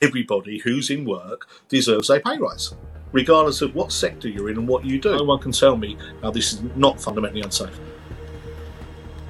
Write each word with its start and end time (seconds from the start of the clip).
everybody 0.00 0.58
who's 0.58 0.90
in 0.90 1.04
work 1.04 1.48
deserves 1.68 2.08
a 2.10 2.20
pay 2.20 2.38
rise, 2.38 2.74
regardless 3.12 3.62
of 3.62 3.74
what 3.74 3.90
sector 3.90 4.28
you're 4.28 4.48
in 4.48 4.56
and 4.56 4.68
what 4.68 4.84
you 4.84 5.00
do. 5.00 5.16
No 5.16 5.24
one 5.24 5.40
can 5.40 5.52
tell 5.52 5.76
me 5.76 5.96
how 6.22 6.30
this 6.30 6.52
is 6.52 6.62
not 6.76 7.00
fundamentally 7.00 7.42
unsafe. 7.42 7.78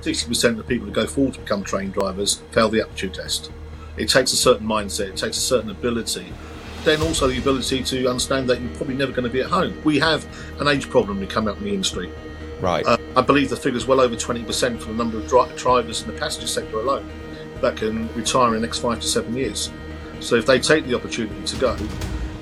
60% 0.02 0.50
of 0.50 0.56
the 0.58 0.64
people 0.64 0.86
who 0.86 0.92
go 0.92 1.06
forward 1.06 1.34
to 1.34 1.40
become 1.40 1.64
train 1.64 1.90
drivers 1.90 2.42
fail 2.52 2.68
the 2.68 2.82
aptitude 2.82 3.14
test. 3.14 3.50
It 3.96 4.08
takes 4.08 4.32
a 4.32 4.36
certain 4.36 4.66
mindset, 4.66 5.08
it 5.08 5.16
takes 5.16 5.38
a 5.38 5.40
certain 5.40 5.70
ability, 5.70 6.32
then 6.84 7.00
also 7.02 7.26
the 7.28 7.38
ability 7.38 7.82
to 7.84 8.06
understand 8.06 8.48
that 8.50 8.60
you're 8.60 8.74
probably 8.76 8.94
never 8.94 9.10
going 9.10 9.24
to 9.24 9.30
be 9.30 9.40
at 9.40 9.50
home. 9.50 9.80
We 9.84 9.98
have 9.98 10.26
an 10.60 10.68
age 10.68 10.88
problem 10.90 11.26
coming 11.26 11.48
up 11.48 11.58
in 11.58 11.64
the 11.64 11.72
industry. 11.72 12.12
Right. 12.60 12.84
Uh, 12.86 12.98
I 13.16 13.22
believe 13.22 13.48
the 13.48 13.56
figure's 13.56 13.86
well 13.86 14.00
over 14.00 14.14
20% 14.14 14.78
for 14.78 14.88
the 14.88 14.94
number 14.94 15.18
of 15.18 15.26
dri- 15.28 15.56
drivers 15.56 16.02
in 16.02 16.08
the 16.08 16.18
passenger 16.18 16.46
sector 16.46 16.78
alone 16.78 17.08
that 17.62 17.76
can 17.76 18.12
retire 18.14 18.54
in 18.54 18.60
the 18.60 18.66
next 18.66 18.80
five 18.80 19.00
to 19.00 19.06
seven 19.06 19.34
years. 19.34 19.70
So 20.20 20.36
if 20.36 20.46
they 20.46 20.58
take 20.58 20.86
the 20.86 20.94
opportunity 20.94 21.44
to 21.44 21.56
go, 21.56 21.76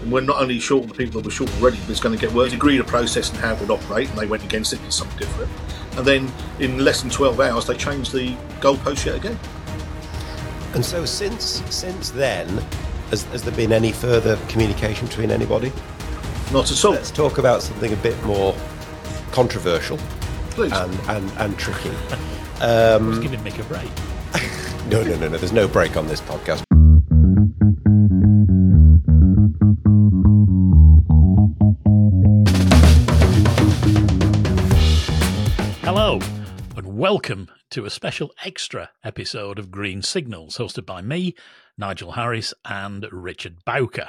and 0.03 0.13
we're 0.13 0.21
not 0.21 0.41
only 0.41 0.59
short 0.61 0.85
of 0.85 0.91
the 0.91 0.97
people 0.97 1.21
that 1.21 1.27
were 1.27 1.33
short 1.33 1.51
already, 1.59 1.79
but 1.79 1.91
it's 1.91 2.01
going 2.01 2.17
to 2.17 2.21
get 2.21 2.35
worse. 2.35 2.53
Agreed 2.53 2.81
a 2.81 2.85
process 2.85 3.31
and 3.31 3.39
how 3.39 3.55
it 3.55 3.61
would 3.61 3.71
operate, 3.71 4.09
and 4.09 4.19
they 4.19 4.27
went 4.27 4.45
against 4.45 4.73
it, 4.73 4.81
did 4.83 4.93
something 4.93 5.19
different. 5.19 5.51
And 5.97 6.07
then 6.07 6.33
in 6.61 6.79
less 6.85 7.01
than 7.01 7.11
12 7.11 7.41
hours, 7.41 7.67
they 7.67 7.77
changed 7.77 8.13
the 8.13 8.35
goalpost 8.61 9.07
yet 9.07 9.17
again. 9.17 9.39
And 10.75 10.85
so 10.85 11.05
since 11.05 11.63
since 11.75 12.11
then, 12.11 12.49
has, 13.11 13.25
has 13.25 13.43
there 13.43 13.55
been 13.55 13.73
any 13.73 13.93
further 13.93 14.37
communication 14.49 15.07
between 15.07 15.31
anybody? 15.31 15.73
Not 16.53 16.71
at 16.71 16.85
all. 16.85 16.93
Let's 16.93 17.11
talk 17.11 17.39
about 17.39 17.63
something 17.63 17.93
a 17.93 17.97
bit 17.97 18.21
more 18.25 18.55
controversial 19.33 19.99
Please. 20.51 20.73
and, 20.73 20.95
and, 21.09 21.33
and 21.39 21.59
tricky. 21.59 21.91
Just 22.59 23.23
giving 23.23 23.41
Mick 23.41 23.59
a 23.59 23.65
break. 23.65 23.91
No, 24.87 25.03
no, 25.03 25.17
no, 25.17 25.29
no. 25.29 25.37
There's 25.37 25.53
no 25.53 25.67
break 25.67 25.97
on 25.97 26.07
this 26.07 26.21
podcast. 26.21 26.66
Welcome 37.09 37.49
to 37.71 37.85
a 37.85 37.91
special 37.91 38.33
extra 38.45 38.91
episode 39.05 39.61
of 39.61 39.71
Green 39.71 40.03
Signals, 40.03 40.57
hosted 40.57 40.85
by 40.85 41.01
me, 41.01 41.37
Nigel 41.79 42.11
Harris, 42.11 42.53
and 42.65 43.07
Richard 43.13 43.65
Bowker. 43.65 44.09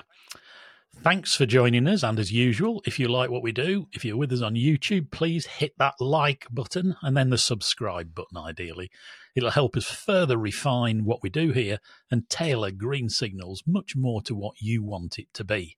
Thanks 1.04 1.36
for 1.36 1.46
joining 1.46 1.88
us, 1.88 2.02
and 2.02 2.18
as 2.18 2.32
usual, 2.32 2.82
if 2.88 2.98
you 2.98 3.08
like 3.08 3.30
what 3.30 3.44
we 3.44 3.52
do, 3.52 3.88
if 3.94 4.04
you're 4.04 4.18
with 4.18 4.34
us 4.34 4.42
on 4.42 4.56
YouTube, 4.56 5.12
please 5.12 5.46
hit 5.46 5.74
that 5.78 5.94
like 6.00 6.48
button 6.50 6.96
and 7.04 7.16
then 7.16 7.30
the 7.30 7.38
subscribe 7.38 8.16
button, 8.16 8.36
ideally. 8.36 8.90
It'll 9.36 9.52
help 9.52 9.78
us 9.78 9.86
further 9.86 10.36
refine 10.36 11.06
what 11.06 11.22
we 11.22 11.30
do 11.30 11.52
here 11.52 11.78
and 12.10 12.28
tailor 12.32 12.72
Green 12.72 13.10
Signals 13.10 13.62
much 13.68 13.96
more 13.96 14.24
to 14.24 14.34
what 14.34 14.56
you 14.60 14.82
want 14.82 15.20
it 15.20 15.32
to 15.36 15.44
be. 15.44 15.78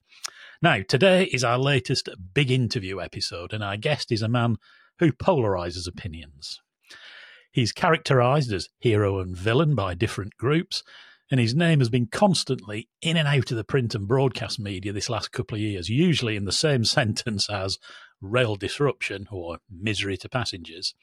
Now, 0.62 0.84
today 0.88 1.26
is 1.26 1.44
our 1.44 1.58
latest 1.58 2.08
big 2.34 2.50
interview 2.50 3.02
episode, 3.02 3.52
and 3.52 3.62
our 3.62 3.76
guest 3.76 4.10
is 4.10 4.22
a 4.22 4.30
man 4.30 4.56
who 5.00 5.12
polarizes 5.12 5.86
opinions. 5.86 6.62
He's 7.52 7.72
characterized 7.72 8.54
as 8.54 8.70
hero 8.80 9.20
and 9.20 9.36
villain 9.36 9.76
by 9.76 9.96
different 9.96 10.38
groups, 10.38 10.84
and 11.32 11.40
his 11.40 11.56
name 11.56 11.80
has 11.80 11.90
been 11.90 12.08
constantly 12.08 12.90
in 13.02 13.18
and 13.18 13.28
out 13.28 13.52
of 13.52 13.58
the 13.58 13.64
print 13.64 13.96
and 13.96 14.08
broadcast 14.08 14.60
media 14.60 14.94
this 14.94 15.10
last 15.10 15.32
couple 15.32 15.56
of 15.56 15.62
years, 15.62 15.90
usually 15.90 16.36
in 16.36 16.46
the 16.46 16.52
same 16.52 16.84
sentence 16.86 17.50
as 17.50 17.78
rail 18.22 18.56
disruption 18.56 19.28
or 19.32 19.60
misery 19.70 20.18
to 20.18 20.30
passengers. 20.30 20.94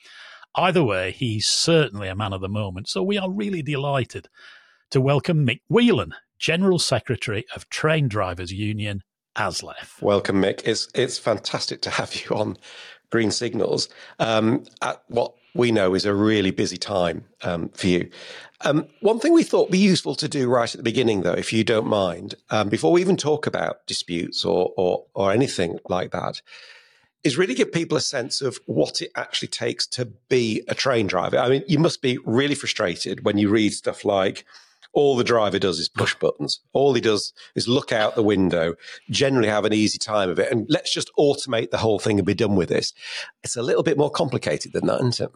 Either 0.55 0.83
way, 0.83 1.11
he's 1.11 1.47
certainly 1.47 2.09
a 2.09 2.17
man 2.17 2.33
of 2.33 2.41
the 2.41 2.49
moment, 2.49 2.89
so 2.89 3.03
we 3.03 3.19
are 3.19 3.31
really 3.31 3.63
delighted 3.63 4.29
to 4.91 5.01
welcome 5.01 5.47
Mick 5.47 5.61
Whelan, 5.69 6.15
General 6.39 6.79
Secretary 6.79 7.45
of 7.55 7.69
Train 7.69 8.09
Drivers 8.09 8.53
Union, 8.53 9.03
ASLEF. 9.37 10.01
Welcome, 10.01 10.41
Mick. 10.41 10.63
It's 10.65 10.89
it's 10.95 11.19
fantastic 11.19 11.83
to 11.83 11.91
have 11.91 12.15
you 12.15 12.37
on 12.37 12.57
Green 13.11 13.31
Signals 13.31 13.89
um, 14.19 14.65
at 14.81 15.03
what 15.09 15.35
we 15.57 15.73
know 15.73 15.95
is 15.95 16.05
a 16.05 16.15
really 16.15 16.51
busy 16.51 16.77
time 16.77 17.25
um, 17.43 17.69
for 17.71 17.87
you. 17.87 18.11
Um, 18.63 18.87
one 19.01 19.21
thing 19.21 19.33
we 19.33 19.43
thought 19.43 19.69
would 19.69 19.73
be 19.73 19.79
useful 19.79 20.15
to 20.17 20.29
do 20.29 20.49
right 20.49 20.73
at 20.73 20.79
the 20.79 20.83
beginning, 20.83 21.23
though, 21.23 21.33
if 21.33 21.53
you 21.53 21.65
don't 21.65 21.87
mind, 21.87 22.35
um, 22.51 22.69
before 22.69 22.93
we 22.93 23.01
even 23.01 23.17
talk 23.17 23.47
about 23.47 23.87
disputes 23.87 24.45
or, 24.45 24.73
or 24.77 25.05
or 25.15 25.33
anything 25.33 25.79
like 25.89 26.13
that, 26.13 26.41
is 27.23 27.37
really 27.37 27.55
give 27.55 27.73
people 27.73 27.97
a 27.97 28.01
sense 28.01 28.41
of 28.41 28.59
what 28.67 29.03
it 29.03 29.11
actually 29.17 29.49
takes 29.49 29.87
to 29.89 30.07
be 30.29 30.63
a 30.69 30.75
train 30.75 31.07
driver. 31.07 31.39
I 31.39 31.49
mean, 31.49 31.65
you 31.67 31.79
must 31.79 32.01
be 32.01 32.19
really 32.25 32.55
frustrated 32.55 33.25
when 33.25 33.37
you 33.37 33.49
read 33.49 33.73
stuff 33.73 34.05
like 34.05 34.45
all 34.97 35.15
the 35.15 35.23
driver 35.23 35.59
does 35.59 35.79
is 35.79 35.91
push 35.91 36.15
buttons. 36.15 36.61
All 36.73 36.95
he 36.95 37.03
does 37.03 37.35
is 37.55 37.69
look 37.69 37.93
out 37.93 38.15
the 38.15 38.23
window, 38.23 38.75
generally 39.11 39.49
have 39.49 39.67
an 39.67 39.75
easy 39.75 39.99
time 39.99 40.31
of 40.31 40.39
it, 40.39 40.51
and 40.51 40.67
let's 40.71 40.91
just 40.91 41.11
automate 41.19 41.71
the 41.71 41.77
whole 41.77 41.99
thing 41.99 42.19
and 42.19 42.27
be 42.27 42.33
done 42.33 42.57
with 42.57 42.71
this. 42.71 42.95
It's 43.45 43.57
a 43.57 43.63
little 43.63 43.83
bit 43.83 43.99
more 43.99 44.11
complicated 44.11 44.73
than 44.73 44.87
that, 44.87 45.01
isn't 45.01 45.21
it? 45.21 45.31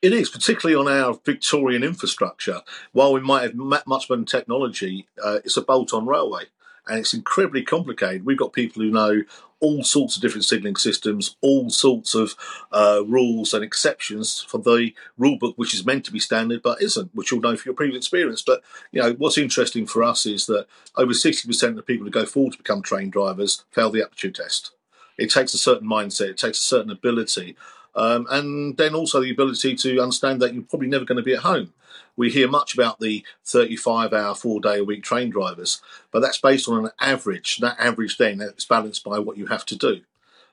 It 0.00 0.12
is, 0.12 0.30
particularly 0.30 0.80
on 0.80 0.86
our 0.86 1.18
Victorian 1.26 1.82
infrastructure. 1.82 2.62
While 2.92 3.12
we 3.12 3.20
might 3.20 3.42
have 3.42 3.54
ma- 3.56 3.82
much 3.84 4.08
modern 4.08 4.24
technology, 4.24 5.08
uh, 5.20 5.40
it's 5.44 5.56
a 5.56 5.62
bolt 5.62 5.92
on 5.92 6.06
railway 6.06 6.44
and 6.88 6.98
it's 6.98 7.14
incredibly 7.14 7.62
complicated. 7.62 8.24
We've 8.24 8.38
got 8.38 8.52
people 8.52 8.82
who 8.82 8.90
know 8.90 9.22
all 9.60 9.82
sorts 9.82 10.14
of 10.14 10.22
different 10.22 10.44
signalling 10.44 10.76
systems, 10.76 11.36
all 11.40 11.68
sorts 11.68 12.14
of 12.14 12.36
uh, 12.70 13.02
rules 13.06 13.52
and 13.52 13.64
exceptions 13.64 14.40
for 14.48 14.58
the 14.58 14.94
rule 15.16 15.36
book, 15.36 15.54
which 15.56 15.74
is 15.74 15.84
meant 15.84 16.04
to 16.04 16.12
be 16.12 16.20
standard 16.20 16.62
but 16.62 16.80
isn't, 16.80 17.12
which 17.12 17.32
you'll 17.32 17.40
know 17.40 17.56
from 17.56 17.70
your 17.70 17.74
previous 17.74 17.98
experience. 17.98 18.42
But 18.42 18.62
you 18.92 19.02
know 19.02 19.14
what's 19.14 19.36
interesting 19.36 19.86
for 19.86 20.04
us 20.04 20.26
is 20.26 20.46
that 20.46 20.66
over 20.94 21.12
sixty 21.12 21.48
percent 21.48 21.70
of 21.70 21.76
the 21.76 21.82
people 21.82 22.04
who 22.04 22.10
go 22.10 22.24
forward 22.24 22.52
to 22.52 22.58
become 22.58 22.82
trained 22.82 23.12
drivers 23.12 23.64
fail 23.70 23.90
the 23.90 24.02
aptitude 24.02 24.36
test. 24.36 24.72
It 25.16 25.30
takes 25.30 25.54
a 25.54 25.58
certain 25.58 25.88
mindset, 25.88 26.30
it 26.30 26.38
takes 26.38 26.60
a 26.60 26.64
certain 26.64 26.92
ability, 26.92 27.56
um, 27.96 28.28
and 28.30 28.76
then 28.76 28.94
also 28.94 29.20
the 29.20 29.32
ability 29.32 29.74
to 29.74 29.98
understand 30.00 30.40
that 30.40 30.54
you're 30.54 30.62
probably 30.62 30.86
never 30.86 31.04
going 31.04 31.16
to 31.16 31.24
be 31.24 31.34
at 31.34 31.40
home. 31.40 31.72
We 32.18 32.30
hear 32.30 32.48
much 32.48 32.74
about 32.74 32.98
the 32.98 33.24
35 33.44 34.12
hour, 34.12 34.34
four 34.34 34.60
day 34.60 34.80
a 34.80 34.84
week 34.84 35.04
train 35.04 35.30
drivers, 35.30 35.80
but 36.10 36.18
that's 36.18 36.40
based 36.40 36.68
on 36.68 36.84
an 36.84 36.90
average. 37.00 37.58
That 37.58 37.76
average 37.78 38.18
then 38.18 38.40
is 38.40 38.64
balanced 38.64 39.04
by 39.04 39.20
what 39.20 39.38
you 39.38 39.46
have 39.46 39.64
to 39.66 39.76
do. 39.76 40.00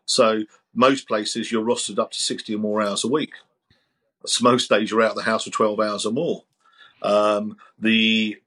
So 0.05 0.43
most 0.75 1.07
places 1.07 1.51
you're 1.51 1.65
rostered 1.65 1.97
up 1.97 2.11
to 2.11 2.21
60 2.21 2.53
or 2.53 2.59
more 2.59 2.83
hours 2.83 3.03
a 3.03 3.07
week. 3.07 3.33
So 4.27 4.43
most 4.43 4.69
days 4.69 4.91
you're 4.91 5.01
out 5.01 5.11
of 5.11 5.15
the 5.17 5.23
house 5.23 5.45
for 5.45 5.49
12 5.49 5.79
hours 5.79 6.05
or 6.05 6.13
more. 6.13 6.43
Um, 7.01 7.57
the 7.79 8.37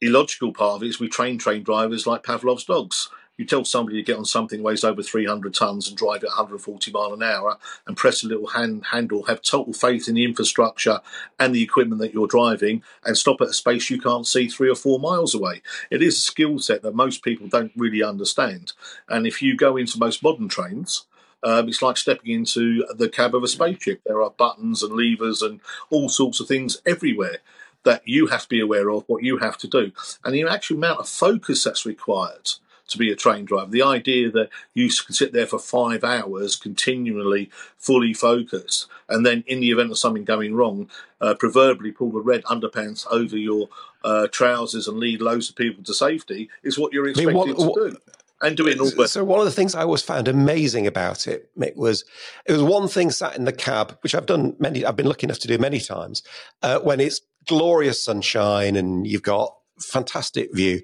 illogical 0.00 0.54
part 0.54 0.76
of 0.76 0.82
it 0.84 0.88
is 0.88 0.98
we 0.98 1.08
train 1.08 1.36
train 1.36 1.62
drivers 1.62 2.06
like 2.06 2.22
Pavlov's 2.22 2.64
dogs. 2.64 3.10
You 3.36 3.44
tell 3.44 3.64
somebody 3.64 3.98
to 3.98 4.02
get 4.02 4.16
on 4.16 4.24
something 4.24 4.60
that 4.60 4.64
weighs 4.64 4.84
over 4.84 5.02
300 5.02 5.52
tons 5.52 5.88
and 5.88 5.96
drive 5.96 6.24
at 6.24 6.28
140 6.28 6.90
mile 6.90 7.12
an 7.12 7.22
hour 7.22 7.58
and 7.86 7.96
press 7.96 8.24
a 8.24 8.28
little 8.28 8.48
hand 8.48 8.86
handle, 8.92 9.24
have 9.24 9.42
total 9.42 9.74
faith 9.74 10.08
in 10.08 10.14
the 10.14 10.24
infrastructure 10.24 11.00
and 11.38 11.54
the 11.54 11.62
equipment 11.62 12.00
that 12.00 12.14
you're 12.14 12.26
driving, 12.26 12.82
and 13.04 13.16
stop 13.16 13.40
at 13.42 13.48
a 13.48 13.52
space 13.52 13.90
you 13.90 14.00
can't 14.00 14.26
see 14.26 14.48
three 14.48 14.70
or 14.70 14.74
four 14.74 14.98
miles 14.98 15.34
away. 15.34 15.60
It 15.90 16.02
is 16.02 16.16
a 16.16 16.20
skill 16.20 16.58
set 16.58 16.82
that 16.82 16.94
most 16.94 17.22
people 17.22 17.46
don't 17.46 17.72
really 17.76 18.02
understand. 18.02 18.72
And 19.08 19.26
if 19.26 19.42
you 19.42 19.54
go 19.56 19.76
into 19.76 19.98
most 19.98 20.22
modern 20.22 20.48
trains, 20.48 21.04
um, 21.42 21.68
it's 21.68 21.82
like 21.82 21.98
stepping 21.98 22.32
into 22.32 22.86
the 22.94 23.10
cab 23.10 23.34
of 23.34 23.44
a 23.44 23.48
spaceship. 23.48 24.00
There 24.06 24.22
are 24.22 24.30
buttons 24.30 24.82
and 24.82 24.94
levers 24.94 25.42
and 25.42 25.60
all 25.90 26.08
sorts 26.08 26.40
of 26.40 26.48
things 26.48 26.78
everywhere 26.86 27.38
that 27.84 28.02
you 28.08 28.26
have 28.26 28.42
to 28.42 28.48
be 28.48 28.60
aware 28.60 28.90
of, 28.90 29.04
what 29.06 29.22
you 29.22 29.38
have 29.38 29.58
to 29.58 29.68
do, 29.68 29.92
and 30.24 30.34
the 30.34 30.42
actual 30.42 30.76
amount 30.76 31.00
of 31.00 31.08
focus 31.08 31.62
that's 31.62 31.86
required 31.86 32.50
to 32.88 32.98
be 32.98 33.10
a 33.10 33.16
train 33.16 33.44
driver. 33.44 33.70
The 33.70 33.82
idea 33.82 34.30
that 34.30 34.48
you 34.74 34.88
can 34.88 35.14
sit 35.14 35.32
there 35.32 35.46
for 35.46 35.58
five 35.58 36.04
hours 36.04 36.56
continually, 36.56 37.50
fully 37.78 38.14
focused, 38.14 38.86
and 39.08 39.24
then 39.24 39.44
in 39.46 39.60
the 39.60 39.70
event 39.70 39.90
of 39.90 39.98
something 39.98 40.24
going 40.24 40.54
wrong, 40.54 40.88
uh, 41.20 41.34
proverbially 41.34 41.92
pull 41.92 42.10
the 42.10 42.20
red 42.20 42.44
underpants 42.44 43.06
over 43.10 43.36
your 43.36 43.68
uh, 44.04 44.28
trousers 44.28 44.86
and 44.86 44.98
lead 44.98 45.20
loads 45.20 45.48
of 45.50 45.56
people 45.56 45.82
to 45.84 45.94
safety 45.94 46.48
is 46.62 46.78
what 46.78 46.92
you're 46.92 47.08
expected 47.08 47.34
what- 47.34 47.46
to 47.46 47.54
what- 47.54 47.74
do. 47.90 47.96
And 48.42 48.54
do 48.54 48.68
it 48.68 48.74
in 48.74 48.80
all 48.80 48.92
but 48.94 49.08
So 49.08 49.24
one 49.24 49.38
of 49.38 49.46
the 49.46 49.50
things 49.50 49.74
I 49.74 49.80
always 49.80 50.02
found 50.02 50.28
amazing 50.28 50.86
about 50.86 51.26
it, 51.26 51.48
Mick, 51.58 51.74
was 51.74 52.04
it 52.44 52.52
was 52.52 52.62
one 52.62 52.86
thing 52.86 53.10
sat 53.10 53.34
in 53.34 53.46
the 53.46 53.52
cab, 53.52 53.96
which 54.02 54.14
I've 54.14 54.26
done 54.26 54.54
many. 54.58 54.84
I've 54.84 54.94
been 54.94 55.06
lucky 55.06 55.24
enough 55.24 55.38
to 55.38 55.48
do 55.48 55.56
many 55.56 55.80
times 55.80 56.22
uh, 56.62 56.78
when 56.80 57.00
it's 57.00 57.22
glorious 57.46 58.04
sunshine 58.04 58.76
and 58.76 59.06
you've 59.06 59.22
got 59.22 59.56
fantastic 59.80 60.54
view. 60.54 60.82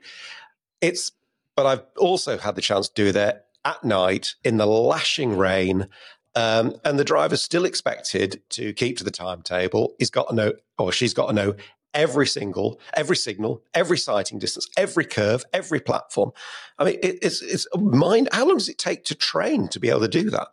It's, 0.81 1.13
but 1.57 1.67
I've 1.67 1.83
also 1.99 2.39
had 2.39 2.55
the 2.55 2.63
chance 2.63 2.89
to 2.89 2.95
do 2.95 3.13
that 3.13 3.47
at 3.65 3.83
night 3.85 4.35
in 4.45 4.57
the 4.57 4.67
lashing 4.67 5.37
rain. 5.37 5.89
Um, 6.35 6.77
and 6.85 6.99
the 6.99 7.05
driver's 7.05 7.43
still 7.43 7.65
expected 7.65 8.43
to 8.51 8.73
keep 8.73 8.97
to 8.99 9.05
the 9.05 9.11
timetable. 9.11 9.95
He's 9.99 10.11
got 10.11 10.29
to 10.29 10.35
know, 10.35 10.53
or 10.79 10.91
she's 10.91 11.13
got 11.13 11.27
to 11.27 11.35
know 11.35 11.55
every 11.95 12.27
single, 12.27 12.81
every 12.95 13.17
signal, 13.17 13.63
every 13.75 13.99
sighting 13.99 14.39
distance, 14.39 14.69
every 14.77 15.05
curve, 15.05 15.45
every 15.53 15.81
platform. 15.81 16.33
I 16.79 16.85
mean, 16.85 16.99
it, 17.03 17.19
it's 17.23 17.43
it's 17.43 17.67
mind. 17.75 18.31
How 18.33 18.47
long 18.47 18.57
does 18.57 18.69
it 18.69 18.79
take 18.79 19.05
to 19.07 19.15
train 19.15 19.69
to 19.69 19.81
be 19.81 19.91
able 19.91 20.01
to 20.01 20.09
do 20.09 20.31
that? 20.31 20.49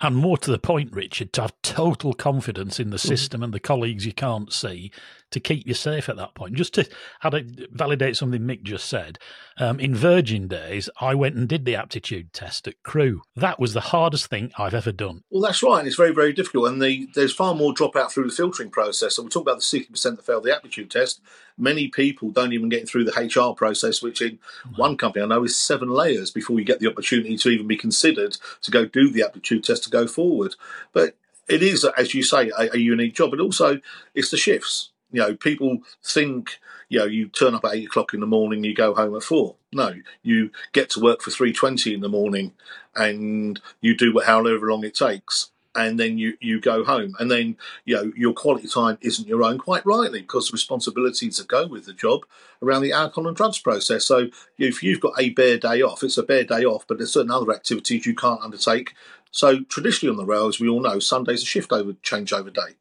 And 0.00 0.14
more 0.14 0.38
to 0.38 0.52
the 0.52 0.60
point, 0.60 0.92
Richard, 0.92 1.32
to 1.32 1.42
have 1.42 1.54
total 1.62 2.14
confidence 2.14 2.78
in 2.78 2.90
the 2.90 2.98
system 2.98 3.42
and 3.42 3.52
the 3.52 3.58
colleagues 3.58 4.06
you 4.06 4.12
can't 4.12 4.52
see 4.52 4.92
to 5.30 5.40
keep 5.40 5.66
you 5.66 5.74
safe 5.74 6.08
at 6.08 6.16
that 6.16 6.34
point. 6.34 6.54
Just 6.54 6.74
to 6.74 6.88
how 7.20 7.30
to 7.30 7.44
validate 7.70 8.16
something 8.16 8.40
Mick 8.42 8.62
just 8.62 8.88
said, 8.88 9.18
um, 9.58 9.80
in 9.80 9.94
Virgin 9.94 10.48
days, 10.48 10.88
I 11.00 11.14
went 11.14 11.36
and 11.36 11.48
did 11.48 11.64
the 11.64 11.74
aptitude 11.74 12.32
test 12.32 12.68
at 12.68 12.82
Crewe. 12.82 13.22
That 13.36 13.58
was 13.58 13.74
the 13.74 13.80
hardest 13.80 14.26
thing 14.26 14.52
I've 14.58 14.74
ever 14.74 14.92
done. 14.92 15.22
Well, 15.30 15.42
that's 15.42 15.62
right, 15.62 15.78
and 15.78 15.86
it's 15.86 15.96
very, 15.96 16.12
very 16.12 16.32
difficult. 16.32 16.68
And 16.68 16.80
the, 16.80 17.08
there's 17.14 17.34
far 17.34 17.54
more 17.54 17.74
dropout 17.74 18.10
through 18.10 18.28
the 18.28 18.34
filtering 18.34 18.70
process. 18.70 19.16
So 19.16 19.22
we 19.22 19.28
talk 19.28 19.42
about 19.42 19.56
the 19.56 19.62
sixty 19.62 19.90
percent 19.90 20.16
that 20.16 20.26
fail 20.26 20.40
the 20.40 20.54
aptitude 20.54 20.90
test. 20.90 21.20
Many 21.56 21.88
people 21.88 22.30
don't 22.30 22.52
even 22.52 22.68
get 22.68 22.88
through 22.88 23.04
the 23.04 23.12
HR 23.12 23.54
process, 23.54 24.00
which 24.00 24.22
in 24.22 24.38
one 24.76 24.96
company 24.96 25.24
I 25.24 25.26
know 25.28 25.44
is 25.44 25.58
seven 25.58 25.88
layers 25.88 26.30
before 26.30 26.58
you 26.58 26.64
get 26.64 26.78
the 26.78 26.88
opportunity 26.88 27.36
to 27.36 27.48
even 27.48 27.66
be 27.66 27.76
considered 27.76 28.36
to 28.62 28.70
go 28.70 28.84
do 28.84 29.10
the 29.10 29.22
aptitude 29.22 29.64
test 29.64 29.84
to 29.84 29.90
go 29.90 30.06
forward. 30.06 30.54
But 30.92 31.16
it 31.48 31.62
is, 31.62 31.84
as 31.84 32.14
you 32.14 32.22
say, 32.22 32.50
a, 32.50 32.74
a 32.74 32.78
unique 32.78 33.14
job, 33.14 33.30
but 33.30 33.40
also 33.40 33.80
it's 34.14 34.30
the 34.30 34.36
shifts. 34.36 34.90
You 35.10 35.20
know, 35.20 35.34
people 35.34 35.78
think, 36.04 36.58
you 36.88 36.98
know, 36.98 37.06
you 37.06 37.28
turn 37.28 37.54
up 37.54 37.64
at 37.64 37.74
eight 37.74 37.86
o'clock 37.86 38.12
in 38.14 38.20
the 38.20 38.26
morning, 38.26 38.64
you 38.64 38.74
go 38.74 38.94
home 38.94 39.16
at 39.16 39.22
four. 39.22 39.56
No, 39.72 39.94
you 40.22 40.50
get 40.72 40.90
to 40.90 41.00
work 41.00 41.22
for 41.22 41.30
three 41.30 41.52
twenty 41.52 41.94
in 41.94 42.00
the 42.00 42.08
morning, 42.08 42.52
and 42.94 43.60
you 43.80 43.96
do 43.96 44.18
however 44.24 44.70
long 44.70 44.84
it 44.84 44.94
takes, 44.94 45.50
and 45.74 45.98
then 45.98 46.18
you 46.18 46.36
you 46.40 46.60
go 46.60 46.84
home, 46.84 47.14
and 47.18 47.30
then 47.30 47.56
you 47.84 47.96
know 47.96 48.12
your 48.16 48.32
quality 48.32 48.68
time 48.68 48.98
isn't 49.00 49.28
your 49.28 49.42
own, 49.42 49.58
quite 49.58 49.84
rightly, 49.86 50.20
because 50.20 50.48
the 50.48 50.54
responsibilities 50.54 51.38
that 51.38 51.48
go 51.48 51.66
with 51.66 51.86
the 51.86 51.92
job 51.92 52.26
around 52.62 52.82
the 52.82 52.92
alcohol 52.92 53.28
and 53.28 53.36
drugs 53.36 53.58
process. 53.58 54.04
So 54.04 54.28
if 54.58 54.82
you've 54.82 55.00
got 55.00 55.18
a 55.18 55.30
bare 55.30 55.58
day 55.58 55.82
off, 55.82 56.02
it's 56.02 56.18
a 56.18 56.22
bare 56.22 56.44
day 56.44 56.64
off, 56.64 56.86
but 56.86 56.98
there's 56.98 57.12
certain 57.12 57.30
other 57.30 57.52
activities 57.52 58.06
you 58.06 58.14
can't 58.14 58.42
undertake 58.42 58.94
so 59.30 59.60
traditionally 59.64 60.10
on 60.10 60.16
the 60.16 60.24
rails, 60.24 60.60
we 60.60 60.68
all 60.68 60.80
know 60.80 60.98
Sunday's 60.98 61.42
a 61.42 61.46
shift 61.46 61.72
over 61.72 61.92
changeover 61.92 62.52
day. 62.52 62.76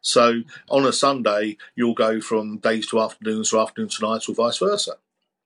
So 0.00 0.42
on 0.68 0.86
a 0.86 0.92
Sunday, 0.92 1.56
you'll 1.74 1.94
go 1.94 2.20
from 2.20 2.58
days 2.58 2.86
to 2.88 3.00
afternoons 3.00 3.52
or 3.52 3.62
afternoons 3.62 3.98
to 3.98 4.08
nights 4.08 4.28
or 4.28 4.34
vice 4.34 4.58
versa. 4.58 4.94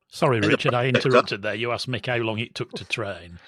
Sorry, 0.08 0.40
Richard, 0.40 0.74
I 0.74 0.86
interrupted 0.88 1.42
there. 1.42 1.54
You 1.54 1.72
asked 1.72 1.90
Mick 1.90 2.06
how 2.06 2.16
long 2.16 2.38
it 2.38 2.54
took 2.54 2.72
to 2.72 2.84
train. 2.84 3.40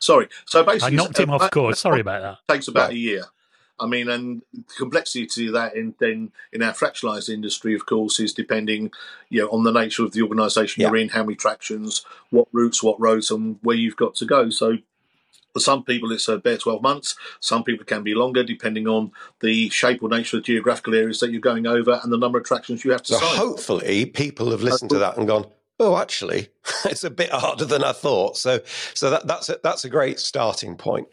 Sorry. 0.00 0.28
So 0.46 0.64
basically, 0.64 0.98
I 0.98 1.02
knocked 1.02 1.18
him 1.18 1.30
off 1.30 1.50
course. 1.52 1.78
Sorry 1.78 2.00
about 2.00 2.22
that. 2.22 2.52
Takes 2.52 2.68
about 2.68 2.90
a 2.90 2.96
year. 2.96 3.24
I 3.78 3.86
mean, 3.86 4.10
and 4.10 4.42
the 4.52 4.62
complexity 4.76 5.46
of 5.46 5.54
that 5.54 5.74
in 5.74 5.94
then 5.98 6.32
in 6.52 6.62
our 6.62 6.72
fractionalised 6.72 7.30
industry, 7.30 7.74
of 7.74 7.86
course, 7.86 8.20
is 8.20 8.34
depending, 8.34 8.90
you 9.30 9.40
know, 9.40 9.48
on 9.48 9.64
the 9.64 9.72
nature 9.72 10.04
of 10.04 10.12
the 10.12 10.22
organisation 10.22 10.82
yeah. 10.82 10.88
you're 10.88 10.98
in, 10.98 11.08
how 11.08 11.22
many 11.22 11.34
tractions, 11.34 12.04
what 12.28 12.48
routes, 12.52 12.82
what 12.82 13.00
roads, 13.00 13.30
and 13.30 13.58
where 13.62 13.76
you've 13.76 13.96
got 13.96 14.14
to 14.16 14.26
go. 14.26 14.50
So 14.50 14.78
for 15.52 15.60
some 15.60 15.84
people, 15.84 16.12
it's 16.12 16.28
a 16.28 16.38
bare 16.38 16.56
12 16.56 16.82
months. 16.82 17.16
Some 17.40 17.64
people 17.64 17.84
can 17.84 18.02
be 18.02 18.14
longer, 18.14 18.44
depending 18.44 18.86
on 18.86 19.12
the 19.40 19.68
shape 19.70 20.02
or 20.02 20.08
nature 20.08 20.36
of 20.36 20.42
the 20.42 20.46
geographical 20.46 20.94
areas 20.94 21.20
that 21.20 21.30
you're 21.30 21.40
going 21.40 21.66
over 21.66 22.00
and 22.02 22.12
the 22.12 22.18
number 22.18 22.38
of 22.38 22.44
attractions 22.44 22.84
you 22.84 22.92
have 22.92 23.02
to 23.04 23.14
so 23.14 23.18
sign. 23.18 23.36
hopefully, 23.36 24.06
people 24.06 24.50
have 24.50 24.62
listened 24.62 24.90
to 24.90 24.98
that 24.98 25.16
and 25.16 25.26
gone, 25.26 25.46
"Oh, 25.78 25.96
actually, 25.96 26.48
it's 26.84 27.04
a 27.04 27.10
bit 27.10 27.30
harder 27.30 27.64
than 27.64 27.82
I 27.82 27.92
thought." 27.92 28.36
So, 28.36 28.60
so 28.94 29.10
that, 29.10 29.26
that's 29.26 29.48
a, 29.48 29.58
that's 29.62 29.84
a 29.84 29.90
great 29.90 30.20
starting 30.20 30.76
point. 30.76 31.08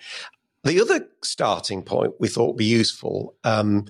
The 0.64 0.82
other 0.82 1.08
starting 1.24 1.82
point 1.82 2.14
we 2.20 2.28
thought 2.28 2.48
would 2.48 2.58
be 2.58 2.66
useful, 2.66 3.36
um, 3.44 3.86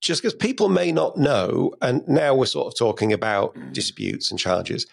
just 0.00 0.22
because 0.22 0.34
people 0.34 0.68
may 0.68 0.90
not 0.90 1.16
know, 1.16 1.74
and 1.80 2.06
now 2.08 2.34
we're 2.34 2.46
sort 2.46 2.66
of 2.66 2.78
talking 2.78 3.12
about 3.12 3.56
disputes 3.72 4.30
and 4.30 4.40
charges, 4.40 4.86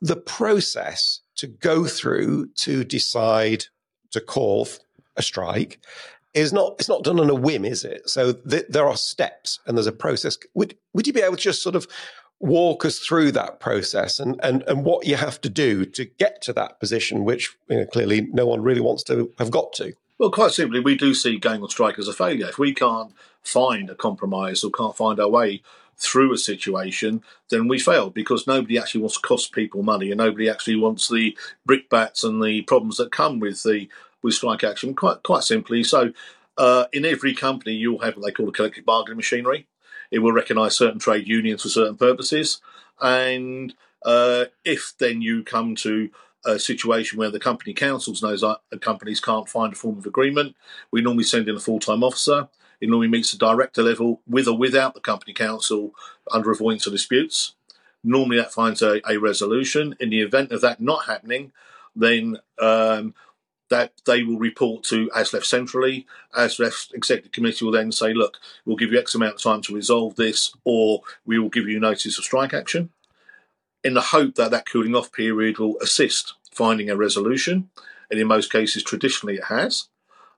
the 0.00 0.16
process 0.16 1.20
to 1.36 1.46
go 1.46 1.86
through 1.86 2.48
to 2.56 2.84
decide 2.84 3.66
to 4.12 4.20
call 4.20 4.68
a 5.16 5.22
strike 5.22 5.80
is 6.34 6.52
not 6.52 6.76
it's 6.78 6.88
not 6.88 7.04
done 7.04 7.20
on 7.20 7.30
a 7.30 7.34
whim, 7.34 7.64
is 7.64 7.84
it? 7.84 8.08
So 8.08 8.32
th- 8.32 8.66
there 8.68 8.86
are 8.86 8.96
steps 8.96 9.58
and 9.66 9.76
there's 9.76 9.86
a 9.86 9.92
process. 9.92 10.38
Would 10.54 10.76
would 10.94 11.06
you 11.06 11.12
be 11.12 11.20
able 11.20 11.36
to 11.36 11.42
just 11.42 11.62
sort 11.62 11.76
of 11.76 11.86
walk 12.40 12.84
us 12.84 12.98
through 12.98 13.32
that 13.32 13.60
process 13.60 14.18
and 14.18 14.40
and 14.42 14.62
and 14.62 14.84
what 14.84 15.06
you 15.06 15.16
have 15.16 15.40
to 15.42 15.48
do 15.48 15.84
to 15.84 16.04
get 16.04 16.42
to 16.42 16.52
that 16.54 16.80
position, 16.80 17.24
which 17.24 17.54
you 17.68 17.78
know, 17.78 17.86
clearly 17.86 18.22
no 18.32 18.46
one 18.46 18.62
really 18.62 18.80
wants 18.80 19.02
to 19.04 19.32
have 19.38 19.50
got 19.50 19.72
to? 19.74 19.92
Well, 20.18 20.30
quite 20.30 20.52
simply, 20.52 20.80
we 20.80 20.96
do 20.96 21.14
see 21.14 21.38
going 21.38 21.62
on 21.62 21.68
strike 21.68 21.98
as 21.98 22.08
a 22.08 22.12
failure. 22.12 22.48
If 22.48 22.58
we 22.58 22.72
can't 22.72 23.12
find 23.42 23.90
a 23.90 23.94
compromise 23.94 24.62
or 24.62 24.70
can't 24.70 24.96
find 24.96 25.18
our 25.18 25.28
way 25.28 25.62
through 25.96 26.32
a 26.32 26.38
situation, 26.38 27.22
then 27.50 27.68
we 27.68 27.78
fail 27.78 28.10
because 28.10 28.46
nobody 28.46 28.78
actually 28.78 29.00
wants 29.00 29.16
to 29.16 29.26
cost 29.26 29.52
people 29.52 29.82
money 29.82 30.10
and 30.10 30.18
nobody 30.18 30.48
actually 30.48 30.76
wants 30.76 31.08
the 31.08 31.36
brickbats 31.66 32.24
and 32.24 32.42
the 32.42 32.62
problems 32.62 32.96
that 32.96 33.12
come 33.12 33.38
with 33.38 33.62
the 33.62 33.88
with 34.22 34.34
strike 34.34 34.64
action. 34.64 34.94
Quite 34.94 35.22
quite 35.22 35.44
simply, 35.44 35.84
so 35.84 36.12
uh, 36.58 36.86
in 36.92 37.04
every 37.04 37.34
company 37.34 37.74
you'll 37.74 38.00
have 38.00 38.16
what 38.16 38.26
they 38.26 38.32
call 38.32 38.48
a 38.48 38.52
collective 38.52 38.84
bargaining 38.84 39.16
machinery. 39.16 39.66
It 40.10 40.18
will 40.18 40.32
recognise 40.32 40.76
certain 40.76 40.98
trade 40.98 41.26
unions 41.26 41.62
for 41.62 41.68
certain 41.68 41.96
purposes, 41.96 42.60
and 43.00 43.74
uh, 44.04 44.46
if 44.64 44.94
then 44.98 45.22
you 45.22 45.42
come 45.44 45.74
to 45.76 46.10
a 46.44 46.58
situation 46.58 47.18
where 47.18 47.30
the 47.30 47.38
company 47.38 47.72
councils 47.72 48.22
knows 48.22 48.40
that 48.40 48.58
companies 48.80 49.20
can't 49.20 49.48
find 49.48 49.72
a 49.72 49.76
form 49.76 49.96
of 49.96 50.06
agreement, 50.06 50.56
we 50.90 51.00
normally 51.00 51.24
send 51.24 51.48
in 51.48 51.54
a 51.54 51.60
full 51.60 51.78
time 51.78 52.02
officer 52.02 52.48
it 52.82 52.88
normally 52.88 53.06
meets 53.06 53.30
the 53.30 53.38
director 53.38 53.80
level 53.80 54.20
with 54.26 54.48
or 54.48 54.58
without 54.58 54.92
the 54.92 55.00
company 55.00 55.32
council 55.32 55.94
under 56.32 56.50
avoidance 56.50 56.84
of 56.84 56.92
disputes. 56.92 57.54
Normally, 58.02 58.38
that 58.38 58.52
finds 58.52 58.82
a, 58.82 59.00
a 59.08 59.18
resolution. 59.18 59.94
In 60.00 60.10
the 60.10 60.20
event 60.20 60.50
of 60.50 60.60
that 60.62 60.80
not 60.80 61.06
happening, 61.06 61.52
then 61.94 62.38
um, 62.60 63.14
that 63.70 63.92
they 64.04 64.24
will 64.24 64.36
report 64.36 64.82
to 64.84 65.08
ASLEF 65.14 65.44
centrally. 65.44 66.08
ASLEF 66.36 66.92
executive 66.92 67.30
committee 67.30 67.64
will 67.64 67.70
then 67.70 67.92
say, 67.92 68.12
look, 68.12 68.38
we'll 68.66 68.76
give 68.76 68.90
you 68.90 68.98
X 68.98 69.14
amount 69.14 69.36
of 69.36 69.42
time 69.42 69.62
to 69.62 69.74
resolve 69.74 70.16
this, 70.16 70.52
or 70.64 71.02
we 71.24 71.38
will 71.38 71.50
give 71.50 71.68
you 71.68 71.78
notice 71.78 72.18
of 72.18 72.24
strike 72.24 72.52
action, 72.52 72.90
in 73.84 73.94
the 73.94 74.00
hope 74.00 74.34
that 74.34 74.50
that 74.50 74.66
cooling 74.66 74.96
off 74.96 75.12
period 75.12 75.58
will 75.58 75.78
assist 75.80 76.34
finding 76.50 76.90
a 76.90 76.96
resolution. 76.96 77.70
And 78.10 78.18
in 78.18 78.26
most 78.26 78.50
cases, 78.50 78.82
traditionally 78.82 79.36
it 79.36 79.44
has. 79.44 79.88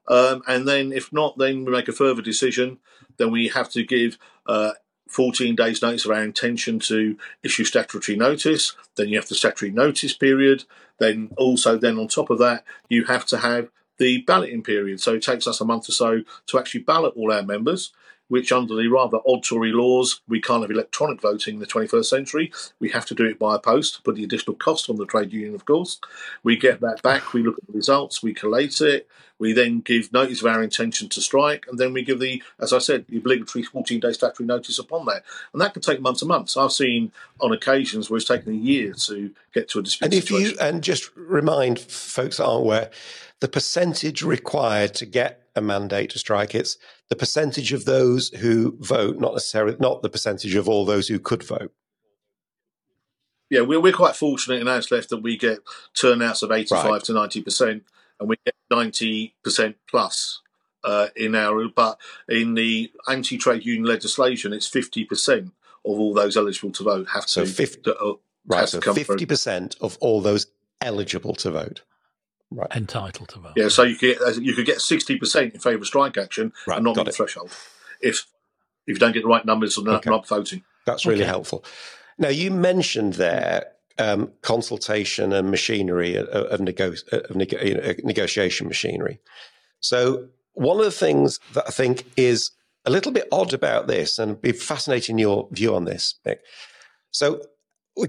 Um, 0.07 0.43
and 0.47 0.67
then, 0.67 0.91
if 0.91 1.11
not, 1.11 1.37
then 1.37 1.65
we 1.65 1.71
make 1.71 1.87
a 1.87 1.93
further 1.93 2.21
decision. 2.21 2.79
Then 3.17 3.31
we 3.31 3.47
have 3.49 3.69
to 3.71 3.83
give 3.83 4.17
uh, 4.45 4.71
14 5.09 5.55
days' 5.55 5.81
notice 5.81 6.05
of 6.05 6.11
our 6.11 6.23
intention 6.23 6.79
to 6.79 7.17
issue 7.43 7.63
statutory 7.63 8.17
notice. 8.17 8.75
Then 8.95 9.09
you 9.09 9.17
have 9.17 9.27
the 9.27 9.35
statutory 9.35 9.71
notice 9.71 10.13
period. 10.13 10.65
Then 10.99 11.31
also, 11.37 11.77
then 11.77 11.97
on 11.97 12.07
top 12.07 12.29
of 12.29 12.39
that, 12.39 12.63
you 12.89 13.05
have 13.05 13.25
to 13.27 13.37
have 13.37 13.69
the 13.97 14.21
balloting 14.21 14.63
period. 14.63 14.99
So 14.99 15.13
it 15.13 15.23
takes 15.23 15.47
us 15.47 15.61
a 15.61 15.65
month 15.65 15.89
or 15.89 15.93
so 15.93 16.21
to 16.47 16.59
actually 16.59 16.81
ballot 16.81 17.13
all 17.15 17.31
our 17.31 17.43
members 17.43 17.91
which 18.27 18.51
under 18.51 18.75
the 18.75 18.87
rather 18.87 19.19
odd 19.27 19.43
Tory 19.43 19.71
laws, 19.71 20.21
we 20.27 20.41
can't 20.41 20.61
have 20.61 20.71
electronic 20.71 21.21
voting 21.21 21.55
in 21.55 21.59
the 21.59 21.67
21st 21.67 22.05
century. 22.05 22.51
We 22.79 22.89
have 22.89 23.05
to 23.07 23.15
do 23.15 23.25
it 23.25 23.37
by 23.37 23.57
post, 23.57 24.03
put 24.03 24.15
the 24.15 24.23
additional 24.23 24.55
cost 24.55 24.89
on 24.89 24.95
the 24.95 25.05
trade 25.05 25.31
union, 25.31 25.55
of 25.55 25.65
course. 25.65 25.99
We 26.43 26.57
get 26.57 26.81
that 26.81 27.01
back, 27.01 27.33
we 27.33 27.43
look 27.43 27.57
at 27.57 27.67
the 27.67 27.73
results, 27.73 28.23
we 28.23 28.33
collate 28.33 28.81
it, 28.81 29.07
we 29.39 29.53
then 29.53 29.81
give 29.81 30.13
notice 30.13 30.41
of 30.41 30.47
our 30.47 30.63
intention 30.63 31.09
to 31.09 31.21
strike, 31.21 31.65
and 31.67 31.77
then 31.77 31.93
we 31.93 32.03
give 32.03 32.19
the, 32.19 32.41
as 32.59 32.71
I 32.71 32.79
said, 32.79 33.05
the 33.07 33.17
obligatory 33.17 33.63
14 33.63 33.99
day 33.99 34.13
statutory 34.13 34.47
notice 34.47 34.79
upon 34.79 35.05
that. 35.05 35.23
And 35.53 35.61
that 35.61 35.73
can 35.73 35.81
take 35.81 36.01
months 36.01 36.21
and 36.21 36.29
months. 36.29 36.55
I've 36.55 36.71
seen 36.71 37.11
on 37.41 37.51
occasions 37.51 38.09
where 38.09 38.17
it's 38.17 38.27
taken 38.27 38.53
a 38.53 38.57
year 38.57 38.93
to 38.93 39.31
get 39.53 39.69
to 39.69 39.79
a 39.79 39.83
dispute. 39.83 40.05
And 40.05 40.13
if 40.13 40.27
situation. 40.27 40.51
you, 40.51 40.57
and 40.61 40.83
just 40.83 41.09
remind 41.15 41.79
folks 41.79 42.37
that 42.37 42.45
aren't 42.45 42.63
aware, 42.63 42.91
the 43.41 43.47
percentage 43.47 44.21
required 44.21 44.93
to 44.95 45.05
get 45.05 45.41
a 45.55 45.61
mandate 45.61 46.11
to 46.11 46.19
strike, 46.19 46.55
it's 46.55 46.77
the 47.09 47.15
percentage 47.15 47.73
of 47.73 47.85
those 47.85 48.29
who 48.29 48.77
vote, 48.79 49.19
not 49.19 49.33
necessarily 49.33 49.75
not 49.79 50.01
the 50.01 50.09
percentage 50.09 50.55
of 50.55 50.69
all 50.69 50.85
those 50.85 51.07
who 51.07 51.19
could 51.19 51.43
vote. 51.43 51.71
Yeah, 53.49 53.61
we're, 53.61 53.79
we're 53.79 53.93
quite 53.93 54.15
fortunate 54.15 54.61
in 54.61 54.67
ASLEF 54.67 55.07
that 55.09 55.21
we 55.21 55.37
get 55.37 55.59
turnouts 55.93 56.41
of 56.41 56.51
85 56.51 56.85
right. 56.85 57.03
to 57.03 57.13
90%, 57.13 57.81
and 58.19 58.29
we 58.29 58.37
get 58.45 58.55
90% 58.71 59.75
plus 59.89 60.41
uh, 60.83 61.07
in 61.15 61.35
our, 61.35 61.67
but 61.67 61.99
in 62.29 62.53
the 62.53 62.91
anti 63.07 63.37
trade 63.37 63.65
union 63.65 63.85
legislation, 63.85 64.53
it's 64.53 64.69
50% 64.69 65.47
of 65.47 65.51
all 65.83 66.13
those 66.13 66.37
eligible 66.37 66.71
to 66.73 66.83
vote 66.83 67.07
have 67.09 67.25
to. 67.25 67.31
So 67.31 67.45
50, 67.45 67.81
to, 67.83 67.97
uh, 67.97 68.13
right, 68.47 68.69
so 68.69 68.79
50% 68.79 69.81
of 69.81 69.97
all 69.99 70.21
those 70.21 70.47
eligible 70.81 71.33
to 71.35 71.51
vote 71.51 71.81
right. 72.51 72.75
entitled 72.75 73.29
to 73.29 73.39
vote. 73.39 73.53
Yeah, 73.55 73.69
so 73.69 73.83
you 73.83 73.95
could 73.95 74.17
get, 74.17 74.41
you 74.41 74.53
could 74.53 74.65
get 74.65 74.81
sixty 74.81 75.17
percent 75.17 75.53
in 75.53 75.59
favour 75.59 75.77
of 75.77 75.87
strike 75.87 76.17
action 76.17 76.53
right, 76.67 76.77
and 76.77 76.85
not 76.85 76.95
meet 76.95 77.05
the 77.05 77.11
threshold 77.11 77.51
if 78.01 78.27
if 78.87 78.95
you 78.95 78.99
don't 78.99 79.13
get 79.13 79.23
the 79.23 79.29
right 79.29 79.45
numbers 79.45 79.77
and 79.77 79.87
okay. 79.87 80.09
not 80.09 80.27
voting. 80.27 80.63
That's 80.85 81.05
really 81.05 81.21
okay. 81.21 81.27
helpful. 81.27 81.65
Now 82.17 82.29
you 82.29 82.51
mentioned 82.51 83.15
there 83.15 83.71
um, 83.97 84.31
consultation 84.41 85.33
and 85.33 85.49
machinery 85.49 86.15
of, 86.15 86.27
of, 86.27 86.59
nego- 86.59 86.93
uh, 87.11 87.19
of 87.29 87.35
nego- 87.35 87.61
you 87.61 87.75
know, 87.75 87.93
negotiation 88.03 88.67
machinery. 88.67 89.19
So 89.79 90.27
one 90.53 90.77
of 90.79 90.85
the 90.85 90.91
things 90.91 91.39
that 91.53 91.65
I 91.67 91.71
think 91.71 92.05
is 92.17 92.51
a 92.85 92.91
little 92.91 93.11
bit 93.11 93.27
odd 93.31 93.53
about 93.53 93.87
this, 93.87 94.19
and 94.19 94.39
be 94.39 94.51
fascinating 94.51 95.17
your 95.17 95.47
view 95.51 95.75
on 95.75 95.85
this, 95.85 96.15
Mick. 96.25 96.37
So 97.11 97.41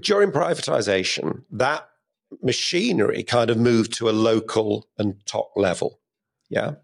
during 0.01 0.31
privatization, 0.31 1.43
that 1.51 1.89
machinery 2.43 3.23
kind 3.23 3.49
of 3.49 3.57
moved 3.57 3.93
to 3.93 4.09
a 4.09 4.11
local 4.11 4.87
and 4.97 5.15
top 5.25 5.51
level. 5.55 5.99
Yeah. 6.49 6.75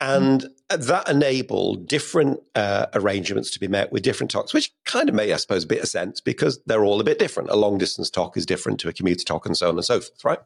And 0.00 0.44
that 0.68 1.08
enabled 1.08 1.86
different 1.86 2.40
uh, 2.54 2.86
arrangements 2.94 3.50
to 3.52 3.60
be 3.60 3.68
met 3.68 3.92
with 3.92 4.02
different 4.02 4.32
TOCs, 4.32 4.52
which 4.52 4.72
kind 4.84 5.08
of 5.08 5.14
made, 5.14 5.32
I 5.32 5.36
suppose, 5.36 5.64
a 5.64 5.68
bit 5.68 5.82
of 5.82 5.88
sense 5.88 6.20
because 6.20 6.60
they're 6.66 6.84
all 6.84 7.00
a 7.00 7.04
bit 7.04 7.18
different. 7.18 7.50
A 7.50 7.56
long 7.56 7.78
distance 7.78 8.10
TOC 8.10 8.36
is 8.36 8.46
different 8.46 8.80
to 8.80 8.88
a 8.88 8.92
commuter 8.92 9.24
TOC, 9.24 9.46
and 9.46 9.56
so 9.56 9.68
on 9.68 9.76
and 9.76 9.84
so 9.84 10.00
forth, 10.00 10.24
right? 10.24 10.38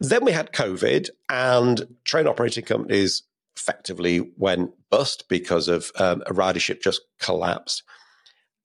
Then 0.00 0.24
we 0.24 0.32
had 0.32 0.52
COVID 0.52 1.10
and 1.28 1.96
train 2.04 2.26
operating 2.26 2.64
companies 2.64 3.22
effectively 3.56 4.32
went 4.36 4.72
bust 4.88 5.28
because 5.28 5.68
of 5.68 5.92
um, 5.96 6.22
a 6.26 6.32
ridership 6.32 6.82
just 6.82 7.02
collapsed. 7.20 7.82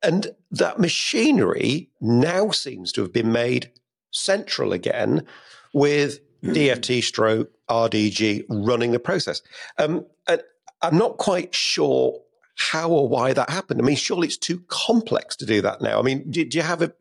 And 0.01 0.29
that 0.51 0.79
machinery 0.79 1.89
now 1.99 2.51
seems 2.51 2.91
to 2.93 3.01
have 3.01 3.11
been 3.11 3.31
made 3.31 3.71
central 4.11 4.71
again 4.71 5.25
with 5.73 6.19
DFT 6.43 7.03
stroke 7.03 7.51
RDG 7.69 8.45
running 8.49 8.91
the 8.91 8.99
process. 8.99 9.41
Um, 9.77 10.05
and 10.27 10.41
I'm 10.81 10.97
not 10.97 11.17
quite 11.17 11.53
sure 11.53 12.19
how 12.57 12.89
or 12.89 13.07
why 13.07 13.33
that 13.33 13.49
happened. 13.49 13.81
I 13.81 13.85
mean, 13.85 13.95
surely 13.95 14.27
it's 14.27 14.37
too 14.37 14.63
complex 14.67 15.35
to 15.37 15.45
do 15.45 15.61
that 15.61 15.81
now. 15.81 15.99
I 15.99 16.01
mean, 16.01 16.29
do, 16.29 16.45
do 16.45 16.57
you 16.57 16.63
have 16.63 16.81
a 16.81 16.93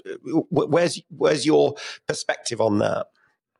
where's 0.51 1.01
where's 1.11 1.47
your 1.47 1.75
perspective 2.07 2.61
on 2.61 2.79
that? 2.79 3.07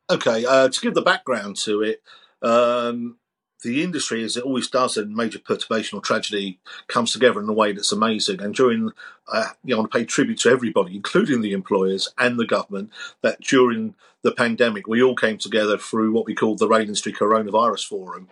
Okay, 0.09 0.45
uh, 0.45 0.69
to 0.69 0.81
give 0.81 0.93
the 0.93 1.01
background 1.01 1.55
to 1.57 1.81
it, 1.81 2.01
um, 2.41 3.17
the 3.63 3.83
industry, 3.83 4.23
as 4.23 4.37
it 4.37 4.43
always 4.43 4.69
does 4.69 4.97
in 4.97 5.15
major 5.15 5.39
perturbation 5.39 5.97
or 5.97 6.01
tragedy, 6.01 6.59
comes 6.87 7.11
together 7.11 7.39
in 7.39 7.49
a 7.49 7.53
way 7.53 7.71
that's 7.71 7.91
amazing. 7.91 8.41
And 8.41 8.53
during, 8.53 8.91
uh, 9.31 9.49
you 9.63 9.71
know, 9.71 9.77
I 9.77 9.79
want 9.79 9.91
to 9.91 9.97
pay 9.97 10.05
tribute 10.05 10.39
to 10.39 10.49
everybody, 10.49 10.95
including 10.95 11.41
the 11.41 11.53
employers 11.53 12.13
and 12.17 12.37
the 12.37 12.45
government, 12.45 12.91
that 13.21 13.41
during 13.41 13.95
the 14.21 14.31
pandemic, 14.31 14.87
we 14.87 15.01
all 15.01 15.15
came 15.15 15.37
together 15.37 15.77
through 15.77 16.11
what 16.11 16.25
we 16.25 16.35
called 16.35 16.59
the 16.59 16.67
Rail 16.67 16.81
Industry 16.81 17.13
Coronavirus 17.13 17.87
Forum 17.87 18.29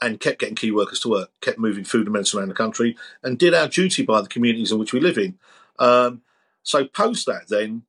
and 0.00 0.20
kept 0.20 0.38
getting 0.38 0.54
key 0.54 0.70
workers 0.70 1.00
to 1.00 1.10
work, 1.10 1.30
kept 1.40 1.58
moving 1.58 1.84
food 1.84 2.06
and 2.06 2.12
medicine 2.12 2.40
around 2.40 2.48
the 2.48 2.54
country, 2.54 2.96
and 3.22 3.38
did 3.38 3.54
our 3.54 3.68
duty 3.68 4.02
by 4.02 4.22
the 4.22 4.28
communities 4.28 4.72
in 4.72 4.78
which 4.78 4.92
we 4.92 5.00
live 5.00 5.18
in. 5.18 5.38
Um, 5.78 6.22
so, 6.62 6.86
post 6.86 7.26
that, 7.26 7.48
then, 7.48 7.82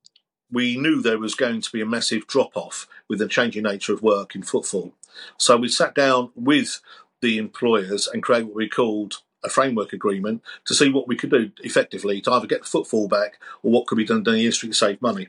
we 0.50 0.76
knew 0.76 1.00
there 1.00 1.18
was 1.18 1.34
going 1.34 1.62
to 1.62 1.72
be 1.72 1.80
a 1.80 1.86
massive 1.86 2.26
drop 2.26 2.56
off 2.56 2.86
with 3.08 3.18
the 3.18 3.28
changing 3.28 3.62
nature 3.62 3.94
of 3.94 4.02
work 4.02 4.34
in 4.34 4.42
footfall. 4.42 4.92
So 5.38 5.56
we 5.56 5.68
sat 5.68 5.94
down 5.94 6.30
with 6.34 6.80
the 7.20 7.38
employers 7.38 8.08
and 8.08 8.22
created 8.22 8.48
what 8.48 8.56
we 8.56 8.68
called 8.68 9.22
a 9.44 9.48
framework 9.48 9.92
agreement 9.92 10.42
to 10.66 10.74
see 10.74 10.88
what 10.88 11.08
we 11.08 11.16
could 11.16 11.30
do 11.30 11.50
effectively 11.62 12.20
to 12.20 12.32
either 12.32 12.46
get 12.46 12.62
the 12.62 12.68
footfall 12.68 13.08
back 13.08 13.38
or 13.62 13.72
what 13.72 13.86
could 13.86 13.98
be 13.98 14.04
done 14.04 14.18
in 14.18 14.24
the 14.24 14.38
industry 14.38 14.68
to 14.68 14.74
save 14.74 15.02
money. 15.02 15.28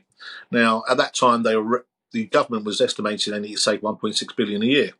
Now, 0.50 0.84
at 0.88 0.96
that 0.98 1.14
time, 1.14 1.42
they 1.42 1.56
were, 1.56 1.86
the 2.12 2.26
government 2.26 2.64
was 2.64 2.80
estimating 2.80 3.32
they 3.32 3.40
need 3.40 3.54
to 3.54 3.60
save 3.60 3.80
1.6 3.80 4.36
billion 4.36 4.62
a 4.62 4.66
year. 4.66 4.90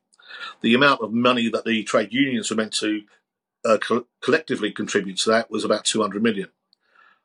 The 0.63 0.75
amount 0.75 1.01
of 1.01 1.13
money 1.13 1.49
that 1.49 1.65
the 1.65 1.85
trade 1.85 2.13
unions 2.13 2.51
were 2.51 2.57
meant 2.57 2.73
to 2.75 3.03
uh, 3.65 3.79
co- 3.79 4.07
collectively 4.21 4.73
contribute 4.73 5.19
to 5.19 5.31
that 5.31 5.51
was 5.51 5.65
about 5.65 5.85
200 5.85 6.23
million. 6.23 6.49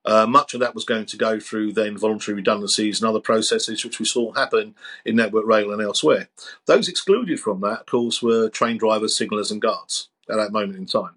Uh, 0.06 0.26
much 0.26 0.54
of 0.54 0.60
that 0.60 0.74
was 0.74 0.86
going 0.86 1.06
to 1.06 1.18
go 1.18 1.40
through 1.40 1.74
then 1.74 1.98
voluntary 1.98 2.36
redundancies 2.36 3.02
and 3.02 3.10
other 3.10 3.20
processes 3.20 3.84
which 3.84 4.00
we 4.00 4.06
saw 4.06 4.32
happen 4.34 4.74
in 5.04 5.16
Network 5.16 5.46
Rail 5.46 5.72
and 5.72 5.82
elsewhere. 5.82 6.30
Those 6.66 6.88
excluded 6.88 7.40
from 7.40 7.62
that, 7.62 7.82
of 7.82 7.86
course, 7.86 8.22
were 8.22 8.50
train 8.50 8.78
drivers, 8.78 9.16
signallers, 9.16 9.52
and 9.52 9.62
guards 9.62 10.10
at 10.30 10.38
that 10.38 10.54
moment 10.54 10.78
in 10.78 10.86
time. 10.86 11.16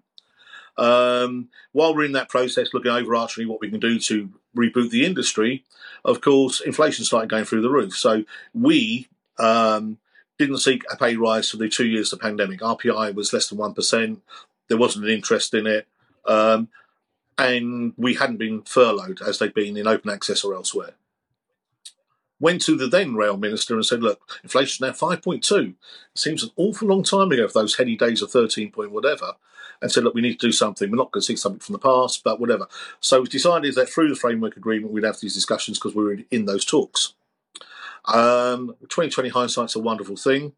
Um, 0.77 1.49
while 1.71 1.95
we're 1.95 2.05
in 2.05 2.13
that 2.13 2.29
process, 2.29 2.73
looking 2.73 2.91
overarchingly 2.91 3.47
what 3.47 3.61
we 3.61 3.69
can 3.69 3.79
do 3.79 3.99
to 3.99 4.29
reboot 4.55 4.89
the 4.89 5.05
industry, 5.05 5.63
of 6.03 6.21
course, 6.21 6.61
inflation 6.61 7.05
started 7.05 7.29
going 7.29 7.45
through 7.45 7.61
the 7.61 7.69
roof. 7.69 7.95
So 7.95 8.25
we 8.53 9.07
um, 9.39 9.97
didn't 10.37 10.57
seek 10.57 10.83
a 10.91 10.97
pay 10.97 11.15
rise 11.15 11.49
for 11.49 11.57
the 11.57 11.69
two 11.69 11.87
years 11.87 12.11
of 12.11 12.19
the 12.19 12.23
pandemic. 12.23 12.59
RPI 12.59 13.13
was 13.13 13.31
less 13.31 13.47
than 13.47 13.59
1%. 13.59 14.17
There 14.67 14.77
wasn't 14.77 15.05
an 15.05 15.11
interest 15.11 15.53
in 15.53 15.67
it. 15.67 15.87
Um, 16.25 16.69
and 17.37 17.93
we 17.97 18.15
hadn't 18.15 18.37
been 18.37 18.61
furloughed 18.63 19.21
as 19.21 19.39
they'd 19.39 19.53
been 19.53 19.77
in 19.77 19.87
open 19.87 20.09
access 20.09 20.43
or 20.43 20.53
elsewhere. 20.53 20.93
Went 22.39 22.61
to 22.63 22.75
the 22.75 22.87
then 22.87 23.15
rail 23.15 23.37
minister 23.37 23.75
and 23.75 23.85
said, 23.85 24.01
"Look, 24.01 24.39
inflation's 24.43 24.81
now 24.81 24.91
5.2. 24.91 25.75
It 26.13 26.19
seems 26.19 26.43
an 26.43 26.51
awful 26.55 26.87
long 26.87 27.03
time 27.03 27.31
ago 27.31 27.47
for 27.47 27.61
those 27.61 27.77
heady 27.77 27.95
days 27.95 28.21
of 28.21 28.31
13 28.31 28.71
point 28.71 28.91
whatever." 28.91 29.35
And 29.81 29.91
said, 29.91 30.03
"Look, 30.03 30.13
we 30.13 30.21
need 30.21 30.39
to 30.39 30.47
do 30.47 30.51
something. 30.51 30.89
We're 30.89 30.97
not 30.97 31.11
going 31.11 31.21
to 31.21 31.25
see 31.25 31.35
something 31.35 31.59
from 31.59 31.73
the 31.73 31.79
past, 31.79 32.23
but 32.23 32.39
whatever." 32.39 32.67
So 32.99 33.21
we 33.21 33.27
decided 33.27 33.75
that 33.75 33.89
through 33.89 34.09
the 34.09 34.15
framework 34.15 34.57
agreement, 34.57 34.93
we'd 34.93 35.03
have 35.03 35.19
these 35.19 35.33
discussions 35.33 35.77
because 35.77 35.95
we 35.95 36.03
were 36.03 36.17
in 36.31 36.45
those 36.45 36.65
talks. 36.65 37.13
Um, 38.05 38.75
2020 38.81 39.29
hindsight's 39.29 39.75
a 39.75 39.79
wonderful 39.79 40.17
thing. 40.17 40.53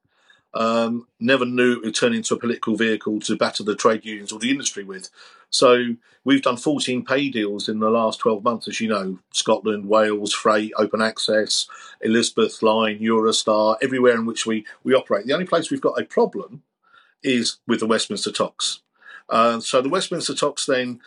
Um, 0.56 1.08
never 1.20 1.46
knew 1.46 1.74
it 1.74 1.84
would 1.84 1.96
turn 1.96 2.14
into 2.14 2.34
a 2.34 2.40
political 2.40 2.78
vehicle 2.78 3.20
to 3.22 3.36
batter 3.36 3.62
the 3.62 3.76
trade 3.76 4.06
unions 4.06 4.32
or 4.32 4.40
the 4.40 4.50
industry 4.50 4.86
with. 4.86 5.10
So 5.50 5.96
we've 6.24 6.42
done 6.42 6.56
14 6.56 7.04
pay 7.04 7.30
deals 7.30 7.68
in 7.68 7.80
the 7.80 7.90
last 7.90 8.20
12 8.20 8.44
months, 8.44 8.68
as 8.70 8.80
you 8.80 8.88
know 8.88 9.20
Scotland, 9.32 9.90
Wales, 9.90 10.34
Freight, 10.34 10.72
Open 10.78 11.02
Access, 11.02 11.68
Elizabeth 12.02 12.64
Line, 12.64 13.00
Eurostar, 13.00 13.76
everywhere 13.82 14.16
in 14.16 14.26
which 14.26 14.46
we, 14.46 14.66
we 14.84 14.94
operate. 14.94 15.26
The 15.26 15.34
only 15.34 15.46
place 15.46 15.70
we've 15.70 15.82
got 15.82 16.00
a 16.00 16.06
problem 16.06 16.64
is 17.22 17.58
with 17.68 17.82
the 17.82 17.88
Westminster 17.88 18.32
TOCs. 18.32 18.80
Uh, 19.30 19.60
so 19.60 19.82
the 19.82 19.90
Westminster 19.90 20.34
TOCs 20.34 20.68
then, 20.68 21.02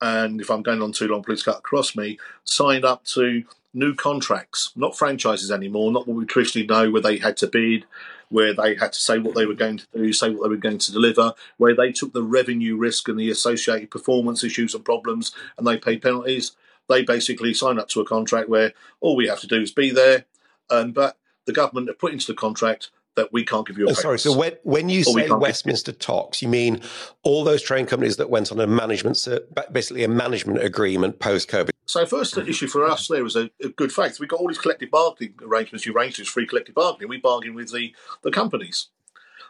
and 0.00 0.40
if 0.40 0.48
I'm 0.50 0.62
going 0.62 0.82
on 0.82 0.92
too 0.92 1.08
long, 1.08 1.22
please 1.22 1.42
cut 1.42 1.58
across 1.58 1.96
me, 1.96 2.18
signed 2.44 2.84
up 2.84 3.04
to 3.06 3.42
new 3.74 3.94
contracts, 3.94 4.72
not 4.76 4.96
franchises 4.96 5.50
anymore, 5.50 5.90
not 5.90 6.06
what 6.06 6.16
we 6.16 6.24
traditionally 6.26 6.66
know 6.66 6.90
where 6.90 7.02
they 7.02 7.18
had 7.18 7.36
to 7.38 7.46
bid, 7.46 7.84
where 8.32 8.54
they 8.54 8.74
had 8.74 8.92
to 8.92 8.98
say 8.98 9.18
what 9.18 9.34
they 9.34 9.46
were 9.46 9.54
going 9.54 9.76
to 9.76 9.86
do, 9.94 10.12
say 10.12 10.30
what 10.30 10.42
they 10.42 10.48
were 10.48 10.56
going 10.56 10.78
to 10.78 10.92
deliver, 10.92 11.34
where 11.58 11.74
they 11.74 11.92
took 11.92 12.12
the 12.12 12.22
revenue 12.22 12.76
risk 12.76 13.08
and 13.08 13.18
the 13.18 13.30
associated 13.30 13.90
performance 13.90 14.42
issues 14.42 14.74
and 14.74 14.84
problems 14.84 15.32
and 15.58 15.66
they 15.66 15.76
paid 15.76 16.02
penalties. 16.02 16.52
They 16.88 17.02
basically 17.02 17.54
signed 17.54 17.78
up 17.78 17.88
to 17.90 18.00
a 18.00 18.06
contract 18.06 18.48
where 18.48 18.72
all 19.00 19.16
we 19.16 19.28
have 19.28 19.40
to 19.40 19.46
do 19.46 19.60
is 19.60 19.70
be 19.70 19.90
there. 19.90 20.24
Um, 20.70 20.92
but 20.92 21.18
the 21.44 21.52
government 21.52 21.88
have 21.88 21.98
put 21.98 22.12
into 22.12 22.26
the 22.26 22.34
contract 22.34 22.90
that 23.14 23.32
we 23.32 23.44
can't 23.44 23.66
give 23.66 23.78
you 23.78 23.86
a 23.86 23.90
oh, 23.90 23.94
sorry. 23.94 24.18
So 24.18 24.36
when, 24.36 24.52
when 24.62 24.88
you 24.88 25.04
say 25.04 25.28
westminster 25.30 25.92
TOCs, 25.92 26.40
you 26.40 26.48
mean 26.48 26.80
all 27.22 27.44
those 27.44 27.62
train 27.62 27.86
companies 27.86 28.16
that 28.16 28.30
went 28.30 28.50
on 28.50 28.60
a 28.60 28.66
management 28.66 29.26
basically 29.70 30.04
a 30.04 30.08
management 30.08 30.62
agreement 30.62 31.18
post 31.18 31.48
covid 31.48 31.70
so 31.86 32.06
first 32.06 32.38
issue 32.38 32.68
for 32.68 32.84
us 32.84 33.08
there 33.08 33.22
was 33.22 33.36
a, 33.36 33.50
a, 33.62 33.68
good 33.68 33.92
faith 33.92 34.18
we 34.18 34.26
got 34.26 34.40
all 34.40 34.48
these 34.48 34.58
collective 34.58 34.90
bargaining 34.90 35.34
arrangements. 35.42 35.84
You 35.84 35.92
arranged 35.92 36.20
as 36.20 36.28
free 36.28 36.46
collective 36.46 36.74
bargaining. 36.74 37.08
We 37.08 37.18
bargained 37.18 37.54
with 37.54 37.72
the, 37.72 37.94
the 38.22 38.30
companies. 38.30 38.88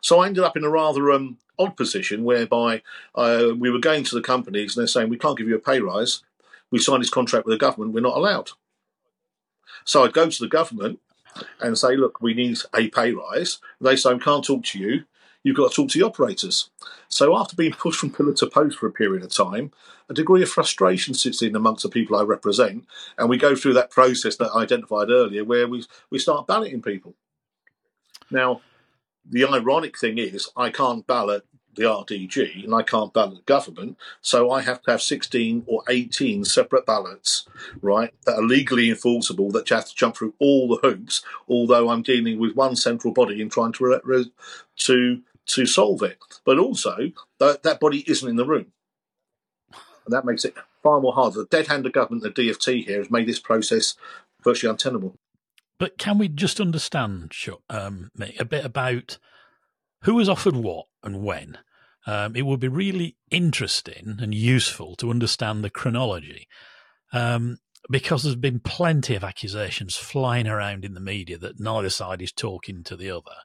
So 0.01 0.19
i 0.19 0.27
ended 0.27 0.43
up 0.43 0.57
in 0.57 0.65
a 0.65 0.71
rather 0.71 1.13
um, 1.13 1.39
odd 1.59 1.77
position 1.77 2.25
whereby 2.25 2.83
uh, 3.15 3.51
we 3.57 3.71
were 3.71 3.79
going 3.79 4.03
to 4.05 4.15
the 4.15 4.23
companies 4.23 4.77
and 4.77 4.83
they're 4.83 4.89
saying 4.89 5.09
we 5.09 5.19
can't 5.19 5.39
give 5.39 5.47
you 5.47 5.55
a 5.55 5.61
pay 5.61 5.81
rise. 5.81 6.23
We 6.71 6.81
signed 6.81 7.03
this 7.03 7.11
contract 7.11 7.47
with 7.47 7.55
the 7.55 7.65
government. 7.65 7.93
We're 7.93 8.01
not 8.01 8.17
allowed. 8.17 8.51
So 9.85 10.05
I'd 10.05 10.13
go 10.13 10.29
to 10.29 10.41
the 10.41 10.49
government 10.49 11.01
and 11.61 11.79
say, 11.79 11.97
look, 11.97 12.21
we 12.21 12.35
need 12.35 12.59
a 12.75 12.89
pay 12.89 13.13
rise. 13.13 13.59
They 13.81 13.97
say, 13.97 14.11
I 14.11 14.19
can't 14.19 14.45
talk 14.45 14.65
to 14.65 14.79
you. 14.79 15.05
You've 15.45 15.57
got 15.57 15.71
to 15.71 15.75
talk 15.75 15.91
to 15.91 15.99
the 15.99 16.07
operators. 16.07 16.71
So 17.09 17.37
after 17.37 17.57
being 17.57 17.73
pushed 17.73 17.99
from 17.99 18.13
pillar 18.13 18.33
to 18.35 18.47
post 18.47 18.79
for 18.79 18.87
a 18.87 18.93
period 18.93 19.25
of 19.25 19.35
time, 19.35 19.73
a 20.09 20.15
degree 20.15 20.43
of 20.43 20.49
frustration 20.49 21.15
sits 21.15 21.43
in 21.43 21.57
amongst 21.57 21.83
the 21.83 21.89
people 21.89 22.17
I 22.17 22.23
represent, 22.23 22.87
and 23.19 23.29
we 23.29 23.39
go 23.39 23.57
through 23.57 23.75
that 23.75 23.91
process 23.91 24.37
that 24.37 24.51
I 24.55 24.63
identified 24.63 25.11
earlier, 25.11 25.45
where 25.45 25.67
we 25.67 25.85
we 26.11 26.19
start 26.19 26.47
balloting 26.47 26.83
people. 26.83 27.15
Now, 28.31 28.61
the 29.29 29.45
ironic 29.45 29.99
thing 29.99 30.19
is, 30.19 30.49
I 30.57 30.71
can't 30.71 31.07
ballot 31.07 31.45
the 31.75 31.85
RDG 31.85 32.65
and 32.65 32.75
I 32.75 32.83
can't 32.83 33.13
ballot 33.13 33.37
the 33.37 33.43
government, 33.43 33.97
so 34.21 34.51
I 34.51 34.63
have 34.63 34.83
to 34.83 34.93
have 34.93 35.03
16 35.03 35.65
or 35.67 35.83
18 35.89 36.45
separate 36.45 36.87
ballots, 36.87 37.49
right, 37.81 38.13
that 38.27 38.37
are 38.37 38.43
legally 38.43 38.91
enforceable 38.91 39.51
that 39.53 39.71
you 39.71 39.77
have 39.77 39.89
to 39.89 39.95
jump 39.95 40.17
through 40.17 40.35
all 40.39 40.69
the 40.69 40.87
hoops, 40.87 41.23
although 41.49 41.91
I'm 41.91 42.03
dealing 42.03 42.39
with 42.39 42.55
one 42.55 42.77
central 42.77 43.13
body 43.13 43.41
and 43.41 43.51
trying 43.51 43.73
to 43.73 44.01
re- 44.05 44.33
to 44.77 45.23
to 45.45 45.67
solve 45.67 46.03
it. 46.03 46.19
But 46.45 46.59
also, 46.59 47.13
that, 47.39 47.63
that 47.63 47.81
body 47.81 48.05
isn't 48.07 48.29
in 48.29 48.37
the 48.37 48.47
room. 48.47 48.67
And 49.73 50.13
that 50.13 50.25
makes 50.25 50.45
it 50.45 50.55
far 50.83 51.01
more 51.01 51.13
hard. 51.13 51.35
The 51.35 51.47
dead 51.47 51.69
hand 51.69 51.87
of 51.87 51.93
government, 51.93 52.23
the 52.23 52.31
DFT 52.31 52.87
here, 52.87 52.99
has 52.99 53.11
made 53.11 53.27
this 53.27 53.39
process 53.39 53.95
virtually 54.43 54.71
untenable. 54.71 55.17
But 55.79 55.99
can 55.99 56.19
we 56.19 56.29
just 56.29 56.61
understand, 56.61 57.33
um, 57.69 58.11
a 58.39 58.45
bit 58.45 58.65
about 58.65 59.19
who 60.03 60.15
was 60.15 60.29
offered 60.29 60.57
what 60.57 60.87
and 61.03 61.23
when. 61.23 61.59
Um, 62.07 62.35
it 62.35 62.43
would 62.43 62.61
be 62.61 62.69
really 62.69 63.17
interesting 63.31 64.17
and 64.21 64.35
useful 64.35 64.97
to 64.97 65.11
understand 65.11 65.63
the 65.63 65.71
chronology 65.71 66.49
um, 67.13 67.59
because 67.91 68.23
there's 68.23 68.35
been 68.35 68.59
plenty 68.59 69.15
of 69.15 69.23
accusations 69.23 69.97
flying 69.97 70.49
around 70.49 70.85
in 70.85 70.95
the 70.95 71.01
media 71.01 71.39
that 71.39 71.61
neither 71.61 71.91
side 71.91 72.21
is 72.21 72.33
talking 72.33 72.83
to 72.85 72.97
the 72.97 73.11
other. 73.11 73.37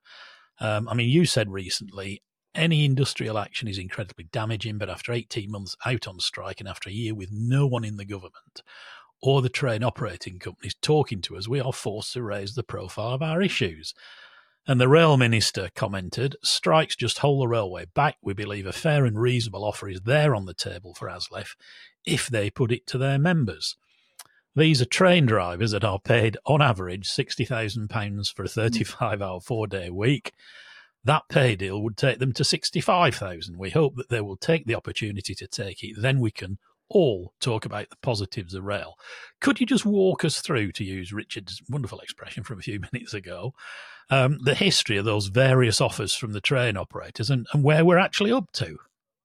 Um, 0.60 0.90
I 0.90 0.96
mean, 0.96 1.10
you 1.10 1.26
said 1.26 1.52
recently 1.52 2.24
any 2.56 2.84
industrial 2.84 3.38
action 3.38 3.68
is 3.68 3.78
incredibly 3.78 4.26
damaging, 4.26 4.80
but 4.80 4.90
after 4.90 5.14
18 5.14 5.52
months 5.52 5.76
out 5.86 6.08
on 6.08 6.20
strike 6.20 6.60
and 6.60 6.68
after 6.68 6.90
a 6.90 6.94
year 6.94 7.14
with 7.14 7.30
no 7.32 7.68
one 7.68 7.84
in 7.84 7.98
the 7.98 8.06
government 8.06 8.64
or 9.22 9.42
the 9.42 9.50
train 9.50 9.84
operating 9.84 10.40
companies 10.40 10.76
talking 10.82 11.22
to 11.22 11.38
us, 11.38 11.48
we 11.48 11.60
are 11.60 11.74
forced 11.74 12.14
to 12.14 12.24
raise 12.24 12.56
the 12.56 12.64
profile 12.64 13.14
of 13.14 13.22
our 13.22 13.42
issues. 13.42 13.94
And 14.70 14.82
the 14.82 14.90
rail 14.90 15.16
minister 15.16 15.70
commented, 15.76 16.36
strikes 16.44 16.98
just 16.98 17.20
hold 17.20 17.42
the 17.42 17.48
railway 17.48 17.86
back. 17.86 18.18
We 18.22 18.34
believe 18.34 18.66
a 18.66 18.74
fair 18.74 19.06
and 19.06 19.18
reasonable 19.18 19.64
offer 19.64 19.88
is 19.88 20.02
there 20.02 20.36
on 20.36 20.46
the 20.46 20.54
table 20.54 20.94
for 20.94 21.08
ASLEF 21.08 21.56
if 22.06 22.28
they 22.28 22.50
put 22.50 22.74
it 22.74 22.86
to 22.88 22.98
their 22.98 23.18
members. 23.18 23.78
These 24.58 24.82
are 24.82 24.86
train 24.86 25.26
drivers 25.26 25.72
that 25.72 25.86
are 25.86 26.00
paid 26.00 26.36
on 26.46 26.62
average 26.62 27.08
£60,000 27.08 28.36
for 28.36 28.44
a 28.44 28.50
35 28.50 29.22
hour, 29.22 29.40
four 29.40 29.68
day 29.68 29.90
week. 29.90 30.34
That 31.06 31.30
pay 31.30 31.56
deal 31.56 31.82
would 31.82 31.96
take 31.96 32.20
them 32.20 32.34
to 32.34 32.44
65,000. 32.44 33.58
We 33.58 33.70
hope 33.70 33.96
that 33.96 34.10
they 34.10 34.20
will 34.20 34.36
take 34.36 34.66
the 34.66 34.76
opportunity 34.76 35.34
to 35.36 35.48
take 35.48 35.82
it. 35.82 35.96
Then 35.98 36.20
we 36.20 36.32
can 36.32 36.58
all 36.90 37.34
talk 37.40 37.66
about 37.66 37.90
the 37.90 37.98
positives 38.02 38.54
of 38.54 38.64
rail. 38.64 38.96
Could 39.42 39.60
you 39.60 39.66
just 39.66 39.86
walk 39.86 40.24
us 40.24 40.42
through, 40.42 40.72
to 40.74 40.84
use 40.84 41.14
Richard's 41.14 41.62
wonderful 41.70 42.00
expression 42.00 42.44
from 42.44 42.60
a 42.60 42.64
few 42.64 42.80
minutes 42.94 43.14
ago, 43.14 43.54
um, 44.10 44.40
the 44.44 44.56
history 44.56 44.98
of 44.98 45.06
those 45.06 45.28
various 45.28 45.82
offers 45.82 46.14
from 46.14 46.32
the 46.32 46.42
train 46.42 46.78
operators 46.78 47.30
and, 47.30 47.46
and 47.54 47.64
where 47.64 47.84
we're 47.84 47.98
actually 47.98 48.32
up 48.32 48.52
to? 48.54 48.78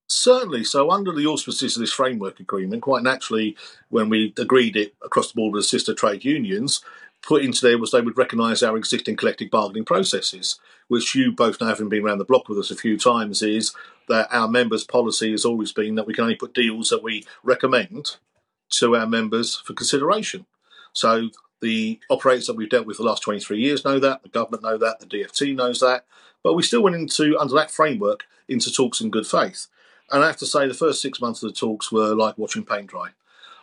Certainly. 0.09 0.65
So, 0.65 0.91
under 0.91 1.13
the 1.13 1.27
auspices 1.27 1.77
of 1.77 1.81
this 1.81 1.93
framework 1.93 2.39
agreement, 2.39 2.83
quite 2.83 3.03
naturally, 3.03 3.57
when 3.89 4.11
we 4.11 4.35
agreed 4.37 4.77
it 4.77 4.95
across 5.03 5.33
the 5.33 5.37
board 5.37 5.55
with 5.55 5.65
sister 5.65 5.95
trade 5.95 6.25
unions, 6.25 6.85
put 7.23 7.45
into 7.45 7.63
there 7.63 7.79
was 7.79 7.91
they 7.91 8.01
would 8.01 8.19
recognise 8.19 8.63
our 8.63 8.77
existing 8.77 9.17
collective 9.17 9.51
bargaining 9.51 9.85
processes, 9.85 10.59
which 10.89 11.15
you 11.15 11.33
both 11.33 11.61
know, 11.61 11.69
having 11.69 11.89
been 11.89 12.05
around 12.05 12.19
the 12.19 12.25
block 12.25 12.49
with 12.49 12.59
us 12.59 12.71
a 12.71 12.77
few 12.77 12.99
times, 12.99 13.43
is 13.43 13.73
that 14.09 14.29
our 14.33 14.49
members' 14.49 14.85
policy 14.85 15.31
has 15.31 15.45
always 15.45 15.73
been 15.73 15.95
that 15.95 16.07
we 16.07 16.15
can 16.15 16.25
only 16.25 16.37
put 16.37 16.55
deals 16.55 16.91
that 16.91 17.03
we 17.03 17.25
recommend 17.43 18.17
to 18.71 18.97
our 18.97 19.07
members 19.07 19.57
for 19.57 19.75
consideration. 19.75 20.47
So 20.93 21.31
the 21.61 22.01
operators 22.11 22.47
that 22.47 22.57
we've 22.57 22.69
dealt 22.69 22.87
with 22.87 22.97
the 22.97 23.05
last 23.05 23.23
23 23.23 23.61
years 23.61 23.85
know 23.85 23.99
that, 24.01 24.23
the 24.23 24.29
government 24.29 24.65
know 24.65 24.77
that, 24.79 24.99
the 25.01 25.07
DFT 25.07 25.55
knows 25.55 25.81
that, 25.81 26.05
but 26.43 26.55
we 26.55 26.63
still 26.63 26.83
went 26.83 26.97
into, 26.97 27.39
under 27.39 27.55
that 27.55 27.71
framework, 27.71 28.25
into 28.49 28.73
talks 28.73 29.01
in 29.01 29.11
good 29.11 29.27
faith. 29.27 29.69
And 30.11 30.25
I 30.25 30.27
have 30.27 30.37
to 30.39 30.47
say, 30.47 30.67
the 30.67 30.75
first 30.75 31.01
six 31.01 31.21
months 31.21 31.43
of 31.43 31.49
the 31.49 31.55
talks 31.55 31.93
were 31.93 32.15
like 32.15 32.37
watching 32.37 32.65
paint 32.65 32.89
dry 32.89 33.11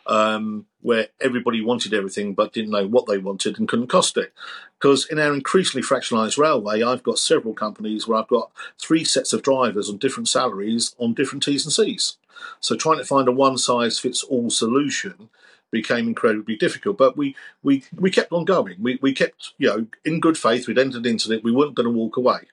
um, 0.07 0.65
where 0.81 1.07
everybody 1.21 1.61
wanted 1.61 1.93
everything 1.93 2.33
but 2.33 2.53
didn't 2.53 2.71
know 2.71 2.87
what 2.87 3.05
they 3.05 3.17
wanted 3.17 3.59
and 3.59 3.67
couldn't 3.67 3.87
cost 3.87 4.17
it. 4.17 4.33
Because 4.79 5.05
in 5.05 5.19
our 5.19 5.33
increasingly 5.33 5.85
fractionalised 5.85 6.37
railway, 6.37 6.81
I've 6.81 7.03
got 7.03 7.19
several 7.19 7.53
companies 7.53 8.07
where 8.07 8.19
I've 8.19 8.27
got 8.27 8.51
three 8.79 9.03
sets 9.03 9.33
of 9.33 9.43
drivers 9.43 9.89
on 9.89 9.97
different 9.97 10.29
salaries 10.29 10.95
on 10.99 11.13
different 11.13 11.43
T's 11.43 11.65
and 11.65 11.73
C's. 11.73 12.17
So 12.59 12.75
trying 12.75 12.97
to 12.97 13.05
find 13.05 13.27
a 13.27 13.31
one 13.31 13.57
size 13.57 13.99
fits 13.99 14.23
all 14.23 14.49
solution 14.49 15.29
became 15.71 16.07
incredibly 16.07 16.55
difficult. 16.55 16.97
But 16.97 17.17
we 17.17 17.35
we, 17.63 17.83
we 17.95 18.11
kept 18.11 18.31
on 18.31 18.45
going. 18.45 18.77
We, 18.79 18.97
we 19.01 19.13
kept, 19.13 19.53
you 19.57 19.67
know, 19.67 19.87
in 20.05 20.19
good 20.19 20.37
faith, 20.37 20.67
we'd 20.67 20.79
entered 20.79 21.05
into 21.05 21.31
it, 21.31 21.43
we 21.43 21.51
weren't 21.51 21.75
going 21.75 21.85
to 21.85 21.91
walk 21.91 22.17
away. 22.17 22.47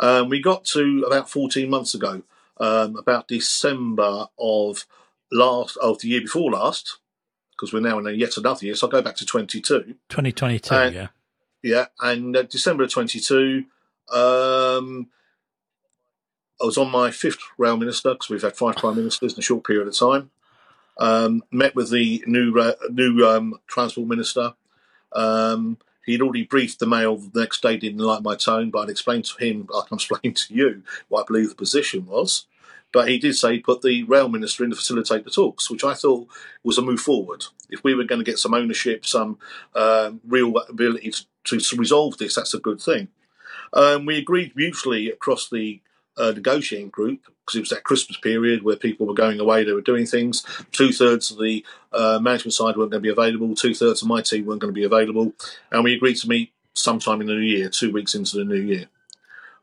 Um, 0.00 0.28
we 0.28 0.40
got 0.40 0.64
to 0.66 1.04
about 1.06 1.30
14 1.30 1.70
months 1.70 1.94
ago, 1.94 2.22
um, 2.58 2.96
about 2.96 3.28
December 3.28 4.26
of 4.38 4.86
last 5.34 5.76
of 5.78 6.00
the 6.00 6.08
year 6.08 6.22
before 6.22 6.52
last, 6.52 6.98
because 7.50 7.72
we're 7.72 7.80
now 7.80 7.98
in 7.98 8.06
a 8.06 8.12
yet 8.12 8.36
another 8.36 8.64
year. 8.64 8.74
So 8.74 8.86
I'll 8.86 8.90
go 8.90 9.02
back 9.02 9.16
to 9.16 9.26
22. 9.26 9.96
2022, 10.08 10.74
and, 10.74 10.94
yeah. 10.94 11.08
Yeah, 11.62 11.86
and 12.00 12.36
uh, 12.36 12.42
December 12.42 12.84
of 12.84 12.92
22, 12.92 13.64
um, 14.12 15.08
I 16.60 16.64
was 16.64 16.78
on 16.78 16.90
my 16.90 17.10
fifth 17.10 17.40
rail 17.58 17.76
minister 17.76 18.12
because 18.12 18.30
we've 18.30 18.42
had 18.42 18.56
five 18.56 18.76
prime 18.76 18.96
ministers 18.96 19.34
in 19.34 19.38
a 19.38 19.42
short 19.42 19.64
period 19.64 19.88
of 19.88 19.98
time. 19.98 20.30
Um, 20.96 21.42
met 21.50 21.74
with 21.74 21.90
the 21.90 22.22
new 22.26 22.56
uh, 22.58 22.74
new 22.90 23.26
um, 23.26 23.58
transport 23.66 24.06
minister. 24.06 24.54
Um, 25.12 25.78
he'd 26.06 26.22
already 26.22 26.44
briefed 26.44 26.78
the 26.78 26.86
mail 26.86 27.16
the 27.16 27.40
next 27.40 27.62
day, 27.62 27.76
didn't 27.76 27.98
like 27.98 28.22
my 28.22 28.36
tone, 28.36 28.70
but 28.70 28.80
I'd 28.80 28.90
explained 28.90 29.24
to 29.24 29.44
him, 29.44 29.66
like 29.70 29.90
I'm 29.90 29.96
explaining 29.96 30.34
to 30.34 30.54
you, 30.54 30.82
what 31.08 31.22
I 31.22 31.26
believe 31.26 31.48
the 31.48 31.56
position 31.56 32.06
was. 32.06 32.46
But 32.94 33.08
he 33.08 33.18
did 33.18 33.34
say 33.34 33.58
put 33.58 33.82
the 33.82 34.04
rail 34.04 34.28
minister 34.28 34.62
in 34.62 34.70
to 34.70 34.76
facilitate 34.76 35.24
the 35.24 35.30
talks, 35.30 35.68
which 35.68 35.82
I 35.82 35.94
thought 35.94 36.28
was 36.62 36.78
a 36.78 36.82
move 36.82 37.00
forward. 37.00 37.44
If 37.68 37.82
we 37.82 37.92
were 37.92 38.04
going 38.04 38.20
to 38.20 38.24
get 38.24 38.38
some 38.38 38.54
ownership, 38.54 39.04
some 39.04 39.36
um, 39.74 40.20
real 40.24 40.56
ability 40.68 41.12
to, 41.46 41.58
to, 41.58 41.76
resolve 41.76 42.18
this, 42.18 42.36
that's 42.36 42.54
a 42.54 42.60
good 42.60 42.80
thing. 42.80 43.08
Um, 43.72 44.06
we 44.06 44.16
agreed 44.16 44.54
mutually 44.54 45.10
across 45.10 45.50
the 45.50 45.82
uh, 46.16 46.30
negotiating 46.36 46.90
group 46.90 47.24
because 47.40 47.56
it 47.56 47.62
was 47.62 47.70
that 47.70 47.82
Christmas 47.82 48.16
period 48.16 48.62
where 48.62 48.76
people 48.76 49.08
were 49.08 49.14
going 49.14 49.40
away, 49.40 49.64
they 49.64 49.72
were 49.72 49.80
doing 49.80 50.06
things. 50.06 50.44
Two 50.70 50.92
thirds 50.92 51.32
of 51.32 51.38
the 51.38 51.66
uh, 51.92 52.20
management 52.22 52.54
side 52.54 52.76
weren't 52.76 52.92
going 52.92 53.02
to 53.02 53.08
be 53.08 53.08
available, 53.08 53.56
two 53.56 53.74
thirds 53.74 54.02
of 54.02 54.08
my 54.08 54.22
team 54.22 54.46
weren't 54.46 54.60
going 54.60 54.72
to 54.72 54.80
be 54.80 54.84
available, 54.84 55.32
and 55.72 55.82
we 55.82 55.94
agreed 55.94 56.18
to 56.18 56.28
meet 56.28 56.52
sometime 56.74 57.20
in 57.20 57.26
the 57.26 57.34
new 57.34 57.40
year, 57.40 57.68
two 57.68 57.90
weeks 57.90 58.14
into 58.14 58.36
the 58.36 58.44
new 58.44 58.54
year. 58.54 58.86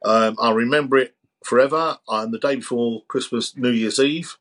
Um, 0.04 0.36
I 0.38 0.52
remember 0.52 0.98
it 0.98 1.16
forever. 1.44 1.98
And 2.08 2.34
the 2.34 2.40
day 2.40 2.56
before 2.56 3.04
Christmas, 3.08 3.56
New 3.56 3.72
Year's 3.72 4.00
Eve, 4.00 4.38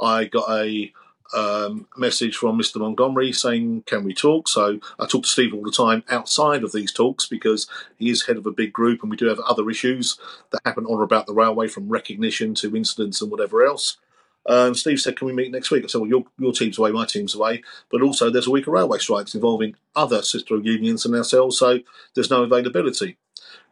I 0.00 0.24
got 0.24 0.50
a 0.50 0.92
um, 1.32 1.86
message 1.96 2.36
from 2.36 2.58
Mr. 2.58 2.78
Montgomery 2.78 3.32
saying, 3.32 3.84
Can 3.86 4.04
we 4.04 4.14
talk? 4.14 4.48
So 4.48 4.80
I 4.98 5.06
talk 5.06 5.22
to 5.22 5.28
Steve 5.28 5.54
all 5.54 5.62
the 5.62 5.70
time 5.70 6.02
outside 6.08 6.64
of 6.64 6.72
these 6.72 6.92
talks 6.92 7.26
because 7.26 7.68
he 7.98 8.10
is 8.10 8.26
head 8.26 8.36
of 8.36 8.46
a 8.46 8.52
big 8.52 8.72
group 8.72 9.02
and 9.02 9.10
we 9.10 9.16
do 9.16 9.26
have 9.26 9.40
other 9.40 9.68
issues 9.70 10.18
that 10.50 10.60
happen 10.64 10.86
on 10.86 10.98
or 10.98 11.02
about 11.02 11.26
the 11.26 11.34
railway 11.34 11.68
from 11.68 11.88
recognition 11.88 12.54
to 12.56 12.76
incidents 12.76 13.20
and 13.20 13.30
whatever 13.30 13.64
else. 13.64 13.98
Um, 14.46 14.74
Steve 14.74 15.00
said, 15.00 15.16
Can 15.16 15.26
we 15.26 15.32
meet 15.32 15.52
next 15.52 15.70
week? 15.70 15.84
I 15.84 15.86
said, 15.86 16.00
Well, 16.00 16.10
your, 16.10 16.24
your 16.38 16.52
team's 16.52 16.78
away, 16.78 16.90
my 16.90 17.06
team's 17.06 17.34
away. 17.34 17.62
But 17.90 18.02
also, 18.02 18.30
there's 18.30 18.46
a 18.46 18.50
week 18.50 18.66
of 18.66 18.72
railway 18.72 18.98
strikes 18.98 19.34
involving 19.34 19.76
other 19.94 20.22
sister 20.22 20.56
unions 20.58 21.04
and 21.04 21.14
ourselves, 21.14 21.58
so 21.58 21.80
there's 22.14 22.30
no 22.30 22.42
availability. 22.42 23.18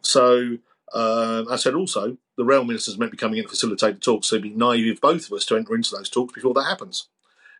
So 0.02 0.58
um, 0.94 1.48
I 1.50 1.56
said 1.56 1.74
also, 1.74 2.16
the 2.36 2.44
rail 2.44 2.64
ministers 2.64 2.98
meant 2.98 3.12
to 3.12 3.16
be 3.16 3.20
coming 3.20 3.38
in 3.38 3.44
to 3.44 3.50
facilitate 3.50 3.96
the 3.96 4.00
talks, 4.00 4.28
so 4.28 4.36
it'd 4.36 4.42
be 4.42 4.50
naive 4.50 4.94
of 4.94 5.00
both 5.00 5.26
of 5.26 5.32
us 5.32 5.44
to 5.46 5.56
enter 5.56 5.74
into 5.74 5.94
those 5.94 6.08
talks 6.08 6.34
before 6.34 6.54
that 6.54 6.64
happens. 6.64 7.08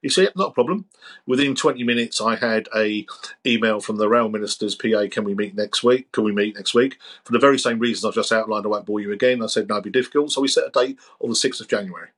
You 0.02 0.10
see, 0.10 0.28
not 0.36 0.50
a 0.50 0.54
problem. 0.54 0.86
Within 1.26 1.54
20 1.54 1.82
minutes, 1.82 2.20
I 2.20 2.36
had 2.36 2.68
a 2.74 3.04
email 3.44 3.80
from 3.80 3.96
the 3.96 4.08
rail 4.08 4.28
minister's 4.28 4.76
PA. 4.76 5.06
Can 5.10 5.24
we 5.24 5.34
meet 5.34 5.56
next 5.56 5.82
week? 5.82 6.12
Can 6.12 6.24
we 6.24 6.32
meet 6.32 6.54
next 6.54 6.74
week? 6.74 6.98
For 7.24 7.32
the 7.32 7.38
very 7.38 7.58
same 7.58 7.80
reasons 7.80 8.04
I've 8.04 8.14
just 8.14 8.32
outlined, 8.32 8.64
I 8.64 8.68
won't 8.68 8.86
bore 8.86 9.00
you 9.00 9.12
again. 9.12 9.42
I 9.42 9.46
said 9.46 9.68
no, 9.68 9.76
it'd 9.76 9.84
be 9.84 9.90
difficult. 9.90 10.30
So 10.30 10.40
we 10.40 10.48
set 10.48 10.68
a 10.68 10.70
date 10.70 10.98
on 11.20 11.30
the 11.30 11.34
6th 11.34 11.60
of 11.60 11.68
January. 11.68 12.08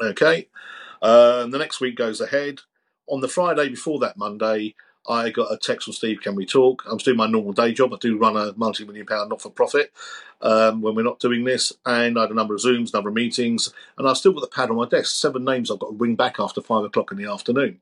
Okay. 0.00 0.48
Um, 1.02 1.50
the 1.50 1.58
next 1.58 1.80
week 1.80 1.96
goes 1.96 2.20
ahead. 2.20 2.60
On 3.06 3.20
the 3.20 3.28
Friday 3.28 3.68
before 3.68 3.98
that 4.00 4.18
Monday, 4.18 4.74
I 5.08 5.30
got 5.30 5.52
a 5.52 5.56
text 5.56 5.84
from 5.84 5.94
Steve, 5.94 6.20
can 6.20 6.34
we 6.34 6.46
talk? 6.46 6.82
I'm 6.86 6.98
still 6.98 7.12
doing 7.14 7.18
my 7.18 7.26
normal 7.26 7.52
day 7.52 7.72
job. 7.72 7.92
I 7.92 7.96
do 7.96 8.18
run 8.18 8.36
a 8.36 8.52
multi 8.56 8.84
million 8.84 9.06
pound 9.06 9.30
not 9.30 9.40
for 9.40 9.50
profit 9.50 9.92
um, 10.42 10.82
when 10.82 10.94
we're 10.94 11.02
not 11.02 11.20
doing 11.20 11.44
this. 11.44 11.72
And 11.86 12.18
I 12.18 12.22
had 12.22 12.30
a 12.30 12.34
number 12.34 12.54
of 12.54 12.60
Zooms, 12.60 12.92
number 12.92 13.08
of 13.08 13.14
meetings, 13.14 13.72
and 13.96 14.08
I've 14.08 14.18
still 14.18 14.32
got 14.32 14.42
the 14.42 14.48
pad 14.48 14.70
on 14.70 14.76
my 14.76 14.86
desk. 14.86 15.16
Seven 15.16 15.44
names 15.44 15.70
I've 15.70 15.78
got 15.78 15.88
to 15.88 15.96
ring 15.96 16.16
back 16.16 16.36
after 16.38 16.60
five 16.60 16.84
o'clock 16.84 17.12
in 17.12 17.18
the 17.18 17.30
afternoon. 17.30 17.80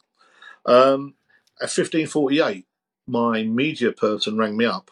Um, 0.64 1.14
at 1.60 1.70
1548, 1.70 2.66
my 3.06 3.42
media 3.42 3.92
person 3.92 4.36
rang 4.38 4.56
me 4.56 4.64
up 4.64 4.90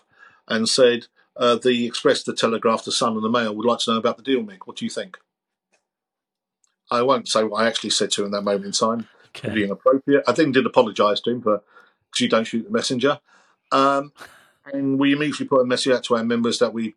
and 0.49 0.69
said, 0.69 1.07
uh, 1.37 1.57
the 1.57 1.87
Express, 1.87 2.23
the 2.23 2.35
Telegraph, 2.35 2.85
the 2.85 2.93
Sun, 2.93 3.15
and 3.15 3.23
the 3.23 3.29
Mail 3.29 3.55
would 3.55 3.67
like 3.67 3.81
to 3.81 3.93
know 3.93 3.99
about 3.99 4.17
the 4.17 4.23
deal, 4.23 4.43
Mick. 4.43 4.61
What 4.65 4.77
do 4.77 4.85
you 4.85 4.91
think? 4.91 5.19
I 6.91 7.03
won't 7.03 7.29
say 7.29 7.45
what 7.45 7.63
I 7.63 7.67
actually 7.67 7.91
said 7.91 8.11
to 8.13 8.23
him 8.23 8.27
in 8.27 8.33
that 8.33 8.43
moment 8.43 8.65
in 8.65 8.73
time. 8.73 9.09
Okay. 9.29 9.53
Being 9.53 9.67
inappropriate. 9.67 10.25
I 10.27 10.33
then 10.33 10.53
did 10.53 10.67
apologise 10.67 11.21
to 11.21 11.31
him 11.31 11.43
for 11.43 11.63
because 12.17 12.23
you 12.23 12.29
don't 12.29 12.45
shoot 12.45 12.65
the 12.65 12.71
messenger. 12.71 13.21
Um, 13.73 14.13
and 14.73 14.99
we 14.99 15.13
immediately 15.13 15.47
put 15.47 15.61
a 15.61 15.67
message 15.67 15.93
out 15.93 16.05
to 16.05 16.17
our 16.17 16.25
members 16.25 16.59
that 16.59 16.73
we 16.73 16.95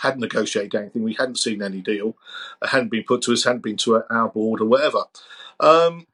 hadn't 0.00 0.20
negotiated 0.20 0.74
anything, 0.74 1.02
we 1.02 1.14
hadn't 1.14 1.38
seen 1.38 1.62
any 1.62 1.80
deal, 1.80 2.16
it 2.62 2.70
hadn't 2.70 2.90
been 2.90 3.04
put 3.04 3.22
to 3.22 3.32
us, 3.32 3.44
hadn't 3.44 3.62
been 3.62 3.76
to 3.78 4.02
our 4.10 4.28
board 4.28 4.60
or 4.60 4.64
whatever. 4.64 5.04
Um, 5.60 6.06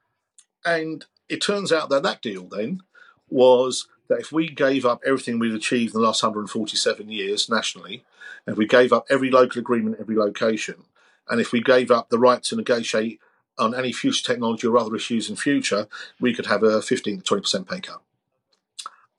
and 0.64 1.06
it 1.28 1.40
turns 1.40 1.72
out 1.72 1.88
that 1.90 2.02
that 2.02 2.20
deal 2.20 2.44
then 2.44 2.82
was 3.30 3.88
that 4.08 4.20
if 4.20 4.32
we 4.32 4.48
gave 4.48 4.84
up 4.84 5.00
everything 5.06 5.38
we'd 5.38 5.54
achieved 5.54 5.94
in 5.94 6.00
the 6.00 6.06
last 6.06 6.22
147 6.22 7.08
years 7.08 7.48
nationally, 7.48 8.04
and 8.46 8.56
we 8.56 8.66
gave 8.66 8.92
up 8.92 9.06
every 9.08 9.30
local 9.30 9.60
agreement, 9.60 9.96
every 10.00 10.16
location, 10.16 10.84
and 11.28 11.40
if 11.40 11.52
we 11.52 11.62
gave 11.62 11.90
up 11.90 12.10
the 12.10 12.18
right 12.18 12.42
to 12.42 12.56
negotiate 12.56 13.20
on 13.58 13.74
any 13.74 13.92
future 13.92 14.24
technology 14.24 14.66
or 14.66 14.76
other 14.76 14.94
issues 14.94 15.30
in 15.30 15.36
future, 15.36 15.88
we 16.20 16.34
could 16.34 16.46
have 16.46 16.62
a 16.62 16.82
15 16.82 17.22
to 17.22 17.34
20% 17.34 17.68
pay 17.68 17.80
cut. 17.80 18.02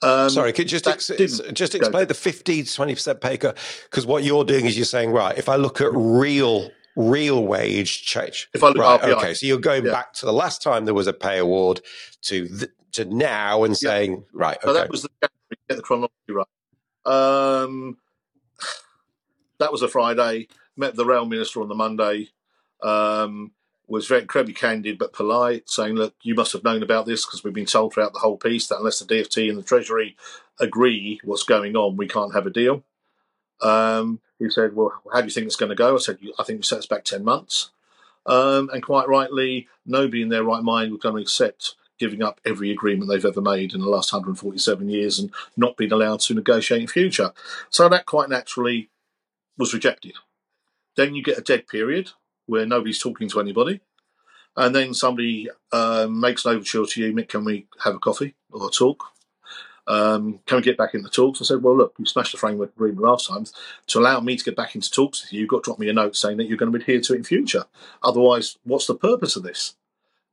Um, 0.01 0.29
Sorry, 0.29 0.53
could 0.53 0.71
you 0.71 0.79
just 0.79 0.87
ex- 0.87 1.41
just 1.53 1.75
explain 1.75 2.07
the 2.07 2.13
15 2.13 2.65
to 2.65 2.73
20 2.73 2.93
percent 2.93 3.21
pay 3.21 3.37
cut? 3.37 3.57
Because 3.83 4.05
what 4.05 4.23
you're 4.23 4.45
doing 4.45 4.65
is 4.65 4.77
you're 4.77 4.85
saying, 4.85 5.11
right, 5.11 5.37
if 5.37 5.49
I 5.49 5.55
look 5.55 5.81
at 5.81 5.91
real 5.93 6.71
real 6.95 7.45
wage 7.45 8.03
change, 8.03 8.49
if 8.53 8.63
I 8.63 8.67
look 8.67 8.77
right, 8.77 9.01
RPI, 9.01 9.17
okay, 9.17 9.33
so 9.33 9.45
you're 9.45 9.59
going 9.59 9.85
yeah. 9.85 9.91
back 9.91 10.13
to 10.13 10.25
the 10.25 10.33
last 10.33 10.61
time 10.61 10.85
there 10.85 10.93
was 10.93 11.07
a 11.07 11.13
pay 11.13 11.37
award 11.37 11.81
to 12.23 12.47
the, 12.47 12.69
to 12.93 13.05
now 13.05 13.63
and 13.63 13.77
saying, 13.77 14.23
right, 14.33 14.57
okay. 14.57 14.67
So 14.67 14.73
that 14.73 14.89
was 14.89 15.01
the 15.03 15.09
get 15.19 15.75
the 15.75 15.81
chronology 15.81 16.13
right. 16.29 16.47
Um, 17.05 17.97
that 19.59 19.71
was 19.71 19.81
a 19.81 19.87
Friday. 19.87 20.47
Met 20.77 20.95
the 20.95 21.05
rail 21.05 21.25
minister 21.25 21.61
on 21.61 21.67
the 21.67 21.75
Monday. 21.75 22.29
Um, 22.81 23.51
was 23.89 24.07
very 24.07 24.21
incredibly 24.21 24.53
candid 24.53 24.97
but 24.97 25.13
polite, 25.13 25.69
saying, 25.69 25.95
"Look, 25.95 26.13
you 26.21 26.35
must 26.35 26.53
have 26.53 26.63
known 26.63 26.83
about 26.83 27.05
this 27.05 27.25
because 27.25 27.43
we've 27.43 27.53
been 27.53 27.65
told 27.65 27.93
throughout 27.93 28.13
the 28.13 28.19
whole 28.19 28.37
piece 28.37 28.67
that 28.67 28.77
unless 28.77 28.99
the 28.99 29.05
DFT 29.05 29.49
and 29.49 29.57
the 29.57 29.63
Treasury 29.63 30.15
agree 30.59 31.19
what's 31.23 31.43
going 31.43 31.75
on, 31.75 31.97
we 31.97 32.07
can't 32.07 32.33
have 32.33 32.45
a 32.45 32.51
deal." 32.51 32.83
Um, 33.61 34.21
he 34.37 34.49
said, 34.49 34.75
"Well, 34.75 35.01
how 35.11 35.21
do 35.21 35.27
you 35.27 35.31
think 35.31 35.47
it's 35.47 35.55
going 35.55 35.69
to 35.69 35.75
go?" 35.75 35.95
I 35.95 35.99
said, 35.99 36.19
"I 36.37 36.43
think 36.43 36.59
we 36.59 36.63
set 36.63 36.79
us 36.79 36.85
back 36.85 37.03
ten 37.03 37.23
months." 37.23 37.71
Um, 38.25 38.69
and 38.71 38.83
quite 38.83 39.07
rightly, 39.07 39.67
nobody 39.85 40.21
in 40.21 40.29
their 40.29 40.43
right 40.43 40.63
mind 40.63 40.91
was 40.91 41.01
going 41.01 41.15
to 41.15 41.21
accept 41.21 41.75
giving 41.97 42.23
up 42.23 42.39
every 42.45 42.71
agreement 42.71 43.09
they've 43.09 43.25
ever 43.25 43.41
made 43.41 43.73
in 43.73 43.81
the 43.81 43.89
last 43.89 44.13
147 44.13 44.87
years 44.87 45.19
and 45.19 45.31
not 45.57 45.75
being 45.75 45.91
allowed 45.91 46.21
to 46.21 46.33
negotiate 46.33 46.81
in 46.81 46.87
future. 46.87 47.33
So 47.69 47.89
that 47.89 48.05
quite 48.05 48.29
naturally 48.29 48.89
was 49.57 49.73
rejected. 49.73 50.13
Then 50.95 51.13
you 51.13 51.21
get 51.21 51.37
a 51.37 51.41
dead 51.41 51.67
period 51.67 52.11
where 52.49 52.65
nobody's 52.65 52.99
talking 52.99 53.29
to 53.29 53.39
anybody. 53.39 53.79
And 54.57 54.75
then 54.75 54.93
somebody 54.93 55.49
um, 55.71 56.19
makes 56.19 56.45
an 56.45 56.55
overture 56.55 56.85
to 56.85 57.01
you, 57.01 57.13
Mick, 57.13 57.29
can 57.29 57.45
we 57.45 57.67
have 57.83 57.95
a 57.95 57.99
coffee 57.99 58.35
or 58.51 58.67
a 58.67 58.71
talk? 58.71 59.03
Um, 59.87 60.39
can 60.45 60.57
we 60.57 60.61
get 60.61 60.77
back 60.77 60.93
into 60.93 61.09
talks? 61.09 61.41
I 61.41 61.45
said, 61.45 61.63
well, 61.63 61.77
look, 61.77 61.95
you 61.97 62.05
smashed 62.05 62.33
the 62.33 62.37
framework 62.37 62.75
agreement 62.75 63.01
last 63.01 63.27
time. 63.27 63.45
To 63.87 63.99
allow 63.99 64.19
me 64.19 64.35
to 64.35 64.43
get 64.43 64.55
back 64.55 64.75
into 64.75 64.91
talks 64.91 65.23
with 65.23 65.33
you, 65.33 65.41
you've 65.41 65.49
got 65.49 65.63
to 65.63 65.69
drop 65.69 65.79
me 65.79 65.89
a 65.89 65.93
note 65.93 66.15
saying 66.15 66.37
that 66.37 66.47
you're 66.47 66.57
going 66.57 66.71
to 66.71 66.77
adhere 66.77 67.01
to 67.01 67.13
it 67.13 67.17
in 67.17 67.23
future. 67.23 67.65
Otherwise, 68.03 68.57
what's 68.63 68.87
the 68.87 68.95
purpose 68.95 69.35
of 69.35 69.43
this? 69.43 69.75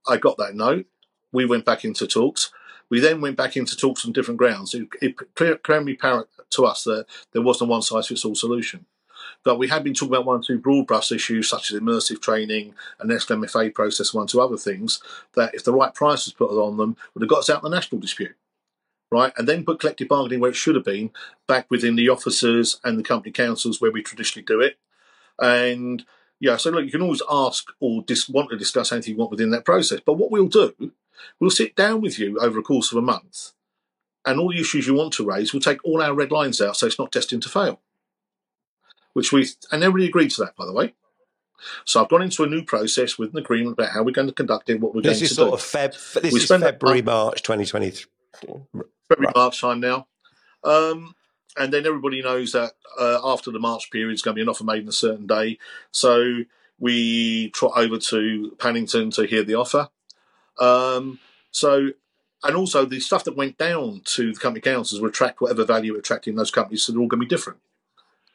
I 0.07 0.17
got 0.17 0.37
that 0.39 0.55
note. 0.55 0.87
We 1.33 1.47
went 1.47 1.65
back 1.65 1.85
into 1.85 2.07
talks. 2.07 2.51
We 2.89 3.01
then 3.01 3.21
went 3.21 3.37
back 3.37 3.57
into 3.57 3.77
talks 3.77 4.05
on 4.05 4.13
different 4.13 4.39
grounds. 4.39 4.75
It, 4.75 5.17
became 5.35 5.89
apparent 5.89 6.29
to 6.51 6.65
us 6.65 6.85
that 6.85 7.07
there 7.33 7.43
wasn't 7.43 7.69
a 7.69 7.73
one 7.73 7.83
size 7.83 8.09
fits 8.09 8.25
all 8.25 8.35
solution. 8.35 8.87
But 9.45 9.59
we 9.59 9.69
had 9.69 9.85
been 9.85 9.95
talking 9.95 10.15
about 10.15 10.27
one 10.27 10.41
or 10.41 10.43
two 10.43 10.59
broad 10.59 10.87
brush 10.87 11.12
issues 11.12 11.49
such 11.49 11.71
as 11.71 11.81
immersive 11.81 12.21
training 12.21 12.75
and 13.01 13.11
SMFA 13.11 13.73
process, 13.75 14.15
one 14.15 14.25
or 14.25 14.29
two 14.29 14.41
other 14.41 14.57
things 14.57 15.01
that 15.35 15.55
if 15.55 15.65
the 15.65 15.73
right 15.73 15.95
price 15.95 16.27
was 16.27 16.35
put 16.35 16.51
on 16.51 16.77
them, 16.77 16.97
would 17.15 17.23
have 17.23 17.31
got 17.31 17.41
us 17.41 17.51
out 17.51 17.59
of 17.59 17.62
the 17.62 17.71
national 17.71 18.01
dispute 18.01 18.37
right? 19.11 19.33
And 19.37 19.49
then 19.49 19.65
put 19.65 19.81
collective 19.81 20.09
bargaining 20.09 20.41
where 20.41 20.51
it 20.51 20.57
should 20.57 20.75
have 20.75 20.85
been, 20.85 21.11
back 21.47 21.71
within 21.71 21.97
the 21.97 22.09
officers 22.09 22.81
and 22.85 22.99
the 22.99 23.03
company 23.03 23.33
councils 23.33 23.81
where 23.81 23.93
we 23.93 24.03
traditionally 24.03 24.45
do 24.45 24.61
it. 24.61 24.79
And 25.39 26.05
yeah, 26.41 26.57
so 26.57 26.71
look, 26.71 26.85
you 26.85 26.91
can 26.91 27.03
always 27.03 27.23
ask 27.31 27.69
or 27.81 28.03
dis- 28.03 28.29
want 28.29 28.51
to 28.51 28.57
discuss 28.57 28.93
anything 28.93 29.15
you 29.15 29.19
want 29.19 29.31
within 29.31 29.51
that 29.51 29.65
process. 29.65 30.01
But 30.05 30.15
what 30.15 30.31
we'll 30.31 30.49
do, 30.49 30.93
we'll 31.41 31.51
sit 31.51 31.77
down 31.77 32.01
with 32.01 32.19
you 32.19 32.39
over 32.41 32.59
a 32.59 32.62
course 32.62 32.93
of 32.93 32.99
a 32.99 33.03
month, 33.03 33.53
and 34.25 34.41
all 34.41 34.51
the 34.51 34.61
issues 34.61 34.87
you 34.87 34.95
want 34.95 35.12
to 35.15 35.25
raise, 35.25 35.53
we'll 35.53 35.61
take 35.61 35.85
all 35.85 36.03
our 36.03 36.15
red 36.15 36.33
lines 36.33 36.61
out, 36.61 36.77
so 36.77 36.87
it's 36.87 36.99
not 36.99 37.12
destined 37.12 37.43
to 37.45 37.49
fail. 37.49 37.81
Which 39.17 39.33
we 39.33 39.49
and 39.73 39.83
everybody 39.83 40.09
agreed 40.09 40.31
to 40.33 40.43
that, 40.43 40.57
by 40.57 40.67
the 40.67 40.75
way. 40.75 40.93
So 41.87 42.03
I've 42.03 42.11
gone 42.11 42.21
into 42.21 42.45
a 42.45 42.47
new 42.47 42.63
process 42.63 43.17
with 43.17 43.33
an 43.33 43.39
agreement 43.39 43.73
about 43.73 43.93
how 43.93 44.03
we're 44.03 44.11
going 44.11 44.27
to 44.27 44.35
conduct 44.35 44.69
it, 44.69 44.79
what 44.79 44.95
we're 44.95 45.01
this 45.01 45.21
going 45.21 45.25
is 45.25 45.29
to 45.31 45.35
sort 45.37 45.49
do. 45.49 45.55
Of 45.55 45.61
Feb, 45.61 46.21
this 46.21 46.35
We 46.35 46.41
is 46.41 46.49
February, 46.49 47.01
March 47.01 47.43
2023. 47.43 48.05
February, 49.09 49.33
March 49.35 49.59
time 49.59 49.81
now. 49.81 50.07
Um, 50.63 51.15
and 51.57 51.73
then 51.73 51.87
everybody 51.87 52.21
knows 52.21 52.53
that 52.53 52.73
uh, 53.01 53.21
after 53.25 53.51
the 53.51 53.59
March 53.59 53.91
period, 53.91 54.13
it's 54.13 54.21
going 54.21 54.35
to 54.35 54.39
be 54.39 54.43
an 54.43 54.51
offer 54.51 54.65
made 54.65 54.83
on 54.83 54.89
a 54.91 54.93
certain 54.93 55.27
day. 55.27 55.57
So 55.93 56.43
we 56.79 57.49
trot 57.53 57.73
over 57.75 57.97
to 57.97 58.55
Paddington 58.59 59.13
to 59.13 59.25
hear 59.25 59.45
the 59.45 59.55
offer. 59.55 59.89
Um, 60.59 61.21
so, 61.53 61.93
and 62.45 62.55
also 62.55 62.85
the 62.85 63.01
stuff 63.01 63.25
that 63.25 63.35
went 63.35 63.57
down 63.57 64.03
to 64.05 64.35
the 64.35 64.39
company 64.39 64.61
councils 64.61 65.01
will 65.01 65.09
attract 65.09 65.41
whatever 65.41 65.65
value 65.65 65.97
attracting 65.97 66.35
those 66.35 66.51
companies. 66.51 66.83
So 66.83 66.93
they're 66.93 67.01
all 67.01 67.09
going 67.09 67.21
to 67.21 67.27
be 67.27 67.35
different. 67.35 67.61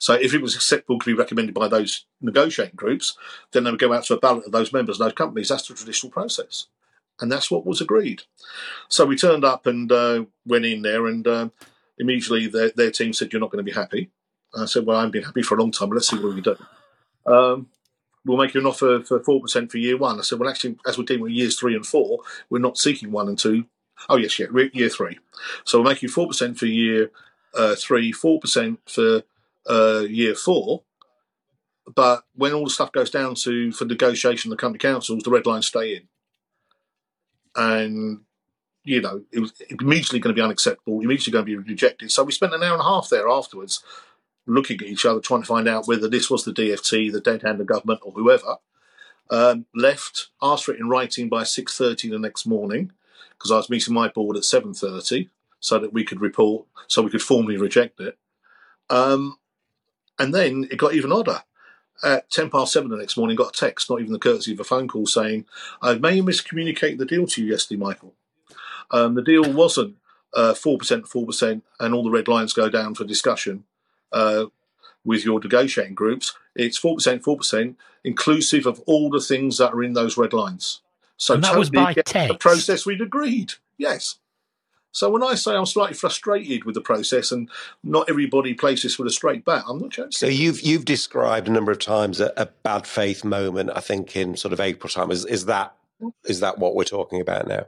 So 0.02 0.16
if 0.16 0.34
it 0.34 0.42
was 0.42 0.56
acceptable 0.56 0.98
to 0.98 1.06
be 1.06 1.14
recommended 1.14 1.54
by 1.54 1.68
those 1.68 2.06
negotiating 2.22 2.76
groups, 2.76 3.16
then 3.52 3.64
they 3.64 3.70
would 3.70 3.80
go 3.80 3.94
out 3.94 4.06
to 4.06 4.16
a 4.16 4.20
ballot 4.20 4.48
of 4.48 4.52
those 4.52 4.74
members 4.74 5.00
and 5.00 5.06
those 5.06 5.14
companies. 5.14 5.50
That's 5.50 5.68
the 5.68 5.76
traditional 5.76 6.12
process. 6.12 6.66
And 7.20 7.32
that's 7.32 7.52
what 7.52 7.68
was 7.68 7.82
agreed. 7.82 8.24
So 8.90 9.06
we 9.06 9.16
turned 9.16 9.46
up 9.46 9.68
and 9.68 9.92
uh, 9.92 10.26
went 10.44 10.66
in 10.66 10.82
there, 10.82 11.06
and 11.06 11.28
um, 11.28 11.52
immediately 12.00 12.48
their, 12.48 12.72
their 12.72 12.90
team 12.90 13.14
said, 13.14 13.32
You're 13.32 13.42
not 13.42 13.52
going 13.52 13.64
to 13.64 13.72
be 13.72 13.80
happy. 13.80 14.10
I 14.58 14.66
said, 14.66 14.88
Well, 14.88 14.98
I've 14.98 15.12
been 15.12 15.22
happy 15.22 15.44
for 15.44 15.56
a 15.56 15.60
long 15.60 15.70
time, 15.70 15.90
but 15.90 15.96
let's 15.96 16.10
see 16.10 16.18
what 16.18 16.34
we 16.34 16.42
do. 16.42 16.56
Um, 17.28 17.70
we'll 18.26 18.40
make 18.40 18.56
you 18.56 18.62
an 18.62 18.66
offer 18.66 19.04
for 19.04 19.20
4% 19.20 19.70
for 19.70 19.78
year 19.78 19.98
one. 19.98 20.18
I 20.18 20.24
said, 20.24 20.40
Well, 20.40 20.50
actually, 20.50 20.78
as 20.88 20.98
we're 20.98 21.04
dealing 21.04 21.22
with 21.22 21.34
years 21.34 21.60
three 21.60 21.76
and 21.76 21.86
four, 21.86 22.22
we're 22.50 22.58
not 22.58 22.80
seeking 22.80 23.12
one 23.12 23.28
and 23.28 23.38
two. 23.38 23.66
Oh, 24.10 24.18
yes, 24.18 24.40
yeah, 24.40 24.48
year 24.74 24.90
three. 24.90 25.20
So 25.64 25.78
we'll 25.78 25.92
make 25.92 26.02
you 26.02 26.10
4% 26.10 26.58
for 26.58 26.66
year 26.66 27.12
uh, 27.54 27.76
three, 27.76 28.12
4% 28.12 28.78
for 28.88 29.22
uh, 29.70 30.06
year 30.08 30.36
four. 30.36 30.84
But 31.94 32.24
when 32.36 32.54
all 32.54 32.64
the 32.64 32.70
stuff 32.70 32.92
goes 32.92 33.10
down 33.10 33.36
to 33.36 33.72
for 33.72 33.86
negotiation, 33.86 34.50
the 34.50 34.56
company 34.56 34.80
councils, 34.80 35.24
the 35.24 35.32
red 35.32 35.46
lines 35.46 35.68
stay 35.68 35.96
in. 35.96 36.08
And 37.56 38.22
you 38.84 39.02
know, 39.02 39.24
it 39.32 39.40
was 39.40 39.54
immediately 39.70 40.20
going 40.20 40.34
to 40.34 40.40
be 40.40 40.44
unacceptable, 40.44 41.02
immediately 41.02 41.32
going 41.32 41.46
to 41.46 41.52
be 41.64 41.70
rejected. 41.72 42.12
So 42.12 42.24
we 42.24 42.32
spent 42.32 42.54
an 42.54 42.64
hour 42.64 42.74
and 42.74 42.82
a 42.82 42.86
half 42.86 43.10
there 43.10 43.30
afterwards 43.30 43.84
looking 44.48 44.80
at 44.82 44.88
each 44.88 45.06
other, 45.06 45.20
trying 45.20 45.42
to 45.42 45.48
find 45.48 45.68
out 45.68 45.88
whether 45.88 46.08
this 46.08 46.30
was 46.30 46.44
the 46.44 46.52
DFT, 46.52 47.12
the 47.12 47.22
dead 47.22 47.44
hand 47.44 47.62
of 47.62 47.68
government, 47.68 48.02
or 48.04 48.12
whoever. 48.14 48.56
Um, 49.30 49.66
left, 49.76 50.30
asked 50.42 50.66
for 50.66 50.74
it 50.74 50.80
in 50.80 50.90
writing 50.90 51.30
by 51.30 51.44
6.30 51.44 52.10
the 52.10 52.20
next 52.20 52.46
morning, 52.46 52.92
because 53.32 53.52
I 53.52 53.58
was 53.58 53.70
meeting 53.70 53.94
my 53.94 54.08
board 54.10 54.36
at 54.36 54.44
7.30, 54.44 55.30
so 55.60 55.80
that 55.80 55.94
we 55.94 56.04
could 56.04 56.20
report, 56.20 56.66
so 56.88 57.02
we 57.02 57.12
could 57.12 57.22
formally 57.22 57.58
reject 57.58 58.00
it. 58.00 58.18
Um, 58.90 59.38
and 60.20 60.34
then 60.34 60.68
it 60.72 60.78
got 60.78 60.94
even 60.94 61.12
odder. 61.12 61.44
At 62.04 62.32
10 62.32 62.50
past 62.50 62.74
7 62.74 62.90
the 62.90 62.98
next 62.98 63.16
morning, 63.16 63.36
got 63.36 63.56
a 63.56 63.60
text, 63.60 63.90
not 63.90 64.00
even 64.00 64.12
the 64.12 64.20
courtesy 64.20 64.54
of 64.54 64.60
a 64.60 64.64
phone 64.64 64.88
call, 64.88 65.06
saying, 65.06 65.46
I 65.82 65.96
may 65.96 66.20
miscommunicate 66.20 66.98
the 66.98 67.06
deal 67.06 67.28
to 67.28 67.44
you 67.44 67.52
yesterday, 67.52 67.80
Michael. 67.80 68.16
Um, 68.90 69.14
the 69.14 69.22
deal 69.22 69.54
wasn't 69.54 69.96
uh, 70.34 70.54
4%, 70.54 70.78
4%, 71.08 71.62
and 71.80 71.94
all 71.94 72.04
the 72.04 72.10
red 72.10 72.28
lines 72.28 72.54
go 72.54 72.70
down 72.70 72.96
for 72.96 73.04
discussion 73.04 73.66
uh, 74.12 74.46
with 75.06 75.26
your 75.26 75.40
negotiating 75.40 75.96
groups. 75.96 76.36
It's 76.56 76.80
4%, 76.80 77.22
4%, 77.22 77.76
inclusive 78.04 78.66
of 78.66 78.82
all 78.88 79.10
the 79.10 79.22
things 79.22 79.58
that 79.60 79.74
are 79.74 79.84
in 79.84 79.94
those 79.94 80.18
red 80.18 80.34
lines. 80.34 80.82
So 81.18 81.36
And 81.36 81.44
that 81.44 81.58
was 81.58 81.70
by 81.70 81.94
text? 81.94 82.28
The 82.30 82.34
process 82.34 82.86
we'd 82.86 83.02
agreed. 83.02 83.54
Yes. 83.78 84.18
So 84.92 85.10
when 85.10 85.24
I 85.24 85.36
say 85.36 85.56
I'm 85.56 85.66
slightly 85.66 85.96
frustrated 85.96 86.66
with 86.66 86.76
the 86.76 86.82
process 86.82 87.32
and 87.32 87.50
not 87.84 88.10
everybody 88.10 88.54
plays 88.54 88.84
this 88.84 88.98
with 88.98 89.08
a 89.08 89.12
straight 89.12 89.46
bat, 89.46 89.64
I'm 89.68 89.80
not 89.80 89.90
joking. 89.90 90.12
So 90.12 90.28
you've 90.28 90.62
you've 90.62 90.86
described 90.86 91.48
a 91.48 91.52
number 91.52 91.72
of 91.72 91.80
times 91.80 92.20
a, 92.20 92.34
a 92.36 92.48
bad 92.48 92.86
faith 92.86 93.24
moment. 93.24 93.72
I 93.74 93.80
think 93.80 94.16
in 94.16 94.36
sort 94.36 94.54
of 94.54 94.60
April 94.60 94.90
time. 94.90 95.12
Is 95.12 95.26
is 95.26 95.46
that 95.46 95.76
is 96.26 96.42
that 96.42 96.58
what 96.58 96.76
we're 96.76 96.84
talking 96.84 97.22
about 97.22 97.48
now? 97.48 97.66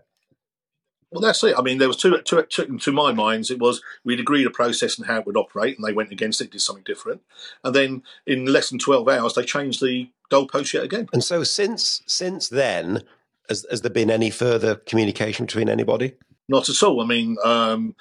Well, 1.12 1.22
that's 1.22 1.44
it. 1.44 1.56
I 1.56 1.62
mean, 1.62 1.78
there 1.78 1.88
was 1.88 1.98
two, 1.98 2.20
two, 2.24 2.42
two, 2.50 2.80
to 2.80 2.92
my 2.92 3.14
minds. 3.14 3.52
It 3.52 3.60
was 3.60 3.84
we'd 4.04 4.20
agreed 4.20 4.48
a 4.48 4.50
process 4.50 4.98
and 4.98 5.06
how 5.06 5.20
it 5.20 5.28
would 5.28 5.38
operate, 5.38 5.78
and 5.78 5.86
they 5.86 5.94
went 5.94 6.12
against 6.12 6.42
it, 6.42 6.52
did 6.52 6.62
something 6.62 6.84
different, 6.84 7.22
and 7.64 7.76
then 7.76 8.02
in 8.26 8.46
less 8.46 8.70
than 8.70 8.80
twelve 8.80 9.08
hours, 9.08 9.36
they 9.36 9.44
changed 9.44 9.82
the 9.82 10.10
goalpost 10.32 10.74
yet 10.74 10.84
again. 10.84 11.08
And 11.14 11.24
so 11.24 11.44
since 11.44 12.02
since 12.08 12.50
then, 12.50 13.04
has, 13.48 13.66
has 13.70 13.82
there 13.82 13.92
been 13.92 14.10
any 14.10 14.32
further 14.32 14.76
communication 14.76 15.46
between 15.46 15.70
anybody? 15.70 16.14
Not 16.50 16.70
at 16.70 16.84
all. 16.84 17.02
I 17.02 17.06
mean, 17.06 17.38
um, 17.44 17.96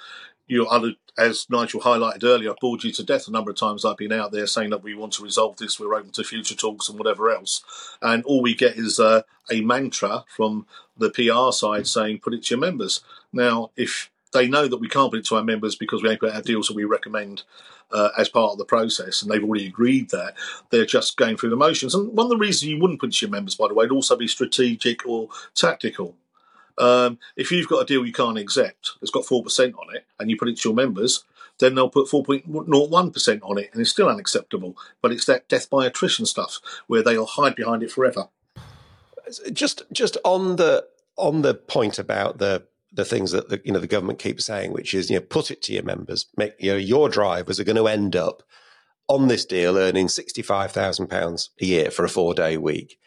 you 0.47 0.63
know, 0.63 0.93
as 1.17 1.45
Nigel 1.49 1.81
highlighted 1.81 2.23
earlier, 2.23 2.51
I've 2.51 2.57
bored 2.59 2.83
you 2.83 2.91
to 2.91 3.03
death 3.03 3.27
a 3.27 3.31
number 3.31 3.51
of 3.51 3.57
times. 3.57 3.85
I've 3.85 3.97
been 3.97 4.11
out 4.11 4.31
there 4.31 4.47
saying 4.47 4.71
that 4.71 4.83
we 4.83 4.95
want 4.95 5.13
to 5.13 5.23
resolve 5.23 5.57
this, 5.57 5.79
we're 5.79 5.93
open 5.93 6.11
to 6.11 6.23
future 6.23 6.55
talks 6.55 6.89
and 6.89 6.97
whatever 6.97 7.29
else, 7.29 7.63
and 8.01 8.23
all 8.25 8.41
we 8.41 8.55
get 8.55 8.75
is 8.75 8.99
uh, 8.99 9.21
a 9.51 9.61
mantra 9.61 10.25
from 10.27 10.65
the 10.97 11.09
PR 11.09 11.51
side 11.51 11.87
saying, 11.87 12.19
"Put 12.19 12.33
it 12.33 12.43
to 12.43 12.55
your 12.55 12.61
members." 12.61 13.01
Now, 13.31 13.71
if 13.75 14.11
they 14.33 14.47
know 14.47 14.67
that 14.67 14.77
we 14.77 14.89
can't 14.89 15.11
put 15.11 15.19
it 15.19 15.25
to 15.27 15.35
our 15.35 15.43
members 15.43 15.75
because 15.75 16.01
we 16.01 16.09
ain't 16.09 16.19
got 16.19 16.35
our 16.35 16.41
deals 16.41 16.67
that 16.67 16.75
we 16.75 16.83
recommend 16.83 17.43
uh, 17.91 18.09
as 18.17 18.27
part 18.27 18.51
of 18.51 18.57
the 18.57 18.65
process, 18.65 19.21
and 19.21 19.31
they've 19.31 19.43
already 19.43 19.67
agreed 19.67 20.09
that 20.09 20.33
they're 20.71 20.85
just 20.85 21.15
going 21.15 21.37
through 21.37 21.51
the 21.51 21.55
motions. 21.55 21.93
And 21.93 22.11
one 22.11 22.25
of 22.25 22.31
the 22.31 22.37
reasons 22.37 22.69
you 22.69 22.79
wouldn't 22.79 22.99
put 22.99 23.09
it 23.09 23.15
to 23.15 23.25
your 23.27 23.31
members, 23.31 23.55
by 23.55 23.67
the 23.67 23.75
way, 23.75 23.85
would 23.85 23.91
also 23.91 24.15
be 24.15 24.27
strategic 24.27 25.05
or 25.05 25.29
tactical. 25.53 26.15
Um, 26.77 27.19
if 27.35 27.51
you've 27.51 27.67
got 27.67 27.81
a 27.81 27.85
deal 27.85 28.05
you 28.05 28.13
can't 28.13 28.37
accept, 28.37 28.91
it's 29.01 29.11
got 29.11 29.25
four 29.25 29.43
percent 29.43 29.75
on 29.75 29.95
it, 29.95 30.05
and 30.19 30.29
you 30.29 30.37
put 30.37 30.49
it 30.49 30.57
to 30.57 30.69
your 30.69 30.75
members, 30.75 31.23
then 31.59 31.75
they'll 31.75 31.89
put 31.89 32.07
four 32.07 32.23
point 32.23 32.47
one 32.47 33.11
percent 33.11 33.41
on 33.43 33.57
it, 33.57 33.69
and 33.71 33.81
it's 33.81 33.91
still 33.91 34.09
unacceptable. 34.09 34.75
But 35.01 35.11
it's 35.11 35.25
that 35.25 35.47
death 35.47 35.69
by 35.69 35.85
attrition 35.85 36.25
stuff 36.25 36.59
where 36.87 37.03
they'll 37.03 37.25
hide 37.25 37.55
behind 37.55 37.83
it 37.83 37.91
forever. 37.91 38.29
Just 39.51 39.83
just 39.91 40.17
on 40.23 40.57
the 40.57 40.85
on 41.15 41.41
the 41.41 41.53
point 41.53 41.99
about 41.99 42.39
the 42.39 42.65
the 42.91 43.05
things 43.05 43.31
that 43.31 43.49
the, 43.49 43.61
you 43.63 43.71
know 43.71 43.79
the 43.79 43.87
government 43.87 44.19
keeps 44.19 44.45
saying, 44.45 44.71
which 44.71 44.93
is 44.93 45.09
you 45.09 45.17
know 45.17 45.25
put 45.25 45.51
it 45.51 45.61
to 45.63 45.73
your 45.73 45.83
members, 45.83 46.25
make 46.37 46.53
you 46.59 46.71
know 46.71 46.77
your 46.77 47.09
drivers 47.09 47.59
are 47.59 47.63
going 47.63 47.75
to 47.75 47.87
end 47.87 48.15
up 48.15 48.43
on 49.07 49.27
this 49.27 49.45
deal 49.45 49.77
earning 49.77 50.07
sixty 50.07 50.41
five 50.41 50.71
thousand 50.71 51.07
pounds 51.07 51.49
a 51.61 51.65
year 51.65 51.91
for 51.91 52.05
a 52.05 52.09
four 52.09 52.33
day 52.33 52.57
week. 52.57 52.99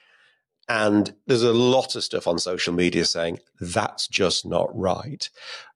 And 0.69 1.15
there's 1.27 1.43
a 1.43 1.53
lot 1.53 1.95
of 1.95 2.03
stuff 2.05 2.27
on 2.27 2.39
social 2.39 2.75
media 2.75 3.05
saying 3.05 3.39
that's 3.61 4.09
just 4.09 4.45
not 4.45 4.77
right. 4.77 5.29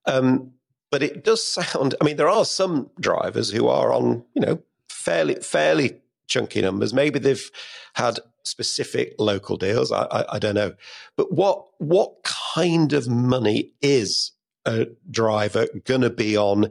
Um, 0.06 0.52
but 0.90 1.02
it 1.02 1.24
does 1.24 1.46
sound. 1.46 1.94
I 2.00 2.04
mean, 2.04 2.16
there 2.16 2.28
are 2.28 2.44
some 2.44 2.90
drivers 2.98 3.50
who 3.50 3.68
are 3.68 3.92
on, 3.92 4.24
you 4.34 4.42
know, 4.42 4.62
fairly 4.88 5.36
fairly 5.36 6.00
chunky 6.26 6.60
numbers. 6.62 6.92
Maybe 6.92 7.18
they've 7.18 7.50
had 7.94 8.18
specific 8.42 9.14
local 9.18 9.56
deals. 9.56 9.92
I, 9.92 10.02
I, 10.10 10.34
I 10.34 10.38
don't 10.38 10.54
know. 10.54 10.74
But 11.16 11.32
what 11.32 11.66
what 11.78 12.22
kind 12.24 12.92
of 12.92 13.08
money 13.08 13.72
is 13.80 14.32
a 14.66 14.86
driver 15.10 15.66
going 15.84 16.02
to 16.02 16.10
be 16.10 16.36
on 16.36 16.70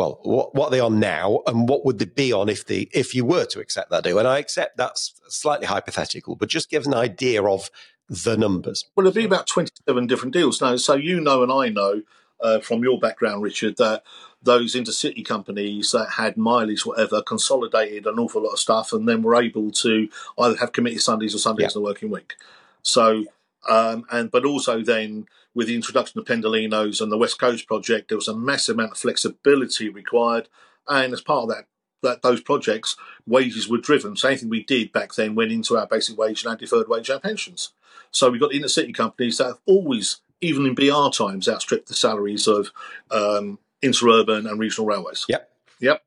well, 0.00 0.18
what, 0.22 0.54
what 0.54 0.68
are 0.68 0.70
they 0.70 0.80
on 0.80 0.98
now, 0.98 1.42
and 1.46 1.68
what 1.68 1.84
would 1.84 1.98
they 1.98 2.06
be 2.06 2.32
on 2.32 2.48
if 2.48 2.64
the 2.64 2.88
if 2.94 3.14
you 3.14 3.22
were 3.22 3.44
to 3.44 3.60
accept 3.60 3.90
that 3.90 4.02
deal? 4.02 4.18
And 4.18 4.26
I 4.26 4.38
accept 4.38 4.78
that's 4.78 5.20
slightly 5.28 5.66
hypothetical, 5.66 6.36
but 6.36 6.48
just 6.48 6.70
give 6.70 6.86
an 6.86 6.94
idea 6.94 7.44
of 7.44 7.70
the 8.08 8.34
numbers. 8.34 8.86
Well, 8.96 9.06
it'd 9.06 9.14
be 9.14 9.26
about 9.26 9.46
twenty-seven 9.46 10.06
different 10.06 10.32
deals 10.32 10.62
now. 10.62 10.76
So 10.76 10.94
you 10.94 11.20
know, 11.20 11.42
and 11.42 11.52
I 11.52 11.68
know 11.68 12.00
uh, 12.40 12.60
from 12.60 12.82
your 12.82 12.98
background, 12.98 13.42
Richard, 13.42 13.76
that 13.76 14.02
those 14.42 14.74
intercity 14.74 15.22
companies 15.22 15.90
that 15.90 16.12
had 16.12 16.38
mileage, 16.38 16.86
whatever, 16.86 17.20
consolidated 17.20 18.06
an 18.06 18.18
awful 18.18 18.42
lot 18.42 18.52
of 18.52 18.58
stuff, 18.58 18.94
and 18.94 19.06
then 19.06 19.20
were 19.20 19.36
able 19.36 19.70
to 19.70 20.08
either 20.38 20.56
have 20.56 20.72
committee 20.72 20.96
Sundays 20.96 21.34
or 21.34 21.38
Sundays 21.38 21.64
yeah. 21.64 21.68
in 21.68 21.82
the 21.82 21.86
working 21.86 22.08
week. 22.08 22.36
So, 22.80 23.26
um, 23.68 24.04
and 24.10 24.30
but 24.30 24.44
also 24.44 24.82
then 24.82 25.26
with 25.54 25.66
the 25.66 25.74
introduction 25.74 26.18
of 26.18 26.26
Pendolinos 26.26 27.00
and 27.00 27.10
the 27.10 27.18
West 27.18 27.38
Coast 27.38 27.66
project, 27.66 28.08
there 28.08 28.18
was 28.18 28.28
a 28.28 28.36
massive 28.36 28.76
amount 28.76 28.92
of 28.92 28.98
flexibility 28.98 29.88
required. 29.88 30.48
And 30.88 31.12
as 31.12 31.20
part 31.20 31.44
of 31.44 31.48
that, 31.50 31.66
that 32.02 32.22
those 32.22 32.40
projects, 32.40 32.96
wages 33.26 33.68
were 33.68 33.78
driven. 33.78 34.16
So 34.16 34.28
anything 34.28 34.48
we 34.48 34.62
did 34.62 34.92
back 34.92 35.14
then 35.14 35.34
went 35.34 35.52
into 35.52 35.76
our 35.76 35.86
basic 35.86 36.16
wage 36.16 36.42
and 36.42 36.50
our 36.50 36.56
deferred 36.56 36.88
wage, 36.88 37.10
our 37.10 37.20
pensions. 37.20 37.72
So 38.10 38.30
we've 38.30 38.40
got 38.40 38.52
intercity 38.52 38.94
companies 38.94 39.38
that 39.38 39.46
have 39.46 39.58
always, 39.66 40.18
even 40.40 40.66
in 40.66 40.74
BR 40.74 41.10
times, 41.12 41.48
outstripped 41.48 41.88
the 41.88 41.94
salaries 41.94 42.46
of 42.46 42.70
um, 43.10 43.58
interurban 43.82 44.48
and 44.48 44.58
regional 44.58 44.86
railways. 44.86 45.26
Yep. 45.28 45.50
Yep. 45.80 46.02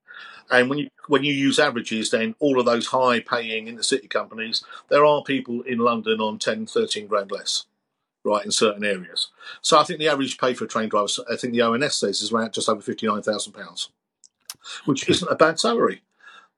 And 0.51 0.69
when 0.69 0.79
you 0.79 0.89
when 1.07 1.23
you 1.23 1.33
use 1.33 1.59
averages, 1.59 2.11
then 2.11 2.35
all 2.39 2.59
of 2.59 2.65
those 2.65 2.87
high 2.87 3.19
paying 3.19 3.67
in 3.67 3.75
the 3.75 3.81
intercity 3.81 4.09
companies, 4.09 4.63
there 4.89 5.05
are 5.05 5.23
people 5.23 5.61
in 5.61 5.79
London 5.79 6.19
on 6.19 6.39
10, 6.39 6.67
13 6.67 7.07
grand 7.07 7.31
less 7.31 7.65
right, 8.23 8.45
in 8.45 8.51
certain 8.51 8.83
areas. 8.83 9.29
So 9.61 9.77
I 9.77 9.83
think 9.83 9.99
the 9.99 10.07
average 10.07 10.37
pay 10.37 10.53
for 10.53 10.65
a 10.65 10.67
train 10.67 10.89
driver, 10.89 11.07
I 11.31 11.35
think 11.35 11.53
the 11.53 11.61
ONS 11.61 11.95
says, 11.95 12.21
is 12.21 12.31
around 12.31 12.53
just 12.53 12.69
over 12.69 12.81
£59,000, 12.81 13.89
which 14.85 15.09
isn't 15.09 15.31
a 15.31 15.35
bad 15.35 15.59
salary. 15.59 16.01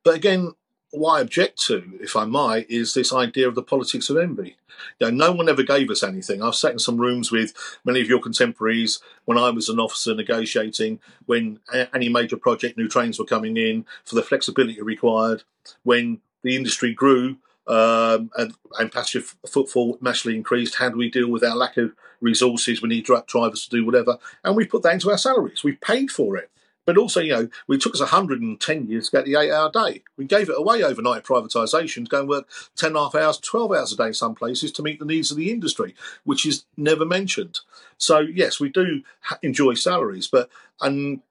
But 0.04 0.16
again, 0.16 0.54
what 0.98 1.18
I 1.18 1.22
object 1.22 1.60
to, 1.68 1.98
if 2.02 2.16
I 2.16 2.26
might, 2.26 2.70
is 2.70 2.94
this 2.94 3.14
idea 3.14 3.48
of 3.48 3.56
the 3.56 3.64
politics 3.64 4.10
of 4.10 4.18
envy. 4.18 4.58
You 5.00 5.12
know, 5.12 5.28
no 5.28 5.32
one 5.32 5.50
ever 5.50 5.64
gave 5.64 5.90
us 5.90 6.04
anything. 6.04 6.42
I've 6.42 6.56
sat 6.56 6.74
in 6.74 6.80
some 6.80 6.98
rooms 6.98 7.32
with 7.32 7.54
many 7.86 8.02
of 8.02 8.08
your 8.08 8.20
contemporaries 8.20 9.00
when 9.26 9.38
I 9.38 9.50
was 9.50 9.70
an 9.70 9.80
officer 9.80 10.14
negotiating, 10.14 11.00
when 11.26 11.60
any 11.94 12.10
major 12.10 12.38
project, 12.38 12.78
new 12.78 12.88
trains 12.88 13.18
were 13.18 13.26
coming 13.26 13.58
in, 13.58 13.86
for 14.04 14.16
the 14.16 14.24
flexibility 14.24 14.82
required, 14.82 15.44
when 15.84 16.20
the 16.44 16.56
industry 16.56 16.94
grew, 16.94 17.38
um, 17.68 18.30
and, 18.38 18.54
and 18.78 18.92
passenger 18.92 19.26
footfall 19.48 19.98
massively 20.02 20.36
increased. 20.36 20.76
How 20.76 20.90
do 20.90 20.98
we 20.98 21.10
deal 21.10 21.30
with 21.30 21.44
our 21.44 21.56
lack 21.56 21.78
of 21.78 21.94
resources? 22.22 22.82
We 22.82 22.90
need 22.90 23.06
drivers 23.06 23.66
to 23.66 23.70
do 23.70 23.86
whatever, 23.86 24.18
and 24.44 24.56
we 24.56 24.66
put 24.66 24.84
that 24.84 24.94
into 24.94 25.10
our 25.10 25.18
salaries. 25.18 25.64
We 25.64 25.74
paid 25.74 26.12
for 26.12 26.38
it. 26.38 26.52
But 26.86 26.98
also, 26.98 27.20
you 27.20 27.34
know, 27.34 27.50
it 27.70 27.82
took 27.82 27.96
us 27.96 28.00
110 28.00 28.88
years 28.88 29.10
to 29.10 29.18
get 29.18 29.26
the 29.26 29.36
eight 29.36 29.52
hour 29.52 29.72
day. 29.72 30.04
We 30.18 30.26
gave 30.26 30.50
it 30.50 30.58
away 30.58 30.84
overnight 30.84 31.24
privatisation 31.24 32.06
to 32.06 32.10
go 32.10 32.20
and 32.20 32.30
work 32.30 32.48
10 32.76 32.90
and 32.90 32.98
a 32.98 33.04
half 33.04 33.16
hours, 33.16 33.40
12 33.40 33.72
hours 33.72 33.94
a 33.94 33.98
day 33.98 34.08
in 34.08 34.14
some 34.14 34.36
places 34.36 34.72
to 34.74 34.84
meet 34.84 35.00
the 35.00 35.06
needs 35.06 35.32
of 35.32 35.38
the 35.38 35.52
industry, 35.52 35.96
which 36.24 36.46
is 36.46 36.66
never 36.78 37.06
mentioned. 37.06 37.60
So, 37.98 38.20
yes, 38.20 38.60
we 38.60 38.70
do 38.70 39.02
enjoy 39.42 39.74
salaries, 39.74 40.28
but 40.28 40.50
and 40.82 41.22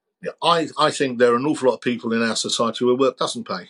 I, 0.42 0.68
I 0.78 0.90
think 0.90 1.18
there 1.18 1.32
are 1.32 1.36
an 1.36 1.46
awful 1.46 1.68
lot 1.68 1.76
of 1.76 1.80
people 1.82 2.12
in 2.12 2.22
our 2.22 2.36
society 2.36 2.84
where 2.84 2.94
work 2.94 3.18
doesn't 3.18 3.46
pay 3.46 3.68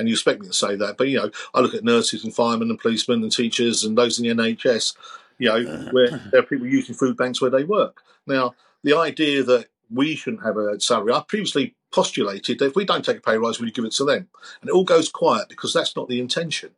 and 0.00 0.08
you 0.08 0.14
expect 0.14 0.40
me 0.40 0.46
to 0.46 0.52
say 0.52 0.74
that, 0.76 0.96
but 0.96 1.08
you 1.08 1.18
know, 1.18 1.30
I 1.54 1.60
look 1.60 1.74
at 1.74 1.84
nurses 1.84 2.24
and 2.24 2.34
firemen 2.34 2.70
and 2.70 2.78
policemen 2.78 3.22
and 3.22 3.30
teachers 3.30 3.84
and 3.84 3.96
those 3.96 4.18
in 4.18 4.26
the 4.26 4.34
NHS, 4.34 4.96
you 5.38 5.48
know, 5.48 5.70
uh, 5.70 5.90
where 5.90 6.10
there 6.32 6.40
are 6.40 6.44
people 6.44 6.66
using 6.66 6.94
food 6.94 7.16
banks 7.16 7.40
where 7.40 7.50
they 7.50 7.64
work. 7.64 8.02
Now, 8.26 8.54
the 8.82 8.96
idea 8.96 9.42
that 9.44 9.66
we 9.92 10.14
shouldn't 10.14 10.44
have 10.44 10.56
a 10.56 10.80
salary, 10.80 11.12
I 11.12 11.22
previously 11.26 11.74
postulated 11.92 12.58
that 12.58 12.66
if 12.66 12.76
we 12.76 12.84
don't 12.84 13.04
take 13.04 13.18
a 13.18 13.20
pay 13.20 13.36
rise, 13.36 13.60
we 13.60 13.70
give 13.70 13.84
it 13.84 13.92
to 13.92 14.04
them, 14.04 14.28
and 14.60 14.68
it 14.68 14.72
all 14.72 14.84
goes 14.84 15.08
quiet 15.08 15.48
because 15.48 15.72
that's 15.72 15.96
not 15.96 16.08
the 16.08 16.20
intention. 16.20 16.70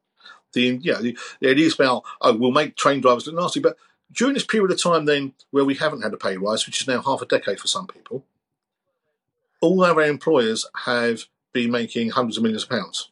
The 0.52 0.78
you 0.82 0.92
know, 0.92 1.12
it 1.40 1.58
is 1.58 1.74
about 1.74 2.04
oh, 2.20 2.36
we'll 2.36 2.50
make 2.50 2.76
train 2.76 3.00
drivers 3.00 3.26
look 3.26 3.36
nasty, 3.36 3.60
but 3.60 3.76
during 4.12 4.34
this 4.34 4.44
period 4.44 4.70
of 4.70 4.82
time, 4.82 5.06
then 5.06 5.32
where 5.50 5.64
we 5.64 5.74
haven't 5.74 6.02
had 6.02 6.12
a 6.12 6.18
pay 6.18 6.36
rise, 6.36 6.66
which 6.66 6.80
is 6.80 6.88
now 6.88 7.00
half 7.00 7.22
a 7.22 7.26
decade 7.26 7.58
for 7.58 7.66
some 7.66 7.86
people, 7.86 8.24
all 9.60 9.82
our 9.84 10.02
employers 10.02 10.66
have 10.84 11.24
been 11.52 11.70
making 11.70 12.10
hundreds 12.10 12.36
of 12.36 12.42
millions 12.42 12.64
of 12.64 12.70
pounds. 12.70 13.10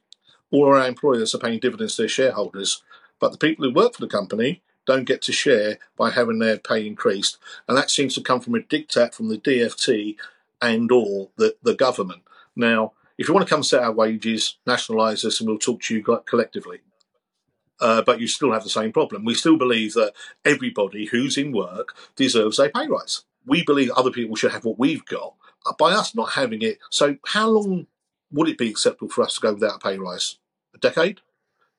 All 0.50 0.66
our 0.66 0.86
employers 0.86 1.34
are 1.34 1.38
paying 1.38 1.60
dividends 1.60 1.96
to 1.96 2.02
their 2.02 2.08
shareholders, 2.08 2.82
but 3.18 3.32
the 3.32 3.38
people 3.38 3.64
who 3.64 3.72
work 3.72 3.94
for 3.94 4.00
the 4.00 4.08
company 4.08 4.62
don't 4.90 5.04
get 5.04 5.22
to 5.22 5.32
share 5.32 5.78
by 5.96 6.10
having 6.10 6.38
their 6.38 6.58
pay 6.58 6.86
increased, 6.86 7.38
and 7.68 7.76
that 7.76 7.90
seems 7.90 8.14
to 8.14 8.20
come 8.20 8.40
from 8.40 8.54
a 8.54 8.60
diktat 8.60 9.14
from 9.14 9.28
the 9.28 9.38
DFT 9.38 10.16
and 10.60 10.90
or 10.90 11.28
the, 11.36 11.56
the 11.62 11.74
government. 11.74 12.22
Now, 12.56 12.92
if 13.16 13.28
you 13.28 13.34
want 13.34 13.46
to 13.46 13.54
come 13.54 13.62
set 13.62 13.82
our 13.82 13.92
wages, 13.92 14.56
nationalise 14.66 15.24
us, 15.24 15.40
and 15.40 15.48
we'll 15.48 15.58
talk 15.58 15.82
to 15.82 15.94
you 15.94 16.02
collectively. 16.02 16.80
Uh, 17.80 18.02
but 18.02 18.20
you 18.20 18.26
still 18.26 18.52
have 18.52 18.64
the 18.64 18.70
same 18.70 18.92
problem. 18.92 19.24
We 19.24 19.34
still 19.34 19.56
believe 19.56 19.94
that 19.94 20.12
everybody 20.44 21.06
who's 21.06 21.38
in 21.38 21.52
work 21.52 21.94
deserves 22.16 22.58
a 22.58 22.68
pay 22.68 22.86
rise. 22.88 23.24
We 23.46 23.64
believe 23.64 23.90
other 23.90 24.10
people 24.10 24.36
should 24.36 24.52
have 24.52 24.64
what 24.64 24.78
we've 24.78 25.04
got. 25.06 25.34
By 25.78 25.92
us 25.92 26.14
not 26.14 26.32
having 26.32 26.62
it, 26.62 26.78
so 26.90 27.16
how 27.26 27.48
long 27.48 27.86
would 28.32 28.48
it 28.48 28.58
be 28.58 28.68
acceptable 28.68 29.10
for 29.10 29.22
us 29.22 29.36
to 29.36 29.40
go 29.40 29.54
without 29.54 29.76
a 29.76 29.78
pay 29.78 29.98
rise? 29.98 30.36
A 30.74 30.78
decade? 30.78 31.20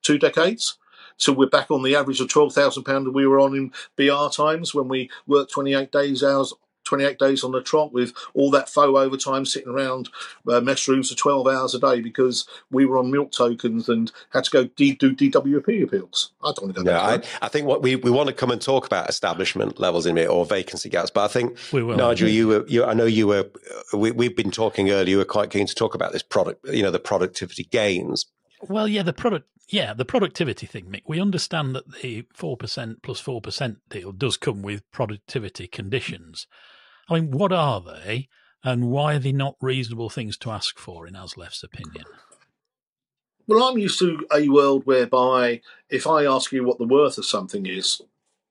Two 0.01 0.17
decades? 0.17 0.77
So 1.21 1.31
we're 1.31 1.47
back 1.47 1.69
on 1.69 1.83
the 1.83 1.95
average 1.95 2.19
of 2.19 2.29
£12,000 2.29 2.83
that 2.83 3.11
we 3.11 3.27
were 3.27 3.39
on 3.39 3.55
in 3.55 3.71
BR 3.95 4.33
times 4.33 4.73
when 4.73 4.87
we 4.87 5.09
worked 5.27 5.51
28 5.51 5.91
days 5.91 6.23
hours 6.23 6.53
28 6.83 7.19
days 7.19 7.43
on 7.43 7.51
the 7.51 7.61
trot 7.61 7.93
with 7.93 8.11
all 8.33 8.49
that 8.49 8.67
faux 8.67 8.97
overtime 8.97 9.45
sitting 9.45 9.71
around 9.71 10.09
uh, 10.47 10.59
mess 10.59 10.87
rooms 10.87 11.11
for 11.11 11.15
12 11.15 11.47
hours 11.47 11.75
a 11.75 11.79
day 11.79 12.01
because 12.01 12.47
we 12.71 12.87
were 12.87 12.97
on 12.97 13.11
milk 13.11 13.31
tokens 13.31 13.87
and 13.87 14.11
had 14.31 14.43
to 14.43 14.49
go 14.49 14.63
do 14.65 14.95
DWP 14.95 15.83
appeals. 15.83 16.31
I 16.41 16.47
don't 16.47 16.63
want 16.63 16.75
to 16.75 16.83
go 16.83 16.91
yeah, 16.91 16.99
I, 16.99 17.21
I, 17.43 17.49
think 17.49 17.67
what 17.67 17.83
we, 17.83 17.97
we 17.97 18.09
want 18.09 18.29
to 18.29 18.33
come 18.33 18.49
and 18.49 18.59
talk 18.59 18.87
about 18.87 19.07
establishment 19.07 19.79
levels 19.79 20.07
in 20.07 20.17
it 20.17 20.27
or 20.27 20.43
vacancy 20.43 20.89
gaps, 20.89 21.11
but 21.11 21.23
I 21.23 21.27
think, 21.27 21.55
we 21.71 21.83
will, 21.83 21.97
Nigel, 21.97 22.27
yeah. 22.27 22.33
you 22.33 22.47
were, 22.47 22.65
you, 22.67 22.83
I 22.83 22.95
know 22.95 23.05
you 23.05 23.27
were, 23.27 23.49
we, 23.93 24.09
we've 24.09 24.35
been 24.35 24.51
talking 24.51 24.89
earlier, 24.89 25.11
you 25.11 25.17
were 25.17 25.25
quite 25.25 25.51
keen 25.51 25.67
to 25.67 25.75
talk 25.75 25.93
about 25.93 26.13
this 26.13 26.23
product, 26.23 26.67
you 26.67 26.81
know, 26.81 26.91
the 26.91 26.99
productivity 26.99 27.65
gains. 27.65 28.25
Well, 28.67 28.87
yeah, 28.87 29.03
the 29.03 29.13
product, 29.13 29.47
yeah, 29.69 29.93
the 29.93 30.05
productivity 30.05 30.67
thing, 30.67 30.85
Mick. 30.85 31.03
We 31.07 31.19
understand 31.19 31.75
that 31.75 32.01
the 32.01 32.25
four 32.33 32.57
percent 32.57 33.01
plus 33.01 33.19
four 33.19 33.41
percent 33.41 33.79
deal 33.89 34.11
does 34.11 34.37
come 34.37 34.61
with 34.61 34.89
productivity 34.91 35.67
conditions. 35.67 36.47
I 37.09 37.15
mean, 37.15 37.31
what 37.31 37.51
are 37.51 37.81
they, 37.81 38.29
and 38.63 38.89
why 38.89 39.15
are 39.15 39.19
they 39.19 39.31
not 39.31 39.55
reasonable 39.61 40.09
things 40.09 40.37
to 40.39 40.51
ask 40.51 40.77
for, 40.77 41.07
in 41.07 41.15
Aslef's 41.15 41.63
opinion? 41.63 42.05
Well, 43.47 43.63
I'm 43.63 43.77
used 43.77 43.99
to 43.99 44.25
a 44.33 44.47
world 44.47 44.85
whereby 44.85 45.61
if 45.89 46.05
I 46.07 46.25
ask 46.25 46.51
you 46.51 46.63
what 46.63 46.77
the 46.77 46.85
worth 46.85 47.17
of 47.17 47.25
something 47.25 47.65
is, 47.65 48.01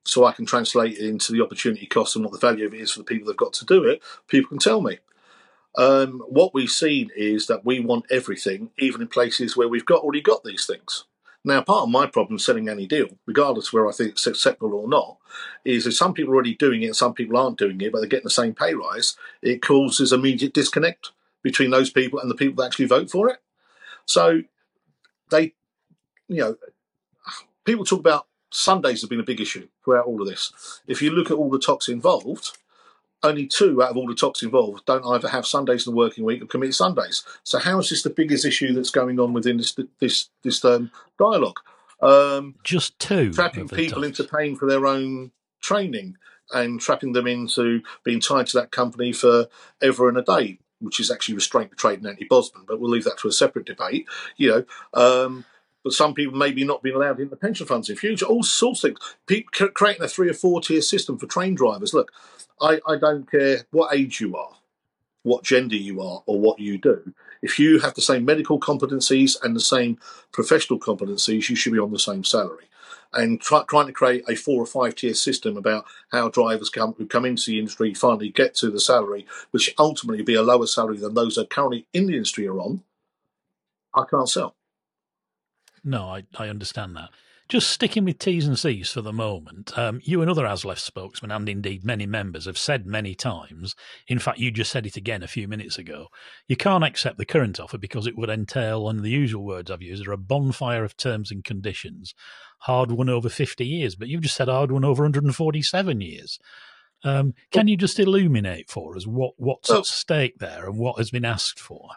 so 0.05 0.25
I 0.25 0.33
can 0.33 0.47
translate 0.47 0.99
it 0.99 1.09
into 1.09 1.33
the 1.33 1.43
opportunity 1.43 1.87
cost 1.87 2.17
and 2.17 2.25
what 2.25 2.33
the 2.33 2.39
value 2.39 2.67
of 2.67 2.75
it 2.75 2.81
is 2.81 2.91
for 2.91 2.99
the 2.99 3.05
people 3.05 3.27
that've 3.27 3.37
got 3.37 3.53
to 3.55 3.65
do 3.65 3.85
it, 3.85 4.03
people 4.27 4.49
can 4.49 4.59
tell 4.59 4.81
me. 4.81 4.99
Um, 5.77 6.23
what 6.29 6.53
we've 6.53 6.71
seen 6.71 7.11
is 7.17 7.47
that 7.47 7.65
we 7.65 7.81
want 7.81 8.07
everything, 8.11 8.71
even 8.79 9.01
in 9.03 9.09
places 9.09 9.57
where 9.57 9.69
we've 9.69 9.85
got 9.85 10.03
already 10.03 10.21
got 10.21 10.45
these 10.45 10.67
things. 10.67 11.05
Now, 11.45 11.63
part 11.63 11.85
of 11.85 11.89
my 11.89 12.07
problem 12.07 12.39
selling 12.39 12.69
any 12.69 12.87
deal, 12.87 13.09
regardless 13.27 13.73
whether 13.73 13.89
I 13.89 13.93
think 13.93 14.11
it's 14.11 14.27
acceptable 14.27 14.75
or 14.75 14.89
not, 14.89 15.17
is 15.65 15.87
if 15.87 15.95
some 15.95 16.13
people 16.13 16.33
are 16.33 16.37
already 16.37 16.55
doing 16.55 16.83
it 16.83 16.87
and 16.87 16.97
some 16.97 17.15
people 17.15 17.39
aren't 17.39 17.59
doing 17.59 17.81
it, 17.81 17.93
but 17.93 18.01
they're 18.01 18.09
getting 18.09 18.25
the 18.25 18.31
same 18.31 18.55
pay 18.55 18.75
rise, 18.75 19.17
it 19.41 19.63
causes 19.63 20.13
immediate 20.13 20.53
disconnect 20.53 21.13
between 21.43 21.71
those 21.71 21.91
people 21.91 22.19
and 22.19 22.31
the 22.31 22.35
people 22.35 22.57
that 22.57 22.67
actually 22.67 22.85
vote 22.85 23.11
for 23.11 23.31
it. 23.31 23.39
So 24.05 24.43
they, 25.31 25.55
you 26.29 26.41
know, 26.41 26.57
people 27.65 27.87
talk 27.87 28.01
about 28.01 28.27
Sundays 28.51 29.01
have 29.01 29.11
been 29.11 29.21
a 29.21 29.25
big 29.25 29.41
issue 29.41 29.69
throughout 29.83 30.07
all 30.07 30.21
of 30.21 30.29
this. 30.29 30.83
If 30.87 31.01
you 31.01 31.11
look 31.11 31.31
at 31.31 31.37
all 31.37 31.51
the 31.51 31.59
TOCs 31.59 31.89
involved, 31.89 32.59
only 33.23 33.47
two 33.47 33.83
out 33.83 33.91
of 33.91 33.97
all 33.97 34.07
the 34.07 34.15
TOCs 34.15 34.43
involved 34.43 34.85
don't 34.87 35.05
either 35.05 35.29
have 35.29 35.47
Sundays 35.47 35.87
in 35.87 35.93
the 35.93 35.97
working 35.97 36.25
week 36.25 36.43
or 36.43 36.47
commit 36.47 36.75
Sundays. 36.75 37.25
So 37.43 37.59
how 37.59 37.79
is 37.79 37.91
this 37.91 38.03
the 38.03 38.11
biggest 38.11 38.45
issue 38.45 38.73
that's 38.73 38.91
going 38.91 39.21
on 39.21 39.33
within 39.33 39.59
this 39.59 39.77
this 39.99 40.29
this 40.43 40.65
um, 40.65 40.91
dialogue? 41.19 41.61
Um, 42.03 42.55
Just 42.65 42.99
two 42.99 43.33
trapping 43.33 43.69
people 43.69 44.05
into 44.05 44.25
paying 44.25 44.57
for 44.57 44.67
their 44.67 44.87
own 44.87 45.33
training 45.61 46.17
and 46.53 46.81
trapping 46.81 47.13
them 47.13 47.27
into 47.27 47.83
being 48.05 48.21
tied 48.21 48.47
to 48.49 48.59
that 48.59 48.73
company 48.73 49.13
for 49.13 49.47
ever 49.83 50.09
and 50.09 50.19
a 50.19 50.23
day, 50.23 50.59
which 50.81 50.99
is 50.99 51.11
actually 51.11 51.35
restraint 51.35 51.77
trade 51.77 51.99
and 51.99 52.09
anti-Bosman. 52.09 52.65
But 52.67 52.81
we'll 52.81 52.91
leave 52.91 53.05
that 53.05 53.19
to 53.19 53.29
a 53.29 53.33
separate 53.33 53.67
debate. 53.67 54.07
You 54.37 54.51
know. 54.51 54.65
Um, 55.25 55.45
but 55.85 55.93
some 55.95 56.15
people 56.15 56.37
maybe 56.37 56.65
not 56.65 56.83
being 56.83 56.97
allowed 56.97 57.21
into 57.21 57.37
pension 57.37 57.67
funds 57.67 57.91
in 57.91 57.97
future. 57.97 58.27
All 58.27 58.43
sorts 58.43 58.85
of 58.85 58.97
things. 59.29 59.47
Creating 59.75 60.03
a 60.03 60.09
three 60.09 60.31
or 60.31 60.35
four 60.35 60.61
tier 60.61 60.83
system 60.83 61.19
for 61.19 61.27
train 61.27 61.55
drivers. 61.55 61.95
Look, 61.95 62.13
I, 62.61 62.81
I 62.87 62.97
don't 62.97 63.31
care 63.31 63.67
what 63.71 63.95
age 63.95 64.21
you 64.21 64.37
are, 64.37 64.57
what 65.25 65.45
gender 65.45 65.77
you 65.77 66.01
are, 66.03 66.23
or 66.27 66.41
what 66.41 66.61
you 66.61 66.79
do. 66.79 67.15
If 67.43 67.59
you 67.59 67.81
have 67.81 67.95
the 67.95 68.03
same 68.03 68.25
medical 68.25 68.61
competencies 68.61 69.37
and 69.43 69.57
the 69.57 69.61
same 69.61 69.99
professional 70.33 70.81
competencies, 70.81 71.49
you 71.49 71.57
should 71.57 71.73
be 71.73 71.79
on 71.79 71.93
the 71.93 71.99
same 71.99 72.25
salary. 72.25 72.67
and 73.13 73.41
try, 73.41 73.63
trying 73.69 73.87
to 73.87 73.93
create 73.93 74.25
a 74.29 74.35
four 74.37 74.63
or 74.63 74.67
five 74.67 74.95
tier 74.95 75.15
system 75.15 75.57
about 75.57 75.85
how 76.13 76.29
drivers 76.29 76.71
come 76.71 76.95
who 76.99 77.07
come 77.07 77.25
into 77.25 77.51
the 77.51 77.59
industry 77.59 77.95
finally 77.95 78.31
get 78.31 78.55
to 78.57 78.71
the 78.71 78.81
salary, 78.81 79.27
which 79.51 79.75
ultimately 79.79 80.23
be 80.23 80.35
a 80.35 80.43
lower 80.43 80.67
salary 80.67 80.99
than 80.99 81.15
those 81.15 81.35
that 81.37 81.43
are 81.43 81.47
currently 81.47 81.87
in 81.93 82.07
the 82.07 82.15
industry 82.15 82.47
are 82.47 82.61
on. 82.61 82.83
I 83.95 84.05
can't 84.11 84.29
sell. 84.29 84.55
No, 85.85 86.05
I, 86.09 86.25
I 86.39 86.49
understand 86.49 86.97
that. 86.97 87.11
Just 87.51 87.71
sticking 87.71 88.05
with 88.05 88.21
T's 88.21 88.47
and 88.47 88.57
C's 88.57 88.93
for 88.93 89.01
the 89.01 89.13
moment, 89.13 89.77
um, 89.77 90.01
you 90.05 90.23
and 90.23 90.31
other 90.31 90.45
ASLEF 90.45 90.79
spokesmen, 90.79 91.33
and 91.33 91.49
indeed 91.49 91.85
many 91.85 92.07
members, 92.07 92.45
have 92.45 92.57
said 92.57 92.87
many 92.87 93.13
times, 93.13 93.75
in 94.07 94.21
fact, 94.21 94.39
you 94.39 94.53
just 94.53 94.71
said 94.71 94.87
it 94.87 94.97
again 94.97 95.25
a 95.25 95.27
few 95.27 95.49
minutes 95.49 95.77
ago, 95.77 96.07
you 96.47 96.55
can't 96.55 96.85
accept 96.85 97.19
the 97.19 97.25
current 97.25 97.59
offer 97.59 97.77
because 97.77 98.07
it 98.07 98.17
would 98.17 98.31
entail, 98.31 98.89
and 98.89 99.01
the 99.01 99.11
usual 99.11 99.45
words 99.45 99.69
I've 99.69 99.83
used 99.83 100.07
are 100.07 100.13
a 100.13 100.17
bonfire 100.17 100.85
of 100.85 100.97
terms 100.97 101.33
and 101.33 101.43
conditions, 101.43 102.15
hard 102.61 102.93
won 102.93 103.09
over 103.09 103.29
50 103.29 103.67
years, 103.67 103.97
but 103.97 104.07
you've 104.07 104.23
just 104.23 104.37
said 104.37 104.47
hard 104.47 104.71
won 104.71 104.85
over 104.85 105.03
147 105.03 106.01
years. 106.01 106.39
Um, 107.03 107.35
can 107.51 107.67
you 107.67 107.77
just 107.77 107.99
illuminate 107.99 108.71
for 108.71 108.97
us 108.97 109.09
what, 109.09 109.33
what's 109.39 109.71
well, 109.71 109.81
at 109.81 109.87
stake 109.87 110.39
there 110.39 110.67
and 110.67 110.79
what 110.79 110.99
has 110.99 111.11
been 111.11 111.25
asked 111.25 111.59
for? 111.59 111.89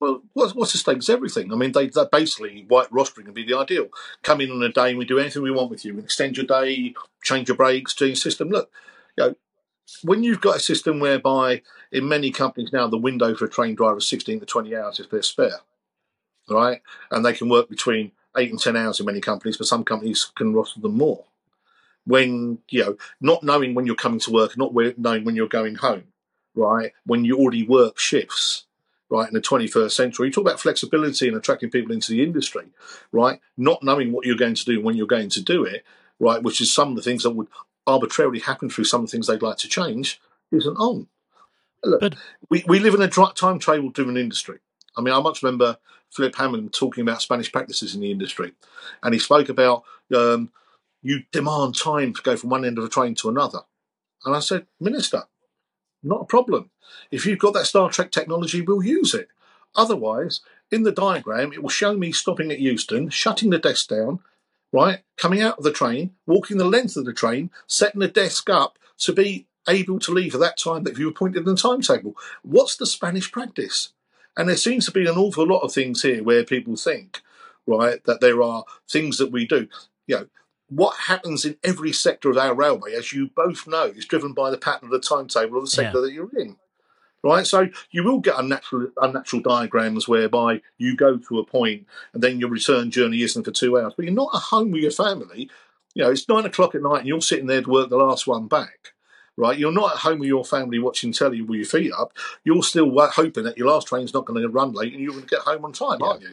Well, 0.00 0.22
what's, 0.32 0.54
what's 0.54 0.72
the 0.72 0.78
stakes? 0.78 1.08
Everything. 1.08 1.52
I 1.52 1.56
mean, 1.56 1.72
they, 1.72 1.90
basically 2.12 2.64
white 2.68 2.90
rostering 2.90 3.26
would 3.26 3.34
be 3.34 3.44
the 3.44 3.58
ideal. 3.58 3.88
Come 4.22 4.40
in 4.40 4.50
on 4.50 4.62
a 4.62 4.68
day 4.68 4.90
and 4.90 4.98
we 4.98 5.04
do 5.04 5.18
anything 5.18 5.42
we 5.42 5.50
want 5.50 5.70
with 5.70 5.84
you. 5.84 5.94
We 5.94 6.02
extend 6.02 6.36
your 6.36 6.46
day, 6.46 6.94
change 7.22 7.48
your 7.48 7.56
breaks, 7.56 7.94
change 7.94 8.10
your 8.10 8.16
system. 8.16 8.48
Look, 8.48 8.70
you 9.16 9.24
know, 9.24 9.34
when 10.02 10.22
you've 10.22 10.40
got 10.40 10.56
a 10.56 10.60
system 10.60 11.00
whereby 11.00 11.62
in 11.90 12.08
many 12.08 12.30
companies 12.30 12.72
now 12.72 12.86
the 12.86 12.98
window 12.98 13.34
for 13.34 13.46
a 13.46 13.50
train 13.50 13.74
driver 13.74 13.98
is 13.98 14.08
16 14.08 14.40
to 14.40 14.46
20 14.46 14.76
hours 14.76 15.00
if 15.00 15.10
they're 15.10 15.22
spare, 15.22 15.60
right? 16.48 16.82
And 17.10 17.24
they 17.24 17.32
can 17.32 17.48
work 17.48 17.68
between 17.68 18.12
eight 18.36 18.50
and 18.50 18.60
10 18.60 18.76
hours 18.76 19.00
in 19.00 19.06
many 19.06 19.20
companies, 19.20 19.56
but 19.56 19.66
some 19.66 19.84
companies 19.84 20.30
can 20.36 20.54
roster 20.54 20.80
them 20.80 20.96
more. 20.96 21.24
When, 22.06 22.58
you 22.68 22.84
know, 22.84 22.96
not 23.20 23.42
knowing 23.42 23.74
when 23.74 23.86
you're 23.86 23.96
coming 23.96 24.20
to 24.20 24.30
work, 24.30 24.56
not 24.56 24.72
knowing 24.96 25.24
when 25.24 25.34
you're 25.34 25.48
going 25.48 25.76
home, 25.76 26.04
right? 26.54 26.92
When 27.04 27.24
you 27.24 27.36
already 27.38 27.66
work 27.66 27.98
shifts, 27.98 28.64
right, 29.10 29.28
in 29.28 29.34
the 29.34 29.40
21st 29.40 29.92
century. 29.92 30.28
You 30.28 30.32
talk 30.32 30.42
about 30.42 30.60
flexibility 30.60 31.28
and 31.28 31.36
attracting 31.36 31.70
people 31.70 31.92
into 31.92 32.12
the 32.12 32.22
industry, 32.22 32.66
right? 33.12 33.40
Not 33.56 33.82
knowing 33.82 34.12
what 34.12 34.26
you're 34.26 34.36
going 34.36 34.54
to 34.54 34.64
do 34.64 34.80
when 34.80 34.96
you're 34.96 35.06
going 35.06 35.30
to 35.30 35.42
do 35.42 35.64
it, 35.64 35.84
right, 36.18 36.42
which 36.42 36.60
is 36.60 36.72
some 36.72 36.90
of 36.90 36.96
the 36.96 37.02
things 37.02 37.22
that 37.22 37.30
would 37.30 37.48
arbitrarily 37.86 38.40
happen 38.40 38.68
through 38.68 38.84
some 38.84 39.02
of 39.02 39.06
the 39.06 39.10
things 39.10 39.26
they'd 39.26 39.42
like 39.42 39.56
to 39.58 39.68
change, 39.68 40.20
isn't 40.52 40.76
on. 40.76 41.08
Look, 41.84 42.00
but, 42.00 42.14
we, 42.50 42.64
we 42.66 42.78
live 42.78 42.94
in 42.94 43.02
a 43.02 43.08
time 43.08 43.58
travel 43.58 43.90
driven 43.90 44.16
industry. 44.16 44.58
I 44.96 45.00
mean, 45.00 45.14
I 45.14 45.20
much 45.20 45.42
remember 45.42 45.78
Philip 46.10 46.34
Hammond 46.34 46.72
talking 46.72 47.02
about 47.02 47.22
Spanish 47.22 47.52
practices 47.52 47.94
in 47.94 48.00
the 48.00 48.10
industry, 48.10 48.52
and 49.02 49.14
he 49.14 49.20
spoke 49.20 49.48
about 49.48 49.84
um, 50.14 50.50
you 51.02 51.22
demand 51.32 51.76
time 51.76 52.12
to 52.14 52.22
go 52.22 52.36
from 52.36 52.50
one 52.50 52.64
end 52.64 52.78
of 52.78 52.84
a 52.84 52.88
train 52.88 53.14
to 53.16 53.28
another. 53.28 53.60
And 54.24 54.34
I 54.34 54.40
said, 54.40 54.66
Minister, 54.80 55.24
not 56.02 56.22
a 56.22 56.26
problem. 56.26 56.70
If 57.10 57.26
you've 57.26 57.38
got 57.38 57.54
that 57.54 57.66
Star 57.66 57.90
Trek 57.90 58.10
technology, 58.10 58.60
we'll 58.60 58.82
use 58.82 59.14
it. 59.14 59.28
Otherwise, 59.74 60.40
in 60.70 60.82
the 60.82 60.92
diagram, 60.92 61.52
it 61.52 61.62
will 61.62 61.68
show 61.68 61.96
me 61.96 62.12
stopping 62.12 62.50
at 62.50 62.60
Euston, 62.60 63.10
shutting 63.10 63.50
the 63.50 63.58
desk 63.58 63.88
down, 63.88 64.20
right, 64.72 65.00
coming 65.16 65.40
out 65.40 65.58
of 65.58 65.64
the 65.64 65.72
train, 65.72 66.14
walking 66.26 66.58
the 66.58 66.64
length 66.64 66.96
of 66.96 67.04
the 67.04 67.12
train, 67.12 67.50
setting 67.66 68.00
the 68.00 68.08
desk 68.08 68.48
up 68.50 68.78
to 68.98 69.12
be 69.12 69.46
able 69.68 69.98
to 70.00 70.12
leave 70.12 70.34
at 70.34 70.40
that 70.40 70.58
time 70.58 70.84
that 70.84 70.98
you 70.98 71.08
appointed 71.08 71.38
in 71.38 71.44
the 71.44 71.56
timetable. 71.56 72.16
What's 72.42 72.76
the 72.76 72.86
Spanish 72.86 73.30
practice? 73.30 73.92
And 74.36 74.48
there 74.48 74.56
seems 74.56 74.86
to 74.86 74.92
be 74.92 75.06
an 75.06 75.16
awful 75.16 75.46
lot 75.46 75.60
of 75.60 75.72
things 75.72 76.02
here 76.02 76.22
where 76.22 76.44
people 76.44 76.76
think, 76.76 77.20
right, 77.66 78.02
that 78.04 78.20
there 78.20 78.42
are 78.42 78.64
things 78.88 79.18
that 79.18 79.32
we 79.32 79.46
do. 79.46 79.68
You 80.06 80.16
know, 80.16 80.26
what 80.68 80.96
happens 80.96 81.44
in 81.44 81.56
every 81.64 81.92
sector 81.92 82.30
of 82.30 82.36
our 82.36 82.54
railway, 82.54 82.94
as 82.94 83.12
you 83.12 83.30
both 83.34 83.66
know, 83.66 83.84
is 83.84 84.04
driven 84.04 84.32
by 84.32 84.50
the 84.50 84.58
pattern 84.58 84.86
of 84.86 84.90
the 84.92 85.00
timetable 85.00 85.58
of 85.58 85.64
the 85.64 85.70
sector 85.70 85.98
yeah. 85.98 86.02
that 86.02 86.12
you're 86.12 86.38
in. 86.38 86.56
Right, 87.24 87.46
so 87.46 87.68
you 87.90 88.04
will 88.04 88.20
get 88.20 88.38
unnatural, 88.38 88.88
unnatural 88.96 89.42
diagrams 89.42 90.06
whereby 90.06 90.62
you 90.76 90.96
go 90.96 91.16
to 91.16 91.38
a 91.40 91.44
point 91.44 91.84
and 92.12 92.22
then 92.22 92.38
your 92.38 92.48
return 92.48 92.92
journey 92.92 93.22
isn't 93.22 93.42
for 93.42 93.50
two 93.50 93.76
hours, 93.76 93.94
but 93.96 94.04
you're 94.04 94.14
not 94.14 94.30
at 94.34 94.42
home 94.42 94.70
with 94.70 94.82
your 94.82 94.92
family. 94.92 95.50
You 95.94 96.04
know, 96.04 96.10
it's 96.12 96.28
nine 96.28 96.46
o'clock 96.46 96.76
at 96.76 96.82
night 96.82 97.00
and 97.00 97.08
you're 97.08 97.20
sitting 97.20 97.46
there 97.46 97.62
to 97.62 97.68
work 97.68 97.90
the 97.90 97.96
last 97.96 98.28
one 98.28 98.46
back 98.46 98.92
right? 99.38 99.56
You're 99.56 99.72
not 99.72 99.92
at 99.92 99.98
home 99.98 100.18
with 100.18 100.28
your 100.28 100.44
family 100.44 100.80
watching 100.80 101.12
telly 101.12 101.40
with 101.40 101.58
your 101.58 101.66
feet 101.66 101.92
up. 101.96 102.12
You're 102.42 102.62
still 102.64 102.92
hoping 103.10 103.44
that 103.44 103.56
your 103.56 103.68
last 103.68 103.86
train's 103.86 104.12
not 104.12 104.24
going 104.24 104.42
to 104.42 104.48
run 104.48 104.72
late 104.72 104.92
and 104.92 105.00
you're 105.00 105.12
going 105.12 105.22
to 105.22 105.28
get 105.28 105.42
home 105.42 105.64
on 105.64 105.72
time, 105.72 105.98
yeah. 106.00 106.06
aren't 106.06 106.22
you? 106.22 106.32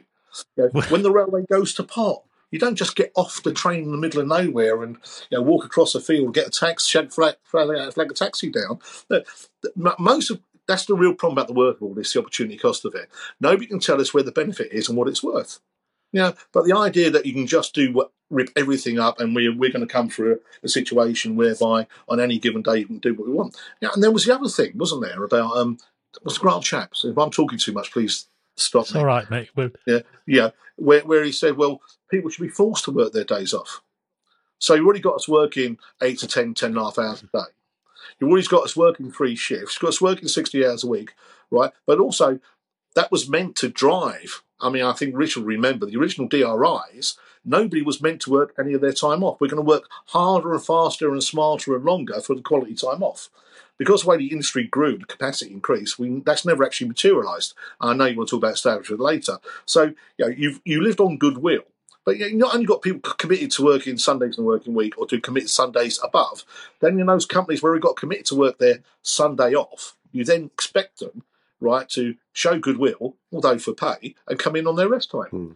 you 0.58 0.70
know, 0.74 0.82
when 0.90 1.04
the 1.04 1.12
railway 1.12 1.46
goes 1.50 1.74
to 1.76 1.84
pot, 1.84 2.24
you 2.56 2.60
don't 2.60 2.76
just 2.76 2.96
get 2.96 3.12
off 3.16 3.44
the 3.44 3.52
train 3.52 3.84
in 3.84 3.92
the 3.92 3.98
middle 3.98 4.22
of 4.22 4.28
nowhere 4.28 4.82
and 4.82 4.96
you 5.30 5.38
know 5.38 5.42
walk 5.42 5.66
across 5.66 5.94
a 5.94 6.00
field, 6.00 6.34
get 6.34 6.48
a 6.48 6.50
taxi, 6.50 7.06
flag, 7.08 7.36
flag, 7.44 7.94
flag 7.94 8.12
a 8.12 8.14
taxi 8.14 8.50
down. 8.50 8.80
Most 10.00 10.32
of 10.32 10.40
that's 10.66 10.86
the 10.86 10.96
real 10.96 11.14
problem 11.14 11.38
about 11.38 11.48
the 11.48 11.54
work 11.54 11.76
of 11.76 11.84
all 11.84 11.94
this, 11.94 12.14
the 12.14 12.20
opportunity 12.20 12.58
cost 12.58 12.86
of 12.86 12.96
it. 12.96 13.10
Nobody 13.42 13.68
can 13.68 13.80
tell 13.80 14.00
us 14.00 14.14
where 14.14 14.24
the 14.24 14.32
benefit 14.32 14.72
is 14.72 14.88
and 14.88 14.98
what 14.98 15.10
it's 15.10 15.22
worth. 15.22 15.60
Yeah, 16.14 16.32
but 16.54 16.64
the 16.64 16.78
idea 16.78 17.12
that 17.12 17.26
you 17.26 17.34
can 17.34 17.46
just 17.46 17.76
do 17.76 17.92
what 17.92 18.12
rip 18.30 18.50
everything 18.56 19.00
up 19.00 19.20
and 19.20 19.36
we're, 19.36 19.54
we're 19.54 19.72
going 19.72 19.86
to 19.86 19.94
come 19.94 20.10
through 20.10 20.36
a, 20.36 20.38
a, 20.64 20.70
situation 20.70 21.36
whereby 21.36 21.88
on 22.08 22.22
any 22.22 22.40
given 22.40 22.62
day 22.62 22.78
you 22.78 22.86
can 22.86 23.00
do 23.00 23.14
what 23.14 23.28
we 23.28 23.34
want. 23.34 23.58
Yeah, 23.82 23.90
and 23.94 24.02
there 24.02 24.12
was 24.12 24.24
the 24.24 24.34
other 24.34 24.48
thing, 24.48 24.72
wasn't 24.76 25.04
there, 25.04 25.26
about 25.26 25.58
um, 25.58 25.78
was 26.24 26.38
Grant 26.38 26.64
Shapps. 26.64 27.04
If 27.04 27.18
I'm 27.18 27.32
talking 27.32 27.60
too 27.60 27.74
much, 27.74 27.92
please 27.92 28.28
stop 28.56 28.94
me. 28.94 29.00
All 29.00 29.06
right, 29.06 29.30
mate. 29.30 29.50
We're... 29.56 29.72
Yeah, 29.86 30.00
yeah. 30.26 30.50
Where, 30.78 31.02
where 31.02 31.24
he 31.24 31.32
said, 31.32 31.58
well, 31.58 31.82
people 32.10 32.30
should 32.30 32.44
be 32.44 32.50
forced 32.50 32.86
to 32.86 32.92
work 32.92 33.14
their 33.14 33.24
days 33.24 33.54
off. 33.54 33.82
So 34.60 34.74
you've 34.74 34.86
already 34.86 35.02
got 35.02 35.16
us 35.16 35.28
working 35.28 35.78
eight 36.02 36.20
to 36.20 36.28
10, 36.28 36.54
10 36.54 36.70
and 36.70 36.78
a 36.78 36.84
half 36.84 37.00
hours 37.00 37.24
a 37.24 37.28
day. 37.28 37.52
You've 38.20 38.30
already 38.30 38.48
got 38.48 38.64
us 38.64 38.76
working 38.76 39.12
three 39.12 39.36
shifts. 39.36 39.76
You've 39.76 39.82
got 39.82 39.90
us 39.90 40.02
working 40.02 40.28
60 40.28 40.66
hours 40.66 40.84
a 40.84 40.88
week, 40.88 41.14
right? 41.52 41.72
But 41.86 42.00
also, 42.00 42.40
that 42.96 43.12
was 43.12 43.30
meant 43.30 43.56
to 43.58 43.70
drive. 43.70 44.44
I 44.60 44.70
mean, 44.70 44.84
I 44.84 44.94
think 44.94 45.16
Richard 45.16 45.42
will 45.42 45.48
remember 45.48 45.86
the 45.86 45.98
original 45.98 46.28
DRIs. 46.28 47.18
Nobody 47.44 47.82
was 47.82 48.02
meant 48.02 48.22
to 48.22 48.32
work 48.32 48.54
any 48.58 48.74
of 48.74 48.82
their 48.82 48.94
time 48.94 49.24
off. 49.24 49.40
We're 49.40 49.50
going 49.50 49.64
to 49.64 49.70
work 49.70 49.90
harder 50.08 50.54
and 50.54 50.64
faster 50.64 51.12
and 51.12 51.24
smarter 51.24 51.76
and 51.76 51.84
longer 51.84 52.22
for 52.22 52.36
the 52.36 52.42
quality 52.42 52.74
time 52.74 53.04
off 53.04 53.30
because 53.78 54.04
the 54.04 54.10
way 54.10 54.18
the 54.18 54.32
industry 54.32 54.66
grew, 54.66 54.98
the 54.98 55.06
capacity 55.06 55.52
increased, 55.52 56.00
we, 56.00 56.22
that's 56.26 56.46
never 56.46 56.64
actually 56.64 56.88
materialised. 56.88 57.54
I 57.80 57.94
know 57.94 58.06
you 58.06 58.18
want 58.18 58.30
to 58.30 58.36
talk 58.36 58.44
about 58.44 58.54
establishment 58.54 59.02
later. 59.02 59.40
So, 59.66 59.94
you 60.18 60.26
know, 60.26 60.28
you've 60.28 60.62
you 60.64 60.82
lived 60.82 61.00
on 61.00 61.18
goodwill. 61.18 61.64
But 62.06 62.18
you 62.18 62.36
not 62.36 62.54
only 62.54 62.68
got 62.68 62.84
people 62.84 63.14
committed 63.14 63.50
to 63.52 63.66
working 63.66 63.98
Sundays 63.98 64.36
the 64.36 64.44
working 64.44 64.76
week 64.76 64.98
or 64.98 65.08
to 65.08 65.20
commit 65.20 65.50
Sundays 65.50 66.00
above, 66.04 66.46
then 66.80 67.00
in 67.00 67.08
those 67.08 67.26
companies 67.26 67.64
where 67.64 67.74
we 67.74 67.80
got 67.80 67.96
committed 67.96 68.26
to 68.28 68.36
work 68.36 68.60
their 68.60 68.82
Sunday 69.02 69.56
off, 69.56 69.96
you 70.12 70.24
then 70.24 70.46
expect 70.46 71.00
them, 71.00 71.24
right, 71.60 71.90
to 71.90 72.16
show 72.32 72.60
goodwill, 72.60 73.16
although 73.34 73.58
for 73.58 73.74
pay, 73.74 74.14
and 74.28 74.38
come 74.38 74.56
in 74.56 74.68
on 74.68 74.76
their 74.76 74.88
rest 74.88 75.12
time. 75.12 75.30
Hmm. 75.30 75.52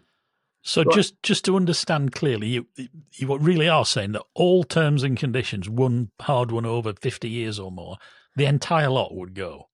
So 0.69 0.83
just 0.83 1.21
just 1.23 1.45
to 1.45 1.55
understand 1.55 2.11
clearly, 2.11 2.47
you 2.47 2.67
you 3.13 3.37
really 3.37 3.67
are 3.67 3.85
saying 3.85 4.11
that 4.11 4.21
all 4.35 4.63
terms 4.63 5.01
and 5.01 5.17
conditions, 5.17 5.67
one 5.67 6.11
hard 6.21 6.51
one 6.51 6.67
over 6.67 6.93
fifty 6.93 7.27
years 7.27 7.57
or 7.57 7.71
more, 7.71 7.97
the 8.35 8.45
entire 8.45 8.89
lot 8.89 9.15
would 9.15 9.33
go. 9.33 9.69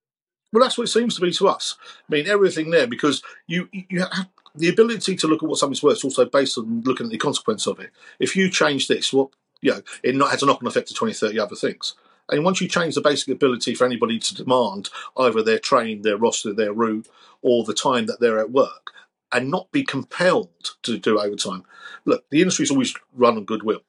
Well, 0.52 0.64
that's 0.64 0.78
what 0.78 0.84
it 0.84 0.92
seems 0.92 1.14
to 1.16 1.20
be 1.20 1.32
to 1.32 1.48
us. 1.48 1.76
I 2.08 2.14
mean, 2.14 2.26
everything 2.26 2.70
there 2.70 2.86
because 2.86 3.22
you 3.46 3.68
you 3.72 4.00
have 4.00 4.28
the 4.54 4.70
ability 4.70 5.16
to 5.16 5.26
look 5.26 5.42
at 5.42 5.48
what 5.50 5.58
something's 5.58 5.82
worth 5.82 5.98
is 5.98 6.04
also 6.04 6.24
based 6.24 6.56
on 6.56 6.80
looking 6.86 7.06
at 7.06 7.12
the 7.12 7.18
consequence 7.18 7.66
of 7.66 7.78
it. 7.78 7.90
If 8.18 8.34
you 8.34 8.48
change 8.48 8.88
this, 8.88 9.12
what 9.12 9.28
you 9.60 9.72
know, 9.72 9.82
it 10.02 10.16
not, 10.16 10.30
has 10.30 10.42
a 10.42 10.46
knock-on 10.46 10.66
effect 10.66 10.88
to 10.88 10.94
20, 10.94 11.12
30 11.12 11.38
other 11.38 11.56
things. 11.56 11.94
And 12.30 12.42
once 12.42 12.62
you 12.62 12.68
change 12.68 12.94
the 12.94 13.02
basic 13.02 13.28
ability 13.28 13.74
for 13.74 13.84
anybody 13.84 14.18
to 14.18 14.34
demand 14.34 14.88
either 15.16 15.42
their 15.42 15.58
train, 15.58 16.02
their 16.02 16.16
roster, 16.16 16.54
their 16.54 16.72
route, 16.72 17.06
or 17.42 17.64
the 17.64 17.74
time 17.74 18.06
that 18.06 18.18
they're 18.18 18.40
at 18.40 18.50
work, 18.50 18.92
and 19.32 19.50
not 19.50 19.70
be 19.72 19.82
compelled 19.82 20.50
to 20.82 20.98
do 20.98 21.20
overtime. 21.20 21.64
Look, 22.04 22.24
the 22.30 22.40
industry's 22.40 22.70
always 22.70 22.94
run 23.14 23.36
on 23.36 23.44
goodwill. 23.44 23.80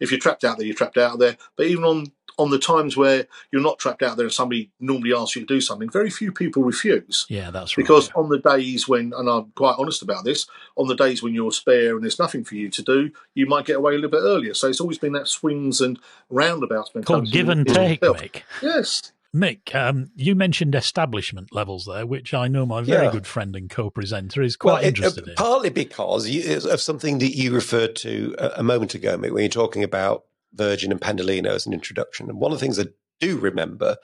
If 0.00 0.10
you're 0.10 0.20
trapped 0.20 0.44
out 0.44 0.58
there, 0.58 0.66
you're 0.66 0.76
trapped 0.76 0.98
out 0.98 1.18
there. 1.18 1.36
But 1.56 1.66
even 1.66 1.84
on 1.84 2.12
on 2.38 2.50
the 2.50 2.58
times 2.58 2.96
where 2.96 3.26
you're 3.50 3.62
not 3.62 3.78
trapped 3.78 4.02
out 4.02 4.16
there 4.16 4.26
and 4.26 4.32
somebody 4.32 4.70
normally 4.80 5.14
asks 5.14 5.36
you 5.36 5.42
to 5.42 5.54
do 5.54 5.60
something, 5.60 5.90
very 5.90 6.10
few 6.10 6.32
people 6.32 6.62
refuse. 6.62 7.26
Yeah, 7.28 7.50
that's 7.50 7.76
right. 7.76 7.82
Because 7.82 8.10
on 8.12 8.28
the 8.28 8.38
days 8.38 8.88
when, 8.88 9.12
and 9.16 9.28
I'm 9.28 9.52
quite 9.54 9.76
honest 9.78 10.02
about 10.02 10.24
this, 10.24 10.46
on 10.76 10.88
the 10.88 10.94
days 10.94 11.22
when 11.22 11.34
you're 11.34 11.52
spare 11.52 11.94
and 11.94 12.02
there's 12.02 12.18
nothing 12.18 12.44
for 12.44 12.54
you 12.54 12.70
to 12.70 12.82
do, 12.82 13.10
you 13.34 13.46
might 13.46 13.66
get 13.66 13.76
away 13.76 13.92
a 13.92 13.96
little 13.96 14.10
bit 14.10 14.22
earlier. 14.22 14.54
So 14.54 14.68
it's 14.68 14.80
always 14.80 14.98
been 14.98 15.12
that 15.12 15.28
swings 15.28 15.80
and 15.80 15.98
roundabouts. 16.30 16.90
Called 17.04 17.30
give 17.30 17.48
and 17.48 17.66
take. 17.66 18.44
Yes. 18.62 19.12
Mick, 19.34 19.74
um, 19.74 20.10
you 20.14 20.34
mentioned 20.34 20.74
establishment 20.74 21.54
levels 21.54 21.86
there, 21.86 22.04
which 22.06 22.34
I 22.34 22.48
know 22.48 22.66
my 22.66 22.82
very 22.82 23.06
yeah. 23.06 23.12
good 23.12 23.26
friend 23.26 23.56
and 23.56 23.70
co-presenter 23.70 24.42
is 24.42 24.56
quite 24.56 24.72
well, 24.74 24.82
interested 24.84 25.24
it, 25.24 25.28
uh, 25.28 25.30
in. 25.30 25.36
Partly 25.36 25.70
because 25.70 26.28
you, 26.28 26.58
of 26.68 26.80
something 26.82 27.18
that 27.18 27.34
you 27.34 27.52
referred 27.52 27.96
to 27.96 28.34
a, 28.38 28.60
a, 28.60 28.62
moment 28.62 28.94
ago, 28.94 29.16
Mick, 29.16 29.32
when 29.32 29.42
you're 29.42 29.48
talking 29.48 29.82
about 29.82 30.24
Virgin 30.52 30.92
and 30.92 31.00
Pendolino 31.00 31.46
as 31.46 31.66
an 31.66 31.72
introduction. 31.72 32.28
And 32.28 32.38
one 32.38 32.52
of 32.52 32.58
the 32.58 32.64
things 32.64 32.78
I 32.78 32.88
do 33.20 33.38
remember 33.38 33.96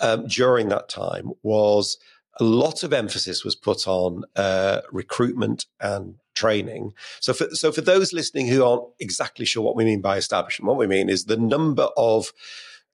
um, 0.00 0.26
during 0.26 0.68
that 0.68 0.88
time 0.88 1.30
was 1.42 1.98
a 2.38 2.44
lot 2.44 2.82
of 2.82 2.92
emphasis 2.92 3.44
was 3.44 3.54
put 3.54 3.86
on 3.86 4.24
uh, 4.34 4.80
recruitment 4.90 5.66
and 5.80 6.16
training. 6.34 6.92
So 7.20 7.32
for, 7.32 7.48
so 7.50 7.72
for 7.72 7.80
those 7.80 8.12
listening 8.12 8.46
who 8.48 8.64
aren't 8.64 8.84
exactly 8.98 9.46
sure 9.46 9.62
what 9.62 9.76
we 9.76 9.84
mean 9.84 10.00
by 10.00 10.16
establishment, 10.16 10.68
what 10.68 10.78
we 10.78 10.86
mean 10.86 11.08
is 11.08 11.24
the 11.24 11.36
number 11.36 11.88
of 11.96 12.32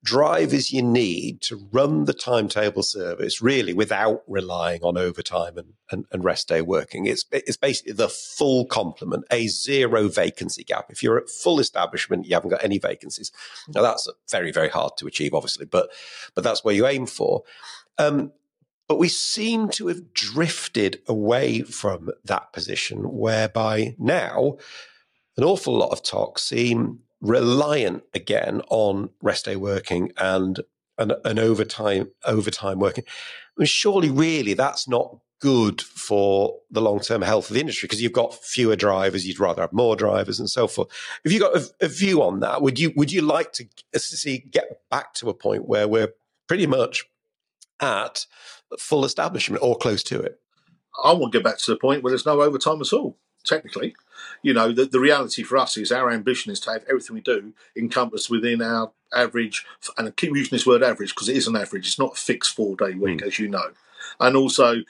drivers 0.05 0.73
you 0.73 0.83
need 0.83 1.41
to 1.41 1.69
run 1.71 2.07
the 2.07 2.13
timetable 2.13 2.83
service 2.83 3.41
really 3.41 3.73
without 3.73 4.23
relying 4.27 4.83
on 4.83 4.99
overtime 4.99 5.57
and, 5.57 5.75
and, 5.91 6.07
and, 6.11 6.25
rest 6.25 6.49
day 6.49 6.61
working. 6.61 7.07
It's, 7.07 7.25
it's 7.31 7.57
basically 7.57 7.93
the 7.93 8.09
full 8.09 8.67
complement, 8.67 9.25
a 9.31 9.47
zero 9.47 10.09
vacancy 10.09 10.65
gap. 10.65 10.87
If 10.91 11.03
you're 11.03 11.19
at 11.19 11.31
full 11.31 11.61
establishment, 11.61 12.27
you 12.27 12.35
haven't 12.35 12.51
got 12.51 12.65
any 12.65 12.79
vacancies. 12.79 13.31
Now 13.69 13.83
that's 13.83 14.09
very, 14.31 14.51
very 14.51 14.69
hard 14.69 14.97
to 14.99 15.07
achieve, 15.07 15.35
obviously, 15.35 15.67
but, 15.67 15.91
but 16.35 16.43
that's 16.43 16.65
where 16.65 16.75
you 16.75 16.87
aim 16.87 17.07
for. 17.07 17.45
Um, 17.99 18.33
but 18.89 18.99
we 18.99 19.09
seem 19.09 19.69
to 19.71 19.87
have 19.87 20.13
drifted 20.13 21.01
away 21.07 21.63
from 21.63 22.11
that 22.25 22.53
position 22.53 23.05
whereby 23.17 23.95
now 23.99 24.57
an 25.37 25.45
awful 25.45 25.77
lot 25.77 25.91
of 25.91 26.03
TOCs 26.03 26.41
seem 26.41 27.01
reliant 27.23 28.03
again 28.13 28.61
on 28.69 29.09
rest 29.23 29.47
day 29.47 29.57
working 29.57 30.13
and 30.19 30.61
an, 30.99 31.13
an 31.25 31.39
overtime 31.39 32.11
overtime 32.27 32.79
working. 32.79 33.05
I 33.07 33.61
mean, 33.61 33.67
surely, 33.67 34.11
really, 34.11 34.55
that's 34.55 34.87
not 34.87 35.19
good 35.41 35.81
for 35.81 36.59
the 36.71 36.81
long 36.81 37.01
term 37.01 37.23
health 37.23 37.49
of 37.49 37.55
the 37.55 37.61
industry 37.61 37.87
because 37.87 38.03
you've 38.03 38.13
got 38.13 38.35
fewer 38.35 38.77
drivers. 38.77 39.27
You'd 39.27 39.41
rather 39.41 39.63
have 39.63 39.73
more 39.73 39.97
drivers 39.97 40.39
and 40.39 40.51
so 40.51 40.67
forth. 40.67 40.89
Have 41.25 41.33
you 41.33 41.41
got 41.41 41.57
a, 41.57 41.71
a 41.81 41.89
view 41.89 42.23
on 42.23 42.41
that? 42.41 42.61
Would 42.61 42.79
you 42.79 42.93
would 42.97 43.13
you 43.13 43.23
like 43.23 43.53
to 43.55 43.65
uh, 43.95 43.99
see 43.99 44.39
get 44.39 44.81
back 44.91 45.15
to 45.15 45.31
a 45.31 45.35
point 45.35 45.67
where 45.67 45.89
we're 45.89 46.13
pretty 46.49 46.67
much 46.67 47.07
at 47.81 48.27
full 48.79 49.05
establishment 49.05 49.63
or 49.63 49.77
close 49.77 50.03
to 50.05 50.21
it? 50.21 50.41
I 51.03 51.13
want 51.13 51.33
to 51.33 51.39
get 51.39 51.45
back 51.45 51.59
to 51.59 51.71
the 51.71 51.79
point 51.79 52.03
where 52.03 52.11
there's 52.11 52.27
no 52.27 52.43
overtime 52.43 52.81
at 52.81 52.93
all 52.93 53.17
technically. 53.45 53.95
You 54.43 54.55
know, 54.55 54.73
the, 54.73 54.85
the 54.85 55.01
reality 55.01 55.43
for 55.43 55.59
us 55.59 55.77
is 55.77 55.93
our 55.93 56.11
ambition 56.11 56.53
is 56.53 56.61
to 56.61 56.73
have 56.73 56.85
everything 56.89 57.15
we 57.15 57.21
do 57.21 57.53
encompassed 57.77 58.31
within 58.31 58.63
our 58.63 58.93
average, 59.15 59.65
and 59.97 60.09
I 60.09 60.11
keep 60.11 60.35
using 60.35 60.57
this 60.57 60.67
word 60.67 60.83
average 60.83 61.15
because 61.15 61.29
it 61.29 61.37
is 61.37 61.47
an 61.47 61.57
average, 61.57 61.87
it's 61.87 61.99
not 61.99 62.13
a 62.13 62.21
fixed 62.21 62.55
four 62.55 62.77
day 62.77 62.95
week, 62.95 63.21
mm. 63.21 63.27
as 63.27 63.39
you 63.39 63.49
know. 63.49 63.71
And 64.21 64.37
also, 64.37 64.83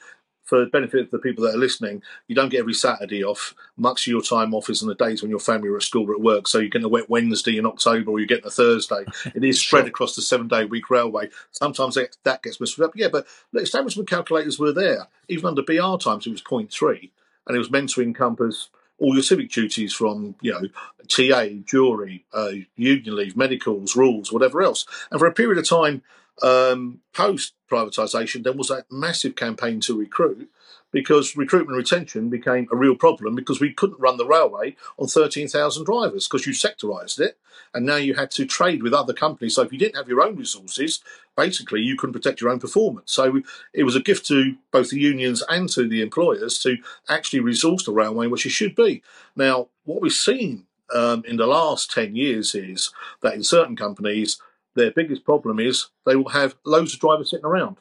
for 0.43 0.59
the 0.59 0.65
benefit 0.69 1.05
of 1.05 1.11
the 1.11 1.19
people 1.19 1.43
that 1.43 1.55
are 1.55 1.59
listening, 1.59 2.03
you 2.27 2.35
don't 2.35 2.49
get 2.49 2.59
every 2.59 2.73
Saturday 2.73 3.23
off. 3.23 3.55
Much 3.77 4.05
of 4.05 4.11
your 4.11 4.21
time 4.21 4.53
off 4.53 4.69
is 4.69 4.81
on 4.83 4.89
the 4.89 4.95
days 4.95 5.21
when 5.21 5.31
your 5.31 5.39
family 5.39 5.69
are 5.69 5.77
at 5.77 5.83
school 5.83 6.09
or 6.09 6.13
at 6.13 6.21
work. 6.21 6.47
So 6.47 6.59
you're 6.59 6.69
getting 6.69 6.85
a 6.85 6.89
wet 6.89 7.09
Wednesday 7.09 7.57
in 7.57 7.65
October 7.65 8.11
or 8.11 8.19
you're 8.19 8.27
getting 8.27 8.45
a 8.45 8.51
Thursday. 8.51 9.05
It 9.33 9.43
is 9.43 9.59
spread 9.59 9.87
across 9.87 10.15
the 10.15 10.21
seven 10.21 10.47
day 10.47 10.65
week 10.65 10.89
railway. 10.89 11.29
Sometimes 11.51 11.95
that 11.95 12.43
gets 12.43 12.59
messed 12.59 12.79
up. 12.79 12.91
Yeah, 12.95 13.07
but 13.07 13.25
the 13.51 13.61
establishment 13.61 14.09
calculators 14.09 14.59
were 14.59 14.73
there. 14.73 15.07
Even 15.29 15.45
under 15.45 15.63
BR 15.63 15.97
times, 15.97 16.27
it 16.27 16.31
was 16.31 16.43
0.3 16.43 17.09
and 17.47 17.55
it 17.55 17.59
was 17.59 17.71
meant 17.71 17.89
to 17.91 18.01
encompass 18.01 18.69
all 18.99 19.13
your 19.13 19.23
civic 19.23 19.51
duties 19.51 19.93
from 19.93 20.35
you 20.41 20.51
know 20.51 20.67
TA, 21.07 21.47
jury, 21.65 22.25
uh, 22.33 22.51
union 22.75 23.15
leave, 23.15 23.35
medicals, 23.35 23.95
rules, 23.95 24.31
whatever 24.31 24.61
else. 24.61 24.85
And 25.11 25.19
for 25.19 25.27
a 25.27 25.33
period 25.33 25.57
of 25.57 25.67
time 25.67 26.01
um, 26.41 26.99
post 27.13 27.53
privatisation, 27.69 28.43
there 28.43 28.53
was 28.53 28.69
that 28.69 28.91
massive 28.91 29.35
campaign 29.35 29.79
to 29.81 29.97
recruit 29.97 30.49
because 30.93 31.35
recruitment 31.35 31.75
and 31.75 31.77
retention 31.77 32.29
became 32.29 32.67
a 32.71 32.75
real 32.75 32.95
problem 32.95 33.35
because 33.35 33.59
we 33.59 33.73
couldn't 33.73 33.99
run 33.99 34.15
the 34.15 34.25
railway 34.25 34.75
on 34.97 35.07
13,000 35.07 35.83
drivers 35.83 36.27
because 36.27 36.45
you 36.45 36.53
sectorised 36.53 37.19
it 37.19 37.37
and 37.73 37.85
now 37.85 37.95
you 37.95 38.13
had 38.13 38.31
to 38.31 38.45
trade 38.45 38.83
with 38.83 38.93
other 38.93 39.11
companies. 39.11 39.55
So 39.55 39.63
if 39.63 39.73
you 39.73 39.79
didn't 39.79 39.97
have 39.97 40.07
your 40.07 40.21
own 40.21 40.37
resources, 40.37 41.01
basically 41.35 41.81
you 41.81 41.97
couldn't 41.97 42.13
protect 42.13 42.39
your 42.39 42.51
own 42.51 42.59
performance. 42.59 43.11
So 43.11 43.41
it 43.73 43.83
was 43.83 43.95
a 43.95 44.01
gift 44.01 44.27
to 44.27 44.55
both 44.71 44.91
the 44.91 44.99
unions 44.99 45.43
and 45.49 45.67
to 45.69 45.89
the 45.89 46.01
employers 46.01 46.59
to 46.59 46.77
actually 47.09 47.39
resource 47.39 47.83
the 47.83 47.91
railway, 47.91 48.27
which 48.27 48.45
it 48.45 48.51
should 48.51 48.75
be. 48.75 49.01
Now, 49.35 49.69
what 49.85 49.99
we've 49.99 50.13
seen 50.13 50.67
um, 50.93 51.23
in 51.27 51.37
the 51.37 51.47
last 51.47 51.91
10 51.91 52.15
years 52.15 52.53
is 52.53 52.91
that 53.21 53.33
in 53.33 53.43
certain 53.43 53.75
companies, 53.75 54.39
their 54.75 54.91
biggest 54.91 55.25
problem 55.25 55.59
is 55.59 55.87
they 56.05 56.15
will 56.15 56.29
have 56.29 56.55
loads 56.65 56.93
of 56.93 56.99
drivers 56.99 57.31
sitting 57.31 57.45
around. 57.45 57.77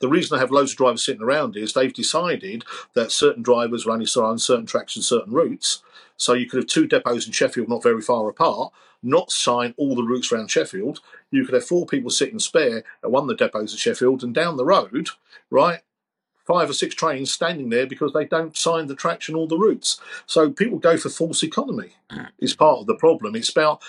The 0.00 0.08
reason 0.08 0.36
they 0.36 0.40
have 0.40 0.50
loads 0.50 0.72
of 0.72 0.78
drivers 0.78 1.04
sitting 1.04 1.22
around 1.22 1.56
is 1.56 1.72
they've 1.72 1.92
decided 1.92 2.64
that 2.94 3.12
certain 3.12 3.42
drivers 3.42 3.86
are 3.86 3.92
only 3.92 4.06
on 4.16 4.38
certain 4.38 4.66
tracks 4.66 4.96
and 4.96 5.04
certain 5.04 5.32
routes. 5.32 5.82
So 6.16 6.34
you 6.34 6.46
could 6.46 6.58
have 6.58 6.66
two 6.66 6.86
depots 6.86 7.26
in 7.26 7.32
Sheffield 7.32 7.68
not 7.68 7.82
very 7.82 8.00
far 8.00 8.28
apart, 8.28 8.72
not 9.02 9.30
sign 9.30 9.74
all 9.76 9.94
the 9.94 10.02
routes 10.02 10.32
around 10.32 10.50
Sheffield. 10.50 11.00
You 11.30 11.44
could 11.44 11.54
have 11.54 11.66
four 11.66 11.86
people 11.86 12.10
sitting 12.10 12.38
spare 12.38 12.84
at 13.02 13.10
one 13.10 13.24
of 13.24 13.28
the 13.28 13.36
depots 13.36 13.72
at 13.72 13.78
Sheffield 13.78 14.22
and 14.22 14.34
down 14.34 14.56
the 14.56 14.64
road, 14.64 15.08
right? 15.50 15.80
Five 16.46 16.70
or 16.70 16.74
six 16.74 16.94
trains 16.94 17.32
standing 17.32 17.70
there 17.70 17.86
because 17.86 18.12
they 18.12 18.24
don't 18.24 18.56
sign 18.56 18.86
the 18.86 18.94
traction 18.94 19.34
all 19.34 19.48
the 19.48 19.58
routes. 19.58 20.00
So 20.26 20.50
people 20.50 20.78
go 20.78 20.96
for 20.96 21.08
false 21.08 21.42
economy 21.42 21.96
mm. 22.10 22.28
is 22.38 22.54
part 22.54 22.80
of 22.80 22.86
the 22.86 22.94
problem. 22.94 23.34
It's 23.34 23.50
about 23.50 23.82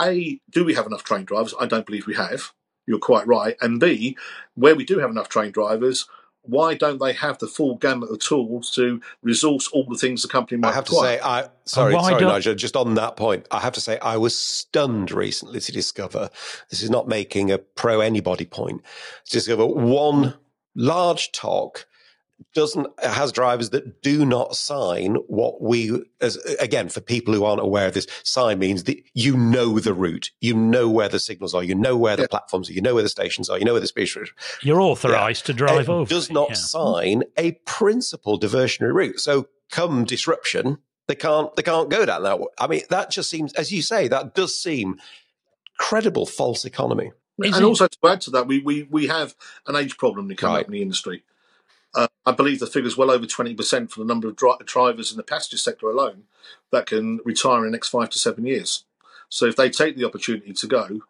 a, 0.00 0.40
do 0.50 0.64
we 0.64 0.74
have 0.74 0.86
enough 0.86 1.04
train 1.04 1.24
drivers? 1.24 1.54
I 1.60 1.66
don't 1.66 1.86
believe 1.86 2.06
we 2.06 2.14
have. 2.14 2.52
You're 2.90 2.98
quite 2.98 3.24
right. 3.28 3.56
And 3.60 3.78
B, 3.78 4.16
where 4.54 4.74
we 4.74 4.84
do 4.84 4.98
have 4.98 5.10
enough 5.10 5.28
train 5.28 5.52
drivers, 5.52 6.08
why 6.42 6.74
don't 6.74 6.98
they 6.98 7.12
have 7.12 7.38
the 7.38 7.46
full 7.46 7.76
gamut 7.76 8.10
of 8.10 8.18
tools 8.18 8.72
to 8.72 9.00
resource 9.22 9.68
all 9.68 9.84
the 9.84 9.96
things 9.96 10.22
the 10.22 10.28
company 10.28 10.60
might 10.60 10.70
I 10.70 10.72
have 10.72 10.88
require? 10.88 11.18
to 11.18 11.22
say, 11.22 11.28
I 11.28 11.48
sorry, 11.66 11.92
sorry, 11.94 12.20
Nigel. 12.20 12.56
Just 12.56 12.74
on 12.74 12.94
that 12.94 13.16
point, 13.16 13.46
I 13.52 13.60
have 13.60 13.74
to 13.74 13.80
say, 13.80 14.00
I 14.00 14.16
was 14.16 14.36
stunned 14.36 15.12
recently 15.12 15.60
to 15.60 15.70
discover 15.70 16.30
this 16.68 16.82
is 16.82 16.90
not 16.90 17.06
making 17.06 17.52
a 17.52 17.58
pro 17.58 18.00
anybody 18.00 18.44
point. 18.44 18.82
To 19.26 19.32
discover 19.32 19.64
one 19.64 20.34
large 20.74 21.30
TOC 21.30 21.86
doesn't 22.54 22.86
has 23.00 23.32
drivers 23.32 23.70
that 23.70 24.02
do 24.02 24.24
not 24.24 24.56
sign 24.56 25.14
what 25.26 25.62
we 25.62 26.02
as 26.20 26.36
again 26.60 26.88
for 26.88 27.00
people 27.00 27.34
who 27.34 27.44
aren't 27.44 27.60
aware 27.60 27.86
of 27.86 27.94
this 27.94 28.06
sign 28.24 28.58
means 28.58 28.84
that 28.84 29.02
you 29.14 29.36
know 29.36 29.78
the 29.78 29.94
route 29.94 30.30
you 30.40 30.54
know 30.54 30.88
where 30.88 31.08
the 31.08 31.18
signals 31.18 31.54
are 31.54 31.62
you 31.62 31.74
know 31.74 31.96
where 31.96 32.16
the 32.16 32.22
yeah. 32.22 32.28
platforms 32.28 32.68
are 32.68 32.72
you 32.72 32.80
know 32.80 32.94
where 32.94 33.02
the 33.02 33.08
stations 33.08 33.48
are 33.48 33.58
you 33.58 33.64
know 33.64 33.72
where 33.72 33.80
the 33.80 33.86
speed 33.86 34.08
you're 34.62 34.80
authorized 34.80 35.42
yeah. 35.42 35.46
to 35.46 35.52
drive 35.52 35.80
it 35.80 35.88
over 35.88 36.08
does 36.08 36.30
not 36.30 36.48
yeah. 36.48 36.54
sign 36.54 37.22
a 37.36 37.52
principal 37.66 38.38
diversionary 38.38 38.94
route 38.94 39.20
so 39.20 39.46
come 39.70 40.04
disruption 40.04 40.78
they 41.06 41.14
can't 41.14 41.54
they 41.56 41.62
can't 41.62 41.90
go 41.90 42.06
down 42.06 42.22
that 42.22 42.40
way 42.40 42.46
i 42.58 42.66
mean 42.66 42.80
that 42.88 43.10
just 43.10 43.28
seems 43.28 43.52
as 43.54 43.72
you 43.72 43.82
say 43.82 44.08
that 44.08 44.34
does 44.34 44.60
seem 44.60 44.98
credible 45.78 46.26
false 46.26 46.64
economy 46.64 47.12
Is 47.42 47.56
and 47.56 47.64
it? 47.64 47.68
also 47.68 47.88
to 47.88 47.98
add 48.06 48.20
to 48.22 48.30
that, 48.30 48.46
we, 48.46 48.60
we, 48.60 48.82
we 48.84 49.06
have 49.06 49.34
an 49.66 49.76
age 49.76 49.96
problem 49.96 50.24
in 50.24 50.28
the 50.28 50.46
right. 50.46 50.58
company 50.58 50.82
industry. 50.82 51.24
Uh, 51.94 52.08
I 52.24 52.32
believe 52.32 52.60
the 52.60 52.66
figure 52.66 52.86
is 52.86 52.96
well 52.96 53.10
over 53.10 53.26
20% 53.26 53.90
for 53.90 54.00
the 54.00 54.06
number 54.06 54.28
of 54.28 54.36
dri- 54.36 54.54
drivers 54.64 55.10
in 55.10 55.16
the 55.16 55.22
passenger 55.22 55.58
sector 55.58 55.88
alone 55.88 56.24
that 56.70 56.86
can 56.86 57.20
retire 57.24 57.58
in 57.58 57.64
the 57.64 57.70
next 57.70 57.88
five 57.88 58.10
to 58.10 58.18
seven 58.18 58.46
years. 58.46 58.84
So 59.28 59.46
if 59.46 59.56
they 59.56 59.70
take 59.70 59.96
the 59.96 60.04
opportunity 60.04 60.52
to 60.52 60.66
go, 60.66 61.00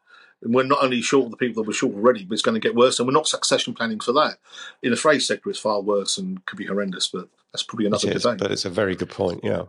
we're 0.42 0.64
not 0.64 0.82
only 0.82 1.02
short 1.02 1.26
of 1.26 1.30
the 1.32 1.36
people 1.36 1.62
that 1.62 1.66
were 1.66 1.74
short 1.74 1.94
already, 1.94 2.24
but 2.24 2.34
it's 2.34 2.42
going 2.42 2.54
to 2.58 2.66
get 2.66 2.74
worse. 2.74 2.98
And 2.98 3.06
we're 3.06 3.12
not 3.12 3.26
succession 3.26 3.74
planning 3.74 4.00
for 4.00 4.12
that. 4.12 4.38
In 4.82 4.90
the 4.90 4.96
freight 4.96 5.22
sector, 5.22 5.50
it's 5.50 5.58
far 5.58 5.80
worse 5.80 6.16
and 6.16 6.44
could 6.46 6.56
be 6.56 6.66
horrendous, 6.66 7.08
but 7.08 7.28
that's 7.52 7.62
probably 7.62 7.86
another 7.86 8.08
it 8.08 8.16
is, 8.16 8.22
debate. 8.22 8.38
But 8.38 8.52
it's 8.52 8.64
a 8.64 8.70
very 8.70 8.96
good 8.96 9.10
point, 9.10 9.40
yeah. 9.42 9.64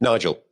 Nigel. 0.00 0.42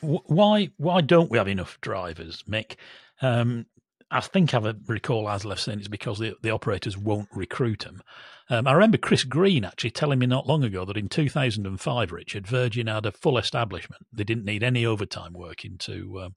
Why, 0.00 0.70
why 0.76 1.00
don't 1.00 1.30
we 1.30 1.38
have 1.38 1.48
enough 1.48 1.80
drivers, 1.80 2.44
Mick? 2.48 2.76
Um, 3.20 3.66
I 4.10 4.20
think 4.20 4.54
I 4.54 4.74
recall 4.86 5.24
ASLEF 5.24 5.58
saying 5.58 5.80
it's 5.80 5.88
because 5.88 6.18
the, 6.18 6.34
the 6.42 6.50
operators 6.50 6.96
won't 6.96 7.28
recruit 7.32 7.80
them. 7.80 8.02
Um, 8.48 8.68
I 8.68 8.72
remember 8.72 8.98
Chris 8.98 9.24
Green 9.24 9.64
actually 9.64 9.90
telling 9.90 10.20
me 10.20 10.26
not 10.26 10.46
long 10.46 10.62
ago 10.62 10.84
that 10.84 10.96
in 10.96 11.08
2005, 11.08 12.12
Richard, 12.12 12.46
Virgin 12.46 12.86
had 12.86 13.06
a 13.06 13.10
full 13.10 13.38
establishment. 13.38 14.06
They 14.12 14.22
didn't 14.22 14.44
need 14.44 14.62
any 14.62 14.86
overtime 14.86 15.32
working 15.32 15.76
to 15.78 16.20
um, 16.20 16.34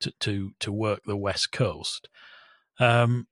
to, 0.00 0.12
to 0.20 0.50
to 0.58 0.72
work 0.72 1.02
the 1.06 1.16
West 1.16 1.52
Coast. 1.52 2.08
Um, 2.80 3.28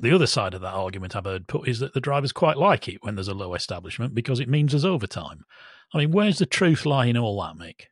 the 0.00 0.12
other 0.12 0.26
side 0.26 0.54
of 0.54 0.60
that 0.60 0.74
argument 0.74 1.14
I've 1.14 1.24
heard 1.24 1.48
put 1.48 1.68
is 1.68 1.78
that 1.80 1.94
the 1.94 2.00
drivers 2.00 2.32
quite 2.32 2.56
like 2.56 2.88
it 2.88 2.98
when 3.02 3.14
there's 3.14 3.28
a 3.28 3.34
low 3.34 3.54
establishment 3.54 4.14
because 4.14 4.40
it 4.40 4.48
means 4.48 4.72
there's 4.72 4.84
overtime. 4.84 5.44
I 5.92 5.98
mean, 5.98 6.12
where's 6.12 6.38
the 6.38 6.46
truth 6.46 6.86
lie 6.86 7.06
in 7.06 7.16
all 7.16 7.40
that, 7.42 7.56
Mick? 7.56 7.86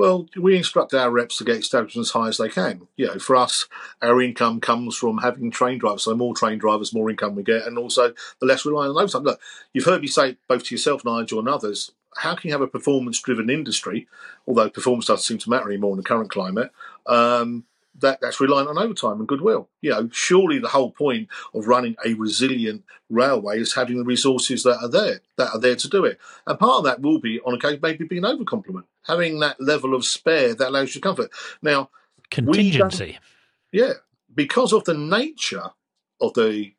Well, 0.00 0.30
we 0.34 0.56
instruct 0.56 0.94
our 0.94 1.10
reps 1.10 1.36
to 1.36 1.44
get 1.44 1.58
establishments 1.58 2.08
as 2.08 2.12
high 2.14 2.28
as 2.28 2.38
they 2.38 2.48
can. 2.48 2.88
You 2.96 3.08
know, 3.08 3.18
for 3.18 3.36
us, 3.36 3.66
our 4.00 4.22
income 4.22 4.58
comes 4.58 4.96
from 4.96 5.18
having 5.18 5.50
train 5.50 5.76
drivers. 5.76 6.04
So, 6.04 6.16
more 6.16 6.34
train 6.34 6.56
drivers, 6.56 6.94
more 6.94 7.10
income 7.10 7.34
we 7.34 7.42
get, 7.42 7.66
and 7.66 7.76
also 7.76 8.14
the 8.38 8.46
less 8.46 8.64
reliant 8.64 8.96
on 8.96 9.02
overtime. 9.02 9.24
Look, 9.24 9.40
you've 9.74 9.84
heard 9.84 10.00
me 10.00 10.06
say 10.06 10.38
both 10.48 10.64
to 10.64 10.74
yourself, 10.74 11.04
Nigel, 11.04 11.38
and 11.38 11.50
others. 11.50 11.92
How 12.16 12.34
can 12.34 12.48
you 12.48 12.54
have 12.54 12.62
a 12.62 12.66
performance-driven 12.66 13.50
industry, 13.50 14.08
although 14.48 14.70
performance 14.70 15.04
doesn't 15.04 15.22
seem 15.22 15.36
to 15.36 15.50
matter 15.50 15.68
anymore 15.68 15.92
in 15.92 15.98
the 15.98 16.02
current 16.02 16.30
climate? 16.30 16.70
Um, 17.04 17.64
that, 17.98 18.20
that's 18.20 18.40
reliant 18.40 18.68
on 18.68 18.78
overtime 18.78 19.18
and 19.18 19.28
goodwill. 19.28 19.68
You 19.80 19.90
know, 19.90 20.08
surely 20.12 20.58
the 20.58 20.68
whole 20.68 20.90
point 20.90 21.28
of 21.54 21.66
running 21.66 21.96
a 22.04 22.14
resilient 22.14 22.84
railway 23.08 23.60
is 23.60 23.74
having 23.74 23.98
the 23.98 24.04
resources 24.04 24.62
that 24.62 24.78
are 24.80 24.88
there, 24.88 25.20
that 25.36 25.50
are 25.52 25.60
there 25.60 25.76
to 25.76 25.88
do 25.88 26.04
it. 26.04 26.18
And 26.46 26.58
part 26.58 26.78
of 26.78 26.84
that 26.84 27.00
will 27.00 27.18
be, 27.18 27.40
on 27.40 27.54
occasion, 27.54 27.80
maybe 27.82 28.04
being 28.04 28.24
over 28.24 28.44
complement, 28.44 28.86
having 29.06 29.40
that 29.40 29.60
level 29.60 29.94
of 29.94 30.04
spare 30.04 30.54
that 30.54 30.68
allows 30.68 30.94
you 30.94 31.00
comfort. 31.00 31.30
Now, 31.62 31.90
contingency. 32.30 33.18
Yeah, 33.72 33.94
because 34.34 34.72
of 34.72 34.84
the 34.84 34.94
nature 34.94 35.70
of 36.20 36.34
the 36.34 36.72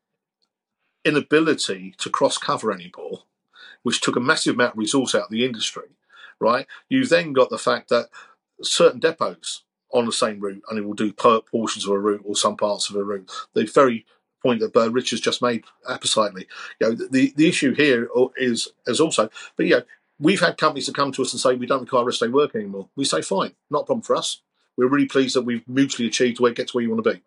inability 1.03 1.95
to 1.97 2.09
cross 2.09 2.37
cover 2.37 2.71
anymore, 2.71 3.23
which 3.83 4.01
took 4.01 4.15
a 4.15 4.21
massive 4.21 4.55
amount 4.55 4.73
of 4.73 4.77
resource 4.77 5.15
out 5.15 5.23
of 5.23 5.29
the 5.31 5.45
industry, 5.45 5.89
right? 6.39 6.67
You've 6.89 7.09
then 7.09 7.33
got 7.33 7.49
the 7.49 7.57
fact 7.57 7.89
that 7.89 8.09
certain 8.61 8.99
depots 8.99 9.63
on 9.93 10.05
the 10.05 10.11
same 10.11 10.39
route 10.39 10.63
and 10.69 10.77
it 10.77 10.85
will 10.85 10.93
do 10.93 11.13
portions 11.13 11.85
of 11.85 11.91
a 11.91 11.99
route 11.99 12.23
or 12.25 12.35
some 12.35 12.57
parts 12.57 12.89
of 12.89 12.95
a 12.95 13.03
route. 13.03 13.29
The 13.53 13.65
very 13.65 14.05
point 14.41 14.59
that 14.59 14.75
uh, 14.75 14.89
Rich 14.89 15.11
has 15.11 15.19
just 15.19 15.41
made 15.41 15.63
appositely. 15.87 16.47
You 16.79 16.89
know, 16.89 16.95
the, 16.95 17.33
the 17.35 17.47
issue 17.47 17.73
here 17.73 18.09
is, 18.35 18.69
is 18.87 18.99
also, 18.99 19.29
but 19.55 19.65
you 19.65 19.77
know, 19.77 19.83
we've 20.19 20.39
had 20.39 20.57
companies 20.57 20.87
that 20.87 20.95
come 20.95 21.11
to 21.11 21.21
us 21.21 21.33
and 21.33 21.39
say, 21.39 21.55
we 21.55 21.65
don't 21.65 21.81
require 21.81 22.05
rest 22.05 22.21
day 22.21 22.27
work 22.27 22.55
anymore. 22.55 22.89
We 22.95 23.05
say, 23.05 23.21
fine, 23.21 23.53
not 23.69 23.83
a 23.83 23.85
problem 23.85 24.01
for 24.01 24.15
us. 24.15 24.41
We're 24.77 24.87
really 24.87 25.07
pleased 25.07 25.35
that 25.35 25.43
we've 25.43 25.67
mutually 25.67 26.07
achieved 26.07 26.39
where 26.39 26.53
get 26.53 26.69
to 26.69 26.73
where 26.73 26.83
you 26.83 26.91
want 26.91 27.03
to 27.03 27.13
be. 27.13 27.21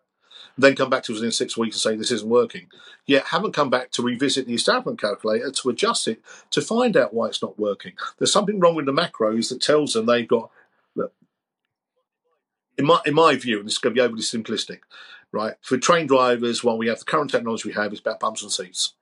Then 0.57 0.75
come 0.75 0.89
back 0.89 1.03
to 1.03 1.13
us 1.13 1.21
in 1.21 1.31
six 1.31 1.57
weeks 1.57 1.75
and 1.75 1.81
say 1.81 1.95
this 1.95 2.11
isn't 2.11 2.29
working. 2.29 2.67
Yet 3.05 3.25
haven't 3.25 3.53
come 3.53 3.69
back 3.69 3.91
to 3.91 4.01
revisit 4.01 4.47
the 4.47 4.53
establishment 4.53 5.01
calculator 5.01 5.51
to 5.51 5.69
adjust 5.69 6.07
it 6.07 6.21
to 6.51 6.61
find 6.61 6.95
out 6.95 7.13
why 7.13 7.27
it's 7.27 7.41
not 7.41 7.59
working. 7.59 7.93
There's 8.17 8.31
something 8.31 8.59
wrong 8.59 8.75
with 8.75 8.85
the 8.85 8.93
macros 8.93 9.49
that 9.49 9.61
tells 9.61 9.93
them 9.93 10.05
they've 10.05 10.27
got. 10.27 10.49
In 12.77 12.85
my 12.85 12.99
in 13.05 13.13
my 13.13 13.35
view, 13.35 13.59
and 13.59 13.67
this 13.67 13.73
is 13.75 13.79
going 13.79 13.95
to 13.95 13.99
be 14.01 14.05
overly 14.05 14.21
simplistic, 14.21 14.79
right? 15.31 15.55
For 15.61 15.77
train 15.77 16.07
drivers, 16.07 16.63
while 16.63 16.77
we 16.77 16.87
have 16.87 16.99
the 16.99 17.05
current 17.05 17.31
technology 17.31 17.69
we 17.69 17.75
have, 17.75 17.91
it's 17.91 18.01
about 18.01 18.19
bumps 18.19 18.41
and 18.41 18.51
seats. 18.51 18.93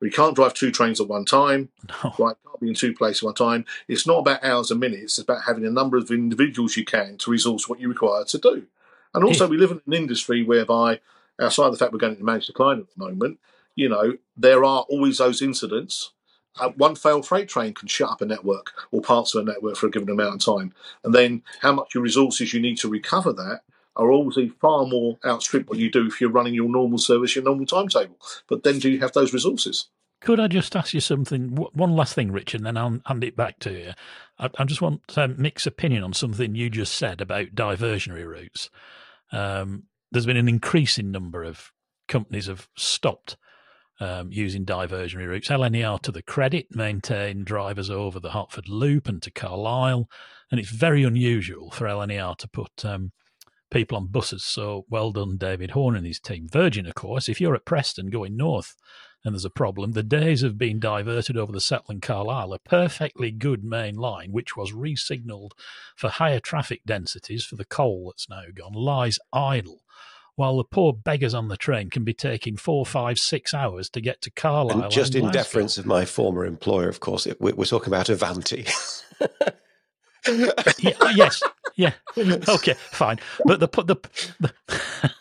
We 0.00 0.10
can't 0.10 0.34
drive 0.34 0.54
two 0.54 0.70
trains 0.70 1.00
at 1.00 1.08
one 1.08 1.26
time. 1.26 1.68
No. 1.88 2.14
Right? 2.18 2.36
Can't 2.46 2.60
be 2.60 2.68
in 2.68 2.74
two 2.74 2.94
places 2.94 3.22
at 3.22 3.26
one 3.26 3.34
time. 3.34 3.66
It's 3.86 4.06
not 4.06 4.18
about 4.20 4.42
hours 4.42 4.70
and 4.70 4.80
minutes. 4.80 5.18
It's 5.18 5.28
about 5.28 5.44
having 5.44 5.66
a 5.66 5.70
number 5.70 5.98
of 5.98 6.10
individuals 6.10 6.76
you 6.76 6.84
can 6.84 7.18
to 7.18 7.30
resource 7.30 7.68
what 7.68 7.80
you 7.80 7.88
require 7.88 8.24
to 8.24 8.38
do. 8.38 8.66
And 9.12 9.24
also, 9.24 9.48
we 9.48 9.58
live 9.58 9.72
in 9.72 9.82
an 9.86 9.92
industry 9.92 10.42
whereby, 10.42 11.00
outside 11.40 11.66
of 11.66 11.72
the 11.72 11.78
fact 11.78 11.92
we're 11.92 11.98
going 11.98 12.16
to 12.16 12.24
manage 12.24 12.46
decline 12.46 12.78
at 12.78 12.86
the 12.86 13.04
moment, 13.04 13.38
you 13.74 13.88
know, 13.88 14.16
there 14.36 14.64
are 14.64 14.82
always 14.88 15.18
those 15.18 15.42
incidents. 15.42 16.12
Uh, 16.58 16.70
one 16.70 16.94
failed 16.94 17.26
freight 17.26 17.48
train 17.48 17.72
can 17.72 17.88
shut 17.88 18.10
up 18.10 18.20
a 18.20 18.26
network 18.26 18.72
or 18.90 19.00
parts 19.00 19.34
of 19.34 19.42
a 19.42 19.50
network 19.50 19.76
for 19.76 19.86
a 19.86 19.90
given 19.90 20.10
amount 20.10 20.34
of 20.34 20.54
time. 20.54 20.72
And 21.04 21.14
then 21.14 21.42
how 21.60 21.72
much 21.72 21.94
your 21.94 22.02
resources 22.02 22.52
you 22.52 22.60
need 22.60 22.78
to 22.78 22.88
recover 22.88 23.32
that 23.32 23.60
are 23.96 24.12
obviously 24.12 24.48
far 24.48 24.86
more 24.86 25.18
outstrip 25.24 25.68
what 25.68 25.78
you 25.78 25.90
do 25.90 26.06
if 26.06 26.20
you're 26.20 26.30
running 26.30 26.54
your 26.54 26.68
normal 26.68 26.98
service, 26.98 27.34
your 27.34 27.44
normal 27.44 27.66
timetable. 27.66 28.16
But 28.48 28.62
then 28.62 28.78
do 28.78 28.90
you 28.90 29.00
have 29.00 29.12
those 29.12 29.32
resources? 29.32 29.88
Could 30.20 30.40
I 30.40 30.48
just 30.48 30.76
ask 30.76 30.92
you 30.92 31.00
something? 31.00 31.56
One 31.56 31.96
last 31.96 32.14
thing, 32.14 32.30
Richard, 32.30 32.60
and 32.60 32.66
then 32.66 32.76
I'll 32.76 33.00
hand 33.06 33.24
it 33.24 33.36
back 33.36 33.58
to 33.60 33.72
you. 33.72 33.92
I, 34.38 34.50
I 34.58 34.64
just 34.64 34.82
want 34.82 35.06
to 35.08 35.28
Mick's 35.28 35.66
opinion 35.66 36.02
on 36.02 36.12
something 36.12 36.54
you 36.54 36.68
just 36.68 36.94
said 36.94 37.20
about 37.20 37.54
diversionary 37.54 38.26
routes. 38.26 38.68
Um, 39.32 39.84
there's 40.12 40.26
been 40.26 40.36
an 40.36 40.48
increasing 40.48 41.10
number 41.10 41.42
of 41.42 41.72
companies 42.06 42.46
have 42.46 42.68
stopped 42.76 43.36
um, 44.00 44.32
using 44.32 44.64
diversionary 44.64 45.28
routes. 45.28 45.48
LNER, 45.48 46.00
to 46.02 46.10
the 46.10 46.22
credit, 46.22 46.74
maintain 46.74 47.44
drivers 47.44 47.90
over 47.90 48.18
the 48.18 48.30
Hertford 48.30 48.68
Loop 48.68 49.06
and 49.06 49.22
to 49.22 49.30
Carlisle, 49.30 50.08
and 50.50 50.58
it's 50.58 50.70
very 50.70 51.04
unusual 51.04 51.70
for 51.70 51.86
LNER 51.86 52.36
to 52.38 52.48
put 52.48 52.84
um, 52.84 53.12
people 53.70 53.96
on 53.96 54.08
buses. 54.08 54.42
So 54.42 54.84
well 54.88 55.12
done, 55.12 55.36
David 55.36 55.72
Horne 55.72 55.96
and 55.96 56.06
his 56.06 56.18
team. 56.18 56.48
Virgin, 56.50 56.86
of 56.86 56.94
course, 56.94 57.28
if 57.28 57.40
you're 57.40 57.54
at 57.54 57.66
Preston 57.66 58.10
going 58.10 58.36
north 58.36 58.74
and 59.22 59.34
there's 59.34 59.44
a 59.44 59.50
problem, 59.50 59.92
the 59.92 60.02
days 60.02 60.42
of 60.42 60.56
being 60.56 60.78
diverted 60.78 61.36
over 61.36 61.52
the 61.52 61.60
Settle-Carlisle, 61.60 62.54
a 62.54 62.58
perfectly 62.58 63.30
good 63.30 63.62
main 63.62 63.96
line, 63.96 64.32
which 64.32 64.56
was 64.56 64.72
re-signalled 64.72 65.52
for 65.94 66.08
higher 66.08 66.40
traffic 66.40 66.80
densities 66.86 67.44
for 67.44 67.56
the 67.56 67.66
coal 67.66 68.06
that's 68.06 68.30
now 68.30 68.44
gone, 68.54 68.72
lies 68.72 69.18
idle. 69.30 69.79
While 70.40 70.56
the 70.56 70.64
poor 70.64 70.94
beggars 70.94 71.34
on 71.34 71.48
the 71.48 71.56
train 71.58 71.90
can 71.90 72.02
be 72.02 72.14
taking 72.14 72.56
four, 72.56 72.86
five, 72.86 73.18
six 73.18 73.52
hours 73.52 73.90
to 73.90 74.00
get 74.00 74.22
to 74.22 74.30
Carlisle. 74.30 74.84
And 74.84 74.90
just 74.90 75.14
in 75.14 75.30
deference 75.32 75.76
of 75.76 75.84
my 75.84 76.06
former 76.06 76.46
employer, 76.46 76.88
of 76.88 77.00
course, 77.00 77.28
we're 77.38 77.66
talking 77.66 77.88
about 77.88 78.08
Avanti. 78.08 78.64
yeah, 80.26 80.92
uh, 80.98 81.12
yes, 81.14 81.42
yeah, 81.76 81.92
okay, 82.16 82.72
fine. 82.72 83.18
But 83.44 83.60
the 83.60 83.68
the, 83.68 83.96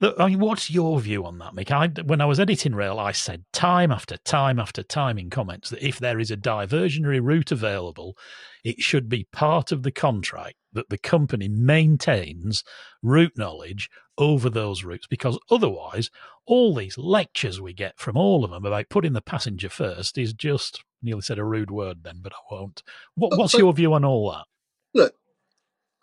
the 0.00 0.14
I 0.18 0.28
mean, 0.28 0.38
what's 0.38 0.70
your 0.70 0.98
view 0.98 1.26
on 1.26 1.36
that, 1.40 1.54
Mick? 1.54 1.70
I, 1.70 1.88
when 2.04 2.22
I 2.22 2.24
was 2.24 2.40
editing 2.40 2.74
Rail, 2.74 2.98
I 2.98 3.12
said 3.12 3.44
time 3.52 3.92
after 3.92 4.16
time 4.16 4.58
after 4.58 4.82
time 4.82 5.18
in 5.18 5.28
comments 5.28 5.68
that 5.68 5.86
if 5.86 5.98
there 5.98 6.18
is 6.18 6.30
a 6.30 6.38
diversionary 6.38 7.20
route 7.22 7.52
available, 7.52 8.16
it 8.64 8.80
should 8.80 9.10
be 9.10 9.28
part 9.30 9.72
of 9.72 9.82
the 9.82 9.92
contract 9.92 10.56
that 10.72 10.88
the 10.88 10.96
company 10.96 11.48
maintains 11.48 12.64
route 13.02 13.36
knowledge 13.36 13.90
over 14.18 14.50
those 14.50 14.84
routes 14.84 15.06
because 15.06 15.38
otherwise 15.50 16.10
all 16.44 16.74
these 16.74 16.98
lectures 16.98 17.60
we 17.60 17.72
get 17.72 17.98
from 17.98 18.16
all 18.16 18.44
of 18.44 18.50
them 18.50 18.64
about 18.64 18.88
putting 18.88 19.12
the 19.12 19.22
passenger 19.22 19.68
first 19.68 20.18
is 20.18 20.32
just 20.32 20.82
nearly 21.00 21.22
said 21.22 21.38
a 21.38 21.44
rude 21.44 21.70
word 21.70 22.02
then 22.02 22.18
but 22.20 22.32
i 22.32 22.54
won't 22.54 22.82
what, 23.14 23.38
what's 23.38 23.54
your 23.54 23.72
view 23.72 23.94
on 23.94 24.04
all 24.04 24.30
that 24.30 24.44
look 24.92 25.14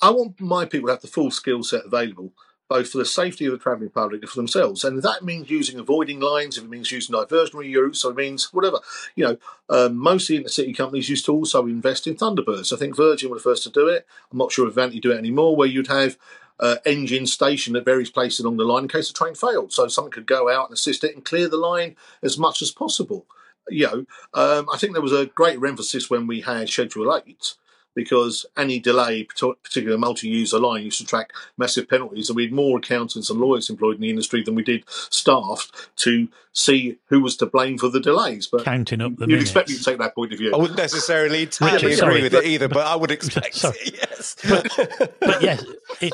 i 0.02 0.10
want 0.10 0.40
my 0.40 0.66
people 0.66 0.88
to 0.88 0.94
have 0.94 1.02
the 1.02 1.08
full 1.08 1.30
skill 1.30 1.62
set 1.62 1.86
available 1.86 2.32
both 2.68 2.90
for 2.90 2.98
the 2.98 3.06
safety 3.06 3.46
of 3.46 3.52
the 3.52 3.58
travelling 3.58 3.90
public 3.90 4.22
and 4.22 4.30
for 4.30 4.38
themselves. 4.38 4.84
And 4.84 5.04
that 5.04 5.24
means 5.24 5.50
using 5.50 5.80
avoiding 5.80 6.20
lines, 6.20 6.58
if 6.58 6.64
it 6.64 6.70
means 6.70 6.92
using 6.92 7.16
diversionary 7.16 7.76
routes, 7.76 8.00
so 8.00 8.10
it 8.10 8.16
means 8.16 8.52
whatever. 8.52 8.80
You 9.16 9.26
know, 9.26 9.38
um, 9.70 9.98
most 9.98 10.30
of 10.32 10.44
the 10.44 10.50
city 10.50 10.74
companies 10.74 11.10
used 11.10 11.26
to 11.26 11.32
also 11.32 11.68
invest 11.68 12.08
in 12.08 12.16
Thunderbirds. 12.16 12.74
I 12.74 12.78
think 12.78 12.96
Virgin 12.96 13.30
were 13.30 13.38
the 13.38 13.44
first 13.44 13.64
to 13.64 13.70
do 13.70 13.88
it. 13.88 14.08
I'm 14.32 14.38
not 14.38 14.52
sure 14.52 14.68
if 14.68 14.74
Avanti 14.74 15.00
do 15.00 15.12
it 15.12 15.20
anymore, 15.20 15.56
where 15.56 15.68
you'd 15.68 15.88
have 15.88 16.18
uh, 16.60 16.78
engine 16.86 17.26
stationed 17.26 17.76
at 17.76 17.86
various 17.86 18.10
places 18.10 18.40
along 18.40 18.58
the 18.58 18.64
line 18.64 18.84
in 18.84 18.90
case 18.90 19.08
the 19.08 19.14
train 19.14 19.36
failed. 19.36 19.74
So 19.74 19.88
someone 19.88 20.12
could 20.12 20.26
go 20.26 20.50
out 20.50 20.70
and 20.70 20.74
assist 20.74 21.04
it 21.04 21.16
and 21.16 21.26
clear 21.26 21.48
the 21.48 21.58
line 21.58 21.96
as 22.22 22.38
much 22.38 22.62
as 22.62 22.72
possible. 22.72 23.26
You 23.70 23.88
know, 23.88 24.06
um, 24.34 24.70
I 24.72 24.78
think 24.78 24.94
there 24.94 25.02
was 25.02 25.12
a 25.12 25.26
greater 25.26 25.66
emphasis 25.66 26.10
when 26.10 26.28
we 26.28 26.42
had 26.42 26.70
Schedule 26.70 27.16
8 27.16 27.56
because 27.96 28.46
any 28.58 28.80
delay, 28.80 29.24
particularly 29.24 29.96
a 29.96 29.98
multi-user 29.98 30.60
line, 30.60 30.84
used 30.84 31.00
to 31.00 31.06
track 31.06 31.32
massive 31.58 31.90
penalties, 31.90 32.30
and 32.30 32.36
we 32.36 32.44
had 32.44 32.52
more 32.52 32.78
accountants 32.78 33.30
and 33.30 33.40
lawyers 33.40 33.70
employed 33.70 33.96
in 33.96 34.02
the 34.02 34.10
industry 34.10 34.44
than 34.44 34.56
we 34.56 34.64
did 34.64 34.84
staff 34.88 35.90
to 35.96 36.28
see 36.52 36.98
who 37.08 37.22
was 37.22 37.38
to 37.38 37.46
blame 37.46 37.78
for 37.78 37.90
the 37.90 38.00
delays. 38.00 38.48
But 38.48 38.66
counting 38.66 39.02
up 39.02 39.16
the 39.16 39.24
you'd 39.24 39.30
minutes. 39.30 39.50
expect 39.50 39.70
me 39.70 39.78
to 39.78 39.84
take 39.84 39.98
that 40.00 40.14
point 40.16 40.34
of 40.34 40.40
view. 40.40 40.54
I 40.54 40.58
wouldn't 40.58 40.78
necessarily 40.78 41.44
entirely 41.44 41.94
agree 41.94 42.22
with 42.24 42.34
it 42.34 42.46
either, 42.46 42.68
but 42.68 42.86
I 42.86 42.96
would 42.96 43.12
expect 43.16 43.64
it, 43.64 43.94
yes. 43.96 44.36
But, 44.48 45.18
but 45.20 45.42
yes, 45.42 45.64
it, 46.02 46.14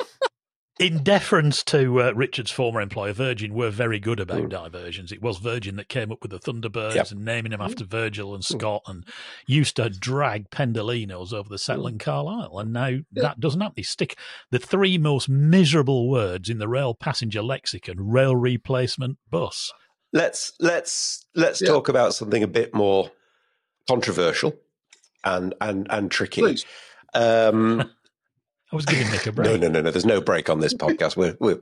in 0.82 1.04
deference 1.04 1.64
to 1.66 2.02
uh, 2.02 2.12
Richard's 2.16 2.50
former 2.50 2.82
employer, 2.82 3.14
Virgin 3.14 3.54
were 3.54 3.70
very 3.70 4.00
good 4.00 4.20
about 4.20 4.44
mm. 4.44 4.50
diversions. 4.50 5.12
It 5.12 5.22
was 5.22 5.38
Virgin 5.38 5.76
that 5.76 5.90
came 5.90 6.12
up 6.12 6.24
with 6.24 6.32
the 6.32 6.40
Thunderbirds 6.40 6.96
yep. 6.96 7.12
and 7.12 7.24
naming 7.24 7.52
them 7.52 7.62
after 7.62 7.86
Virgil 7.86 8.34
and 8.34 8.44
mm. 8.44 8.58
Scott 8.58 8.82
and 8.88 9.06
used 9.46 9.76
to 9.76 9.92
drag 9.92 10.50
Pendolinos 10.50 11.34
over 11.34 11.48
the 11.48 11.60
Settle 11.60 11.86
and 11.86 12.00
Carlisle. 12.00 12.58
And 12.58 12.74
now 12.74 12.98
that 13.12 13.40
doesn't 13.40 13.62
happen. 13.62 13.76
They 13.78 13.84
stick 13.84 14.18
the 14.50 14.58
three 14.58 14.98
most 14.98 15.30
miserable 15.30 16.10
words 16.10 16.50
in 16.50 16.58
the 16.58 16.68
rail 16.68 16.96
passenger 16.96 17.44
lexicon 17.44 17.98
rail 18.00 18.36
replacement 18.36 19.20
bus. 19.30 19.72
Let's 20.12 20.52
let's 20.60 21.28
let's 21.36 21.62
yeah. 21.62 21.68
talk 21.68 21.90
about 21.90 22.16
something 22.16 22.42
a 22.42 22.48
bit 22.48 22.74
more 22.74 23.12
controversial 23.88 24.56
and 25.24 25.54
and 25.62 25.86
and 25.92 26.10
tricky. 26.10 26.58
Um, 27.14 27.92
I 28.72 28.76
was 28.76 28.86
giving 28.86 29.12
Nick 29.12 29.28
a 29.28 29.32
break. 29.32 29.50
no, 29.50 29.58
no, 29.58 29.68
no, 29.68 29.82
no. 29.82 29.92
There's 29.92 30.06
no 30.06 30.22
break 30.22 30.50
on 30.50 30.60
this 30.60 30.74
podcast. 30.74 31.18
We're, 31.18 31.36
we're, 31.40 31.62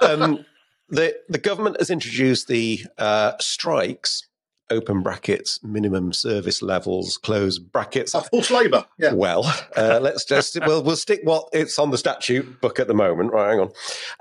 um, 0.00 0.44
the 0.88 1.16
the 1.28 1.38
government 1.38 1.78
has 1.78 1.90
introduced 1.90 2.48
the 2.48 2.80
uh, 2.98 3.32
strikes. 3.40 4.28
Open 4.68 5.00
brackets, 5.00 5.62
minimum 5.62 6.12
service 6.12 6.60
levels, 6.60 7.18
close 7.18 7.56
brackets. 7.56 8.16
Oh, 8.16 8.20
forced 8.22 8.50
labour. 8.50 8.84
Yeah. 8.98 9.12
Well, 9.12 9.44
uh, 9.76 10.00
let's 10.02 10.24
just 10.24 10.58
we'll 10.66 10.82
we'll 10.82 10.96
stick 10.96 11.20
what 11.22 11.48
it's 11.52 11.78
on 11.78 11.92
the 11.92 11.98
statute 11.98 12.60
book 12.60 12.80
at 12.80 12.88
the 12.88 12.94
moment. 12.94 13.32
Right, 13.32 13.50
hang 13.50 13.60
on. 13.60 13.70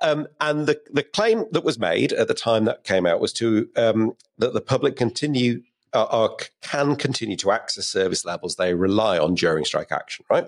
Um, 0.04 0.28
and 0.40 0.68
the 0.68 0.80
the 0.92 1.02
claim 1.02 1.46
that 1.50 1.64
was 1.64 1.80
made 1.80 2.14
at 2.14 2.28
the 2.28 2.36
time 2.36 2.66
that 2.66 2.84
came 2.84 3.08
out 3.08 3.20
was 3.20 3.34
to 3.34 3.68
um, 3.76 4.16
that 4.38 4.54
the 4.54 4.62
public 4.62 4.96
continue 4.96 5.64
uh, 5.94 6.28
can 6.62 6.96
continue 6.96 7.38
to 7.38 7.52
access 7.52 7.88
service 7.88 8.24
levels 8.24 8.56
they 8.56 8.76
rely 8.76 9.18
on 9.18 9.34
during 9.34 9.66
strike 9.66 9.92
action. 9.92 10.26
Right. 10.30 10.48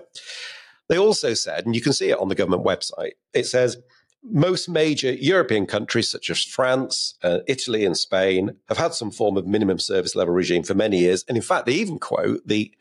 They 0.88 0.98
also 0.98 1.34
said, 1.34 1.66
and 1.66 1.74
you 1.74 1.80
can 1.80 1.92
see 1.92 2.10
it 2.10 2.18
on 2.18 2.28
the 2.28 2.34
government 2.34 2.64
website, 2.64 3.12
it 3.34 3.44
says 3.44 3.76
most 4.22 4.68
major 4.68 5.12
European 5.12 5.66
countries, 5.66 6.10
such 6.10 6.30
as 6.30 6.42
France, 6.42 7.14
uh, 7.22 7.38
Italy, 7.46 7.84
and 7.84 7.96
Spain, 7.96 8.52
have 8.68 8.78
had 8.78 8.94
some 8.94 9.10
form 9.10 9.36
of 9.36 9.46
minimum 9.46 9.78
service 9.78 10.16
level 10.16 10.34
regime 10.34 10.62
for 10.62 10.74
many 10.74 10.98
years. 10.98 11.24
And 11.28 11.36
in 11.36 11.42
fact, 11.42 11.66
they 11.66 11.74
even 11.74 11.98
quote 11.98 12.46
the 12.46 12.72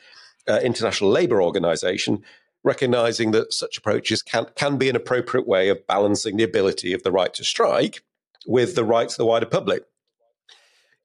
uh, 0.47 0.60
International 0.64 1.10
Labour 1.10 1.41
Organization, 1.41 2.24
recognizing 2.64 3.32
that 3.32 3.53
such 3.53 3.78
approaches 3.78 4.22
can, 4.22 4.47
can 4.55 4.78
be 4.78 4.89
an 4.89 4.95
appropriate 4.95 5.47
way 5.47 5.70
of 5.70 5.86
balancing 5.86 6.38
the 6.38 6.43
ability 6.43 6.93
of 6.93 7.03
the 7.03 7.12
right 7.12 7.34
to 7.36 7.43
strike 7.43 8.01
with 8.45 8.76
the 8.76 8.84
rights 8.84 9.14
of 9.14 9.18
the 9.18 9.26
wider 9.26 9.45
public. 9.45 9.84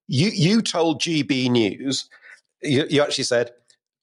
You, 0.09 0.29
you 0.29 0.63
told 0.63 1.01
GB 1.01 1.51
News, 1.51 2.09
you, 2.63 2.87
you 2.89 3.03
actually 3.03 3.25
said, 3.25 3.51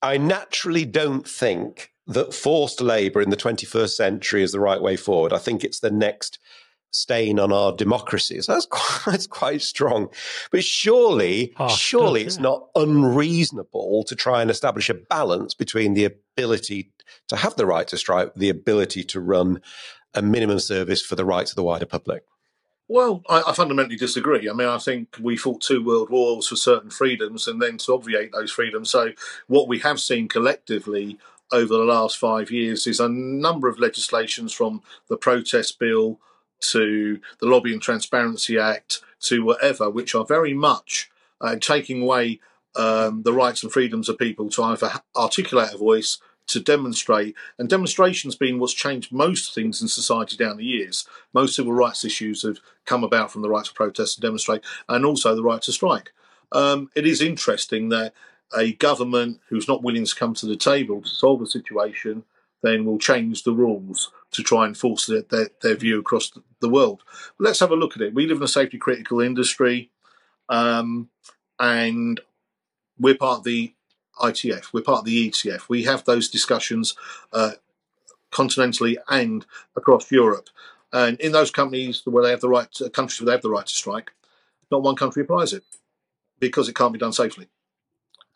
I 0.01 0.17
naturally 0.17 0.85
don't 0.85 1.27
think 1.27 1.91
that 2.09 2.33
forced 2.33 2.81
labour 2.81 3.21
in 3.21 3.29
the 3.29 3.37
21st 3.37 3.91
century 3.91 4.43
is 4.43 4.51
the 4.51 4.59
right 4.59 4.81
way 4.81 4.95
forward. 4.95 5.31
I 5.31 5.37
think 5.37 5.63
it's 5.63 5.79
the 5.79 5.91
next 5.91 6.39
stain 6.91 7.39
on 7.39 7.53
our 7.53 7.71
democracy. 7.71 8.41
So 8.41 8.53
that's 8.53 8.65
quite, 8.69 9.11
that's 9.11 9.27
quite 9.27 9.61
strong. 9.61 10.09
But 10.51 10.63
surely, 10.63 11.53
oh, 11.57 11.69
surely 11.69 12.23
it's 12.23 12.39
not 12.39 12.67
unreasonable 12.75 14.03
to 14.05 14.15
try 14.15 14.41
and 14.41 14.49
establish 14.49 14.89
a 14.89 14.95
balance 14.95 15.53
between 15.53 15.93
the 15.93 16.05
ability 16.05 16.91
to 17.27 17.35
have 17.35 17.55
the 17.55 17.67
right 17.67 17.87
to 17.87 17.97
strike, 17.97 18.33
the 18.35 18.49
ability 18.49 19.03
to 19.03 19.19
run 19.19 19.61
a 20.15 20.21
minimum 20.23 20.59
service 20.59 21.05
for 21.05 21.15
the 21.15 21.25
rights 21.25 21.51
of 21.51 21.55
the 21.55 21.63
wider 21.63 21.85
public. 21.85 22.23
Well, 22.87 23.21
I, 23.29 23.43
I, 23.45 23.53
fundamentally 23.53 23.97
disagree. 23.97 24.49
I 24.49 24.53
mean, 24.53 24.67
I 24.67 24.79
think 24.79 25.15
we 25.21 25.37
fought 25.37 25.61
two 25.61 25.85
world 25.85 26.09
wars 26.09 26.47
for 26.47 26.55
certain 26.55 26.89
freedoms 26.89 27.47
and 27.47 27.61
then 27.61 27.77
to 27.77 27.93
obviate 27.93 28.31
those 28.31 28.51
freedoms. 28.51 28.89
So, 28.89 29.11
what 29.45 29.67
we 29.67 29.77
have 29.79 30.01
seen 30.01 30.27
collectively 30.27 31.19
over 31.51 31.73
the 31.73 31.83
last 31.83 32.17
five 32.17 32.51
years 32.51 32.87
is 32.87 32.99
a 32.99 33.09
number 33.09 33.67
of 33.67 33.79
legislations 33.79 34.53
from 34.53 34.81
the 35.07 35.17
protest 35.17 35.79
bill 35.79 36.19
to 36.59 37.19
the 37.39 37.47
Lobby 37.47 37.73
and 37.73 37.81
Transparency 37.81 38.57
Act 38.57 39.01
to 39.21 39.43
whatever, 39.43 39.89
which 39.89 40.15
are 40.15 40.25
very 40.25 40.53
much 40.53 41.09
uh, 41.41 41.55
taking 41.55 42.01
away 42.01 42.39
um, 42.75 43.23
the 43.23 43.33
rights 43.33 43.63
and 43.63 43.71
freedoms 43.71 44.09
of 44.09 44.17
people 44.17 44.49
to 44.49 44.63
either 44.63 44.91
articulate 45.15 45.73
a 45.73 45.77
voice 45.77 46.19
to 46.47 46.59
demonstrate. 46.59 47.35
And 47.57 47.69
demonstration's 47.69 48.35
been 48.35 48.59
what's 48.59 48.73
changed 48.73 49.11
most 49.11 49.53
things 49.53 49.81
in 49.81 49.87
society 49.87 50.35
down 50.35 50.57
the 50.57 50.65
years. 50.65 51.07
Most 51.33 51.55
civil 51.55 51.73
rights 51.73 52.03
issues 52.03 52.43
have 52.43 52.59
come 52.85 53.03
about 53.03 53.31
from 53.31 53.41
the 53.41 53.49
right 53.49 53.65
to 53.65 53.73
protest 53.73 54.17
and 54.17 54.23
demonstrate, 54.23 54.63
and 54.87 55.05
also 55.05 55.35
the 55.35 55.43
right 55.43 55.61
to 55.61 55.71
strike. 55.71 56.11
Um, 56.51 56.89
it 56.95 57.05
is 57.05 57.21
interesting 57.21 57.89
that 57.89 58.13
a 58.55 58.73
government 58.73 59.39
who's 59.49 59.67
not 59.67 59.83
willing 59.83 60.05
to 60.05 60.15
come 60.15 60.33
to 60.35 60.45
the 60.45 60.55
table 60.55 61.01
to 61.01 61.09
solve 61.09 61.41
a 61.41 61.45
situation 61.45 62.23
then 62.61 62.85
will 62.85 62.99
change 62.99 63.43
the 63.43 63.53
rules 63.53 64.11
to 64.31 64.43
try 64.43 64.65
and 64.65 64.77
force 64.77 65.05
their, 65.05 65.21
their, 65.21 65.49
their 65.61 65.75
view 65.75 65.99
across 65.99 66.31
the 66.59 66.69
world. 66.69 67.03
But 67.37 67.45
let's 67.45 67.59
have 67.59 67.71
a 67.71 67.75
look 67.75 67.95
at 67.95 68.01
it. 68.01 68.13
We 68.13 68.27
live 68.27 68.37
in 68.37 68.43
a 68.43 68.47
safety 68.47 68.77
critical 68.77 69.21
industry, 69.21 69.91
um, 70.49 71.09
and 71.57 72.19
we're 72.99 73.15
part 73.15 73.39
of 73.39 73.43
the 73.45 73.73
ITF. 74.21 74.73
We're 74.73 74.81
part 74.81 74.99
of 74.99 75.05
the 75.05 75.29
ETF. 75.29 75.69
We 75.69 75.83
have 75.83 76.03
those 76.03 76.29
discussions 76.29 76.95
uh, 77.31 77.51
continentally 78.31 78.97
and 79.07 79.45
across 79.75 80.11
Europe. 80.11 80.49
And 80.91 81.19
in 81.19 81.31
those 81.31 81.51
companies 81.51 82.01
where 82.05 82.23
they 82.23 82.31
have 82.31 82.41
the 82.41 82.49
right, 82.49 82.71
to, 82.73 82.89
countries 82.89 83.21
where 83.21 83.27
they 83.27 83.31
have 83.33 83.41
the 83.41 83.49
right 83.49 83.65
to 83.65 83.73
strike, 83.73 84.11
not 84.71 84.83
one 84.83 84.95
country 84.95 85.23
applies 85.23 85.53
it 85.53 85.63
because 86.39 86.67
it 86.67 86.75
can't 86.75 86.93
be 86.93 86.99
done 86.99 87.13
safely. 87.13 87.47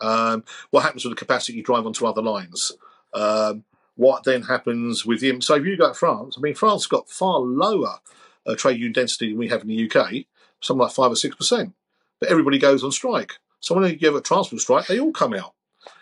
Um, 0.04 0.44
what 0.70 0.84
happens 0.84 1.06
with 1.06 1.14
the 1.14 1.20
capacity 1.20 1.54
you 1.54 1.64
drive 1.64 1.86
onto 1.86 2.06
other 2.06 2.22
lines? 2.22 2.74
Um, 3.14 3.64
what 3.96 4.24
then 4.24 4.44
happens 4.44 5.06
with 5.06 5.22
the 5.22 5.40
so 5.42 5.56
if 5.56 5.66
you 5.66 5.78
go 5.78 5.88
to 5.88 5.94
France, 5.94 6.36
I 6.38 6.42
mean 6.42 6.56
France 6.56 6.84
has 6.84 6.88
got 6.88 7.10
far 7.10 7.40
lower 7.40 8.00
uh, 8.46 8.56
trade 8.56 8.78
union 8.78 8.94
density 8.94 9.30
than 9.30 9.38
we 9.38 9.50
have 9.50 9.62
in 9.62 9.68
the 9.68 9.90
UK, 9.90 10.26
something 10.60 10.82
like 10.82 10.92
five 10.92 11.12
or 11.12 11.16
six 11.16 11.36
percent. 11.36 11.74
But 12.20 12.30
everybody 12.30 12.58
goes 12.58 12.84
on 12.84 12.92
strike. 12.92 13.40
So 13.60 13.76
when 13.76 13.90
you 13.90 14.08
have 14.08 14.16
a 14.16 14.22
transport 14.22 14.62
strike, 14.62 14.88
they 14.88 15.00
all 15.00 15.14
come 15.14 15.34
out. 15.34 15.54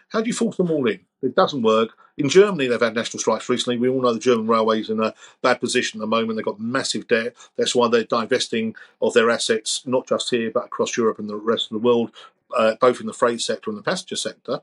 How 0.09 0.21
do 0.21 0.27
you 0.27 0.33
force 0.33 0.57
them 0.57 0.71
all 0.71 0.87
in? 0.87 1.01
It 1.21 1.35
doesn't 1.35 1.61
work. 1.61 1.91
In 2.17 2.27
Germany, 2.27 2.67
they've 2.67 2.81
had 2.81 2.95
national 2.95 3.19
strikes 3.19 3.47
recently. 3.47 3.77
We 3.77 3.87
all 3.87 4.01
know 4.01 4.13
the 4.13 4.19
German 4.19 4.47
railways 4.47 4.89
in 4.89 4.99
a 4.99 5.13
bad 5.41 5.61
position 5.61 5.99
at 5.99 6.01
the 6.01 6.07
moment. 6.07 6.35
They've 6.35 6.45
got 6.45 6.59
massive 6.59 7.07
debt. 7.07 7.35
That's 7.57 7.73
why 7.73 7.87
they're 7.87 8.03
divesting 8.03 8.75
of 9.01 9.13
their 9.13 9.29
assets, 9.29 9.83
not 9.85 10.07
just 10.07 10.29
here, 10.29 10.51
but 10.51 10.65
across 10.65 10.97
Europe 10.97 11.19
and 11.19 11.29
the 11.29 11.37
rest 11.37 11.71
of 11.71 11.81
the 11.81 11.87
world, 11.87 12.11
uh, 12.55 12.75
both 12.79 12.99
in 12.99 13.07
the 13.07 13.13
freight 13.13 13.41
sector 13.41 13.69
and 13.69 13.77
the 13.77 13.83
passenger 13.83 14.15
sector. 14.15 14.61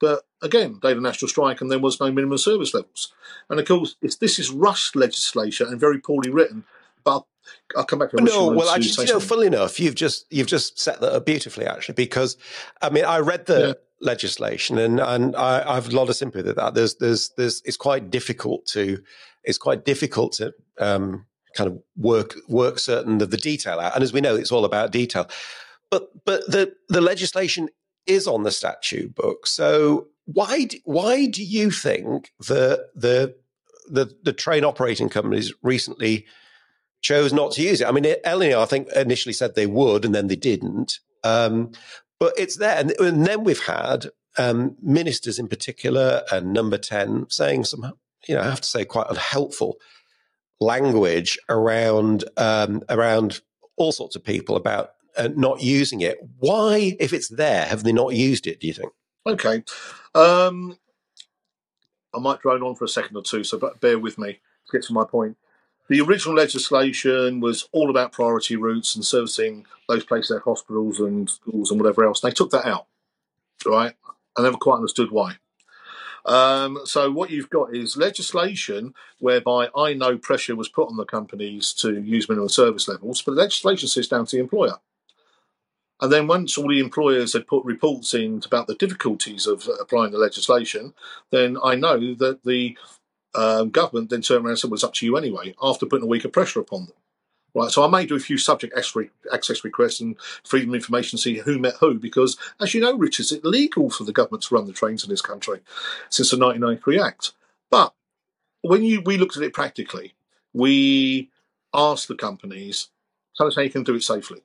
But 0.00 0.22
again, 0.40 0.78
they 0.82 0.88
had 0.88 0.96
a 0.96 1.02
national 1.02 1.28
strike 1.28 1.60
and 1.60 1.70
there 1.70 1.78
was 1.78 2.00
no 2.00 2.10
minimum 2.10 2.38
service 2.38 2.72
levels. 2.72 3.12
And 3.50 3.60
of 3.60 3.66
course, 3.66 3.96
this 4.00 4.38
is 4.38 4.50
rushed 4.50 4.96
legislation 4.96 5.68
and 5.68 5.78
very 5.78 5.98
poorly 5.98 6.30
written. 6.30 6.64
But 7.04 7.24
I'll 7.76 7.84
come 7.84 7.98
back 7.98 8.10
to 8.10 8.22
no. 8.22 8.50
Well, 8.52 8.68
I 8.68 8.76
actually, 8.76 9.06
you 9.06 9.12
know, 9.12 9.20
funnily 9.20 9.48
enough, 9.48 9.78
you've 9.78 9.94
just 9.94 10.26
you've 10.30 10.46
just 10.46 10.78
set 10.78 11.00
that 11.00 11.12
up 11.12 11.26
beautifully, 11.26 11.66
actually, 11.66 11.94
because 11.94 12.36
I 12.80 12.90
mean, 12.90 13.04
I 13.04 13.18
read 13.18 13.46
the 13.46 13.68
yeah 13.68 13.72
legislation, 14.00 14.78
and 14.78 14.98
and 14.98 15.36
I, 15.36 15.70
I, 15.70 15.74
have 15.74 15.92
a 15.92 15.96
lot 15.96 16.08
of 16.08 16.16
sympathy 16.16 16.46
with 16.46 16.56
that. 16.56 16.74
There's 16.74 16.96
there's 16.96 17.30
there's 17.36 17.62
it's 17.64 17.76
quite 17.76 18.10
difficult 18.10 18.66
to 18.68 19.02
it's 19.44 19.58
quite 19.58 19.84
difficult 19.84 20.32
to 20.34 20.52
um, 20.78 21.26
kind 21.54 21.70
of 21.70 21.82
work 21.96 22.36
work 22.48 22.78
certain 22.78 23.20
of 23.20 23.30
the 23.30 23.36
detail 23.36 23.78
out, 23.78 23.94
and 23.94 24.02
as 24.02 24.12
we 24.12 24.20
know, 24.20 24.34
it's 24.34 24.52
all 24.52 24.64
about 24.64 24.90
detail. 24.90 25.28
But 25.90 26.24
but 26.24 26.50
the 26.50 26.74
the 26.88 27.00
legislation 27.00 27.68
is 28.06 28.26
on 28.26 28.42
the 28.42 28.50
statute 28.50 29.14
book, 29.14 29.46
so 29.46 30.08
why 30.26 30.64
do, 30.64 30.78
why 30.84 31.26
do 31.26 31.42
you 31.42 31.70
think 31.70 32.32
the 32.38 32.86
the 32.94 33.34
the 34.22 34.32
train 34.32 34.64
operating 34.64 35.08
companies 35.08 35.52
recently 35.62 36.26
chose 37.02 37.32
not 37.32 37.52
to 37.52 37.62
use 37.62 37.80
it? 37.80 37.88
I 37.88 37.92
mean, 37.92 38.04
LNER, 38.04 38.62
I 38.62 38.66
think 38.66 38.88
initially 38.94 39.32
said 39.32 39.54
they 39.54 39.66
would, 39.66 40.04
and 40.04 40.14
then 40.14 40.28
they 40.28 40.36
didn't. 40.36 41.00
Um, 41.24 41.72
but 42.20 42.34
it's 42.38 42.56
there. 42.56 42.76
And, 42.76 42.92
and 43.00 43.26
then 43.26 43.44
we've 43.44 43.64
had 43.64 44.06
um, 44.38 44.76
ministers 44.82 45.38
in 45.38 45.48
particular 45.48 46.22
and 46.30 46.52
number 46.52 46.78
10 46.78 47.26
saying 47.30 47.64
some, 47.64 47.92
you 48.28 48.34
know, 48.34 48.42
I 48.42 48.50
have 48.50 48.60
to 48.60 48.68
say 48.68 48.84
quite 48.84 49.08
unhelpful 49.08 49.76
language 50.60 51.38
around, 51.48 52.24
um, 52.36 52.82
around 52.88 53.40
all 53.76 53.92
sorts 53.92 54.14
of 54.14 54.22
people 54.22 54.56
about 54.56 54.90
uh, 55.16 55.28
not 55.34 55.62
using 55.62 56.00
it. 56.00 56.18
Why, 56.38 56.96
if 56.98 57.12
it's 57.12 57.28
there, 57.28 57.66
have 57.66 57.82
they 57.82 57.92
not 57.92 58.14
used 58.14 58.46
it, 58.46 58.60
do 58.60 58.66
you 58.66 58.72
think? 58.72 58.92
Okay. 59.26 59.64
Um, 60.14 60.78
I 62.14 62.18
might 62.18 62.40
drone 62.40 62.62
on 62.62 62.74
for 62.74 62.84
a 62.84 62.88
second 62.88 63.16
or 63.16 63.22
two, 63.22 63.44
so 63.44 63.58
bear 63.80 63.98
with 63.98 64.18
me 64.18 64.32
to 64.66 64.72
get 64.72 64.82
to 64.86 64.92
my 64.92 65.04
point. 65.04 65.36
The 65.88 66.00
original 66.00 66.36
legislation 66.36 67.40
was 67.40 67.68
all 67.72 67.90
about 67.90 68.12
priority 68.12 68.56
routes 68.56 68.94
and 68.94 69.04
servicing 69.04 69.66
those 69.88 70.04
places 70.04 70.30
like 70.30 70.42
hospitals 70.42 71.00
and 71.00 71.28
schools 71.28 71.70
and 71.70 71.80
whatever 71.80 72.04
else. 72.04 72.20
They 72.20 72.30
took 72.30 72.50
that 72.50 72.64
out, 72.64 72.86
right? 73.66 73.94
I 74.36 74.42
never 74.42 74.56
quite 74.56 74.76
understood 74.76 75.10
why. 75.10 75.36
Um, 76.24 76.80
so 76.84 77.10
what 77.10 77.30
you've 77.30 77.50
got 77.50 77.74
is 77.74 77.96
legislation 77.96 78.94
whereby 79.18 79.68
I 79.76 79.94
know 79.94 80.18
pressure 80.18 80.54
was 80.54 80.68
put 80.68 80.88
on 80.88 80.96
the 80.96 81.04
companies 81.04 81.72
to 81.74 82.00
use 82.00 82.28
minimum 82.28 82.50
service 82.50 82.86
levels, 82.86 83.22
but 83.22 83.32
the 83.34 83.40
legislation 83.40 83.88
sits 83.88 84.08
down 84.08 84.26
to 84.26 84.36
the 84.36 84.42
employer. 84.42 84.76
And 86.00 86.10
then 86.10 86.26
once 86.26 86.56
all 86.56 86.68
the 86.68 86.80
employers 86.80 87.34
had 87.34 87.46
put 87.46 87.64
reports 87.64 88.14
in 88.14 88.42
about 88.46 88.66
the 88.66 88.74
difficulties 88.74 89.46
of 89.46 89.68
applying 89.80 90.12
the 90.12 90.18
legislation, 90.18 90.94
then 91.30 91.58
I 91.62 91.74
know 91.74 92.14
that 92.14 92.44
the 92.44 92.76
um, 93.34 93.70
government 93.70 94.10
then 94.10 94.22
turned 94.22 94.44
around 94.44 94.52
and 94.52 94.58
said, 94.58 94.70
well, 94.70 94.76
it's 94.76 94.84
up 94.84 94.94
to 94.94 95.06
you 95.06 95.16
anyway, 95.16 95.54
after 95.62 95.86
putting 95.86 96.04
a 96.04 96.08
week 96.08 96.24
of 96.24 96.32
pressure 96.32 96.60
upon 96.60 96.86
them. 96.86 96.94
Right, 97.52 97.70
so 97.70 97.84
I 97.84 97.88
may 97.88 98.06
do 98.06 98.14
a 98.14 98.20
few 98.20 98.38
subject 98.38 98.78
access 99.32 99.64
requests 99.64 100.00
and 100.00 100.16
freedom 100.44 100.70
of 100.70 100.76
information, 100.76 101.18
see 101.18 101.38
who 101.38 101.58
met 101.58 101.74
who, 101.80 101.94
because 101.94 102.38
as 102.60 102.74
you 102.74 102.80
know, 102.80 102.96
Rich, 102.96 103.18
it's 103.18 103.32
illegal 103.32 103.90
for 103.90 104.04
the 104.04 104.12
government 104.12 104.44
to 104.44 104.54
run 104.54 104.68
the 104.68 104.72
trains 104.72 105.02
in 105.02 105.10
this 105.10 105.20
country 105.20 105.58
since 106.10 106.30
the 106.30 106.38
1993 106.38 107.00
Act. 107.00 107.32
But 107.68 107.92
when 108.62 108.84
you 108.84 109.00
we 109.00 109.16
looked 109.16 109.36
at 109.36 109.42
it 109.42 109.52
practically, 109.52 110.14
we 110.52 111.28
asked 111.74 112.06
the 112.06 112.14
companies, 112.14 112.88
tell 113.36 113.48
us 113.48 113.56
how 113.56 113.62
you 113.62 113.70
can 113.70 113.82
do 113.82 113.96
it 113.96 114.04
safely. 114.04 114.42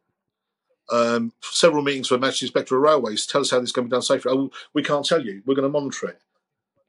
Um, 0.91 1.33
several 1.41 1.83
meetings 1.83 2.11
with 2.11 2.21
Manchester 2.21 2.45
Inspector 2.45 2.75
of 2.75 2.81
Railways, 2.81 3.25
tell 3.25 3.41
us 3.41 3.51
how 3.51 3.59
this 3.59 3.71
can 3.71 3.85
be 3.85 3.89
done 3.89 4.01
safely. 4.01 4.31
Oh, 4.31 4.51
we 4.73 4.83
can't 4.83 5.05
tell 5.05 5.23
you. 5.23 5.41
We're 5.45 5.55
going 5.55 5.63
to 5.63 5.69
monitor 5.69 6.09
it. 6.09 6.21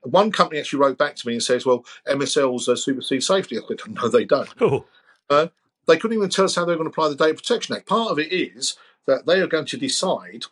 One 0.02 0.30
company 0.30 0.60
actually 0.60 0.80
wrote 0.80 0.98
back 0.98 1.16
to 1.16 1.26
me 1.26 1.34
and 1.34 1.42
says, 1.42 1.64
"Well, 1.64 1.84
MSLs 2.06 2.68
uh, 2.68 2.76
supersede 2.76 3.24
safety." 3.24 3.58
I 3.58 3.62
said, 3.66 3.80
"No, 3.88 4.08
they 4.08 4.24
don't." 4.24 4.48
Oh. 4.60 4.84
Uh, 5.28 5.48
they 5.86 5.96
couldn't 5.96 6.16
even 6.16 6.30
tell 6.30 6.44
us 6.44 6.54
how 6.54 6.64
they're 6.64 6.76
going 6.76 6.88
to 6.88 6.92
apply 6.92 7.08
the 7.08 7.16
Data 7.16 7.34
Protection 7.34 7.74
Act. 7.74 7.88
Part 7.88 8.12
of 8.12 8.18
it 8.18 8.32
is 8.32 8.76
that 9.06 9.26
they 9.26 9.40
are 9.40 9.46
going 9.48 9.66
to 9.66 9.76
decide 9.76 10.44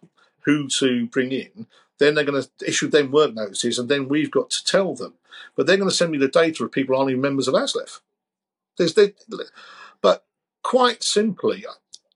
who 0.44 0.68
to 0.68 1.06
bring 1.06 1.32
in. 1.32 1.66
Then 1.98 2.14
they're 2.14 2.24
going 2.24 2.42
to 2.42 2.48
issue 2.66 2.88
them 2.88 3.12
work 3.12 3.34
notices, 3.34 3.78
and 3.78 3.88
then 3.88 4.08
we've 4.08 4.30
got 4.30 4.50
to 4.50 4.64
tell 4.64 4.94
them. 4.94 5.14
But 5.56 5.66
they're 5.66 5.76
going 5.76 5.90
to 5.90 5.94
send 5.94 6.10
me 6.10 6.18
the 6.18 6.28
data 6.28 6.64
of 6.64 6.72
people 6.72 6.96
aren't 6.96 7.10
even 7.10 7.20
members 7.22 7.48
of 7.48 7.54
ASLEF. 7.54 8.00
There's, 8.76 8.94
they, 8.94 9.12
but 10.00 10.24
quite 10.62 11.02
simply, 11.02 11.64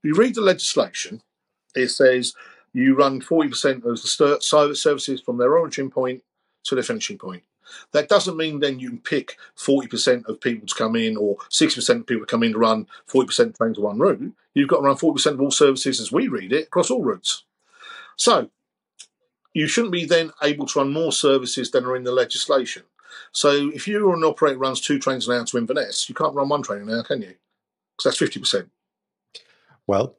you 0.03 0.15
read 0.15 0.35
the 0.35 0.41
legislation. 0.41 1.23
It 1.75 1.89
says 1.89 2.35
you 2.73 2.95
run 2.95 3.21
40% 3.21 3.85
of 3.85 4.01
the 4.01 4.39
service 4.41 4.83
services 4.83 5.21
from 5.21 5.39
their 5.39 5.57
origin 5.57 5.91
point 5.91 6.23
to 6.65 6.75
their 6.75 6.85
finishing 6.85 7.19
point. 7.19 7.43
That 7.93 8.09
doesn't 8.09 8.37
mean 8.37 8.61
then 8.61 8.79
you 8.79 8.89
can 8.89 8.99
pick 8.99 9.37
40% 9.57 10.27
of 10.27 10.41
people 10.41 10.67
to 10.67 10.75
come 10.75 10.97
in 10.97 11.17
or 11.17 11.37
60% 11.51 12.01
of 12.01 12.07
people 12.07 12.25
to 12.25 12.31
come 12.31 12.43
in 12.43 12.53
to 12.53 12.59
run 12.59 12.87
40% 13.11 13.57
trains 13.57 13.79
on 13.79 13.85
one 13.85 13.99
route. 13.99 14.33
You've 14.55 14.69
got 14.69 14.79
to 14.79 14.83
run 14.83 14.97
40% 14.97 15.33
of 15.33 15.41
all 15.41 15.51
services 15.51 16.01
as 16.01 16.11
we 16.11 16.29
read 16.29 16.53
it 16.53 16.69
across 16.69 16.91
all 16.91 17.03
routes. 17.03 17.45
So 18.17 18.51
you 19.53 19.67
shouldn't 19.67 19.93
be 19.93 20.07
then 20.07 20.33
able 20.43 20.67
to 20.67 20.79
run 20.79 20.93
more 20.93 21.13
services 21.13 21.71
than 21.71 21.85
are 21.85 21.97
in 21.97 22.05
the 22.05 22.13
legislation. 22.13 22.85
So 23.33 23.71
if 23.75 23.87
you're 23.87 24.15
an 24.15 24.25
operator 24.25 24.59
runs 24.59 24.81
two 24.81 24.99
trains 24.99 25.29
an 25.29 25.35
hour 25.35 25.45
to 25.45 25.59
Inverness, 25.59 26.09
you 26.09 26.15
can't 26.15 26.35
run 26.35 26.49
one 26.49 26.63
train 26.63 26.83
an 26.83 26.91
hour, 26.91 27.03
can 27.03 27.21
you? 27.21 27.35
Because 27.97 28.19
that's 28.19 28.35
50%. 28.35 28.69
Well, 29.89 30.15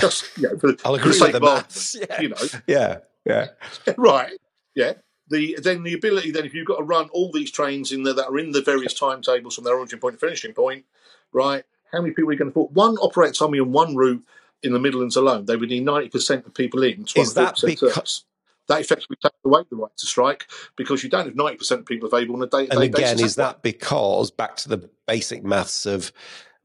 just 0.00 0.24
you 0.38 0.48
know, 0.48 0.58
for, 0.58 0.74
I'll 0.86 0.94
agree 0.94 1.20
with 1.20 1.32
the 1.32 1.40
maths. 1.40 1.94
Yeah. 1.94 2.20
You 2.20 2.28
know, 2.30 2.36
yeah, 2.66 2.98
yeah, 3.26 3.48
right, 3.98 4.32
yeah 4.74 4.94
the 5.30 5.58
then 5.62 5.82
the 5.82 5.92
ability 5.92 6.30
then 6.30 6.46
if 6.46 6.54
you've 6.54 6.66
got 6.66 6.78
to 6.78 6.82
run 6.82 7.10
all 7.10 7.30
these 7.30 7.50
trains 7.50 7.92
in 7.92 8.02
there 8.02 8.14
that 8.14 8.28
are 8.28 8.38
in 8.38 8.52
the 8.52 8.62
various 8.62 8.94
timetables 8.94 9.56
from 9.56 9.64
their 9.64 9.76
origin 9.76 9.98
point 9.98 10.14
to 10.14 10.18
finishing 10.18 10.54
point, 10.54 10.86
right? 11.34 11.64
how 11.92 12.00
many 12.00 12.14
people 12.14 12.30
are 12.30 12.32
you 12.32 12.38
going 12.38 12.50
to 12.50 12.54
put? 12.54 12.72
One 12.72 12.96
operates 12.96 13.38
told 13.38 13.52
me 13.52 13.60
on 13.60 13.72
one 13.72 13.96
route 13.96 14.24
in 14.62 14.72
the 14.72 14.78
Midlands 14.78 15.16
alone, 15.16 15.46
they 15.46 15.56
would 15.56 15.68
need 15.68 15.86
90% 15.86 16.46
of 16.46 16.54
people 16.54 16.82
in. 16.82 17.06
Is 17.16 17.34
that 17.34 17.60
because... 17.64 18.24
That 18.66 18.82
effectively 18.82 19.16
takes 19.22 19.34
away 19.46 19.62
the 19.70 19.76
right 19.76 19.96
to 19.96 20.06
strike 20.06 20.46
because 20.76 21.02
you 21.02 21.08
don't 21.08 21.24
have 21.24 21.32
90% 21.32 21.70
of 21.70 21.86
people 21.86 22.06
available 22.06 22.34
on 22.34 22.42
a 22.42 22.46
day 22.46 22.68
And 22.70 22.82
again, 22.82 23.18
is 23.18 23.36
that 23.36 23.62
because, 23.62 24.30
back 24.30 24.56
to 24.56 24.68
the 24.68 24.90
basic 25.06 25.42
maths 25.42 25.86
of 25.86 26.12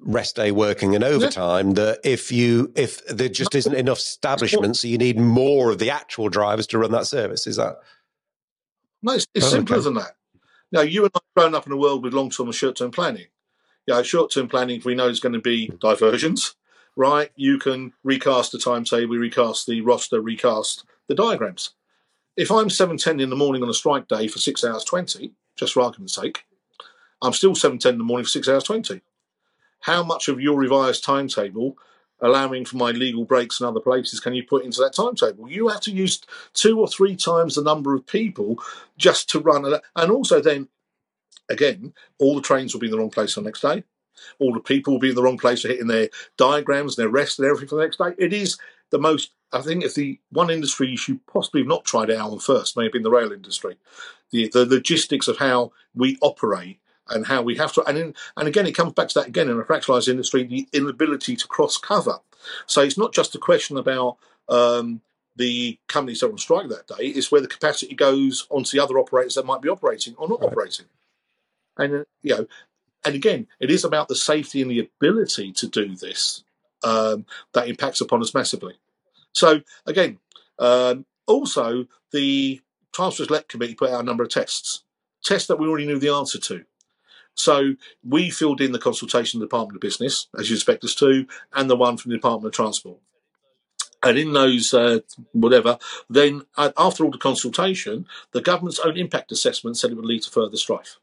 rest 0.03 0.35
day 0.35 0.51
working 0.51 0.95
and 0.95 1.03
overtime 1.03 1.69
yeah. 1.69 1.73
that 1.73 1.99
if 2.03 2.31
you 2.31 2.71
if 2.75 3.05
there 3.07 3.29
just 3.29 3.55
isn't 3.55 3.75
enough 3.75 3.99
establishments 3.99 4.81
so 4.81 4.87
you 4.87 4.97
need 4.97 5.17
more 5.17 5.71
of 5.71 5.79
the 5.79 5.89
actual 5.89 6.29
drivers 6.29 6.67
to 6.67 6.77
run 6.77 6.91
that 6.91 7.07
service 7.07 7.47
is 7.47 7.55
that? 7.55 7.77
No 9.01 9.13
it's, 9.13 9.27
it's 9.33 9.45
oh, 9.47 9.49
simpler 9.49 9.77
okay. 9.77 9.83
than 9.85 9.93
that. 9.95 10.15
Now 10.71 10.81
you 10.81 11.03
and 11.03 11.11
i 11.15 11.19
have 11.19 11.35
grown 11.35 11.55
up 11.55 11.65
in 11.65 11.73
a 11.73 11.77
world 11.77 12.03
with 12.03 12.13
long-term 12.13 12.47
and 12.47 12.55
short-term 12.55 12.91
planning. 12.91 13.27
Yeah 13.87 14.01
short-term 14.01 14.47
planning 14.47 14.81
we 14.83 14.95
know 14.95 15.07
is 15.07 15.19
going 15.19 15.33
to 15.33 15.41
be 15.41 15.71
diversions 15.79 16.55
right? 16.95 17.31
You 17.35 17.57
can 17.57 17.93
recast 18.03 18.51
the 18.51 18.59
timetable 18.59 19.17
recast 19.17 19.65
the 19.65 19.81
roster 19.81 20.21
recast 20.21 20.85
the 21.07 21.15
diagrams. 21.15 21.71
If 22.35 22.51
i'm 22.51 22.67
7.10 22.67 23.21
in 23.21 23.29
the 23.29 23.35
morning 23.35 23.61
on 23.63 23.69
a 23.69 23.73
strike 23.73 24.07
day 24.07 24.27
for 24.27 24.39
6 24.39 24.63
hours 24.63 24.83
20 24.83 25.33
just 25.55 25.73
for 25.73 25.81
argument's 25.81 26.15
sake 26.15 26.45
i'm 27.21 27.33
still 27.33 27.53
7.10 27.53 27.89
in 27.91 27.97
the 27.99 28.03
morning 28.03 28.25
for 28.25 28.31
6 28.31 28.49
hours 28.49 28.63
20 28.63 29.01
how 29.83 30.01
much 30.01 30.29
of 30.29 30.39
your 30.39 30.57
revised 30.57 31.03
timetable 31.03 31.77
allowing 32.21 32.63
for 32.63 32.77
my 32.77 32.91
legal 32.91 33.25
breaks 33.25 33.59
and 33.59 33.67
other 33.67 33.81
places 33.81 34.21
can 34.21 34.33
you 34.33 34.41
put 34.41 34.63
into 34.63 34.79
that 34.79 34.93
timetable? 34.93 35.49
You 35.49 35.67
have 35.67 35.81
to 35.81 35.91
use 35.91 36.21
two 36.53 36.79
or 36.79 36.87
three 36.87 37.17
times 37.17 37.55
the 37.55 37.63
number 37.63 37.93
of 37.93 38.07
people 38.07 38.63
just 38.97 39.29
to 39.31 39.41
run. 39.41 39.65
And 39.97 40.11
also, 40.11 40.39
then 40.39 40.69
again, 41.49 41.93
all 42.17 42.35
the 42.35 42.41
trains 42.41 42.73
will 42.73 42.79
be 42.79 42.87
in 42.87 42.91
the 42.91 42.97
wrong 42.97 43.09
place 43.09 43.37
on 43.37 43.43
the 43.43 43.49
next 43.49 43.59
day. 43.59 43.83
All 44.39 44.53
the 44.53 44.61
people 44.61 44.93
will 44.93 45.01
be 45.01 45.09
in 45.09 45.15
the 45.15 45.23
wrong 45.23 45.37
place 45.37 45.63
for 45.63 45.67
hitting 45.67 45.87
their 45.87 46.07
diagrams, 46.37 46.97
and 46.97 47.03
their 47.03 47.11
rest, 47.11 47.39
and 47.39 47.45
everything 47.45 47.67
for 47.67 47.75
the 47.75 47.81
next 47.81 47.97
day. 47.97 48.13
It 48.17 48.31
is 48.31 48.57
the 48.89 48.99
most, 48.99 49.31
I 49.51 49.59
think, 49.59 49.83
if 49.83 49.95
the 49.95 50.17
one 50.29 50.49
industry 50.49 50.87
you 50.87 50.97
should 50.97 51.25
possibly 51.27 51.59
have 51.59 51.67
not 51.67 51.83
tried 51.83 52.09
it 52.09 52.17
out 52.17 52.31
on 52.31 52.39
first 52.39 52.77
may 52.77 52.83
have 52.83 52.93
been 52.93 53.03
the 53.03 53.11
rail 53.11 53.33
industry. 53.33 53.75
The, 54.31 54.47
the 54.47 54.65
logistics 54.65 55.27
of 55.27 55.39
how 55.39 55.73
we 55.93 56.17
operate 56.21 56.79
and 57.09 57.27
how 57.27 57.41
we 57.41 57.55
have 57.57 57.73
to. 57.73 57.83
And 57.83 57.97
in, 57.97 58.15
and 58.37 58.47
again, 58.47 58.65
it 58.65 58.75
comes 58.75 58.93
back 58.93 59.09
to 59.09 59.19
that 59.19 59.27
again 59.27 59.49
in 59.49 59.59
a 59.59 59.63
fractionalised 59.63 60.07
industry, 60.07 60.43
the 60.43 60.67
inability 60.73 61.35
to 61.35 61.47
cross 61.47 61.77
cover. 61.77 62.19
So 62.65 62.81
it's 62.81 62.97
not 62.97 63.13
just 63.13 63.35
a 63.35 63.39
question 63.39 63.77
about 63.77 64.17
um, 64.49 65.01
the 65.35 65.79
companies 65.87 66.19
that 66.19 66.27
are 66.27 66.31
on 66.31 66.37
strike 66.37 66.69
that 66.69 66.87
day; 66.87 67.07
it's 67.07 67.31
where 67.31 67.41
the 67.41 67.47
capacity 67.47 67.95
goes 67.95 68.47
onto 68.49 68.77
the 68.77 68.83
other 68.83 68.99
operators 68.99 69.35
that 69.35 69.45
might 69.45 69.61
be 69.61 69.69
operating 69.69 70.15
or 70.17 70.27
not 70.27 70.41
right. 70.41 70.51
operating. 70.51 70.85
And 71.77 71.93
uh, 71.95 72.03
you 72.21 72.35
know, 72.35 72.47
and 73.05 73.15
again, 73.15 73.47
it 73.59 73.71
is 73.71 73.83
about 73.83 74.07
the 74.07 74.15
safety 74.15 74.61
and 74.61 74.71
the 74.71 74.79
ability 74.79 75.51
to 75.53 75.67
do 75.67 75.95
this 75.95 76.43
um, 76.83 77.25
that 77.53 77.67
impacts 77.67 78.01
upon 78.01 78.21
us 78.21 78.33
massively. 78.33 78.75
So 79.33 79.61
again, 79.85 80.19
um, 80.59 81.05
also 81.27 81.87
the 82.11 82.61
Transport 82.93 83.27
Select 83.27 83.49
Committee 83.49 83.75
put 83.75 83.89
out 83.89 84.01
a 84.01 84.05
number 84.05 84.23
of 84.23 84.29
tests, 84.29 84.83
tests 85.23 85.47
that 85.47 85.57
we 85.57 85.67
already 85.67 85.87
knew 85.87 85.99
the 85.99 86.13
answer 86.13 86.39
to. 86.39 86.63
So 87.35 87.75
we 88.07 88.29
filled 88.29 88.61
in 88.61 88.71
the 88.71 88.79
consultation 88.79 89.39
Department 89.39 89.77
of 89.77 89.81
Business, 89.81 90.27
as 90.37 90.49
you 90.49 90.55
expect 90.55 90.83
us 90.83 90.95
to, 90.95 91.25
and 91.53 91.69
the 91.69 91.75
one 91.75 91.97
from 91.97 92.11
the 92.11 92.17
Department 92.17 92.53
of 92.53 92.55
Transport. 92.55 92.99
And 94.03 94.17
in 94.17 94.33
those, 94.33 94.73
uh, 94.73 94.99
whatever, 95.31 95.77
then 96.09 96.43
after 96.57 97.05
all 97.05 97.11
the 97.11 97.17
consultation, 97.17 98.05
the 98.31 98.41
government's 98.41 98.79
own 98.79 98.97
impact 98.97 99.31
assessment 99.31 99.77
said 99.77 99.91
it 99.91 99.95
would 99.95 100.05
lead 100.05 100.23
to 100.23 100.29
further 100.29 100.57
strife. 100.57 100.99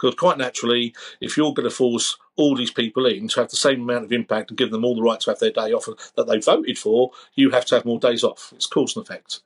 Because 0.00 0.14
quite 0.14 0.38
naturally, 0.38 0.94
if 1.20 1.36
you're 1.36 1.52
going 1.52 1.68
to 1.68 1.74
force 1.74 2.16
all 2.36 2.56
these 2.56 2.70
people 2.70 3.04
in 3.04 3.26
to 3.28 3.40
have 3.40 3.50
the 3.50 3.56
same 3.56 3.82
amount 3.82 4.04
of 4.04 4.12
impact 4.12 4.50
and 4.50 4.56
give 4.56 4.70
them 4.70 4.84
all 4.84 4.94
the 4.94 5.02
right 5.02 5.18
to 5.20 5.30
have 5.30 5.40
their 5.40 5.50
day 5.50 5.72
off 5.72 5.88
that 6.16 6.26
they 6.28 6.38
voted 6.38 6.78
for, 6.78 7.10
you 7.34 7.50
have 7.50 7.66
to 7.66 7.74
have 7.74 7.84
more 7.84 7.98
days 7.98 8.22
off. 8.22 8.52
It's 8.54 8.66
cause 8.66 8.96
and 8.96 9.04
effect. 9.04 9.40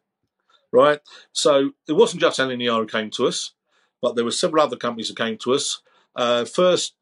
Right? 0.70 1.00
So 1.32 1.70
it 1.88 1.92
wasn't 1.92 2.20
just 2.20 2.38
who 2.38 2.86
came 2.86 3.10
to 3.12 3.26
us 3.26 3.52
but 4.02 4.16
there 4.16 4.24
were 4.24 4.32
several 4.32 4.62
other 4.62 4.76
companies 4.76 5.08
that 5.08 5.16
came 5.16 5.38
to 5.38 5.54
us. 5.54 5.80
Uh, 6.14 6.44
first, 6.44 6.94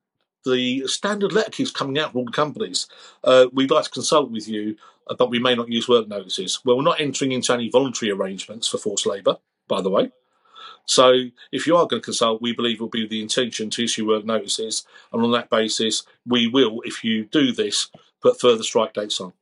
the 0.44 0.86
standard 0.86 1.32
letter 1.32 1.50
keeps 1.50 1.70
coming 1.70 1.98
out 1.98 2.12
from 2.12 2.20
all 2.20 2.24
the 2.26 2.32
companies. 2.32 2.86
Uh, 3.24 3.46
we'd 3.52 3.70
like 3.70 3.84
to 3.84 3.90
consult 3.90 4.30
with 4.30 4.46
you, 4.46 4.76
uh, 5.08 5.14
but 5.14 5.30
we 5.30 5.38
may 5.38 5.54
not 5.54 5.68
use 5.68 5.88
work 5.88 6.06
notices. 6.06 6.60
Well, 6.64 6.76
we're 6.76 6.82
not 6.82 7.00
entering 7.00 7.32
into 7.32 7.52
any 7.52 7.68
voluntary 7.68 8.12
arrangements 8.12 8.68
for 8.68 8.78
forced 8.78 9.06
labour, 9.06 9.38
by 9.66 9.80
the 9.80 9.90
way. 9.90 10.12
So, 10.86 11.12
if 11.52 11.66
you 11.66 11.76
are 11.76 11.86
going 11.86 12.00
to 12.00 12.04
consult, 12.04 12.42
we 12.42 12.54
believe 12.54 12.76
it 12.76 12.80
will 12.80 12.88
be 12.88 13.06
the 13.06 13.22
intention 13.22 13.70
to 13.70 13.84
issue 13.84 14.08
work 14.08 14.24
notices, 14.24 14.86
and 15.12 15.22
on 15.22 15.30
that 15.32 15.50
basis, 15.50 16.04
we 16.26 16.46
will, 16.46 16.80
if 16.84 17.04
you 17.04 17.26
do 17.26 17.52
this, 17.52 17.88
put 18.22 18.40
further 18.40 18.62
strike 18.62 18.94
dates 18.94 19.20
on. 19.20 19.32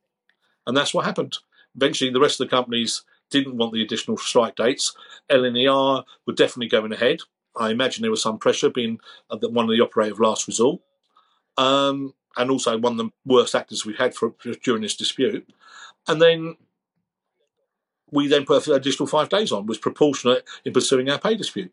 And 0.67 0.75
that's 0.75 0.93
what 0.93 1.05
happened. 1.05 1.37
Eventually, 1.75 2.11
the 2.11 2.19
rest 2.19 2.39
of 2.39 2.47
the 2.47 2.55
companies 2.55 3.03
didn't 3.29 3.57
want 3.57 3.73
the 3.73 3.81
additional 3.81 4.17
strike 4.17 4.55
dates. 4.55 4.95
LNER 5.29 6.03
were 6.25 6.33
definitely 6.33 6.67
going 6.67 6.91
ahead. 6.91 7.19
I 7.57 7.69
imagine 7.69 8.01
there 8.01 8.11
was 8.11 8.21
some 8.21 8.37
pressure 8.37 8.69
being 8.69 8.99
uh, 9.29 9.37
one 9.49 9.65
of 9.65 9.71
the 9.71 9.83
operator 9.83 10.13
of 10.13 10.19
last 10.19 10.47
resort, 10.47 10.81
um, 11.57 12.13
and 12.37 12.51
also 12.51 12.77
one 12.77 12.93
of 12.93 12.97
the 12.97 13.09
worst 13.25 13.55
actors 13.55 13.85
we've 13.85 13.97
had 13.97 14.15
for, 14.15 14.33
during 14.63 14.81
this 14.81 14.95
dispute. 14.95 15.47
And 16.07 16.21
then 16.21 16.55
we 18.11 18.27
then 18.27 18.45
put 18.45 18.67
an 18.67 18.73
additional 18.73 19.07
five 19.07 19.29
days 19.29 19.51
on, 19.51 19.65
was 19.65 19.77
proportionate 19.77 20.47
in 20.65 20.73
pursuing 20.73 21.09
our 21.09 21.19
pay 21.19 21.35
dispute. 21.35 21.71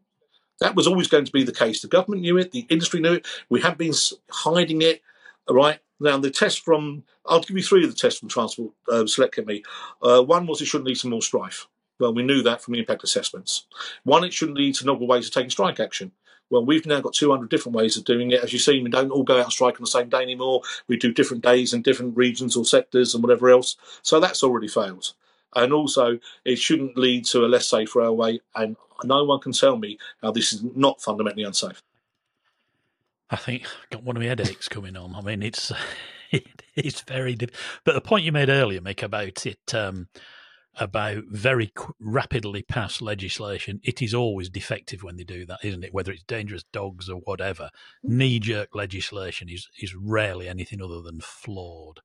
That 0.61 0.75
was 0.75 0.87
always 0.87 1.09
going 1.09 1.25
to 1.27 1.33
be 1.33 1.45
the 1.45 1.53
case. 1.53 1.83
The 1.83 1.89
government 1.89 2.23
knew 2.23 2.39
it, 2.39 2.53
the 2.53 2.67
industry 2.71 3.01
knew 3.01 3.15
it. 3.15 3.27
We 3.49 3.61
hadn't 3.61 3.79
been 3.79 3.95
hiding 4.31 4.83
it. 4.83 5.03
Right 5.49 5.79
now, 6.01 6.19
the 6.19 6.31
test 6.31 6.65
from 6.65 7.05
I'll 7.25 7.41
give 7.41 7.57
you 7.57 7.63
three 7.63 7.85
of 7.85 7.91
the 7.91 7.97
tests 7.97 8.21
from 8.21 8.29
Transport 8.29 8.73
uh, 8.89 9.07
Select 9.07 9.35
Committee. 9.35 9.65
Uh, 10.03 10.23
one 10.23 10.47
was 10.47 10.61
it 10.61 10.67
shouldn't 10.67 10.89
lead 10.89 10.97
to 10.97 11.09
more 11.09 11.23
strife. 11.23 11.69
Well, 11.99 12.15
we 12.15 12.23
knew 12.23 12.43
that 12.43 12.63
from 12.63 12.75
the 12.75 12.81
impact 12.81 13.05
assessments. 13.05 13.67
One, 14.05 14.25
it 14.25 14.33
shouldn't 14.33 14.59
lead 14.59 14.75
to 14.77 14.87
novel 14.87 15.07
ways 15.07 15.27
of 15.27 15.33
taking 15.33 15.51
strike 15.51 15.81
action. 15.81 16.13
Well, 16.51 16.65
we've 16.65 16.87
now 16.87 17.01
got 17.01 17.15
200 17.15 17.49
different 17.49 17.75
ways 17.75 17.97
of 17.97 18.05
doing 18.05 18.31
it. 18.31 18.43
As 18.43 18.53
you 18.53 18.59
see, 18.59 18.81
we 18.81 18.91
don't 18.91 19.11
all 19.11 19.25
go 19.25 19.41
out 19.41 19.51
strike 19.51 19.75
on 19.75 19.83
the 19.83 19.89
same 19.89 20.09
day 20.09 20.23
anymore. 20.23 20.63
We 20.87 20.97
do 20.97 21.13
different 21.13 21.43
days 21.43 21.73
in 21.75 21.83
different 21.83 22.17
regions 22.17 22.57
or 22.57 22.65
sectors 22.65 23.15
and 23.15 23.23
whatever 23.23 23.49
else. 23.51 23.77
So 24.03 24.21
that's 24.21 24.45
already 24.45 24.69
failed. 24.69 25.13
And 25.55 25.73
also, 25.73 26.19
it 26.45 26.57
shouldn't 26.57 26.97
lead 26.97 27.25
to 27.27 27.45
a 27.45 27.49
less 27.49 27.69
safe 27.69 27.97
railway. 27.97 28.41
And 28.55 28.77
no 29.03 29.25
one 29.25 29.41
can 29.41 29.53
tell 29.53 29.77
me 29.77 29.99
how 30.23 30.31
this 30.31 30.53
is 30.53 30.63
not 30.77 31.01
fundamentally 31.01 31.45
unsafe. 31.45 31.83
I 33.29 33.37
think 33.37 33.65
I've 33.65 33.91
got 33.91 34.05
one 34.05 34.17
of 34.17 34.23
my 34.23 34.29
headaches 34.29 34.69
coming 34.69 34.97
on. 34.97 35.15
I 35.17 35.21
mean, 35.23 35.43
it's 35.43 35.73
it's 36.77 37.01
very. 37.01 37.35
Diff- 37.35 37.81
but 37.85 37.95
the 37.95 38.01
point 38.01 38.25
you 38.25 38.31
made 38.31 38.51
earlier, 38.51 38.81
Mick, 38.81 39.03
about 39.03 39.47
it. 39.47 39.75
Um, 39.75 40.09
about 40.79 41.25
very 41.29 41.73
qu- 41.75 41.95
rapidly 41.99 42.63
passed 42.63 43.01
legislation, 43.01 43.81
it 43.83 44.03
is 44.03 44.15
always 44.15 44.49
defective 44.49 45.03
when 45.03 45.17
they 45.17 45.25
do 45.25 45.47
that, 45.47 45.61
isn't 45.65 45.85
it? 45.85 45.95
Whether 45.95 46.13
it's 46.13 46.23
dangerous 46.25 46.65
dogs 46.73 47.09
or 47.09 47.21
whatever, 47.21 47.71
mm. 48.05 48.11
knee 48.11 48.39
jerk 48.39 48.75
legislation 48.75 49.49
is, 49.49 49.69
is 49.81 49.95
rarely 49.95 50.49
anything 50.49 50.83
other 50.83 51.01
than 51.01 51.21
flawed. 51.21 52.01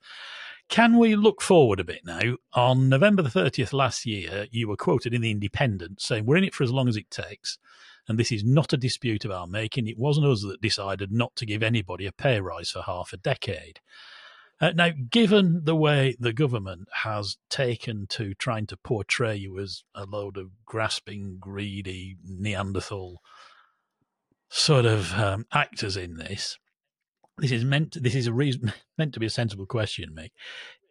Can 0.70 0.98
we 0.98 1.16
look 1.16 1.42
forward 1.42 1.82
a 1.82 1.84
bit 1.84 2.06
now? 2.06 2.38
On 2.54 2.88
November 2.88 3.22
the 3.22 3.30
30th 3.30 3.74
last 3.74 4.06
year, 4.06 4.48
you 4.52 4.70
were 4.70 4.78
quoted 4.78 5.14
in 5.14 5.22
The 5.22 5.32
Independent 5.32 6.02
saying, 6.02 6.26
We're 6.26 6.38
in 6.38 6.46
it 6.46 6.54
for 6.54 6.64
as 6.64 6.72
long 6.72 6.88
as 6.88 6.96
it 6.96 7.12
takes. 7.12 7.58
And 8.08 8.18
this 8.18 8.32
is 8.32 8.44
not 8.44 8.74
a 8.74 8.78
dispute 8.78 9.26
of 9.26 9.32
our 9.32 9.48
making. 9.48 9.88
It 9.88 9.98
wasn't 9.98 10.28
us 10.28 10.42
that 10.44 10.62
decided 10.62 11.12
not 11.12 11.36
to 11.36 11.46
give 11.46 11.62
anybody 11.62 12.06
a 12.06 12.12
pay 12.12 12.40
rise 12.40 12.70
for 12.70 12.82
half 12.82 13.14
a 13.14 13.18
decade. 13.18 13.80
Uh, 14.62 14.72
now, 14.76 14.90
given 15.10 15.62
the 15.64 15.76
way 15.76 16.16
the 16.20 16.32
government 16.32 16.88
has 17.04 17.38
taken 17.50 18.06
to 18.08 18.36
trying 18.36 18.68
to 18.68 18.78
portray 18.78 19.36
you 19.36 19.60
as 19.60 19.84
a 19.96 20.06
load 20.06 20.38
of 20.38 20.52
grasping, 20.66 21.38
greedy 21.40 22.18
Neanderthal 22.24 23.22
sort 24.50 24.86
of 24.86 25.12
um, 25.14 25.48
actors 25.52 25.98
in 25.98 26.18
this, 26.18 26.60
this 27.40 27.52
is 27.52 27.66
meant. 27.66 27.94
To, 27.94 28.00
this 28.00 28.14
is 28.14 28.28
a 28.28 28.34
reason 28.34 28.72
meant 29.00 29.14
to 29.16 29.20
be 29.20 29.26
a 29.26 29.32
sensible 29.32 29.66
question, 29.66 30.16
Mick. 30.16 30.30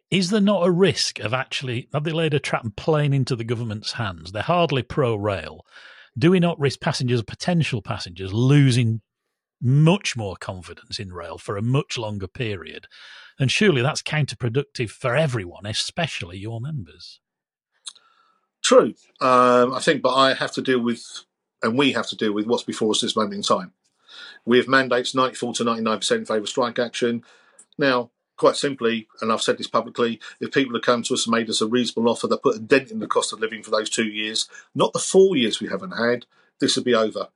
Is 0.09 0.29
there 0.29 0.41
not 0.41 0.67
a 0.67 0.71
risk 0.71 1.19
of 1.19 1.33
actually 1.33 1.87
have 1.93 2.03
they 2.03 2.11
laid 2.11 2.33
a 2.33 2.39
trap 2.39 2.65
and 2.65 2.75
playing 2.75 3.13
into 3.13 3.37
the 3.37 3.45
government's 3.45 3.93
hands? 3.93 4.33
They're 4.33 4.43
hardly 4.43 4.83
pro 4.83 5.15
rail. 5.15 5.65
Do 6.17 6.31
we 6.31 6.41
not 6.41 6.59
risk 6.59 6.81
passengers, 6.81 7.23
potential 7.23 7.81
passengers, 7.81 8.33
losing 8.33 8.99
much 9.61 10.17
more 10.17 10.35
confidence 10.35 10.99
in 10.99 11.13
rail 11.13 11.37
for 11.37 11.55
a 11.57 11.61
much 11.61 11.97
longer 11.97 12.27
period 12.27 12.87
and 13.41 13.51
surely 13.51 13.81
that's 13.81 14.03
counterproductive 14.03 14.91
for 14.91 15.15
everyone, 15.15 15.65
especially 15.65 16.37
your 16.37 16.61
members. 16.61 17.19
True. 18.63 18.93
Um, 19.19 19.73
I 19.73 19.79
think, 19.81 20.03
but 20.03 20.13
I 20.13 20.35
have 20.35 20.51
to 20.53 20.61
deal 20.61 20.79
with, 20.79 21.03
and 21.63 21.75
we 21.75 21.93
have 21.93 22.07
to 22.09 22.15
deal 22.15 22.33
with 22.33 22.45
what's 22.45 22.63
before 22.63 22.91
us 22.91 23.01
at 23.01 23.07
this 23.07 23.15
moment 23.15 23.33
in 23.33 23.41
time. 23.41 23.73
We 24.45 24.57
have 24.57 24.67
mandates 24.67 25.15
94 25.15 25.55
to 25.55 25.63
99% 25.63 26.11
in 26.11 26.25
favour 26.25 26.41
of 26.41 26.49
strike 26.49 26.77
action. 26.77 27.23
Now, 27.79 28.11
quite 28.37 28.57
simply, 28.57 29.07
and 29.21 29.31
I've 29.31 29.41
said 29.41 29.57
this 29.57 29.67
publicly, 29.67 30.19
if 30.39 30.51
people 30.51 30.75
had 30.75 30.83
come 30.83 31.01
to 31.03 31.15
us 31.15 31.25
and 31.25 31.33
made 31.33 31.49
us 31.49 31.61
a 31.61 31.67
reasonable 31.67 32.11
offer 32.11 32.27
that 32.27 32.43
put 32.43 32.57
a 32.57 32.59
dent 32.59 32.91
in 32.91 32.99
the 32.99 33.07
cost 33.07 33.33
of 33.33 33.39
living 33.39 33.63
for 33.63 33.71
those 33.71 33.89
two 33.89 34.07
years, 34.07 34.47
not 34.75 34.93
the 34.93 34.99
four 34.99 35.35
years 35.35 35.59
we 35.59 35.67
haven't 35.67 35.97
had, 35.97 36.27
this 36.59 36.75
would 36.75 36.85
be 36.85 36.93
over. 36.93 37.29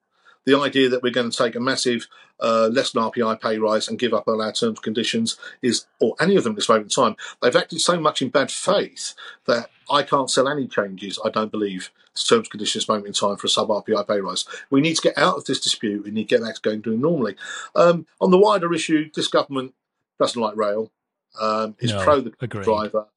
The 0.46 0.58
idea 0.58 0.90
that 0.90 1.02
we're 1.04 1.12
going 1.12 1.30
to 1.30 1.38
take 1.38 1.56
a 1.56 1.60
massive 1.60 2.08
uh, 2.40 2.68
less 2.72 2.92
than 2.92 3.04
RPI 3.04 3.42
pay 3.42 3.58
rise 3.58 3.88
and 3.88 3.98
give 3.98 4.14
up 4.14 4.28
on 4.28 4.42
our 4.42 4.52
terms 4.52 4.78
and 4.78 4.82
conditions 4.82 5.38
is, 5.62 5.86
or 6.00 6.16
any 6.20 6.36
of 6.36 6.44
them 6.44 6.54
at 6.54 6.58
this 6.58 6.70
moment 6.70 6.86
in 6.98 7.04
time, 7.04 7.16
they've 7.42 7.56
acted 7.56 7.80
so 7.82 8.00
much 8.00 8.22
in 8.22 8.30
bad 8.30 8.52
faith 8.52 9.14
that 9.46 9.70
I 9.90 10.04
can't 10.04 10.30
sell 10.30 10.48
any 10.48 10.68
changes, 10.68 11.20
I 11.24 11.30
don't 11.30 11.52
believe, 11.52 11.92
terms 12.16 12.48
and 12.48 12.50
conditions 12.50 12.76
at 12.76 12.80
this 12.86 12.90
moment 12.90 13.08
in 13.08 13.14
time 13.14 13.38
for 13.38 13.48
a 13.48 13.50
sub 13.50 13.70
RPI 13.70 14.08
pay 14.08 14.20
rise. 14.20 14.46
We 14.70 14.82
need 14.82 14.96
to 14.96 15.02
get 15.02 15.18
out 15.18 15.38
of 15.38 15.46
this 15.46 15.60
dispute. 15.60 16.04
We 16.04 16.12
need 16.12 16.30
to 16.30 16.36
get 16.36 16.44
back 16.44 16.56
to 16.56 16.62
going 16.62 16.82
doing 16.82 17.02
normally. 17.02 17.36
Um, 17.76 18.06
on 18.20 18.32
the 18.32 18.38
wider 18.38 18.74
issue, 18.74 19.10
this 19.16 19.28
government 19.28 19.74
doesn't 20.20 20.42
like 20.42 20.56
rail. 20.56 20.92
Um, 21.40 21.76
is 21.80 21.92
No, 21.92 22.04
pro 22.04 22.22
the 22.22 22.34
agreed. 22.40 22.64
driver. 22.64 23.08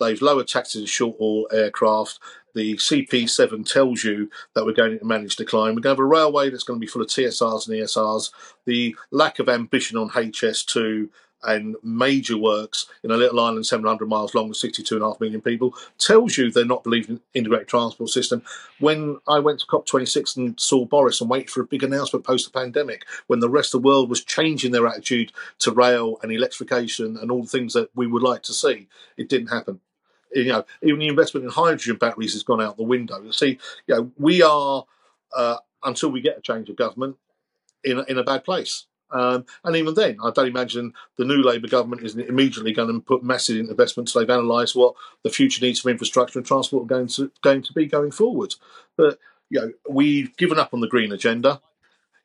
They've 0.00 0.20
lowered 0.20 0.48
taxes 0.48 0.82
on 0.82 0.86
short 0.86 1.16
haul 1.18 1.48
aircraft. 1.52 2.18
The 2.54 2.74
CP7 2.76 3.70
tells 3.70 4.02
you 4.02 4.30
that 4.54 4.64
we're 4.64 4.72
going 4.72 4.92
into 4.92 5.04
managed 5.04 5.38
decline. 5.38 5.74
We're 5.74 5.82
going 5.82 5.82
to 5.82 5.88
have 5.90 5.98
a 5.98 6.04
railway 6.04 6.48
that's 6.48 6.64
going 6.64 6.80
to 6.80 6.84
be 6.84 6.86
full 6.86 7.02
of 7.02 7.08
TSRs 7.08 7.68
and 7.68 7.76
ESRs. 7.76 8.30
The 8.64 8.96
lack 9.10 9.38
of 9.38 9.48
ambition 9.48 9.98
on 9.98 10.10
HS2 10.10 11.10
and 11.42 11.76
major 11.82 12.36
works 12.36 12.86
in 13.02 13.10
a 13.10 13.16
little 13.16 13.40
island 13.40 13.66
700 13.66 14.08
miles 14.08 14.34
long 14.34 14.48
with 14.48 14.58
62.5 14.58 15.20
million 15.20 15.40
people 15.40 15.74
tells 15.98 16.36
you 16.36 16.50
they're 16.50 16.64
not 16.64 16.82
believing 16.82 17.16
in 17.16 17.20
integrated 17.34 17.68
transport 17.68 18.10
system. 18.10 18.42
When 18.78 19.18
I 19.28 19.38
went 19.38 19.60
to 19.60 19.66
COP26 19.66 20.36
and 20.36 20.58
saw 20.58 20.84
Boris 20.84 21.20
and 21.20 21.30
waited 21.30 21.50
for 21.50 21.60
a 21.60 21.66
big 21.66 21.82
announcement 21.82 22.24
post 22.24 22.50
the 22.50 22.58
pandemic, 22.58 23.04
when 23.26 23.40
the 23.40 23.50
rest 23.50 23.74
of 23.74 23.82
the 23.82 23.86
world 23.86 24.10
was 24.10 24.24
changing 24.24 24.72
their 24.72 24.86
attitude 24.86 25.32
to 25.60 25.72
rail 25.72 26.18
and 26.22 26.32
electrification 26.32 27.16
and 27.16 27.30
all 27.30 27.42
the 27.42 27.48
things 27.48 27.74
that 27.74 27.90
we 27.94 28.06
would 28.06 28.22
like 28.22 28.42
to 28.44 28.52
see, 28.52 28.88
it 29.16 29.28
didn't 29.28 29.48
happen 29.48 29.80
you 30.34 30.52
know, 30.52 30.64
even 30.82 30.98
the 30.98 31.08
investment 31.08 31.44
in 31.44 31.50
hydrogen 31.50 31.96
batteries 31.96 32.34
has 32.34 32.42
gone 32.42 32.60
out 32.60 32.76
the 32.76 32.82
window. 32.82 33.22
You 33.22 33.32
see, 33.32 33.58
you 33.86 33.94
know, 33.94 34.12
we 34.18 34.42
are 34.42 34.84
uh, 35.34 35.56
until 35.84 36.10
we 36.10 36.20
get 36.20 36.38
a 36.38 36.42
change 36.42 36.68
of 36.68 36.76
government 36.76 37.16
in 37.84 38.04
in 38.08 38.18
a 38.18 38.24
bad 38.24 38.44
place. 38.44 38.86
Um, 39.10 39.46
and 39.64 39.76
even 39.76 39.94
then, 39.94 40.18
I 40.22 40.30
don't 40.30 40.48
imagine 40.48 40.92
the 41.16 41.24
new 41.24 41.42
Labour 41.42 41.68
government 41.68 42.02
is 42.02 42.16
immediately 42.16 42.72
going 42.72 42.92
to 42.92 43.00
put 43.00 43.22
massive 43.22 43.56
investments. 43.68 44.12
They've 44.12 44.28
analysed 44.28 44.74
what 44.74 44.94
the 45.22 45.30
future 45.30 45.64
needs 45.64 45.80
for 45.80 45.90
infrastructure 45.90 46.38
and 46.38 46.46
transport 46.46 46.84
are 46.84 46.86
going 46.86 47.08
to 47.08 47.30
going 47.42 47.62
to 47.62 47.72
be 47.72 47.86
going 47.86 48.10
forward. 48.10 48.54
But 48.96 49.18
you 49.48 49.60
know, 49.60 49.72
we've 49.88 50.36
given 50.36 50.58
up 50.58 50.74
on 50.74 50.80
the 50.80 50.88
green 50.88 51.12
agenda. 51.12 51.60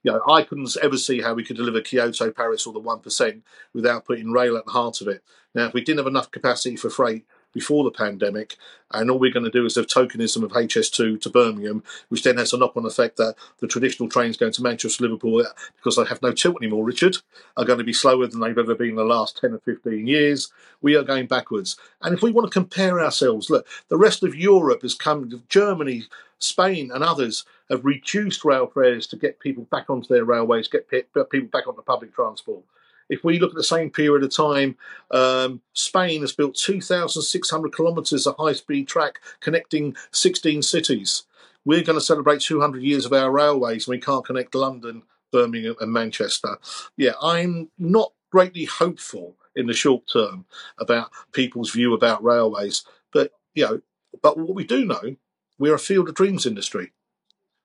You 0.03 0.13
know, 0.13 0.21
I 0.27 0.41
couldn't 0.41 0.75
ever 0.82 0.97
see 0.97 1.21
how 1.21 1.36
we 1.36 1.43
could 1.43 1.57
deliver 1.57 1.82
Kyoto, 1.82 2.32
Paris, 2.32 2.65
or 2.65 2.73
the 2.73 2.79
one 2.79 2.99
percent 2.99 3.43
without 3.73 4.05
putting 4.05 4.32
rail 4.32 4.57
at 4.57 4.65
the 4.65 4.71
heart 4.71 5.01
of 5.01 5.07
it. 5.07 5.23
Now, 5.53 5.67
if 5.67 5.73
we 5.73 5.82
didn't 5.82 5.99
have 5.99 6.07
enough 6.07 6.32
capacity 6.32 6.75
for 6.75 6.89
freight 6.89 7.25
before 7.53 7.83
the 7.83 7.91
pandemic, 7.91 8.57
and 8.93 9.09
all 9.09 9.19
we're 9.19 9.31
going 9.31 9.45
to 9.45 9.51
do 9.51 9.65
is 9.65 9.75
have 9.75 9.87
tokenism 9.87 10.43
of 10.43 10.51
HS2 10.51 11.21
to 11.21 11.29
Birmingham, 11.29 11.83
which 12.09 12.23
then 12.23 12.37
has 12.37 12.53
a 12.53 12.57
knock 12.57 12.75
on 12.75 12.85
effect 12.85 13.17
that 13.17 13.35
the 13.59 13.67
traditional 13.67 14.09
trains 14.09 14.37
going 14.37 14.51
to 14.53 14.63
Manchester, 14.63 15.03
Liverpool, 15.03 15.39
uh, 15.39 15.49
because 15.75 15.95
they 15.95 16.05
have 16.05 16.21
no 16.21 16.31
tilt 16.31 16.57
anymore, 16.61 16.85
Richard, 16.85 17.17
are 17.57 17.65
going 17.65 17.79
to 17.79 17.85
be 17.85 17.93
slower 17.93 18.27
than 18.27 18.39
they've 18.39 18.57
ever 18.57 18.75
been 18.75 18.89
in 18.89 18.95
the 18.95 19.03
last 19.03 19.37
10 19.39 19.53
or 19.53 19.59
15 19.59 20.07
years. 20.07 20.51
We 20.81 20.95
are 20.95 21.03
going 21.03 21.27
backwards. 21.27 21.77
And 22.01 22.13
if 22.13 22.21
we 22.21 22.31
want 22.31 22.51
to 22.51 22.59
compare 22.59 22.99
ourselves, 22.99 23.49
look, 23.49 23.67
the 23.89 23.97
rest 23.97 24.23
of 24.23 24.35
Europe 24.35 24.81
has 24.81 24.95
come, 24.95 25.43
Germany, 25.47 26.05
Spain, 26.39 26.91
and 26.93 27.03
others 27.03 27.45
have 27.69 27.85
reduced 27.85 28.43
rail 28.43 28.67
fares 28.67 29.07
to 29.07 29.15
get 29.15 29.39
people 29.39 29.63
back 29.65 29.89
onto 29.89 30.07
their 30.07 30.25
railways, 30.25 30.67
get 30.67 30.89
people 30.89 31.49
back 31.51 31.67
onto 31.67 31.81
public 31.81 32.13
transport. 32.13 32.63
If 33.12 33.26
we 33.26 33.39
look 33.39 33.51
at 33.51 33.57
the 33.57 33.64
same 33.64 33.89
period 33.89 34.24
of 34.24 34.34
time, 34.34 34.78
um, 35.12 35.62
Spain 35.74 36.22
has 36.22 36.32
built 36.32 36.55
2,600 36.55 37.76
kilometres 37.76 38.26
of 38.26 38.38
high 38.38 38.53
speed 38.53 38.88
track 38.88 39.20
connecting 39.41 39.97
16 40.12 40.62
cities. 40.62 41.24
We're 41.66 41.84
going 41.84 41.99
to 41.99 42.05
celebrate 42.05 42.39
200 42.39 42.82
years 42.82 43.05
of 43.05 43.12
our 43.12 43.30
railways 43.30 43.86
and 43.86 43.91
we 43.91 43.99
can't 43.99 44.26
connect 44.26 44.55
London, 44.55 45.03
Birmingham, 45.30 45.76
and 45.82 45.91
Manchester. 45.91 46.57
Yeah, 46.95 47.12
I'm 47.22 47.70
not 47.78 48.14
greatly 48.32 48.64
hopeful 48.64 49.36
in 49.57 49.68
the 49.68 49.74
short 49.74 50.07
term 50.07 50.45
about 50.80 51.12
people's 51.34 51.72
view 51.72 51.93
about 51.93 52.24
railways. 52.24 52.86
But, 53.12 53.34
you 53.53 53.66
know, 53.66 53.82
but 54.22 54.38
what 54.38 54.55
we 54.55 54.64
do 54.64 54.86
know, 54.86 55.18
we're 55.59 55.76
a 55.76 55.80
field 55.80 56.07
of 56.07 56.16
dreams 56.16 56.45
industry. 56.45 56.93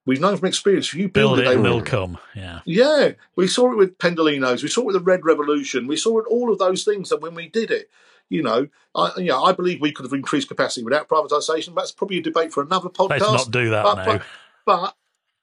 We've 0.07 0.21
known 0.21 0.37
from 0.37 0.47
experience. 0.47 0.87
If 0.89 0.95
you 0.95 1.09
build, 1.09 1.37
Build 1.37 1.39
it, 1.41 1.47
it 1.47 1.49
they 1.49 1.57
will 1.57 1.83
come. 1.83 2.17
Yeah. 2.35 2.61
yeah, 2.65 3.13
we 3.35 3.49
saw 3.49 3.73
it 3.73 3.77
with 3.77 3.99
Pendolinos. 3.99 4.63
We 4.63 4.69
saw 4.69 4.83
it 4.83 4.87
with 4.87 4.95
the 4.95 5.01
Red 5.01 5.25
Revolution. 5.25 5.89
We 5.89 5.97
saw 5.97 6.21
it 6.21 6.27
all 6.31 6.53
of 6.53 6.59
those 6.59 6.85
things 6.85 7.09
that 7.09 7.21
when 7.21 7.35
we 7.35 7.49
did 7.49 7.73
it, 7.73 7.91
you 8.29 8.43
know, 8.43 8.69
I, 8.95 9.11
you 9.19 9.27
know, 9.27 9.43
I 9.43 9.53
believe 9.53 9.81
we 9.81 9.93
could 9.93 10.05
have 10.05 10.13
increased 10.13 10.49
capacity 10.49 10.85
without 10.85 11.09
privatisation. 11.09 11.75
That's 11.75 11.93
probably 11.93 12.19
a 12.19 12.23
debate 12.23 12.53
for 12.53 12.63
another 12.63 12.89
podcast. 12.89 13.21
Let's 13.21 13.33
not 13.33 13.51
do 13.51 13.71
that 13.71 13.83
but, 13.83 13.95
now. 13.97 14.05
but, 14.05 14.23
but, 14.65 14.95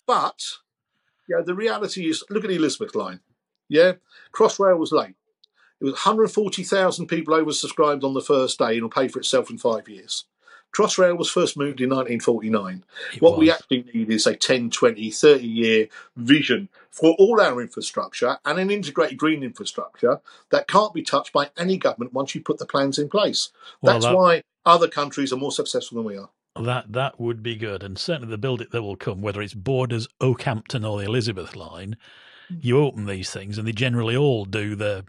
but, 0.07 0.43
you 1.27 1.35
know, 1.35 1.43
the 1.43 1.55
reality 1.55 2.09
is, 2.09 2.23
look 2.29 2.45
at 2.45 2.49
the 2.49 2.55
Elizabeth 2.55 2.95
line. 2.95 3.19
Yeah, 3.67 3.93
Crossrail 4.33 4.77
was 4.77 4.91
late. 4.91 5.15
It 5.81 5.85
was 5.85 5.93
140,000 5.93 7.07
people 7.07 7.33
oversubscribed 7.35 8.03
on 8.03 8.13
the 8.13 8.21
first 8.21 8.59
day 8.59 8.73
and 8.73 8.83
will 8.83 8.89
pay 8.89 9.09
for 9.09 9.19
itself 9.19 9.49
in 9.49 9.57
five 9.57 9.89
years. 9.89 10.25
Crossrail 10.73 11.17
was 11.17 11.29
first 11.29 11.55
moved 11.55 11.79
in 11.81 11.89
1949. 11.89 12.83
It 13.13 13.21
What 13.21 13.37
we 13.37 13.51
actually 13.51 13.85
need 13.93 14.09
is 14.09 14.25
a 14.25 14.35
10, 14.35 14.71
20, 14.71 15.11
30 15.11 15.45
year 15.45 15.87
vision 16.17 16.67
for 16.89 17.15
all 17.19 17.39
our 17.39 17.61
infrastructure 17.61 18.37
and 18.43 18.59
an 18.59 18.71
integrated 18.71 19.17
green 19.17 19.43
infrastructure 19.43 20.19
that 20.49 20.67
can't 20.67 20.93
be 20.93 21.03
touched 21.03 21.31
by 21.31 21.49
any 21.57 21.77
government 21.77 22.13
once 22.13 22.33
you 22.33 22.41
put 22.41 22.57
the 22.57 22.65
plans 22.65 22.97
in 22.97 23.07
place. 23.07 23.51
Well, 23.81 23.93
That's 23.93 24.05
that- 24.05 24.15
why 24.15 24.43
other 24.65 24.87
countries 24.87 25.31
are 25.31 25.37
more 25.37 25.51
successful 25.51 25.97
than 25.97 26.05
we 26.05 26.17
are. 26.17 26.29
That 26.55 26.91
that 26.93 27.19
would 27.19 27.41
be 27.41 27.55
good, 27.55 27.81
and 27.81 27.97
certainly 27.97 28.29
the 28.29 28.37
build 28.37 28.61
it 28.61 28.69
that 28.71 28.83
will 28.83 28.95
come, 28.95 29.21
whether 29.21 29.41
it's 29.41 29.55
Borders, 29.55 30.07
Okehampton, 30.21 30.85
or 30.85 30.99
the 30.99 31.05
Elizabeth 31.05 31.55
line. 31.55 31.97
Hmm. 32.47 32.55
You 32.61 32.79
open 32.79 33.05
these 33.05 33.31
things, 33.31 33.57
and 33.57 33.67
they 33.67 33.71
generally 33.71 34.15
all 34.15 34.45
do 34.45 34.75
the 34.75 35.05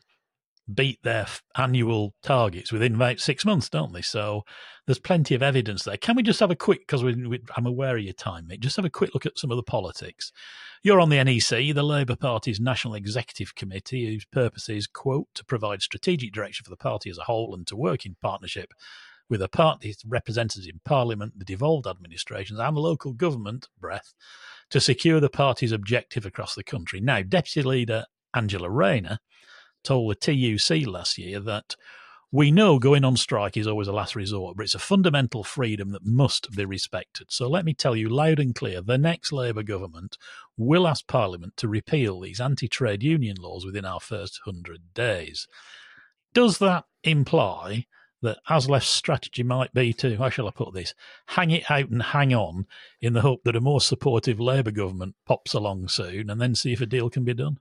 beat 0.73 1.03
their 1.03 1.27
annual 1.57 2.15
targets 2.23 2.73
within 2.73 2.95
about 2.95 3.21
six 3.21 3.45
months, 3.45 3.69
don't 3.69 3.93
they? 3.93 4.03
So 4.03 4.45
there's 4.87 4.99
plenty 4.99 5.35
of 5.35 5.43
evidence 5.43 5.83
there. 5.83 5.97
Can 5.97 6.17
we 6.17 6.23
just 6.23 6.41
have 6.41 6.51
a 6.51 6.57
quick, 6.57 6.81
because 6.81 7.03
I'm 7.03 7.67
aware 7.67 7.97
of 7.97 8.03
your 8.03 8.15
time, 8.15 8.47
mate, 8.47 8.61
just 8.61 8.77
have 8.77 8.85
a 8.85 8.91
quick 8.91 9.12
look 9.12 9.27
at 9.27 9.39
some 9.39 9.51
of 9.51 9.57
the 9.57 9.62
politics. 9.62 10.33
You're 10.83 11.01
on 11.01 11.11
the 11.11 11.23
NEC, 11.23 11.75
the 11.75 11.83
Labour 11.83 12.17
Party's 12.17 12.61
National 12.61 12.95
Executive 12.95 13.55
Committee, 13.55 14.07
whose 14.07 14.25
purpose 14.25 14.69
is, 14.69 14.87
quote, 14.87 15.29
to 15.35 15.45
provide 15.45 15.83
strategic 15.83 16.33
direction 16.33 16.65
for 16.65 16.71
the 16.71 16.77
party 16.77 17.11
as 17.11 17.19
a 17.19 17.25
whole 17.25 17.55
and 17.55 17.67
to 17.67 17.77
work 17.77 18.07
in 18.07 18.17
partnership 18.23 18.73
with 19.29 19.41
the 19.41 19.49
party's 19.49 20.03
representatives 20.07 20.67
in 20.67 20.81
Parliament, 20.85 21.39
the 21.39 21.45
devolved 21.47 21.87
administrations, 21.87 22.61
and 22.61 22.77
local 22.77 23.12
government, 23.15 23.69
breath, 23.81 24.12
to 24.69 24.81
secure 24.81 25.21
the 25.21 25.31
party's 25.31 25.73
objective 25.73 26.27
across 26.27 26.55
the 26.55 26.65
country. 26.65 27.01
Now, 27.01 27.23
Deputy 27.23 27.62
Leader 27.62 28.05
Angela 28.35 28.69
Rayner 28.69 29.19
told 29.85 30.11
the 30.11 30.14
TUC 30.16 30.87
last 30.87 31.18
year 31.18 31.39
that 31.41 31.76
we 32.35 32.51
know 32.51 32.80
going 32.80 33.05
on 33.05 33.16
strike 33.16 33.57
is 33.57 33.68
always 33.68 33.87
a 33.87 33.93
last 33.93 34.16
resort, 34.16 34.57
but 34.57 34.64
it's 34.64 34.74
a 34.74 34.80
fundamental 34.80 35.45
freedom 35.45 35.91
that 35.93 36.05
must 36.05 36.51
be 36.51 36.64
respected. 36.64 37.28
So 37.30 37.49
let 37.49 37.64
me 37.64 37.74
tell 37.74 37.95
you 37.95 38.09
loud 38.09 38.41
and 38.41 38.53
clear 38.53 38.80
the 38.80 38.99
next 38.99 39.30
Labour 39.30 39.62
government 39.62 40.18
will 40.57 40.89
ask 40.89 41.07
Parliament 41.07 41.57
to 41.59 41.68
repeal 41.68 42.18
these 42.18 42.41
anti 42.41 42.66
trade 42.66 43.05
union 43.05 43.37
laws 43.39 43.64
within 43.64 43.85
our 43.85 44.01
first 44.01 44.41
100 44.45 44.95
days. 44.95 45.47
Does 46.32 46.59
that 46.59 46.87
imply 47.05 47.87
that 48.22 48.41
ASLEF's 48.51 48.89
strategy 48.89 49.45
might 49.45 49.72
be 49.72 49.93
to, 49.93 50.16
how 50.16 50.28
shall 50.28 50.49
I 50.49 50.51
put 50.51 50.74
this, 50.74 50.93
hang 51.26 51.53
it 51.53 51.70
out 51.70 51.91
and 51.91 52.03
hang 52.03 52.35
on 52.35 52.66
in 53.01 53.12
the 53.12 53.20
hope 53.20 53.45
that 53.45 53.55
a 53.55 53.61
more 53.61 53.80
supportive 53.80 54.41
Labour 54.41 54.72
government 54.72 55.14
pops 55.24 55.55
along 55.55 55.87
soon 55.87 56.28
and 56.28 56.41
then 56.41 56.57
see 56.57 56.72
if 56.72 56.80
a 56.80 56.87
deal 56.87 57.11
can 57.11 57.22
be 57.22 57.35
done? 57.35 57.59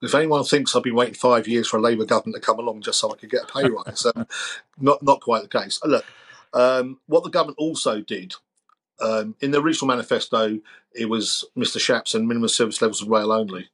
If 0.00 0.14
anyone 0.14 0.44
thinks 0.44 0.74
I've 0.74 0.84
been 0.84 0.94
waiting 0.94 1.14
five 1.14 1.48
years 1.48 1.68
for 1.68 1.76
a 1.76 1.80
Labour 1.80 2.04
government 2.04 2.36
to 2.36 2.46
come 2.46 2.58
along 2.58 2.82
just 2.82 3.00
so 3.00 3.12
I 3.12 3.16
could 3.16 3.30
get 3.30 3.44
a 3.44 3.52
pay 3.52 3.68
rise, 3.68 4.06
um, 4.14 4.26
not 4.78 5.02
not 5.02 5.20
quite 5.20 5.42
the 5.42 5.48
case. 5.48 5.80
Look, 5.84 6.04
um, 6.54 6.98
what 7.06 7.24
the 7.24 7.30
government 7.30 7.58
also 7.58 8.00
did 8.00 8.34
um, 9.00 9.34
in 9.40 9.50
the 9.50 9.60
original 9.60 9.88
manifesto, 9.88 10.58
it 10.94 11.06
was 11.06 11.44
Mr. 11.56 11.78
Shapps 11.78 12.14
and 12.14 12.26
minimum 12.26 12.48
service 12.48 12.82
levels 12.82 13.02
of 13.02 13.08
rail 13.08 13.32
only. 13.32 13.68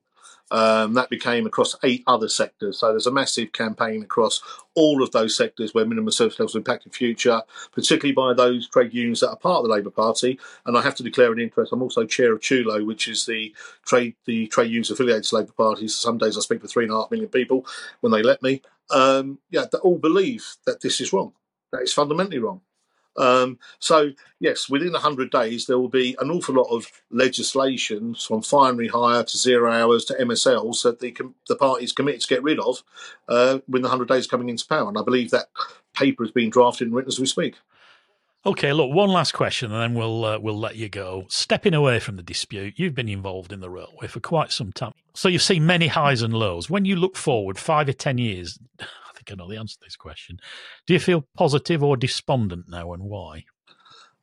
Um, 0.50 0.94
that 0.94 1.10
became 1.10 1.46
across 1.46 1.74
eight 1.82 2.04
other 2.06 2.28
sectors. 2.28 2.78
So 2.78 2.90
there's 2.90 3.06
a 3.06 3.10
massive 3.10 3.52
campaign 3.52 4.02
across 4.02 4.42
all 4.74 5.02
of 5.02 5.10
those 5.10 5.36
sectors 5.36 5.72
where 5.72 5.86
minimum 5.86 6.12
service 6.12 6.38
levels 6.38 6.54
impact 6.54 6.86
in 6.86 6.92
future, 6.92 7.42
particularly 7.72 8.12
by 8.12 8.34
those 8.34 8.68
trade 8.68 8.92
unions 8.92 9.20
that 9.20 9.30
are 9.30 9.36
part 9.36 9.58
of 9.58 9.64
the 9.64 9.70
Labour 9.70 9.90
Party. 9.90 10.38
And 10.66 10.76
I 10.76 10.82
have 10.82 10.94
to 10.96 11.02
declare 11.02 11.32
an 11.32 11.40
interest. 11.40 11.72
I'm 11.72 11.82
also 11.82 12.04
chair 12.04 12.32
of 12.32 12.40
TULO, 12.40 12.84
which 12.84 13.08
is 13.08 13.26
the 13.26 13.54
trade 13.84 14.16
the 14.26 14.46
trade 14.48 14.70
unions 14.70 14.90
affiliated 14.90 15.24
to 15.24 15.36
Labour 15.36 15.52
Party. 15.52 15.88
So 15.88 16.08
some 16.08 16.18
days 16.18 16.36
I 16.36 16.40
speak 16.40 16.60
to 16.60 16.68
three 16.68 16.84
and 16.84 16.92
a 16.92 16.96
half 16.96 17.10
million 17.10 17.30
people 17.30 17.66
when 18.00 18.12
they 18.12 18.22
let 18.22 18.42
me. 18.42 18.62
Um, 18.90 19.38
yeah, 19.50 19.64
that 19.72 19.80
all 19.80 19.98
believe 19.98 20.56
that 20.66 20.82
this 20.82 21.00
is 21.00 21.12
wrong. 21.12 21.32
That 21.72 21.82
is 21.82 21.92
fundamentally 21.92 22.38
wrong. 22.38 22.60
Um, 23.16 23.58
so 23.78 24.10
yes, 24.40 24.68
within 24.68 24.92
100 24.92 25.30
days 25.30 25.66
there 25.66 25.78
will 25.78 25.88
be 25.88 26.16
an 26.20 26.30
awful 26.30 26.54
lot 26.54 26.74
of 26.74 26.90
legislation 27.10 28.14
from 28.14 28.42
finery 28.42 28.88
hire 28.88 29.22
to 29.22 29.38
zero 29.38 29.72
hours 29.72 30.04
to 30.06 30.14
MSLs 30.14 30.82
that 30.82 31.00
the 31.00 31.16
the 31.48 31.56
party 31.56 31.84
is 31.84 31.92
committed 31.92 32.22
to 32.22 32.28
get 32.28 32.42
rid 32.42 32.58
of 32.58 32.82
uh, 33.28 33.58
when 33.66 33.82
the 33.82 33.88
100 33.88 34.08
days 34.08 34.26
coming 34.26 34.48
into 34.48 34.66
power. 34.66 34.88
And 34.88 34.98
I 34.98 35.02
believe 35.02 35.30
that 35.30 35.46
paper 35.94 36.24
is 36.24 36.32
being 36.32 36.50
drafted 36.50 36.88
and 36.88 36.96
written 36.96 37.12
as 37.12 37.20
we 37.20 37.26
speak. 37.26 37.56
Okay, 38.46 38.74
look, 38.74 38.92
one 38.92 39.08
last 39.08 39.32
question, 39.32 39.72
and 39.72 39.80
then 39.80 39.94
we'll 39.94 40.22
uh, 40.22 40.38
we'll 40.38 40.58
let 40.58 40.76
you 40.76 40.90
go. 40.90 41.24
Stepping 41.28 41.72
away 41.72 41.98
from 41.98 42.16
the 42.16 42.22
dispute, 42.22 42.74
you've 42.76 42.94
been 42.94 43.08
involved 43.08 43.54
in 43.54 43.60
the 43.60 43.70
railway 43.70 44.06
for 44.06 44.20
quite 44.20 44.52
some 44.52 44.70
time, 44.70 44.92
so 45.14 45.28
you've 45.28 45.40
seen 45.40 45.64
many 45.64 45.86
highs 45.86 46.20
and 46.20 46.34
lows. 46.34 46.68
When 46.68 46.84
you 46.84 46.96
look 46.96 47.16
forward 47.16 47.58
five 47.58 47.88
or 47.88 47.94
ten 47.94 48.18
years, 48.18 48.58
I 49.30 49.34
know 49.34 49.48
the 49.48 49.58
answer 49.58 49.74
to 49.74 49.84
this 49.84 49.96
question. 49.96 50.38
Do 50.86 50.94
you 50.94 51.00
feel 51.00 51.26
positive 51.36 51.82
or 51.82 51.96
despondent 51.96 52.68
now, 52.68 52.92
and 52.92 53.04
why? 53.04 53.44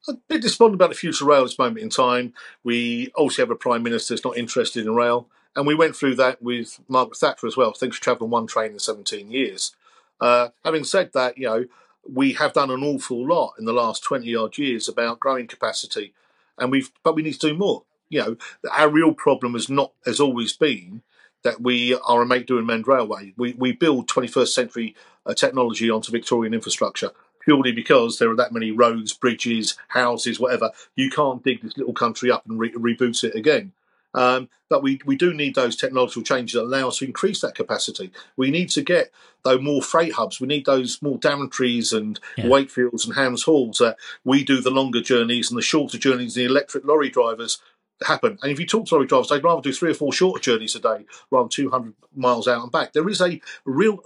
a 0.08 0.14
bit 0.28 0.41
despondent 0.41 0.76
about 0.76 0.89
the 0.89 0.95
future 0.95 1.24
of 1.24 1.28
rail 1.28 1.41
at 1.41 1.45
this 1.45 1.60
moment 1.60 1.80
in 1.80 1.89
time. 1.89 2.34
We 2.64 3.12
also 3.16 3.41
have 3.41 3.52
a 3.52 3.56
prime 3.56 3.84
minister 3.84 4.14
that's 4.14 4.26
not 4.26 4.38
interested 4.38 4.86
in 4.86 4.95
rail, 4.95 5.28
and 5.56 5.68
we 5.68 5.76
went 5.76 5.95
through 5.95 6.16
that 6.16 6.41
with 6.41 6.80
Margaret 6.88 7.18
Thatcher 7.18 7.47
as 7.47 7.58
well. 7.58 7.70
I 7.70 7.78
think 7.78 7.93
travelled 7.93 8.28
on 8.28 8.32
one 8.32 8.47
train 8.47 8.72
in 8.72 8.80
17 8.80 9.32
years. 9.32 9.76
Uh, 10.20 10.49
having 10.64 10.84
said 10.84 11.12
that, 11.14 11.38
you 11.38 11.47
know, 11.47 11.66
we 12.10 12.34
have 12.34 12.54
done 12.54 12.72
an 12.72 12.84
awful 12.84 13.28
lot 13.28 13.54
in 13.60 13.66
the 13.66 13.74
last 13.74 14.04
20 14.04 14.36
odd 14.36 14.58
years 14.58 14.88
about 14.88 15.20
growing 15.20 15.47
capacity, 15.47 16.14
and 16.58 16.72
we've 16.72 16.91
but 17.04 17.16
we 17.16 17.22
need 17.22 17.34
to 17.34 17.49
do 17.49 17.58
more. 17.58 17.84
You 18.10 18.20
know, 18.20 18.38
our 18.72 18.89
real 18.89 19.14
problem 19.14 19.54
has 19.54 19.70
not 19.70 19.93
has 20.06 20.20
always 20.20 20.54
been 20.54 21.04
that 21.44 21.62
we 21.62 21.96
are 21.96 22.22
a 22.22 22.26
make 22.26 22.46
do 22.46 22.58
and 22.58 22.68
mend 22.68 22.88
railway. 22.88 23.34
We 23.38 23.54
we 23.54 23.72
build 23.72 24.08
21st 24.08 24.48
century 24.48 24.96
uh, 25.26 25.34
technology 25.34 25.89
onto 25.89 26.12
Victorian 26.12 26.54
infrastructure 26.54 27.12
purely 27.42 27.72
because 27.72 28.20
there 28.20 28.30
are 28.30 28.36
that 28.36 28.54
many 28.54 28.72
roads, 28.72 29.14
bridges, 29.14 29.76
houses, 29.89 30.39
whatever. 30.39 30.72
You 30.96 31.10
can't 31.10 31.44
dig 31.44 31.62
this 31.62 31.78
little 31.78 31.94
country 31.94 32.32
up 32.32 32.46
and 32.48 32.60
re- 32.60 32.72
reboot 32.74 33.24
it 33.24 33.36
again. 33.36 33.74
Um, 34.14 34.50
but 34.70 34.84
we, 34.84 35.00
we 35.06 35.16
do 35.16 35.34
need 35.34 35.56
those 35.56 35.76
technological 35.76 36.24
changes 36.24 36.54
that 36.54 36.64
allow 36.64 36.89
us 36.89 36.98
to 36.98 37.06
increase 37.06 37.42
that 37.42 37.56
capacity. 37.56 38.12
We 38.36 38.52
need 38.52 38.70
to 38.72 38.82
get 38.82 39.12
though 39.44 39.58
more 39.58 39.82
freight 39.82 40.14
hubs. 40.14 40.39
We 40.39 40.48
need 40.48 40.66
those 40.66 41.02
more 41.02 41.18
Daventries 41.18 41.94
and 41.94 42.20
yeah. 42.38 42.46
Wakefields 42.46 43.06
and 43.06 43.16
Hams 43.16 43.44
Halls 43.44 43.78
that 43.80 43.98
we 44.24 44.44
do 44.44 44.62
the 44.62 44.70
longer 44.70 45.02
journeys 45.02 45.50
and 45.50 45.58
the 45.58 45.64
shorter 45.64 45.98
journeys. 45.98 46.36
The 46.36 46.46
electric 46.46 46.86
lorry 46.86 47.10
drivers 47.10 47.62
happen. 48.06 48.38
And 48.41 48.52
if 48.52 48.60
you 48.60 48.66
talk 48.66 48.88
to 48.88 48.95
lorry 48.95 49.08
drivers, 49.08 49.30
they'd 49.30 49.43
rather 49.43 49.62
do 49.62 49.74
three 49.74 49.91
or 49.91 49.95
four 49.95 50.14
shorter 50.14 50.41
journeys 50.41 50.76
a 50.76 50.80
day 50.80 51.06
rather 51.30 51.43
than 51.43 51.49
200 51.49 51.93
miles 52.16 52.47
out 52.47 52.64
and 52.64 52.72
back. 52.72 52.93
There 52.93 53.10
is 53.10 53.22
a 53.22 53.41
real 53.66 54.04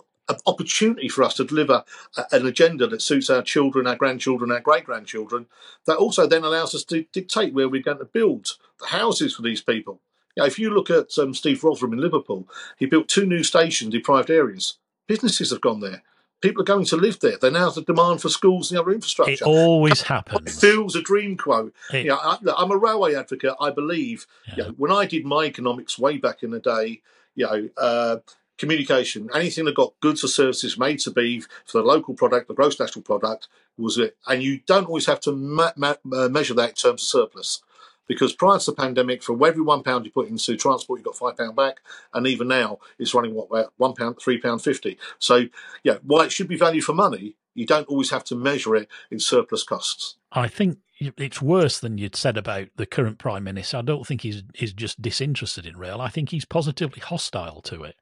opportunity 0.48 1.08
for 1.08 1.24
us 1.24 1.36
to 1.36 1.46
deliver 1.46 1.84
an 2.32 2.46
agenda 2.46 2.88
that 2.88 3.02
suits 3.02 3.30
our 3.30 3.42
children, 3.42 3.88
our 3.88 3.96
grandchildren, 3.96 4.52
our 4.52 4.60
great 4.60 4.86
grandchildren, 4.86 5.46
that 5.86 5.98
also 5.98 6.26
then 6.26 6.44
allows 6.44 6.74
us 6.74 6.84
to 6.86 7.06
dictate 7.12 7.54
where 7.54 7.70
we're 7.70 7.82
going 7.82 8.00
to 8.00 8.06
build 8.06 8.58
the 8.80 8.88
houses 8.88 9.36
for 9.36 9.44
these 9.44 9.62
people. 9.62 10.00
You 10.36 10.42
know, 10.42 10.48
if 10.48 10.60
you 10.60 10.70
look 10.70 10.90
at 10.90 11.18
um, 11.18 11.34
Steve 11.34 11.62
Rotheram 11.62 11.94
in 11.94 12.00
Liverpool, 12.00 12.48
he 12.78 12.86
built 12.86 13.08
two 13.08 13.26
new 13.26 13.44
stations, 13.44 13.92
deprived 13.92 14.30
areas. 14.30 14.78
Businesses 15.08 15.52
have 15.52 15.62
gone 15.62 15.80
there. 15.80 16.04
People 16.46 16.62
are 16.62 16.66
going 16.66 16.86
to 16.86 16.96
live 16.96 17.20
there. 17.22 17.38
There 17.38 17.50
now 17.50 17.70
is 17.70 17.78
a 17.78 17.82
demand 17.82 18.22
for 18.22 18.30
schools 18.30 18.72
and 18.72 18.80
other 18.80 18.92
infrastructure. 18.92 19.34
It 19.34 19.42
always 19.42 20.04
happens. 20.04 20.56
It 20.56 20.60
feels 20.60 20.96
a 20.96 21.02
dream 21.02 21.38
quote. 21.38 21.74
It, 21.92 22.04
you 22.04 22.10
know, 22.10 22.20
I, 22.22 22.38
am 22.62 22.70
a 22.70 22.78
railway 22.78 23.16
advocate. 23.16 23.56
I 23.60 23.72
believe 23.72 24.28
yeah. 24.50 24.56
you 24.56 24.64
know, 24.64 24.70
when 24.78 24.92
I 24.92 25.08
did 25.08 25.26
my 25.26 25.46
economics 25.46 25.98
way 25.98 26.18
back 26.18 26.44
in 26.44 26.52
the 26.52 26.60
day, 26.60 27.02
you 27.34 27.48
know, 27.48 27.70
uh, 27.78 28.18
communication, 28.60 29.28
anything 29.34 29.66
that 29.66 29.76
got 29.76 30.00
goods 30.02 30.24
or 30.24 30.28
services 30.28 30.78
made 30.78 31.00
to 31.00 31.10
be 31.10 31.42
for 31.66 31.80
the 31.80 31.88
local 31.88 32.14
product, 32.14 32.48
the 32.48 32.54
gross 32.54 32.80
national 32.80 33.02
product, 33.02 33.48
was 33.76 33.98
it. 33.98 34.16
And 34.28 34.44
you 34.44 34.60
don't 34.68 34.86
always 34.86 35.08
have 35.08 35.22
to 35.22 35.32
ma- 35.32 35.74
ma- 35.76 35.96
uh, 36.14 36.30
measure 36.30 36.54
that 36.54 36.70
in 36.70 36.76
terms 36.76 37.02
of 37.02 37.08
surplus. 37.08 37.64
Because 38.08 38.34
prior 38.34 38.60
to 38.60 38.72
the 38.72 38.76
pandemic, 38.76 39.24
for 39.24 39.34
every 39.48 39.62
one 39.62 39.84
pound 39.84 40.06
you 40.06 40.12
put 40.12 40.28
into 40.28 40.56
transport, 40.56 41.00
you 41.00 41.04
got 41.04 41.16
five 41.16 41.38
pound 41.38 41.56
back, 41.56 41.78
and 42.14 42.28
even 42.28 42.48
now 42.48 42.80
it's 43.00 43.14
running 43.14 43.34
what 43.34 43.48
about 43.50 43.74
one 43.78 43.94
pound, 43.94 44.18
three 44.22 44.40
pound 44.40 44.62
fifty. 44.62 44.98
So, 45.20 45.46
yeah, 45.84 45.98
while 46.04 46.22
it 46.22 46.32
should 46.32 46.48
be 46.48 46.58
value 46.58 46.82
for 46.82 46.94
money, 46.94 47.36
you 47.56 47.66
don't 47.66 47.88
always 47.88 48.12
have 48.12 48.24
to 48.26 48.36
measure 48.36 48.76
it 48.76 48.90
in 49.10 49.20
surplus 49.20 49.64
costs. 49.64 50.18
I 50.32 50.48
think 50.48 50.78
it's 51.00 51.42
worse 51.42 51.80
than 51.80 51.98
you'd 51.98 52.16
said 52.16 52.38
about 52.38 52.68
the 52.76 52.86
current 52.86 53.18
prime 53.18 53.44
minister. 53.44 53.78
I 53.78 53.82
don't 53.82 54.06
think 54.06 54.22
he's 54.22 54.44
he's 54.54 54.74
just 54.74 55.02
disinterested 55.02 55.66
in 55.66 55.78
rail. 55.78 56.00
I 56.00 56.10
think 56.10 56.30
he's 56.30 56.46
positively 56.46 57.02
hostile 57.02 57.62
to 57.64 57.84
it. 57.84 57.96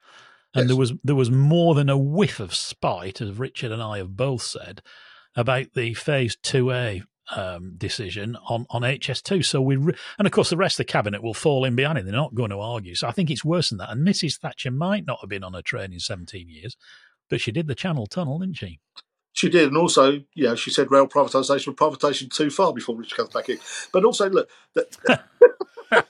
And 0.55 0.63
yes. 0.63 0.67
there 0.67 0.77
was 0.77 0.93
there 1.03 1.15
was 1.15 1.31
more 1.31 1.75
than 1.75 1.89
a 1.89 1.97
whiff 1.97 2.39
of 2.39 2.53
spite, 2.53 3.21
as 3.21 3.39
Richard 3.39 3.71
and 3.71 3.81
I 3.81 3.97
have 3.99 4.15
both 4.17 4.43
said, 4.43 4.81
about 5.35 5.73
the 5.73 5.93
Phase 5.93 6.35
Two 6.35 6.71
A 6.71 7.03
um, 7.31 7.73
decision 7.77 8.37
on, 8.47 8.65
on 8.69 8.81
HS2. 8.81 9.45
So 9.45 9.61
we, 9.61 9.75
re- 9.75 9.95
and 10.17 10.25
of 10.25 10.31
course, 10.31 10.49
the 10.49 10.57
rest 10.57 10.75
of 10.75 10.85
the 10.85 10.91
cabinet 10.91 11.23
will 11.23 11.33
fall 11.33 11.65
in 11.65 11.75
behind 11.75 11.97
it. 11.97 12.05
They're 12.05 12.13
not 12.13 12.35
going 12.35 12.51
to 12.51 12.59
argue. 12.59 12.95
So 12.95 13.07
I 13.07 13.11
think 13.11 13.29
it's 13.29 13.45
worse 13.45 13.69
than 13.69 13.77
that. 13.79 13.91
And 13.91 14.05
Mrs. 14.05 14.39
Thatcher 14.39 14.71
might 14.71 15.05
not 15.05 15.19
have 15.21 15.29
been 15.29 15.43
on 15.43 15.55
a 15.55 15.61
train 15.61 15.93
in 15.93 15.99
17 15.99 16.49
years, 16.49 16.75
but 17.29 17.41
she 17.41 17.51
did 17.51 17.67
the 17.67 17.75
Channel 17.75 18.07
Tunnel, 18.07 18.39
didn't 18.39 18.57
she? 18.57 18.79
She 19.35 19.49
did, 19.49 19.69
and 19.69 19.77
also, 19.77 20.21
you 20.35 20.43
know, 20.43 20.55
she 20.55 20.69
said 20.69 20.91
rail 20.91 21.07
privatisation, 21.07 21.75
privatisation 21.75 22.31
too 22.31 22.51
far 22.51 22.71
before 22.71 22.95
Richard 22.95 23.17
comes 23.17 23.29
back 23.29 23.49
in. 23.49 23.57
But 23.91 24.05
also, 24.05 24.29
look, 24.29 24.47
that, 24.75 24.95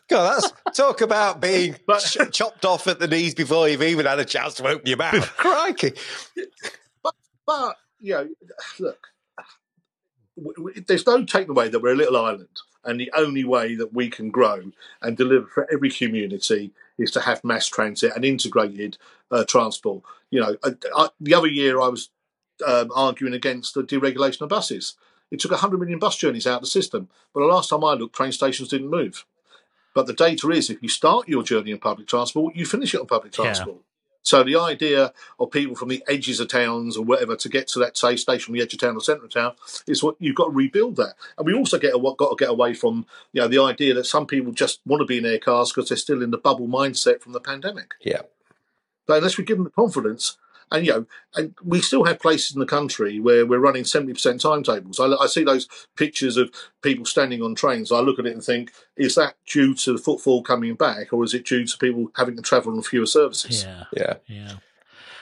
God, 0.09 0.41
that's 0.41 0.53
talk 0.77 0.99
about 0.99 1.39
being 1.39 1.77
but, 1.87 1.99
ch- 1.99 2.17
chopped 2.31 2.65
off 2.65 2.85
at 2.87 2.99
the 2.99 3.07
knees 3.07 3.33
before 3.33 3.69
you've 3.69 3.81
even 3.81 4.05
had 4.05 4.19
a 4.19 4.25
chance 4.25 4.55
to 4.55 4.67
open 4.67 4.85
your 4.85 4.97
mouth. 4.97 5.25
Crikey! 5.37 5.93
But, 7.01 7.15
but 7.45 7.77
you 8.01 8.13
know, 8.13 8.27
look, 8.79 8.99
w- 8.99 8.99
w- 8.99 9.12
there's 10.87 11.05
no 11.05 11.23
taking 11.25 11.51
away 11.51 11.69
that 11.69 11.79
we're 11.79 11.93
a 11.93 11.97
little 11.97 12.17
island, 12.17 12.61
and 12.83 12.99
the 12.99 13.11
only 13.15 13.43
way 13.43 13.75
that 13.75 13.93
we 13.93 14.09
can 14.09 14.29
grow 14.29 14.71
and 15.01 15.17
deliver 15.17 15.47
for 15.47 15.67
every 15.71 15.89
community 15.89 16.71
is 16.97 17.11
to 17.11 17.21
have 17.21 17.43
mass 17.43 17.67
transit 17.67 18.13
and 18.15 18.25
integrated 18.25 18.97
uh, 19.31 19.43
transport. 19.45 20.03
You 20.29 20.41
know, 20.41 20.55
I, 20.63 20.71
I, 20.95 21.09
the 21.19 21.33
other 21.33 21.47
year 21.47 21.79
I 21.79 21.87
was 21.87 22.09
um, 22.65 22.91
arguing 22.95 23.33
against 23.33 23.73
the 23.73 23.83
deregulation 23.83 24.41
of 24.41 24.49
buses. 24.49 24.95
It 25.31 25.39
took 25.39 25.51
100 25.51 25.79
million 25.79 25.99
bus 25.99 26.17
journeys 26.17 26.45
out 26.45 26.57
of 26.57 26.61
the 26.61 26.67
system, 26.67 27.09
but 27.33 27.39
the 27.39 27.47
last 27.47 27.69
time 27.69 27.83
I 27.83 27.93
looked, 27.93 28.15
train 28.15 28.31
stations 28.31 28.69
didn't 28.69 28.89
move. 28.89 29.25
But 29.95 30.07
the 30.07 30.13
data 30.13 30.49
is 30.49 30.69
if 30.69 30.81
you 30.81 30.89
start 30.89 31.27
your 31.27 31.43
journey 31.43 31.71
in 31.71 31.79
public 31.79 32.07
transport, 32.07 32.55
you 32.55 32.65
finish 32.65 32.93
it 32.93 33.01
on 33.01 33.07
public 33.07 33.33
transport. 33.33 33.77
Yeah. 33.77 33.92
So 34.23 34.43
the 34.43 34.55
idea 34.55 35.13
of 35.39 35.51
people 35.51 35.75
from 35.75 35.89
the 35.89 36.03
edges 36.07 36.39
of 36.39 36.47
towns 36.47 36.97
or 36.97 37.03
whatever 37.03 37.35
to 37.35 37.49
get 37.49 37.67
to 37.69 37.79
that 37.79 37.97
say 37.97 38.15
station 38.15 38.45
from 38.45 38.55
the 38.55 38.61
edge 38.61 38.73
of 38.73 38.79
town 38.79 38.95
or 38.95 39.01
centre 39.01 39.25
of 39.25 39.31
town 39.31 39.53
is 39.85 40.01
what 40.01 40.15
you've 40.19 40.35
got 40.35 40.45
to 40.45 40.51
rebuild 40.51 40.95
that. 40.95 41.15
And 41.37 41.45
we 41.45 41.53
also 41.53 41.77
get 41.77 41.99
what 41.99 42.17
got 42.17 42.29
to 42.29 42.41
get 42.41 42.49
away 42.49 42.73
from 42.73 43.05
you 43.33 43.41
know 43.41 43.47
the 43.47 43.61
idea 43.61 43.93
that 43.93 44.05
some 44.05 44.25
people 44.25 44.51
just 44.51 44.79
want 44.85 45.01
to 45.01 45.05
be 45.05 45.17
in 45.17 45.23
their 45.23 45.39
cars 45.39 45.71
because 45.71 45.89
they're 45.89 45.97
still 45.97 46.23
in 46.23 46.31
the 46.31 46.37
bubble 46.37 46.67
mindset 46.67 47.21
from 47.21 47.33
the 47.33 47.41
pandemic. 47.41 47.93
Yeah. 48.01 48.21
But 49.05 49.17
unless 49.17 49.37
we 49.37 49.43
give 49.43 49.57
them 49.57 49.65
the 49.65 49.71
confidence 49.71 50.37
and 50.73 50.85
you 50.85 50.91
know, 50.91 51.05
and 51.35 51.53
we 51.63 51.81
still 51.81 52.03
have 52.03 52.19
places 52.19 52.55
in 52.55 52.59
the 52.59 52.65
country 52.65 53.19
where 53.19 53.45
we're 53.45 53.59
running 53.59 53.85
seventy 53.85 54.13
percent 54.13 54.41
timetables. 54.41 54.99
I, 54.99 55.05
I, 55.05 55.27
see 55.27 55.43
those 55.43 55.69
pictures 55.95 56.35
of 56.35 56.51
people 56.81 57.05
standing 57.05 57.41
on 57.41 57.55
trains. 57.55 57.91
I 57.91 57.99
look 57.99 58.19
at 58.19 58.25
it 58.25 58.33
and 58.33 58.43
think, 58.43 58.71
is 58.97 59.15
that 59.15 59.35
due 59.45 59.75
to 59.75 59.93
the 59.93 59.99
footfall 59.99 60.41
coming 60.41 60.73
back, 60.73 61.13
or 61.13 61.23
is 61.23 61.33
it 61.33 61.45
due 61.45 61.65
to 61.65 61.77
people 61.77 62.11
having 62.15 62.35
to 62.35 62.41
travel 62.41 62.73
on 62.73 62.81
fewer 62.81 63.05
services? 63.05 63.63
Yeah, 63.63 63.83
yeah, 63.95 64.13
yeah. 64.27 64.53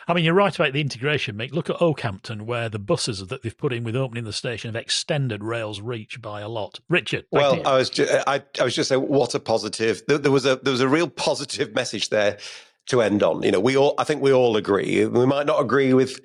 I 0.07 0.13
mean, 0.13 0.25
you're 0.25 0.33
right 0.33 0.53
about 0.53 0.73
the 0.73 0.81
integration, 0.81 1.35
Mick. 1.35 1.51
Look 1.51 1.69
at 1.69 1.81
Okehampton, 1.81 2.45
where 2.45 2.69
the 2.69 2.79
buses 2.79 3.25
that 3.27 3.43
they've 3.43 3.57
put 3.57 3.71
in 3.71 3.83
with 3.83 3.95
opening 3.95 4.23
the 4.23 4.33
station 4.33 4.69
have 4.69 4.81
extended 4.81 5.43
rail's 5.43 5.79
reach 5.79 6.21
by 6.21 6.41
a 6.41 6.49
lot. 6.49 6.79
Richard, 6.89 7.25
well, 7.31 7.65
I 7.67 7.77
was 7.77 7.89
just, 7.89 8.11
I, 8.27 8.41
I 8.59 8.63
was 8.63 8.75
just 8.75 8.89
saying, 8.89 9.01
what 9.01 9.35
a 9.35 9.39
positive. 9.39 10.01
There, 10.07 10.17
there 10.17 10.31
was 10.31 10.45
a 10.45 10.55
there 10.55 10.71
was 10.71 10.81
a 10.81 10.87
real 10.87 11.09
positive 11.09 11.75
message 11.75 12.09
there 12.09 12.39
to 12.91 13.01
end 13.01 13.23
on. 13.23 13.41
You 13.41 13.51
know, 13.51 13.59
we 13.59 13.75
all, 13.75 13.95
I 13.97 14.03
think 14.03 14.21
we 14.21 14.31
all 14.31 14.55
agree. 14.55 15.05
We 15.05 15.25
might 15.25 15.47
not 15.47 15.61
agree 15.61 15.93
with, 15.93 16.19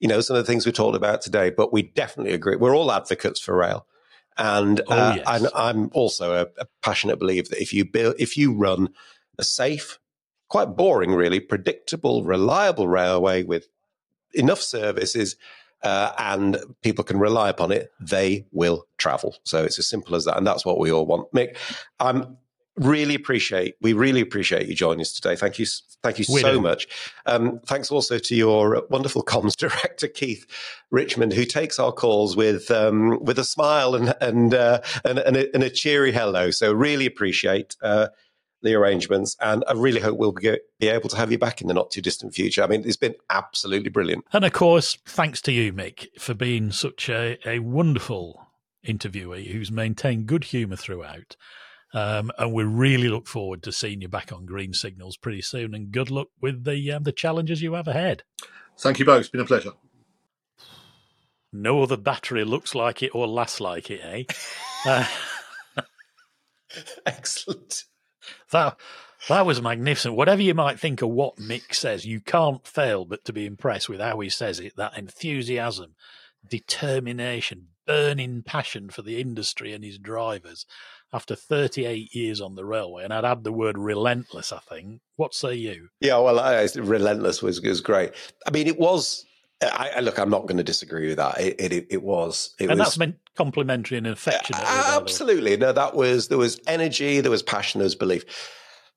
you 0.00 0.08
know, 0.08 0.20
some 0.20 0.36
of 0.36 0.44
the 0.44 0.50
things 0.50 0.64
we 0.64 0.72
talked 0.72 0.96
about 0.96 1.20
today, 1.20 1.50
but 1.50 1.72
we 1.72 1.82
definitely 1.82 2.32
agree. 2.32 2.56
We're 2.56 2.74
all 2.74 2.90
advocates 2.90 3.40
for 3.40 3.56
rail. 3.56 3.86
And, 4.38 4.80
oh, 4.88 4.92
uh, 4.92 5.14
yes. 5.16 5.26
and 5.28 5.48
I'm 5.54 5.90
also 5.92 6.32
a, 6.32 6.62
a 6.62 6.66
passionate 6.82 7.18
believer 7.18 7.48
that 7.50 7.60
if 7.60 7.72
you 7.72 7.84
build, 7.84 8.14
if 8.18 8.36
you 8.36 8.54
run 8.54 8.88
a 9.38 9.44
safe, 9.44 9.98
quite 10.48 10.76
boring, 10.76 11.12
really, 11.14 11.40
predictable, 11.40 12.24
reliable 12.24 12.88
railway 12.88 13.42
with 13.42 13.68
enough 14.32 14.60
services 14.60 15.36
uh, 15.82 16.12
and 16.18 16.58
people 16.82 17.04
can 17.04 17.18
rely 17.18 17.48
upon 17.48 17.72
it, 17.72 17.92
they 18.00 18.46
will 18.52 18.86
travel. 18.96 19.36
So 19.44 19.64
it's 19.64 19.78
as 19.78 19.88
simple 19.88 20.14
as 20.14 20.24
that. 20.24 20.36
And 20.36 20.46
that's 20.46 20.64
what 20.64 20.78
we 20.78 20.92
all 20.92 21.04
want. 21.04 21.32
Mick, 21.32 21.56
I'm 21.98 22.38
really 22.76 23.14
appreciate 23.14 23.76
we 23.80 23.92
really 23.92 24.20
appreciate 24.20 24.66
you 24.66 24.74
joining 24.74 25.00
us 25.00 25.12
today. 25.12 25.36
Thank 25.36 25.58
you 25.58 25.66
thank 26.02 26.18
you 26.18 26.24
so 26.24 26.60
much. 26.60 26.88
Um, 27.26 27.60
thanks 27.66 27.90
also 27.90 28.18
to 28.18 28.34
your 28.34 28.86
wonderful 28.90 29.22
comms 29.22 29.56
director 29.56 30.08
keith 30.08 30.46
richmond 30.90 31.32
who 31.32 31.44
takes 31.44 31.78
our 31.78 31.92
calls 31.92 32.36
with 32.36 32.70
um, 32.70 33.22
with 33.22 33.38
a 33.38 33.44
smile 33.44 33.94
and 33.94 34.14
and, 34.20 34.54
uh, 34.54 34.80
and, 35.04 35.18
and, 35.18 35.36
a, 35.36 35.54
and, 35.54 35.62
a, 35.62 35.70
cheery 35.70 36.12
hello. 36.12 36.50
So 36.50 36.72
really 36.72 37.06
appreciate 37.06 37.76
uh, 37.82 38.08
the 38.62 38.74
arrangements 38.74 39.36
and 39.40 39.64
i 39.66 39.72
really 39.72 40.00
hope 40.00 40.16
we'll 40.16 40.30
be, 40.30 40.56
be 40.78 40.86
able 40.86 41.08
to 41.08 41.16
have 41.16 41.32
you 41.32 41.38
back 41.38 41.60
in 41.60 41.66
the 41.66 41.74
not 41.74 41.90
too 41.90 42.00
distant 42.00 42.34
future. 42.34 42.62
I 42.62 42.66
mean 42.68 42.82
it's 42.86 42.96
been 42.96 43.16
absolutely 43.28 43.90
brilliant. 43.90 44.24
And 44.32 44.44
of 44.44 44.52
course 44.52 44.96
thanks 45.04 45.42
to 45.42 45.52
you 45.52 45.72
mick 45.72 46.08
for 46.18 46.32
being 46.32 46.70
such 46.70 47.08
a, 47.08 47.38
a 47.46 47.58
wonderful 47.58 48.46
interviewee 48.86 49.50
who's 49.52 49.70
maintained 49.70 50.26
good 50.26 50.44
humour 50.44 50.76
throughout 50.76 51.36
um, 51.92 52.30
and 52.38 52.52
we 52.52 52.64
really 52.64 53.08
look 53.08 53.26
forward 53.26 53.62
to 53.64 53.72
seeing 53.72 54.00
you 54.00 54.08
back 54.08 54.32
on 54.32 54.46
Green 54.46 54.72
Signals 54.72 55.16
pretty 55.16 55.42
soon. 55.42 55.74
And 55.74 55.92
good 55.92 56.10
luck 56.10 56.28
with 56.40 56.64
the 56.64 56.92
um, 56.92 57.02
the 57.02 57.12
challenges 57.12 57.62
you 57.62 57.74
have 57.74 57.88
ahead. 57.88 58.22
Thank 58.78 58.98
you 58.98 59.04
both. 59.04 59.20
It's 59.20 59.28
been 59.28 59.40
a 59.40 59.44
pleasure. 59.44 59.72
no 61.52 61.82
other 61.82 61.96
battery 61.96 62.44
looks 62.44 62.74
like 62.74 63.02
it 63.02 63.14
or 63.14 63.26
lasts 63.26 63.60
like 63.60 63.90
it, 63.90 64.00
eh? 64.02 64.24
uh, 64.86 65.06
Excellent. 67.06 67.84
That 68.50 68.78
that 69.28 69.46
was 69.46 69.62
magnificent. 69.62 70.16
Whatever 70.16 70.42
you 70.42 70.54
might 70.54 70.80
think 70.80 71.02
of 71.02 71.10
what 71.10 71.36
Mick 71.36 71.74
says, 71.74 72.04
you 72.04 72.20
can't 72.20 72.66
fail 72.66 73.04
but 73.04 73.24
to 73.26 73.32
be 73.32 73.46
impressed 73.46 73.88
with 73.88 74.00
how 74.00 74.18
he 74.20 74.28
says 74.30 74.58
it. 74.58 74.76
That 74.76 74.96
enthusiasm, 74.96 75.94
determination, 76.48 77.68
burning 77.86 78.42
passion 78.42 78.90
for 78.90 79.02
the 79.02 79.20
industry 79.20 79.72
and 79.72 79.84
his 79.84 79.98
drivers. 79.98 80.66
After 81.14 81.34
38 81.34 82.14
years 82.14 82.40
on 82.40 82.54
the 82.54 82.64
railway, 82.64 83.04
and 83.04 83.12
I'd 83.12 83.24
add 83.24 83.44
the 83.44 83.52
word 83.52 83.76
relentless. 83.76 84.50
I 84.52 84.60
think. 84.60 85.02
What 85.16 85.34
say 85.34 85.54
you? 85.54 85.88
Yeah, 86.00 86.18
well, 86.18 86.40
I, 86.40 86.66
relentless 86.74 87.42
was 87.42 87.60
was 87.60 87.80
great. 87.80 88.12
I 88.46 88.50
mean, 88.50 88.66
it 88.66 88.78
was. 88.78 89.24
I, 89.62 89.92
I 89.96 90.00
look, 90.00 90.18
I'm 90.18 90.30
not 90.30 90.46
going 90.46 90.56
to 90.56 90.64
disagree 90.64 91.08
with 91.08 91.18
that. 91.18 91.38
It 91.38 91.60
it, 91.60 91.86
it 91.90 92.02
was. 92.02 92.54
It 92.58 92.70
and 92.70 92.78
was, 92.78 92.88
that's 92.88 92.98
meant 92.98 93.16
complimentary 93.36 93.98
and 93.98 94.06
affectionate. 94.06 94.62
Uh, 94.64 94.98
absolutely. 95.00 95.56
No, 95.56 95.72
that 95.72 95.94
was 95.94 96.28
there 96.28 96.38
was 96.38 96.60
energy, 96.66 97.20
there 97.20 97.30
was 97.30 97.42
passion, 97.42 97.78
there 97.80 97.86
was 97.86 97.94
belief. 97.94 98.24
There 98.24 98.32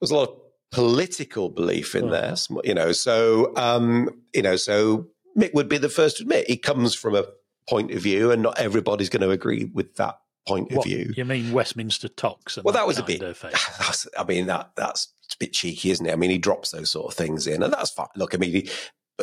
was 0.01 0.11
a 0.11 0.16
lot 0.16 0.30
of 0.30 0.36
political 0.72 1.49
belief 1.49 1.95
in 1.95 2.05
oh. 2.05 2.11
there, 2.11 2.36
you 2.63 2.74
know. 2.74 2.91
So, 2.91 3.53
um, 3.55 4.09
you 4.34 4.41
know, 4.41 4.55
so 4.55 5.07
Mick 5.38 5.53
would 5.53 5.70
be 5.70 5.78
the 5.78 5.89
first 5.89 6.18
to 6.18 6.24
admit 6.24 6.47
he 6.47 6.57
comes 6.57 6.95
from 6.95 7.16
a 7.16 7.26
point 7.70 7.91
of 7.91 8.01
view, 8.01 8.32
and 8.32 8.41
not 8.41 8.59
everybody's 8.59 9.09
going 9.09 9.22
to 9.22 9.32
agree 9.32 9.66
with 9.66 9.95
that 9.95 10.18
point 10.48 10.72
of 10.72 10.84
view. 10.84 11.14
You 11.16 11.26
mean 11.26 11.52
Westminster 11.52 12.08
TOCs? 12.08 12.64
well, 12.64 12.74
that, 12.74 12.80
that 12.80 12.88
was 12.88 13.00
a 13.00 13.04
bit. 13.04 13.22
I 14.18 14.24
mean, 14.24 14.48
that 14.48 14.72
that's 14.76 15.14
a 15.34 15.38
bit 15.39 15.54
cheeky, 15.54 15.91
isn't 15.91 16.06
it? 16.06 16.12
I 16.12 16.16
mean, 16.16 16.32
he 16.32 16.38
drops 16.38 16.72
those 16.72 16.91
sort 16.91 17.08
of 17.12 17.18
things 17.18 17.48
in, 17.48 17.64
and 17.64 17.74
that's 17.74 17.91
fine. 17.91 18.08
Look, 18.16 18.34
I 18.34 18.38
mean, 18.38 18.52
he, 18.52 18.70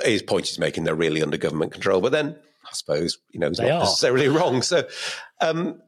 his 0.05 0.23
point 0.23 0.49
is 0.49 0.59
making 0.59 0.85
they're 0.85 0.95
really 0.95 1.23
under 1.23 1.37
government 1.37 1.73
control, 1.73 2.01
but 2.01 2.12
then 2.12 2.37
I 2.64 2.70
suppose 2.73 3.18
you 3.31 3.41
know 3.41 3.49
he's 3.49 3.59
they 3.59 3.68
not 3.68 3.77
are. 3.77 3.81
necessarily 3.81 4.29
wrong. 4.31 4.62
So, 4.62 4.87
um, 5.41 5.81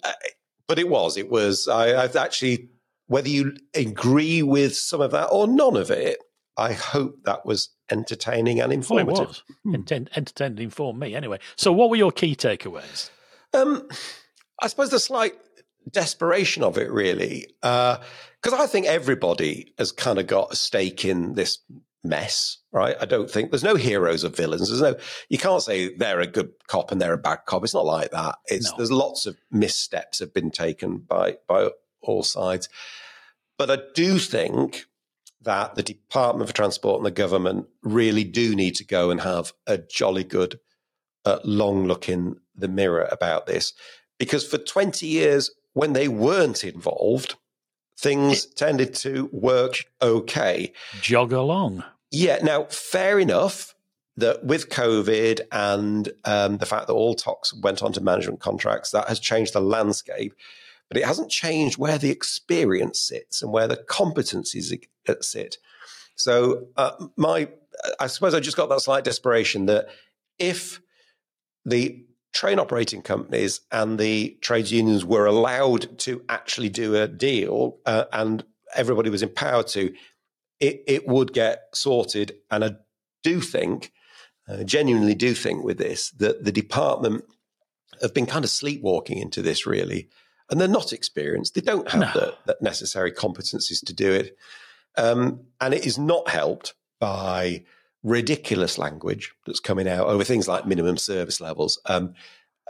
but 0.67 0.79
it 0.79 0.89
was, 0.89 1.17
it 1.17 1.31
was. 1.31 1.69
I, 1.69 2.03
I've 2.03 2.17
actually, 2.17 2.71
whether 3.07 3.29
you 3.29 3.57
agree 3.75 4.43
with 4.43 4.77
some 4.77 5.01
of 5.01 5.11
that 5.13 5.27
or 5.27 5.47
none 5.47 5.77
of 5.77 5.91
it, 5.91 6.19
I 6.57 6.73
hope 6.73 7.17
that 7.25 7.45
was 7.45 7.71
entertaining 7.91 8.61
and 8.61 8.73
informative. 8.73 9.15
Well, 9.15 9.23
it 9.23 9.29
was 9.29 9.43
hmm. 9.65 9.75
Ent- 9.75 10.17
entertaining, 10.17 10.65
informed 10.65 11.01
me 11.01 11.15
anyway. 11.15 11.39
So, 11.57 11.73
what 11.73 11.91
were 11.91 11.97
your 11.97 12.13
key 12.13 12.37
takeaways? 12.37 13.11
Um, 13.53 13.89
I 14.65 14.69
suppose 14.69 14.89
the 14.89 14.99
slight 14.99 15.35
desperation 15.91 16.63
of 16.63 16.79
it, 16.79 16.91
really, 16.91 17.47
because 17.61 17.99
uh, 18.53 18.59
I 18.59 18.67
think 18.67 18.87
everybody 18.87 19.75
has 19.77 19.93
kind 19.93 20.19
of 20.19 20.27
got 20.27 20.53
a 20.53 20.57
stake 20.57 21.05
in 21.05 21.35
this 21.35 21.59
mess, 22.03 22.57
right? 22.73 22.97
I 22.99 23.05
don't 23.05 23.31
think 23.31 23.51
there's 23.51 23.63
no 23.63 23.77
heroes 23.77 24.25
or 24.25 24.31
villains. 24.31 24.71
There's 24.71 24.81
no 24.81 24.97
you 25.29 25.37
can't 25.37 25.63
say 25.63 25.95
they're 25.95 26.21
a 26.21 26.27
good 26.27 26.53
cop 26.67 26.93
and 26.93 27.01
they're 27.01 27.13
a 27.13 27.19
bad 27.19 27.41
cop. 27.45 27.63
It's 27.63 27.75
not 27.75 27.85
like 27.85 28.11
that. 28.13 28.37
It's 28.47 28.71
no. 28.71 28.79
there's 28.79 28.91
lots 28.91 29.27
of 29.27 29.37
missteps 29.51 30.21
have 30.21 30.33
been 30.33 30.51
taken 30.51 30.97
by 30.97 31.37
by 31.47 31.69
all 32.01 32.23
sides. 32.23 32.71
But 33.59 33.71
I 33.71 33.79
do 33.95 34.19
think 34.19 34.87
that 35.43 35.75
the 35.75 35.83
Department 35.83 36.49
for 36.49 36.57
Transport 36.57 37.01
and 37.01 37.07
the 37.07 37.11
government 37.11 37.67
really 37.83 38.25
do 38.25 38.57
need 38.57 38.77
to 38.77 38.85
go 38.85 39.11
and 39.11 39.21
have 39.21 39.53
a 39.67 39.77
jolly 39.77 40.25
good 40.25 40.59
uh, 41.27 41.41
long 41.45 41.85
look 41.85 42.09
in 42.09 42.37
the 42.55 42.69
mirror 42.69 43.07
about 43.13 43.47
this. 43.47 43.75
Because 44.25 44.47
for 44.47 44.59
20 44.59 45.07
years, 45.07 45.51
when 45.73 45.93
they 45.93 46.09
weren't 46.09 46.65
involved, 46.65 47.37
things 47.99 48.47
it, 48.47 48.57
tended 48.57 48.95
to 48.95 49.29
work 49.33 49.85
okay. 50.03 50.73
Jog 51.01 51.33
along. 51.33 51.85
Yeah. 52.11 52.39
Now, 52.43 52.65
fair 52.65 53.19
enough 53.19 53.75
that 54.17 54.45
with 54.45 54.71
COVID 54.71 55.41
and 55.51 56.09
um, 56.25 56.59
the 56.59 56.67
fact 56.67 56.87
that 56.87 56.93
all 56.93 57.17
TOCs 57.17 57.61
went 57.63 57.83
on 57.83 57.93
to 57.93 58.01
management 58.01 58.41
contracts, 58.41 58.91
that 58.93 59.09
has 59.09 59.19
changed 59.19 59.53
the 59.53 59.61
landscape, 59.61 60.35
but 60.89 60.97
it 60.97 61.05
hasn't 61.05 61.31
changed 61.31 61.79
where 61.79 61.99
the 61.99 62.11
experience 62.11 63.01
sits 63.01 63.43
and 63.43 63.53
where 63.53 63.67
the 63.67 63.77
competencies 63.77 64.73
sit. 65.21 65.59
So, 66.15 66.69
uh, 66.77 66.93
my, 67.17 67.49
I 67.99 68.07
suppose 68.07 68.35
I 68.35 68.41
just 68.41 68.57
got 68.57 68.69
that 68.69 68.81
slight 68.81 69.03
desperation 69.03 69.67
that 69.67 69.89
if 70.39 70.81
the 71.65 72.05
train 72.35 72.59
operating 72.59 73.01
companies 73.01 73.61
and 73.71 73.99
the 73.99 74.37
trades 74.41 74.73
unions 74.73 75.05
were 75.05 75.25
allowed 75.25 75.99
to 76.01 76.23
actually 76.29 76.69
do 76.69 76.97
a 76.97 77.07
deal 77.07 77.79
uh, 77.87 78.05
and 78.13 78.45
everybody 78.75 79.09
was 79.09 79.23
empowered 79.23 79.69
to, 79.69 79.95
it, 80.59 80.83
it 80.87 81.07
would 81.07 81.33
get 81.33 81.69
sorted. 81.73 82.35
And 82.51 82.65
I 82.65 82.71
do 83.23 83.41
think, 83.41 83.93
uh, 84.49 84.65
genuinely 84.65 85.15
do 85.15 85.33
think 85.33 85.65
with 85.65 85.79
this, 85.79 86.11
that 86.11 86.45
the 86.45 86.53
department 86.53 87.25
have 88.03 88.13
been 88.13 88.27
kind 88.27 88.45
of 88.45 88.51
sleepwalking 88.51 89.19
into 89.19 89.41
this 89.41 89.65
really. 89.65 90.09
And 90.51 90.61
they're 90.61 90.69
not 90.69 90.93
experienced. 90.93 91.55
They 91.55 91.61
don't 91.61 91.89
have 91.91 92.01
no. 92.01 92.13
the, 92.13 92.35
the, 92.47 92.57
necessary 92.61 93.13
competencies 93.13 93.83
to 93.87 93.95
do 93.95 94.13
it. 94.13 94.37
Um, 94.99 95.41
and 95.61 95.73
it 95.73 95.87
is 95.87 95.99
not 95.99 96.29
helped 96.29 96.75
by 97.01 97.65
ridiculous 98.05 98.79
language 98.79 99.33
that's 99.47 99.61
coming 99.61 99.89
out 99.89 100.07
over 100.07 100.23
things 100.23 100.47
like 100.47 100.67
minimum 100.67 100.97
service 100.97 101.41
levels. 101.41 101.81
Um, 101.87 102.15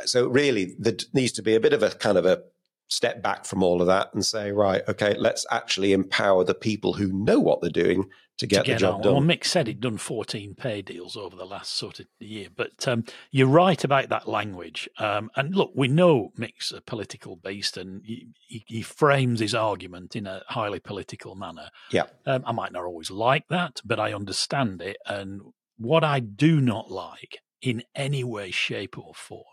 so 0.07 0.28
really, 0.28 0.74
there 0.78 0.97
needs 1.12 1.32
to 1.32 1.43
be 1.43 1.55
a 1.55 1.61
bit 1.61 1.72
of 1.72 1.82
a 1.82 1.91
kind 1.91 2.16
of 2.16 2.24
a 2.24 2.43
step 2.89 3.22
back 3.22 3.45
from 3.45 3.62
all 3.62 3.80
of 3.80 3.89
that 3.89 4.14
and 4.14 4.24
say, 4.24 4.53
right, 4.53 4.82
okay, 4.89 5.14
let's 5.18 5.45
actually 5.51 5.93
empower 5.93 6.45
the 6.45 6.55
people 6.55 6.95
who 6.95 7.12
know 7.12 7.41
what 7.41 7.61
they're 7.61 7.70
doing 7.70 8.09
to 8.39 8.47
get, 8.47 8.59
to 8.59 8.64
get 8.64 8.74
the 8.74 8.80
job 8.80 8.95
on. 8.97 9.01
done. 9.03 9.12
Well, 9.12 9.22
Mick 9.22 9.45
said 9.45 9.66
he'd 9.66 9.80
done 9.80 9.99
14 9.99 10.55
pay 10.55 10.82
deals 10.82 11.16
over 11.16 11.37
the 11.37 11.45
last 11.45 11.76
sort 11.76 12.01
of 12.01 12.07
year, 12.18 12.49
but 12.55 12.87
um, 12.89 13.05
you're 13.30 13.47
right 13.47 13.82
about 13.82 14.09
that 14.09 14.28
language. 14.28 14.89
Um, 14.99 15.30
and 15.37 15.55
look, 15.55 15.72
we 15.74 15.89
know 15.89 16.30
Mick's 16.39 16.72
a 16.72 16.80
political 16.80 17.37
beast 17.37 17.76
and 17.76 18.03
he, 18.05 18.28
he, 18.47 18.64
he, 18.66 18.82
frames 18.82 19.41
his 19.41 19.55
argument 19.55 20.16
in 20.16 20.26
a 20.26 20.43
highly 20.49 20.80
political 20.80 21.35
manner. 21.35 21.68
Yeah. 21.91 22.05
Um, 22.26 22.43
I 22.47 22.53
might 22.53 22.72
not 22.72 22.85
always 22.85 23.11
like 23.11 23.49
that, 23.49 23.80
but 23.85 24.01
I 24.01 24.12
understand 24.12 24.82
it. 24.82 24.97
And 25.07 25.41
what 25.76 26.05
I 26.05 26.20
do 26.20 26.61
not 26.61 26.91
like 26.91 27.39
in 27.62 27.82
any 27.95 28.24
way, 28.24 28.51
shape, 28.51 28.99
or 28.99 29.14
form 29.14 29.45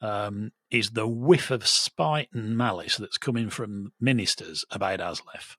um, 0.00 0.52
is 0.70 0.90
the 0.90 1.08
whiff 1.08 1.50
of 1.50 1.66
spite 1.66 2.28
and 2.32 2.56
malice 2.56 2.96
that's 2.96 3.18
coming 3.18 3.48
from 3.48 3.92
ministers 4.00 4.64
about 4.70 5.00
ASLEF. 5.00 5.56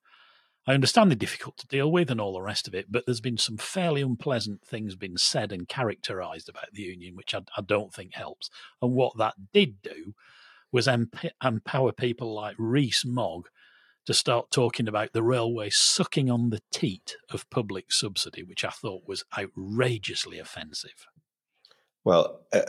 I 0.68 0.74
understand 0.74 1.12
they're 1.12 1.16
difficult 1.16 1.58
to 1.58 1.68
deal 1.68 1.92
with 1.92 2.10
and 2.10 2.20
all 2.20 2.34
the 2.34 2.42
rest 2.42 2.68
of 2.68 2.74
it, 2.74 2.92
but 2.92 3.06
there's 3.06 3.22
been 3.22 3.38
some 3.38 3.58
fairly 3.58 4.02
unpleasant 4.02 4.66
things 4.66 4.96
being 4.96 5.18
said 5.18 5.52
and 5.52 5.68
characterised 5.68 6.50
about 6.50 6.72
the 6.74 6.82
union, 6.82 7.16
which 7.16 7.36
I, 7.36 7.42
I, 7.56 7.62
don't 7.62 7.94
think 7.94 8.16
helps. 8.16 8.50
And 8.82 8.94
what 8.94 9.18
that 9.18 9.36
did 9.54 9.82
do 9.84 10.14
was 10.72 10.88
emp- 10.88 11.32
empower 11.44 11.92
people 11.92 12.34
like 12.34 12.56
Rees-Mogg 12.58 13.48
to 14.08 14.14
start 14.14 14.52
talking 14.52 14.88
about 14.88 15.14
the 15.14 15.24
railway 15.24 15.70
sucking 15.72 16.30
on 16.30 16.50
the 16.50 16.62
teat 16.72 17.16
of 17.32 17.50
public 17.50 17.92
subsidy, 17.92 18.44
which 18.44 18.66
I 18.66 18.70
thought 18.70 19.08
was 19.08 19.24
outrageously 19.38 20.40
offensive. 20.40 21.08
Well, 22.04 22.42
uh, 22.54 22.62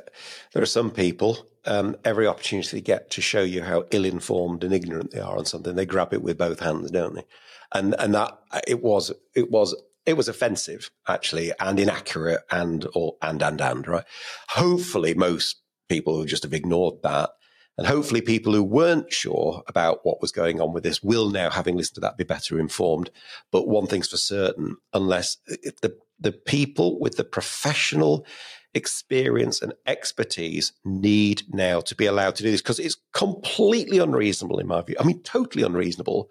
there 0.53 0.63
are 0.63 0.67
some 0.67 0.91
people, 0.91 1.47
um, 1.67 1.97
every 2.05 2.27
opportunity 2.27 2.79
they 2.79 2.81
get 2.81 3.11
to 3.11 3.21
show 3.21 3.43
you 3.43 3.63
how 3.63 3.85
ill 3.91 4.07
informed 4.07 4.65
and 4.65 4.73
ignorant 4.73 5.11
they 5.11 5.21
are 5.21 5.37
on 5.37 5.45
something, 5.45 5.77
they 5.77 5.85
grab 5.85 6.15
it 6.15 6.23
with 6.23 6.39
both 6.39 6.61
hands, 6.61 6.91
don't 6.91 7.15
they? 7.15 7.25
And 7.73 7.95
and 7.99 8.15
that 8.15 8.39
it 8.67 8.83
was 8.83 9.13
it 9.35 9.51
was 9.51 9.75
it 10.05 10.17
was 10.17 10.29
offensive 10.29 10.91
actually 11.09 11.53
and 11.61 11.79
inaccurate 11.79 12.43
and 12.51 12.87
or 12.95 13.17
and 13.21 13.43
and 13.43 13.61
and 13.61 13.87
right. 13.87 14.05
Hopefully, 14.51 15.15
most 15.15 15.61
people 15.89 16.17
who 16.17 16.27
just 16.27 16.45
have 16.45 16.55
ignored 16.55 17.03
that. 17.03 17.31
And 17.79 17.87
hopefully, 17.87 18.23
people 18.23 18.55
who 18.55 18.63
weren't 18.63 19.13
sure 19.13 19.63
about 19.67 20.01
what 20.03 20.23
was 20.23 20.33
going 20.33 20.63
on 20.63 20.73
with 20.73 20.83
this 20.83 21.03
will 21.03 21.29
now, 21.29 21.51
having 21.51 21.77
listened 21.77 21.97
to 21.97 22.01
that, 22.01 22.17
be 22.17 22.25
better 22.25 22.59
informed. 22.59 23.11
But 23.53 23.69
one 23.69 23.87
thing's 23.87 24.09
for 24.09 24.17
certain: 24.17 24.77
unless 24.95 25.37
the 25.83 25.95
the 26.19 26.33
people 26.33 26.99
with 26.99 27.19
the 27.19 27.25
professional 27.25 28.25
experience 28.73 29.61
and 29.61 29.75
expertise 29.87 30.73
need 30.85 31.43
now 31.49 31.81
to 31.81 31.95
be 31.95 32.07
allowed 32.07 32.37
to 32.37 32.43
do 32.43 32.51
this 32.51 32.63
because 32.63 32.79
it's 32.79 32.97
completely 33.13 33.99
unreasonable, 33.99 34.59
in 34.59 34.67
my 34.67 34.83
view. 34.83 34.97
I 35.01 35.05
mean, 35.05 35.23
totally 35.23 35.65
unreasonable 35.65 36.31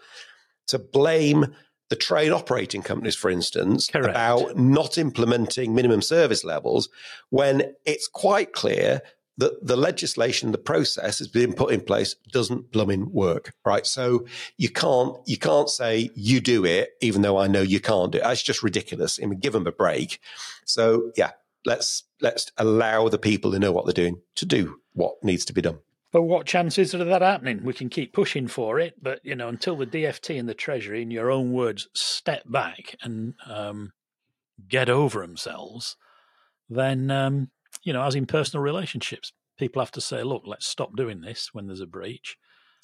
to 0.67 0.79
blame 0.79 1.55
the 1.89 1.95
train 1.95 2.31
operating 2.31 2.81
companies, 2.81 3.15
for 3.15 3.29
instance, 3.29 3.87
Correct. 3.87 4.09
about 4.09 4.57
not 4.57 4.97
implementing 4.97 5.75
minimum 5.75 6.01
service 6.01 6.43
levels 6.43 6.89
when 7.29 7.73
it's 7.85 8.07
quite 8.07 8.53
clear 8.53 9.01
that 9.37 9.65
the 9.65 9.75
legislation, 9.75 10.51
the 10.51 10.57
process 10.57 11.19
has 11.19 11.27
been 11.27 11.53
put 11.53 11.73
in 11.73 11.81
place 11.81 12.15
doesn't 12.31 12.71
blooming 12.71 13.11
work, 13.11 13.53
right? 13.65 13.85
So 13.85 14.25
you 14.57 14.69
can't 14.69 15.17
you 15.25 15.37
can't 15.37 15.69
say 15.69 16.09
you 16.15 16.39
do 16.39 16.65
it 16.65 16.91
even 17.01 17.21
though 17.21 17.37
I 17.37 17.47
know 17.47 17.61
you 17.61 17.79
can't 17.79 18.11
do 18.11 18.19
it. 18.19 18.23
It's 18.25 18.41
just 18.41 18.63
ridiculous. 18.63 19.19
I 19.21 19.25
mean, 19.25 19.39
give 19.39 19.53
them 19.53 19.67
a 19.67 19.71
break. 19.71 20.19
So 20.65 21.11
yeah, 21.17 21.31
let's 21.65 22.03
let's 22.21 22.51
allow 22.57 23.09
the 23.09 23.17
people 23.17 23.51
who 23.51 23.59
know 23.59 23.71
what 23.71 23.85
they're 23.85 23.93
doing 23.93 24.21
to 24.35 24.45
do 24.45 24.79
what 24.93 25.21
needs 25.21 25.45
to 25.45 25.53
be 25.53 25.61
done. 25.61 25.79
But 26.15 26.21
what 26.21 26.45
chances 26.45 26.95
are 26.95 27.03
that 27.03 27.21
happening? 27.21 27.65
We 27.65 27.73
can 27.73 27.89
keep 27.89 28.13
pushing 28.13 28.47
for 28.47 28.79
it, 28.79 28.93
but 29.03 29.19
you 29.25 29.35
know, 29.35 29.49
until 29.49 29.75
the 29.75 29.85
DFT 29.85 30.39
and 30.39 30.47
the 30.47 30.53
Treasury, 30.53 31.01
in 31.01 31.11
your 31.11 31.29
own 31.29 31.51
words, 31.51 31.89
step 31.93 32.43
back 32.49 32.95
and 33.01 33.33
um, 33.45 33.91
get 34.65 34.89
over 34.89 35.19
themselves, 35.19 35.97
then 36.69 37.11
um, 37.11 37.49
you 37.83 37.91
know, 37.91 38.01
as 38.01 38.15
in 38.15 38.27
personal 38.27 38.63
relationships, 38.63 39.33
people 39.59 39.81
have 39.81 39.91
to 39.91 39.99
say, 39.99 40.23
look, 40.23 40.43
let's 40.45 40.65
stop 40.65 40.95
doing 40.95 41.19
this 41.19 41.49
when 41.51 41.67
there's 41.67 41.81
a 41.81 41.85
breach. 41.85 42.37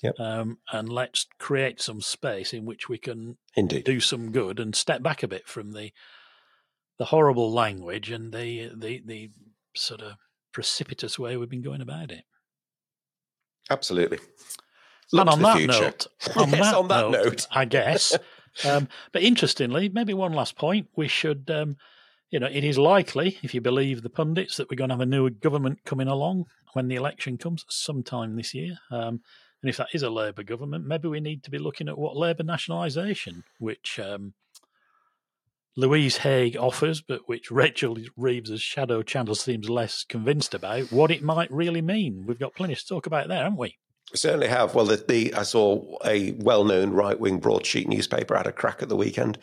Yep. 0.04 0.16
Um, 0.20 0.58
and 0.74 0.90
let's 0.90 1.26
create 1.40 1.80
some 1.80 2.02
space 2.02 2.52
in 2.52 2.66
which 2.66 2.90
we 2.90 2.98
can 2.98 3.38
Indeed. 3.56 3.86
do 3.86 4.02
some 4.02 4.34
good 4.34 4.60
and 4.60 4.76
step 4.76 5.02
back 5.02 5.24
a 5.24 5.30
bit 5.30 5.48
from 5.48 5.72
the 5.72 5.94
the 7.00 7.06
horrible 7.06 7.50
language 7.50 8.12
and 8.12 8.34
the 8.34 8.72
the 8.76 9.02
the 9.06 9.32
sort 9.74 10.02
of 10.02 10.16
precipitous 10.52 11.18
way 11.18 11.38
we've 11.38 11.50
been 11.50 11.62
going 11.62 11.80
about 11.80 12.12
it. 12.12 12.26
Absolutely. 13.70 14.20
and 15.14 15.30
on 15.30 15.42
that 15.42 15.62
note, 15.68 16.08
on, 16.36 16.50
Yes, 16.50 16.60
that, 16.60 16.76
on 16.76 16.88
that 16.88 17.10
note, 17.12 17.26
note. 17.26 17.48
I 17.52 17.66
guess. 17.66 18.18
um, 18.66 18.88
but 19.12 19.24
interestingly, 19.24 19.90
maybe 19.90 20.14
one 20.14 20.34
last 20.34 20.56
point: 20.56 20.88
we 20.96 21.08
should, 21.08 21.50
um, 21.50 21.78
you 22.30 22.40
know, 22.40 22.48
it 22.48 22.64
is 22.64 22.78
likely, 22.78 23.38
if 23.44 23.54
you 23.54 23.62
believe 23.62 24.02
the 24.02 24.10
pundits, 24.10 24.58
that 24.58 24.70
we're 24.70 24.78
going 24.78 24.90
to 24.90 24.96
have 24.96 25.02
a 25.02 25.06
new 25.06 25.30
government 25.30 25.80
coming 25.86 26.08
along 26.08 26.46
when 26.74 26.88
the 26.88 26.96
election 26.96 27.38
comes 27.38 27.66
sometime 27.70 28.36
this 28.36 28.54
year. 28.54 28.78
Um, 28.90 29.22
and 29.62 29.70
if 29.70 29.78
that 29.78 29.90
is 29.94 30.04
a 30.04 30.10
Labour 30.10 30.44
government, 30.44 30.88
maybe 30.88 31.08
we 31.08 31.20
need 31.20 31.44
to 31.44 31.52
be 31.52 31.60
looking 31.60 31.88
at 31.88 31.98
what 31.98 32.18
Labour 32.18 32.44
nationalisation, 32.44 33.44
which 33.60 34.00
um, 34.00 34.34
Louise 35.78 36.18
Haig 36.18 36.58
offers, 36.58 37.02
but 37.02 37.28
which 37.28 37.50
Rachel 37.50 37.98
Reeves 38.18 38.52
as 38.52 38.62
Shadow 38.62 39.04
Chancellor 39.04 39.36
seems 39.36 39.70
less 39.70 40.04
convinced 40.04 40.54
about, 40.54 40.92
what 40.92 41.12
it 41.12 41.24
might 41.24 41.52
really 41.52 41.82
mean. 41.82 42.26
We've 42.28 42.40
got 42.40 42.56
plenty 42.56 42.76
to 42.76 42.88
talk 42.88 43.06
about 43.06 43.30
there, 43.30 43.44
haven't 43.44 43.58
we? 43.58 43.78
We 44.12 44.18
certainly 44.18 44.48
have. 44.48 44.76
Well, 44.76 44.86
the, 44.86 44.98
the 44.98 45.34
I 45.34 45.44
saw 45.44 45.98
a 46.06 46.32
well-known 46.32 46.92
right-wing 46.92 47.40
broadsheet 47.40 47.88
newspaper 47.88 48.36
had 48.36 48.48
a 48.48 48.52
crack 48.52 48.82
at 48.82 48.90
the 48.90 48.98
weekend, 48.98 49.38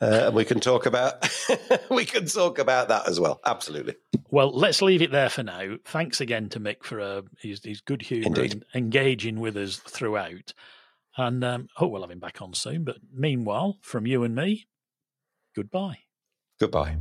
uh, 0.00 0.24
and 0.26 0.34
we 0.34 0.46
can 0.46 0.60
talk 0.60 0.86
about 0.86 1.28
we 1.90 2.06
can 2.06 2.24
talk 2.24 2.58
about 2.58 2.88
that 2.88 3.06
as 3.06 3.20
well. 3.20 3.40
Absolutely. 3.44 3.96
Well, 4.30 4.50
let's 4.50 4.80
leave 4.80 5.02
it 5.02 5.12
there 5.12 5.28
for 5.28 5.42
now. 5.42 5.76
Thanks 5.84 6.22
again 6.22 6.48
to 6.50 6.60
Mick 6.60 6.82
for 6.84 7.00
uh, 7.00 7.22
his, 7.38 7.62
his 7.62 7.80
good 7.82 8.02
humour 8.02 8.40
and 8.40 8.64
engaging 8.74 9.40
with 9.40 9.56
us 9.56 9.76
throughout. 9.76 10.54
And 11.18 11.42
um, 11.44 11.68
hope 11.76 11.92
we'll 11.92 12.02
have 12.02 12.10
him 12.10 12.18
back 12.18 12.42
on 12.42 12.52
soon. 12.52 12.84
But 12.84 12.96
meanwhile, 13.14 13.78
from 13.80 14.06
you 14.06 14.24
and 14.24 14.34
me, 14.34 14.66
goodbye. 15.56 15.98
Goodbye. 16.60 16.98